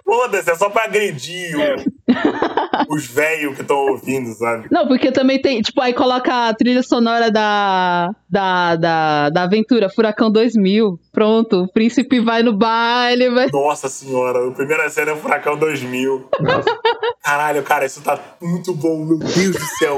Foda-se, 0.04 0.50
é 0.50 0.54
só 0.54 0.68
pra 0.70 0.84
agredir 0.84 1.54
o- 1.56 2.94
os 2.94 3.06
velhos 3.06 3.54
que 3.54 3.62
estão 3.62 3.76
ouvindo, 3.76 4.32
sabe? 4.34 4.66
Não, 4.70 4.86
porque 4.88 5.12
também 5.12 5.40
tem, 5.40 5.60
tipo, 5.62 5.80
aí 5.80 5.92
coloca 5.94 6.48
a 6.48 6.54
trilha 6.54 6.82
sonora 6.82 7.30
da, 7.30 8.10
da, 8.28 8.76
da, 8.76 9.30
da 9.30 9.42
aventura, 9.44 9.88
Furacão 9.88 10.30
2000. 10.30 10.98
Pronto, 11.12 11.62
o 11.62 11.72
príncipe 11.72 12.20
vai 12.20 12.42
no 12.42 12.52
baile, 12.56 13.30
vai... 13.30 13.48
Nossa 13.52 13.88
senhora, 13.88 14.48
a 14.48 14.50
primeira 14.52 14.88
cena 14.90 15.12
é 15.12 15.14
o 15.14 15.18
Furacão 15.18 15.56
2000. 15.56 16.28
Caralho, 17.22 17.62
cara, 17.62 17.86
isso 17.86 18.02
tá 18.02 18.18
muito 18.40 18.74
bom, 18.74 19.04
meu 19.04 19.18
Deus 19.18 19.52
do 19.52 19.60
céu. 19.78 19.96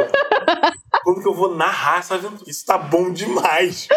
Quando 1.05 1.21
que 1.21 1.29
eu 1.29 1.35
vou 1.35 1.55
narrar 1.55 1.99
essa 1.99 2.15
aventura? 2.15 2.51
Isso 2.51 2.65
tá 2.65 2.79
bom 2.79 3.13
demais. 3.13 3.87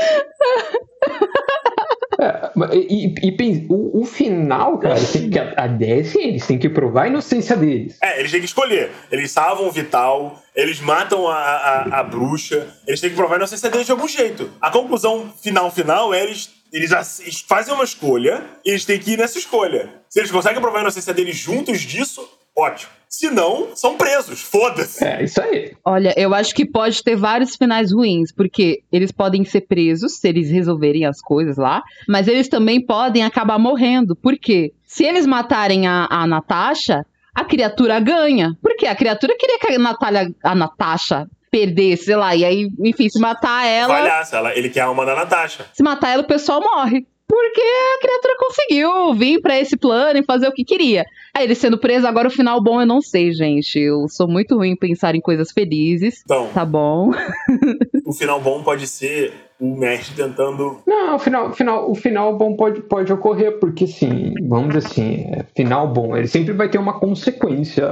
É, 2.20 2.52
e, 2.74 3.14
e, 3.22 3.68
o, 3.70 4.02
o 4.02 4.06
final, 4.06 4.80
cara, 4.80 4.96
tem 5.00 5.30
que, 5.30 5.38
a, 5.38 5.54
a 5.56 5.68
ideia 5.68 6.02
é 6.02 6.24
eles 6.24 6.48
têm 6.48 6.58
que 6.58 6.68
provar 6.68 7.04
a 7.04 7.08
inocência 7.08 7.56
deles. 7.56 7.96
É, 8.02 8.20
eles 8.20 8.32
têm 8.32 8.40
que 8.40 8.48
escolher. 8.48 8.92
Eles 9.12 9.32
salvam 9.32 9.68
o 9.68 9.72
Vital, 9.72 10.42
eles 10.56 10.80
matam 10.82 11.28
a, 11.28 11.36
a, 11.36 12.00
a 12.00 12.04
bruxa, 12.04 12.68
eles 12.88 13.00
têm 13.00 13.12
que 13.12 13.16
provar 13.16 13.36
a 13.36 13.38
inocência 13.38 13.70
deles 13.70 13.86
de 13.86 13.92
algum 13.92 14.08
jeito. 14.08 14.50
A 14.60 14.72
conclusão 14.72 15.32
final, 15.40 15.70
final, 15.70 16.12
é 16.12 16.24
eles, 16.24 16.50
eles 16.74 17.20
eles 17.20 17.42
fazem 17.48 17.74
uma 17.74 17.84
escolha 17.84 18.44
e 18.66 18.72
eles 18.72 18.84
têm 18.84 18.98
que 18.98 19.12
ir 19.12 19.18
nessa 19.18 19.38
escolha. 19.38 19.94
Se 20.10 20.20
eles 20.20 20.32
conseguem 20.32 20.60
provar 20.60 20.80
a 20.80 20.82
inocência 20.82 21.14
deles 21.14 21.36
juntos 21.36 21.82
disso, 21.82 22.28
ótimo. 22.58 22.98
Se 23.10 23.30
não, 23.30 23.76
são 23.76 23.98
presos. 23.98 24.42
Foda-se. 24.42 25.04
É, 25.04 25.24
isso 25.24 25.42
aí. 25.42 25.74
Olha, 25.86 26.14
eu 26.18 26.34
acho 26.34 26.54
que 26.54 26.66
pode 26.66 27.02
ter 27.02 27.16
vários 27.16 27.56
finais 27.56 27.92
ruins, 27.92 28.34
porque 28.34 28.82
eles 28.92 29.12
podem 29.12 29.46
ser 29.46 29.62
presos 29.62 30.18
se 30.18 30.28
eles 30.28 30.52
resolverem 30.52 31.06
as 31.06 31.22
coisas 31.22 31.58
lá, 31.58 31.82
mas 32.08 32.28
eles 32.28 32.50
também 32.50 32.86
podem 32.86 33.24
acabar 33.24 33.58
morrendo. 33.58 34.16
Por 34.16 34.38
quê? 34.38 34.74
Se 34.84 35.06
eles 35.06 35.26
matarem 35.26 35.88
a, 35.88 36.08
a 36.10 36.28
Natasha, 36.28 37.06
a 37.34 37.46
criatura 37.46 38.00
ganha. 38.00 38.58
Porque 38.62 38.86
a 38.86 38.96
criatura 38.96 39.36
queria 39.38 39.58
que 39.58 39.74
a, 39.74 39.80
Natália, 39.80 40.28
a 40.44 40.54
Natasha 40.54 41.28
perdesse, 41.50 42.06
sei 42.06 42.16
lá, 42.16 42.36
e 42.36 42.44
aí, 42.44 42.70
enfim, 42.80 43.08
se 43.10 43.20
matar 43.20 43.66
ela. 43.66 43.94
Palhaça, 43.94 44.38
ela, 44.38 44.58
ele 44.58 44.70
quer 44.70 44.82
a 44.82 44.86
alma 44.86 45.06
da 45.06 45.16
Natasha. 45.16 45.66
Se 45.74 45.82
matar 45.82 46.10
ela, 46.10 46.24
o 46.24 46.28
pessoal 46.28 46.62
morre. 46.62 47.06
Porque 47.28 47.62
a 47.62 48.00
criatura 48.02 48.36
conseguiu 48.40 49.14
vir 49.14 49.42
pra 49.42 49.60
esse 49.60 49.76
plano 49.76 50.20
e 50.20 50.24
fazer 50.24 50.48
o 50.48 50.54
que 50.54 50.64
queria. 50.64 51.06
Aí 51.34 51.44
ele 51.44 51.56
sendo 51.56 51.78
preso, 51.78 52.08
agora 52.08 52.30
o 52.30 52.32
final 52.32 52.62
bom 52.64 52.80
eu 52.80 52.88
não 52.88 53.02
sei, 53.02 53.34
gente. 53.34 53.78
Eu 53.78 54.08
sou 54.08 54.28
muito 54.28 54.56
ruim 54.56 54.72
em 54.72 54.76
pensar 54.78 55.14
em 55.14 55.22
coisas 55.22 55.52
felizes. 55.52 56.22
Então, 56.24 56.48
Tá 56.54 56.66
bom. 56.66 57.12
o 58.06 58.14
final 58.14 58.40
bom 58.40 58.64
pode 58.64 58.88
ser 58.88 59.34
o 59.60 59.76
mestre 59.76 60.16
tentando. 60.16 60.82
Não, 60.86 61.16
o 61.16 61.20
final, 61.20 61.50
o 61.50 61.54
final, 61.54 61.92
o 61.92 61.96
final 61.96 62.38
bom 62.38 62.56
pode, 62.56 62.82
pode 62.82 63.12
ocorrer, 63.12 63.60
porque 63.60 63.84
assim, 63.86 64.34
vamos 64.48 64.74
dizer 64.74 64.88
assim, 64.88 65.16
é, 65.32 65.46
final 65.56 65.88
bom, 65.88 66.16
ele 66.16 66.28
sempre 66.28 66.54
vai 66.54 66.70
ter 66.70 66.78
uma 66.78 67.00
consequência, 67.00 67.86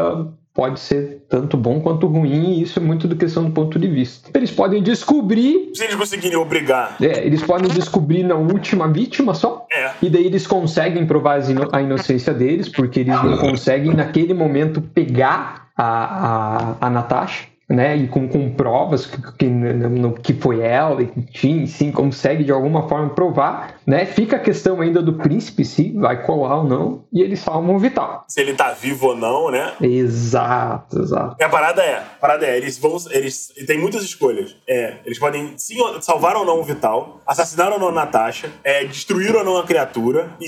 pode 0.56 0.80
ser 0.80 1.26
tanto 1.30 1.58
bom 1.58 1.82
quanto 1.82 2.08
ruim, 2.08 2.54
e 2.54 2.62
isso 2.62 2.80
é 2.80 2.82
muito 2.82 3.10
da 3.10 3.16
questão 3.16 3.44
do 3.44 3.52
ponto 3.52 3.78
de 3.78 3.88
vista. 3.90 4.30
Eles 4.34 4.50
podem 4.50 4.82
descobrir, 4.82 5.72
Se 5.76 5.84
eles 5.84 5.96
conseguirem 5.96 6.38
obrigar. 6.38 6.96
é, 7.02 7.26
eles 7.26 7.44
podem 7.44 7.70
descobrir 7.70 8.24
na 8.24 8.36
última 8.36 8.88
vítima 8.88 9.34
só, 9.34 9.68
É. 9.76 9.92
e 10.02 10.10
daí 10.10 10.26
eles 10.26 10.48
conseguem 10.48 11.06
provar 11.06 11.42
a 11.74 11.82
inocência 11.82 12.34
deles, 12.34 12.70
porque 12.70 13.02
eles 13.02 13.22
não 13.22 13.38
conseguem 13.38 13.94
naquele 13.94 14.34
momento 14.34 14.82
pegar 14.82 15.68
a, 15.78 16.78
a, 16.80 16.88
a 16.88 16.90
Natasha. 16.90 17.54
Né, 17.68 17.98
e 17.98 18.08
com, 18.08 18.28
com 18.28 18.52
provas 18.52 19.08
que, 19.08 19.20
que, 19.40 19.50
que 20.22 20.34
foi 20.36 20.60
ela, 20.62 21.02
e 21.02 21.10
enfim, 21.18 21.66
sim, 21.66 21.92
consegue 21.92 22.44
de 22.44 22.52
alguma 22.52 22.88
forma 22.88 23.10
provar, 23.10 23.75
né? 23.86 24.06
Fica 24.06 24.38
a 24.38 24.40
questão 24.40 24.82
ainda 24.82 25.02
do 25.02 25.14
príncipe 25.14 25.66
se 25.66 25.92
vai 25.94 26.24
colar 26.26 26.58
ou 26.58 26.64
não, 26.64 27.06
e 27.12 27.22
eles 27.22 27.40
salvam 27.40 27.76
o 27.76 27.80
Vital. 27.80 28.26
Se 28.28 28.42
ele 28.42 28.54
tá 28.54 28.72
vivo 28.72 29.08
ou 29.08 29.16
não, 29.16 29.52
né? 29.52 29.74
Exato, 29.82 31.00
exato. 31.00 31.36
E 31.40 31.44
a 31.44 31.50
parada 31.50 31.84
é, 31.84 31.98
a 31.98 32.20
parada 32.20 32.46
é, 32.46 32.58
eles 32.58 32.78
vão. 32.78 32.96
Eles 33.10 33.54
têm 33.68 33.78
muitas 33.78 34.04
escolhas. 34.04 34.56
É, 34.68 34.98
eles 35.06 35.20
podem 35.20 35.54
sim, 35.58 35.76
salvar 36.02 36.36
ou 36.36 36.46
não 36.46 36.60
o 36.60 36.64
Vital, 36.64 37.22
assassinar 37.26 37.72
ou 37.72 37.80
não 37.80 37.90
a 37.90 37.92
Natasha, 37.92 38.50
é, 38.64 38.86
destruir 38.86 39.36
ou 39.36 39.44
não 39.44 39.58
a 39.58 39.64
criatura, 39.64 40.32
e, 40.40 40.46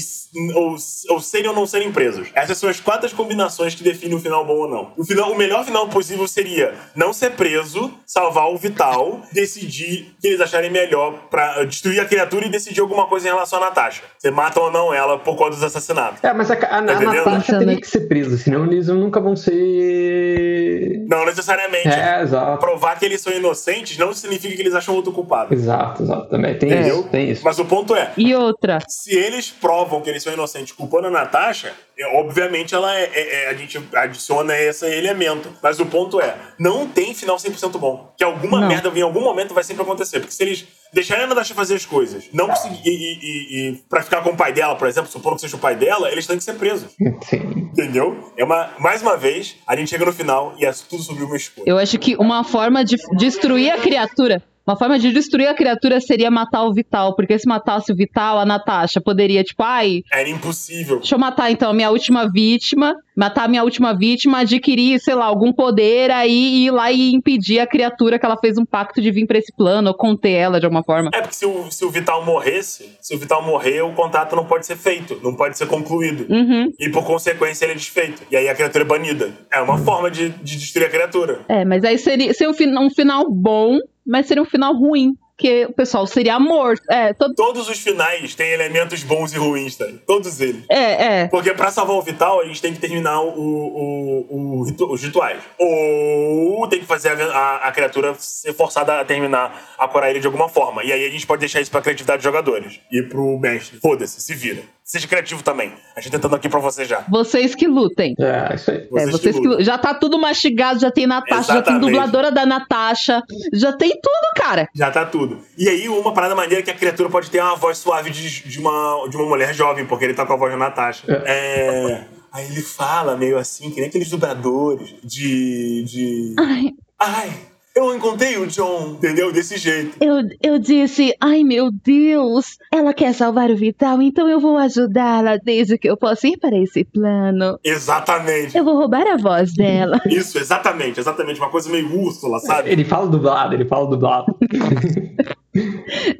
ou, 0.53 0.75
ou 1.09 1.21
serem 1.21 1.49
ou 1.49 1.55
não 1.55 1.65
serem 1.65 1.91
presos. 1.91 2.29
Essas 2.33 2.57
são 2.57 2.69
as 2.69 2.79
quatro 2.79 3.07
combinações 3.15 3.75
que 3.75 3.83
definem 3.83 4.15
o 4.15 4.19
final 4.19 4.45
bom 4.45 4.57
ou 4.57 4.69
não. 4.69 4.91
O, 4.97 5.05
final, 5.05 5.31
o 5.31 5.37
melhor 5.37 5.63
final 5.63 5.87
possível 5.87 6.27
seria 6.27 6.73
não 6.95 7.13
ser 7.13 7.31
preso, 7.31 7.93
salvar 8.05 8.49
o 8.49 8.57
Vital, 8.57 9.21
decidir 9.31 10.15
o 10.17 10.21
que 10.21 10.27
eles 10.27 10.41
acharem 10.41 10.69
melhor 10.69 11.27
pra 11.29 11.63
destruir 11.63 11.99
a 11.99 12.05
criatura 12.05 12.45
e 12.45 12.49
decidir 12.49 12.81
alguma 12.81 13.07
coisa 13.07 13.26
em 13.27 13.31
relação 13.33 13.61
a 13.61 13.65
Natasha. 13.65 14.01
Você 14.17 14.31
mata 14.31 14.59
ou 14.59 14.71
não 14.71 14.93
ela 14.93 15.17
por 15.19 15.35
conta 15.35 15.51
dos 15.51 15.63
assassinatos. 15.63 16.23
É, 16.23 16.33
mas 16.33 16.49
a, 16.49 16.53
a, 16.55 16.77
a 16.77 16.81
entendendo? 16.81 17.13
Natasha 17.13 17.37
Pensando 17.39 17.59
teria 17.59 17.73
em- 17.73 17.79
que 17.79 17.87
ser 17.87 18.01
presa, 18.07 18.37
senão 18.37 18.65
eles 18.65 18.87
nunca 18.87 19.19
vão 19.19 19.35
ser. 19.35 21.05
Não 21.07 21.25
necessariamente. 21.25 21.87
É, 21.87 22.21
exato. 22.21 22.59
Provar 22.59 22.97
que 22.99 23.05
eles 23.05 23.21
são 23.21 23.31
inocentes 23.33 23.97
não 23.97 24.13
significa 24.13 24.55
que 24.55 24.61
eles 24.61 24.75
acham 24.75 24.95
outro 24.95 25.11
culpado. 25.11 25.53
Exato, 25.53 26.03
exato. 26.03 26.29
Também 26.29 26.57
tem 26.57 26.69
Entendeu? 26.71 26.99
isso, 27.01 27.09
tem 27.09 27.29
isso. 27.31 27.41
Mas 27.43 27.59
o 27.59 27.65
ponto 27.65 27.95
é, 27.95 28.11
E 28.17 28.33
outra, 28.35 28.79
se 28.87 29.15
eles 29.15 29.49
provam 29.49 30.01
que 30.01 30.09
eles 30.09 30.21
são 30.23 30.33
inocentes 30.33 30.73
culpando 30.73 31.07
a 31.07 31.11
Natasha, 31.11 31.73
é, 31.97 32.05
obviamente 32.19 32.75
ela 32.75 32.93
é, 32.95 33.03
é- 33.13 33.43
é- 33.45 33.49
a 33.49 33.53
gente 33.53 33.79
adiciona 33.95 34.57
esse 34.57 34.85
elemento. 34.85 35.49
Mas 35.61 35.79
o 35.79 35.85
ponto 35.85 36.19
é, 36.21 36.35
não 36.59 36.87
tem 36.87 37.13
final 37.13 37.37
100% 37.37 37.77
bom. 37.79 38.13
Que 38.17 38.23
alguma 38.23 38.59
Não. 38.61 38.67
merda 38.67 38.91
em 38.93 39.01
algum 39.01 39.21
momento 39.21 39.53
vai 39.53 39.63
sempre 39.63 39.83
acontecer. 39.83 40.19
Porque 40.19 40.33
se 40.33 40.43
eles 40.43 40.67
deixarem 40.93 41.23
a 41.25 41.27
Natasha 41.27 41.53
fazer 41.53 41.75
as 41.75 41.85
coisas, 41.85 42.25
não 42.33 42.47
conseguir, 42.47 42.81
e, 42.85 42.89
e, 42.89 43.19
e, 43.21 43.69
e 43.69 43.73
pra 43.89 44.01
ficar 44.01 44.21
com 44.21 44.29
o 44.31 44.37
pai 44.37 44.53
dela, 44.53 44.75
por 44.75 44.87
exemplo, 44.87 45.09
supondo 45.11 45.35
que 45.35 45.41
seja 45.41 45.55
o 45.55 45.59
pai 45.59 45.75
dela, 45.75 46.11
eles 46.11 46.25
têm 46.25 46.37
que 46.37 46.43
ser 46.43 46.53
presos. 46.53 46.91
Sim. 47.23 47.69
Entendeu? 47.71 48.31
É 48.37 48.43
uma, 48.43 48.71
mais 48.79 49.01
uma 49.01 49.15
vez, 49.17 49.55
a 49.67 49.75
gente 49.75 49.89
chega 49.89 50.05
no 50.05 50.13
final 50.13 50.55
e 50.57 50.65
é 50.65 50.71
tudo 50.89 51.03
sobre 51.03 51.23
uma 51.23 51.35
escolha. 51.35 51.65
eu 51.67 51.77
acho 51.77 51.97
que 51.99 52.15
uma 52.15 52.43
forma 52.43 52.83
de 52.83 52.95
destruir 53.17 53.71
a 53.71 53.77
criatura. 53.77 54.41
Uma 54.65 54.75
forma 54.75 54.99
de 54.99 55.13
destruir 55.13 55.47
a 55.47 55.53
criatura 55.55 56.01
seria 56.01 56.29
matar 56.29 56.63
o 56.63 56.73
Vital, 56.73 57.15
porque 57.15 57.39
se 57.39 57.47
matasse 57.47 57.89
o 57.89 57.95
Vital, 57.95 58.37
a 58.37 58.45
Natasha 58.45 58.99
poderia, 58.99 59.41
tipo, 59.41 59.63
ai, 59.63 60.01
Era 60.11 60.27
impossível. 60.27 60.97
deixa 60.97 61.15
eu 61.15 61.19
matar 61.19 61.49
então 61.49 61.69
a 61.69 61.73
minha 61.73 61.89
última 61.89 62.29
vítima, 62.29 62.93
matar 63.17 63.49
minha 63.49 63.63
última 63.63 63.97
vítima, 63.97 64.41
adquirir, 64.41 64.99
sei 64.99 65.15
lá, 65.15 65.25
algum 65.25 65.51
poder 65.51 66.11
aí 66.11 66.29
e 66.29 66.65
ir 66.67 66.71
lá 66.71 66.91
e 66.91 67.15
impedir 67.15 67.59
a 67.59 67.65
criatura 67.65 68.19
que 68.19 68.25
ela 68.25 68.37
fez 68.37 68.59
um 68.59 68.65
pacto 68.65 69.01
de 69.01 69.09
vir 69.09 69.25
pra 69.25 69.39
esse 69.39 69.51
plano, 69.51 69.87
ou 69.87 69.95
conter 69.95 70.33
ela 70.33 70.59
de 70.59 70.67
alguma 70.67 70.83
forma. 70.83 71.09
É 71.11 71.21
porque 71.21 71.35
se 71.35 71.45
o, 71.45 71.71
se 71.71 71.83
o 71.83 71.89
Vital 71.89 72.23
morresse, 72.23 72.95
se 73.01 73.15
o 73.15 73.17
Vital 73.17 73.41
morrer, 73.41 73.81
o 73.81 73.91
contrato 73.93 74.35
não 74.35 74.45
pode 74.45 74.67
ser 74.67 74.77
feito, 74.77 75.19
não 75.23 75.33
pode 75.33 75.57
ser 75.57 75.65
concluído. 75.65 76.31
Uhum. 76.31 76.71
E 76.79 76.89
por 76.89 77.03
consequência 77.03 77.65
ele 77.65 77.73
é 77.73 77.75
desfeito. 77.75 78.21
E 78.29 78.37
aí 78.37 78.47
a 78.47 78.53
criatura 78.53 78.83
é 78.83 78.87
banida. 78.87 79.33
É 79.51 79.59
uma 79.59 79.79
forma 79.79 80.11
de, 80.11 80.29
de 80.29 80.55
destruir 80.55 80.85
a 80.85 80.89
criatura. 80.89 81.39
É, 81.49 81.65
mas 81.65 81.83
aí 81.83 81.97
seria, 81.97 82.31
seria 82.35 82.51
um, 82.51 82.85
um 82.85 82.89
final 82.91 83.25
bom, 83.31 83.79
mas 84.05 84.27
seria 84.27 84.43
um 84.43 84.45
final 84.45 84.75
ruim. 84.75 85.15
Porque 85.37 85.65
o 85.65 85.71
pessoal 85.73 86.07
seria 86.07 86.39
morto. 86.39 86.81
É, 86.89 87.13
todo, 87.13 87.35
Todos 87.35 87.69
os 87.69 87.77
finais 87.79 88.33
têm 88.33 88.49
elementos 88.53 89.03
bons 89.03 89.31
e 89.33 89.37
ruins, 89.37 89.75
tá? 89.75 89.85
Todos 90.07 90.41
eles. 90.41 90.63
é, 90.67 91.21
é. 91.21 91.27
Porque 91.27 91.53
pra 91.53 91.69
salvar 91.69 91.95
o 91.95 92.01
Vital, 92.01 92.41
a 92.41 92.45
gente 92.45 92.59
tem 92.59 92.73
que 92.73 92.79
terminar 92.79 93.21
o, 93.21 93.29
o, 93.37 94.27
o 94.29 94.91
os 94.91 95.03
rituais. 95.03 95.39
Ou 95.59 96.67
tem 96.67 96.79
que 96.79 96.85
fazer 96.87 97.09
a, 97.09 97.37
a- 97.37 97.67
a 97.67 97.71
criatura 97.71 98.15
ser 98.17 98.51
forçada 98.53 98.99
a 98.99 99.05
terminar, 99.05 99.75
a 99.77 99.87
ele 100.09 100.19
de 100.19 100.25
alguma 100.25 100.49
forma. 100.49 100.83
E 100.83 100.91
aí 100.91 101.05
a 101.05 101.09
gente 101.11 101.27
pode 101.27 101.39
deixar 101.41 101.61
isso 101.61 101.69
pra 101.69 101.81
criatividade 101.81 102.17
dos 102.17 102.23
jogadores. 102.23 102.79
E 102.91 103.03
pro 103.03 103.37
mestre. 103.37 103.79
Foda-se, 103.79 104.19
se 104.19 104.33
vira. 104.33 104.63
Seja 104.87 105.05
criativo 105.05 105.43
também. 105.43 105.73
A 105.97 105.99
gente 105.99 106.13
tentando 106.13 106.33
aqui 106.33 106.47
pra 106.47 106.61
você 106.61 106.85
já. 106.85 107.03
Vocês 107.09 107.53
que 107.53 107.67
lutem. 107.67 108.15
É, 108.17 108.55
isso 108.55 108.71
aí. 108.71 108.77
É, 108.77 108.87
Vocês 108.87 109.11
vocês 109.11 109.35
que 109.35 109.41
que, 109.41 109.47
lutem. 109.49 109.65
já 109.65 109.77
tá 109.77 109.93
tudo 109.93 110.17
mastigado, 110.17 110.79
já 110.79 110.89
tem 110.89 111.05
Natasha, 111.05 111.41
já 111.55 111.61
tem 111.61 111.73
Exatamente. 111.73 111.91
dubladora 111.91 112.31
da 112.31 112.45
Natasha, 112.45 113.21
já 113.51 113.73
tem 113.73 113.89
tudo, 113.89 114.33
cara. 114.37 114.69
Já 114.73 114.89
tá 114.89 115.05
tudo. 115.05 115.39
E 115.57 115.67
aí, 115.67 115.89
uma 115.89 116.13
parada 116.13 116.33
maneira 116.33 116.61
é 116.61 116.63
que 116.63 116.71
a 116.71 116.73
criatura 116.73 117.09
pode 117.09 117.29
ter 117.29 117.41
uma 117.41 117.57
voz 117.57 117.77
suave 117.77 118.11
de, 118.11 118.43
de, 118.43 118.59
uma, 118.59 119.05
de 119.09 119.17
uma 119.17 119.25
mulher 119.25 119.53
jovem, 119.53 119.85
porque 119.85 120.05
ele 120.05 120.13
tá 120.13 120.25
com 120.25 120.31
a 120.31 120.37
voz 120.37 120.53
da 120.53 120.57
Natasha. 120.57 121.03
É. 121.25 122.05
Aí 122.31 122.45
ele 122.45 122.61
fala 122.61 123.17
meio 123.17 123.37
assim, 123.37 123.69
que 123.69 123.81
nem 123.81 123.89
aqueles 123.89 124.09
dubladores 124.09 124.95
de. 125.03 125.83
de. 125.83 126.35
Ai, 126.39 126.73
Ai, 126.97 127.31
eu 127.77 127.95
encontrei 127.95 128.37
o 128.37 128.47
John, 128.47 128.95
entendeu? 128.97 129.31
Desse 129.31 129.57
jeito. 129.57 129.97
eu, 130.01 130.15
eu 130.41 130.59
disse, 130.59 131.15
ai 131.21 131.43
meu 131.43 131.71
Deus, 131.71 132.57
ela 132.71 132.93
quer 132.93 133.13
salvar 133.13 133.51
o 133.51 133.55
Vital, 133.55 134.01
então 134.01 134.27
eu 134.27 134.39
vou 134.39 134.57
ajudá-la 134.57 135.37
desde 135.37 135.77
que 135.77 135.89
eu 135.89 135.97
possa 135.97 136.27
ir 136.27 136.37
para 136.37 136.57
esse 136.57 136.83
plano. 136.83 137.59
Exatamente. 137.63 138.57
Eu 138.57 138.63
vou 138.63 138.77
roubar 138.77 139.07
a 139.07 139.17
voz 139.17 139.53
dela. 139.53 139.99
Isso, 140.07 140.37
exatamente, 140.37 140.99
exatamente. 140.99 141.39
Uma 141.39 141.49
coisa 141.49 141.69
meio 141.69 141.87
Úrsula, 141.99 142.39
sabe? 142.39 142.69
Ele 142.69 142.83
fala 142.83 143.07
dublado, 143.07 143.53
ele 143.53 143.65
fala 143.65 143.87
dublado. 143.87 144.35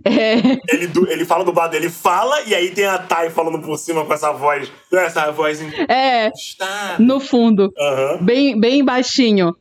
É, 0.03 0.37
Ele, 0.73 0.91
ele 1.09 1.25
fala 1.25 1.43
dublado, 1.43 1.75
ele 1.75 1.89
fala, 1.89 2.41
e 2.47 2.55
aí 2.55 2.71
tem 2.71 2.85
a 2.85 2.97
Thay 2.97 3.29
falando 3.29 3.59
por 3.59 3.77
cima 3.77 4.03
com 4.03 4.13
essa 4.13 4.31
voz. 4.31 4.71
Essa 4.91 5.31
voz 5.31 5.59
é, 5.89 6.29
está. 6.29 6.95
no 6.99 7.19
fundo, 7.19 7.71
Aham. 7.77 8.19
bem, 8.23 8.59
bem 8.59 8.83
baixinho. 8.83 9.55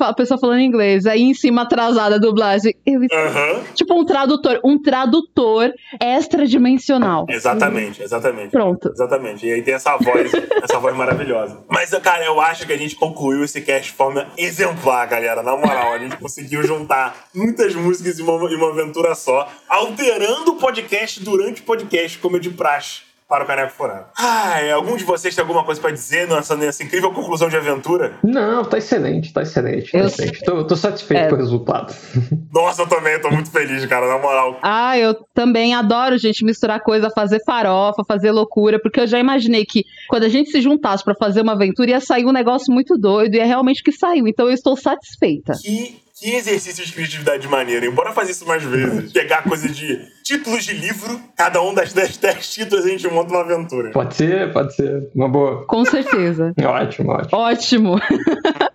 A 0.00 0.12
pessoa 0.12 0.38
falando 0.38 0.60
inglês, 0.60 1.06
aí 1.06 1.22
em 1.22 1.32
cima 1.32 1.62
atrasada 1.62 2.16
a 2.16 2.18
dublagem. 2.18 2.74
Eu, 2.84 3.00
Aham. 3.10 3.62
tipo 3.74 3.94
um 3.94 4.04
tradutor, 4.04 4.60
um 4.62 4.80
tradutor 4.80 5.72
extradimensional. 6.02 7.24
Exatamente, 7.28 8.02
exatamente. 8.02 8.50
Pronto. 8.50 8.90
Exatamente. 8.92 9.46
E 9.46 9.52
aí 9.52 9.62
tem 9.62 9.74
essa 9.74 9.96
voz, 9.96 10.30
essa 10.62 10.78
voz 10.78 10.94
maravilhosa. 10.94 11.58
Mas, 11.68 11.90
cara, 12.02 12.24
eu 12.26 12.38
acho 12.40 12.66
que 12.66 12.72
a 12.72 12.76
gente 12.76 12.96
concluiu 12.96 13.44
esse 13.44 13.62
cast 13.62 13.90
de 13.90 13.96
forma 13.96 14.26
exemplar, 14.36 15.06
galera. 15.06 15.42
Na 15.42 15.56
moral, 15.56 15.92
a 15.94 15.98
gente 15.98 16.16
conseguiu 16.18 16.62
juntar 16.64 17.28
muitas 17.34 17.74
músicas 17.74 18.18
em 18.18 18.22
uma, 18.22 18.50
em 18.50 18.56
uma 18.56 18.70
aventura 18.70 19.14
só, 19.14 19.48
alterando 19.68 20.52
o 20.52 20.56
podcast 20.56 21.22
durante 21.24 21.62
o 21.62 21.64
podcast, 21.64 22.18
como 22.18 22.36
é 22.36 22.40
de 22.40 22.50
praxe. 22.50 23.07
Para 23.28 23.44
o 23.44 23.46
Caneco 23.46 23.72
Furado. 23.72 24.06
Ai, 24.16 24.70
algum 24.72 24.96
de 24.96 25.04
vocês 25.04 25.34
tem 25.34 25.42
alguma 25.42 25.62
coisa 25.62 25.78
pra 25.78 25.90
dizer 25.90 26.26
nessa, 26.28 26.56
nessa 26.56 26.82
incrível 26.82 27.12
conclusão 27.12 27.50
de 27.50 27.56
aventura? 27.58 28.14
Não, 28.24 28.64
tá 28.64 28.78
excelente, 28.78 29.32
tá 29.34 29.42
excelente. 29.42 29.92
Tá 29.92 29.98
Eu- 29.98 30.06
excelente. 30.06 30.42
Tô, 30.44 30.64
tô 30.64 30.74
satisfeito 30.74 31.24
É. 31.24 31.28
com 31.28 31.34
o 31.34 31.38
resultado. 31.38 31.94
Nossa, 32.54 32.82
eu 32.82 32.86
também, 32.88 33.20
tô 33.20 33.30
muito 33.30 33.50
feliz, 33.50 33.84
cara, 33.84 34.08
na 34.08 34.18
moral. 34.18 34.58
Ah, 34.62 34.96
eu 34.96 35.14
também 35.34 35.74
adoro, 35.74 36.16
gente, 36.16 36.42
misturar 36.42 36.80
coisa, 36.80 37.10
fazer 37.10 37.42
farofa, 37.44 38.02
fazer 38.08 38.30
loucura, 38.30 38.80
porque 38.80 39.00
eu 39.00 39.06
já 39.06 39.18
imaginei 39.18 39.66
que 39.66 39.84
quando 40.08 40.22
a 40.24 40.28
gente 40.30 40.50
se 40.50 40.62
juntasse 40.62 41.04
pra 41.04 41.14
fazer 41.14 41.42
uma 41.42 41.52
aventura 41.52 41.90
ia 41.90 42.00
sair 42.00 42.24
um 42.24 42.32
negócio 42.32 42.72
muito 42.72 42.96
doido, 42.96 43.34
e 43.34 43.38
é 43.40 43.44
realmente 43.44 43.82
o 43.82 43.84
que 43.84 43.92
saiu. 43.92 44.26
Então 44.26 44.46
eu 44.46 44.54
estou 44.54 44.74
satisfeita. 44.74 45.52
Que 45.62 46.00
Que 46.20 46.34
exercício 46.34 46.84
de 46.84 46.92
criatividade 46.92 47.46
maneiro, 47.46 47.86
hein? 47.86 47.92
Bora 47.92 48.12
fazer 48.12 48.32
isso 48.32 48.44
mais 48.44 48.62
vezes. 48.64 49.12
Pegar 49.12 49.44
coisa 49.44 49.68
de 49.68 50.04
títulos 50.24 50.64
de 50.64 50.72
livro, 50.72 51.20
cada 51.36 51.62
um 51.62 51.72
das 51.72 51.92
10 51.92 52.18
títulos 52.50 52.84
a 52.84 52.88
gente 52.88 53.06
monta 53.08 53.32
uma 53.32 53.42
aventura. 53.42 53.92
Pode 53.92 54.16
ser, 54.16 54.52
pode 54.52 54.74
ser. 54.74 55.08
Uma 55.14 55.28
boa. 55.28 55.64
Com 55.66 55.84
certeza. 55.84 56.52
Ótimo, 56.58 57.12
ótimo. 57.12 57.38
Ótimo. 57.40 58.00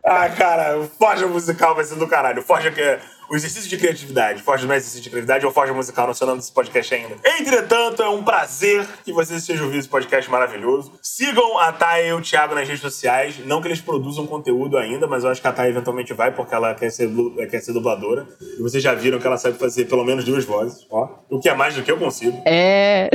Ah, 0.05 0.29
cara, 0.29 0.79
o 0.79 0.87
Forja 0.87 1.27
Musical 1.27 1.75
vai 1.75 1.83
ser 1.83 1.95
do 1.95 2.07
caralho. 2.07 2.41
Forja 2.41 2.71
que 2.71 2.79
é 2.79 2.99
o 3.33 3.35
exercício 3.35 3.67
de 3.67 3.77
criatividade. 3.77 4.43
Forja 4.43 4.67
não 4.67 4.75
é 4.75 4.77
exercício 4.77 5.01
de 5.01 5.09
criatividade 5.09 5.43
ou 5.43 5.51
Forja 5.51 5.73
Musical, 5.73 6.05
não 6.05 6.13
sei 6.13 6.25
o 6.25 6.27
nome 6.27 6.39
desse 6.39 6.51
podcast 6.51 6.93
ainda. 6.93 7.15
Entretanto, 7.39 8.03
é 8.03 8.07
um 8.07 8.23
prazer 8.23 8.87
que 9.03 9.11
vocês 9.11 9.41
estejam 9.41 9.65
ouvindo 9.65 9.79
esse 9.79 9.89
podcast 9.89 10.29
maravilhoso. 10.29 10.91
Sigam 11.01 11.57
a 11.57 11.71
Thay 11.71 12.09
e 12.09 12.13
o 12.13 12.21
Thiago 12.21 12.53
nas 12.53 12.67
redes 12.67 12.83
sociais. 12.83 13.39
Não 13.43 13.59
que 13.59 13.67
eles 13.67 13.81
produzam 13.81 14.27
conteúdo 14.27 14.77
ainda, 14.77 15.07
mas 15.07 15.23
eu 15.23 15.31
acho 15.31 15.41
que 15.41 15.47
a 15.47 15.51
Thay 15.51 15.71
eventualmente 15.71 16.13
vai, 16.13 16.31
porque 16.31 16.53
ela 16.53 16.75
quer 16.75 16.91
ser, 16.91 17.09
quer 17.49 17.59
ser 17.59 17.73
dubladora. 17.73 18.27
E 18.39 18.61
vocês 18.61 18.83
já 18.83 18.93
viram 18.93 19.17
que 19.17 19.25
ela 19.25 19.37
sabe 19.37 19.57
fazer 19.57 19.85
pelo 19.85 20.05
menos 20.05 20.23
duas 20.23 20.45
vozes, 20.45 20.85
ó. 20.91 21.09
O 21.27 21.39
que 21.39 21.49
é 21.49 21.55
mais 21.55 21.73
do 21.73 21.81
que 21.81 21.91
eu 21.91 21.97
consigo. 21.97 22.39
É. 22.45 23.09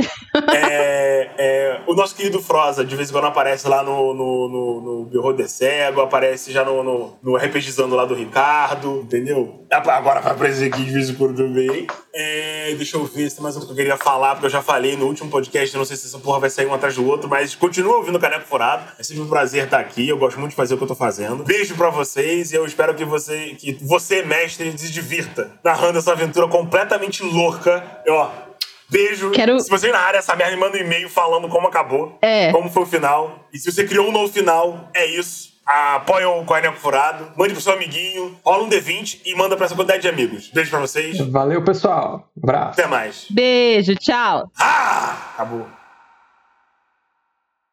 É, 0.53 1.29
é, 1.37 1.81
o 1.87 1.93
nosso 1.93 2.13
querido 2.13 2.41
Froza, 2.41 2.83
de 2.83 2.93
vez 2.93 3.09
em 3.09 3.13
quando 3.13 3.27
aparece 3.27 3.69
lá 3.69 3.81
no, 3.83 4.13
no, 4.13 4.49
no, 4.49 4.81
no 4.81 5.05
Birro 5.05 5.31
de 5.31 5.47
Cego, 5.47 6.01
aparece 6.01 6.51
já 6.51 6.65
no, 6.65 6.83
no, 6.83 7.17
no 7.23 7.37
RPGizando 7.37 7.95
lá 7.95 8.03
do 8.03 8.13
Ricardo, 8.13 9.01
entendeu? 9.03 9.65
Agora 9.71 10.19
vai 10.19 10.31
aparecer 10.33 10.71
aqui 10.73 10.83
de 10.83 10.91
vez 10.91 11.09
em 11.09 11.15
quando 11.15 11.35
também. 11.37 11.85
É, 12.13 12.73
deixa 12.75 12.97
eu 12.97 13.05
ver 13.05 13.29
se 13.29 13.35
tem 13.35 13.43
mais 13.43 13.55
coisa 13.55 13.67
que 13.67 13.71
eu 13.73 13.75
queria 13.77 13.97
falar, 13.97 14.31
porque 14.33 14.47
eu 14.47 14.49
já 14.49 14.61
falei 14.61 14.97
no 14.97 15.05
último 15.05 15.29
podcast, 15.29 15.77
não 15.77 15.85
sei 15.85 15.95
se 15.95 16.07
essa 16.07 16.17
porra 16.19 16.39
vai 16.39 16.49
sair 16.49 16.65
um 16.65 16.73
atrás 16.73 16.95
do 16.95 17.05
outro, 17.07 17.29
mas 17.29 17.53
continua 17.55 17.97
ouvindo 17.97 18.15
o 18.17 18.19
Caneco 18.19 18.47
Furado. 18.47 18.83
É 18.97 19.03
sempre 19.03 19.21
um 19.23 19.27
prazer 19.29 19.65
estar 19.65 19.79
aqui, 19.79 20.09
eu 20.09 20.17
gosto 20.17 20.39
muito 20.39 20.51
de 20.51 20.55
fazer 20.55 20.73
o 20.73 20.77
que 20.77 20.83
eu 20.83 20.87
tô 20.87 20.95
fazendo. 20.95 21.43
Beijo 21.43 21.75
pra 21.75 21.89
vocês 21.89 22.51
e 22.51 22.55
eu 22.55 22.65
espero 22.65 22.95
que 22.95 23.05
você, 23.05 23.55
que 23.59 23.73
você 23.81 24.23
mestre, 24.23 24.75
se 24.77 24.91
divirta 24.91 25.51
narrando 25.63 25.99
essa 25.99 26.11
aventura 26.13 26.47
completamente 26.47 27.21
louca. 27.23 27.83
E, 28.05 28.09
ó, 28.11 28.29
Beijo. 28.91 29.29
Quero- 29.29 29.59
Se 29.59 29.69
você 29.69 29.91
narrar 29.91 30.15
essa 30.15 30.35
merda, 30.35 30.55
me 30.55 30.59
manda 30.61 30.75
um 30.75 30.81
e-mail 30.81 31.07
falando 31.09 31.47
como 31.47 31.67
acabou. 31.67 32.17
É. 32.23 32.51
Como 32.51 32.71
foi 32.71 32.81
o 32.81 32.85
final. 32.87 33.47
E 33.53 33.59
se 33.59 33.71
você 33.71 33.83
criou 33.85 34.07
um 34.07 34.11
novo 34.11 34.33
final, 34.33 34.89
é 34.95 35.05
isso. 35.05 35.48
Apoia 35.69 36.27
o 36.27 36.43
Corneco 36.45 36.77
Furado. 36.77 37.31
Mande 37.37 37.53
pro 37.53 37.61
seu 37.61 37.73
amiguinho. 37.73 38.35
Rola 38.43 38.63
um 38.63 38.69
D20 38.69 39.21
e 39.23 39.35
manda 39.35 39.55
pra 39.55 39.67
essa 39.67 39.75
quantidade 39.75 40.01
de 40.01 40.07
amigos. 40.07 40.49
Beijo 40.51 40.71
pra 40.71 40.79
vocês. 40.79 41.19
Valeu, 41.29 41.63
pessoal. 41.63 42.27
Abraço. 42.41 42.79
Até 42.81 42.87
mais. 42.87 43.27
Beijo, 43.29 43.93
tchau. 43.95 44.49
Ah! 44.57 45.15
Acabou. 45.35 45.67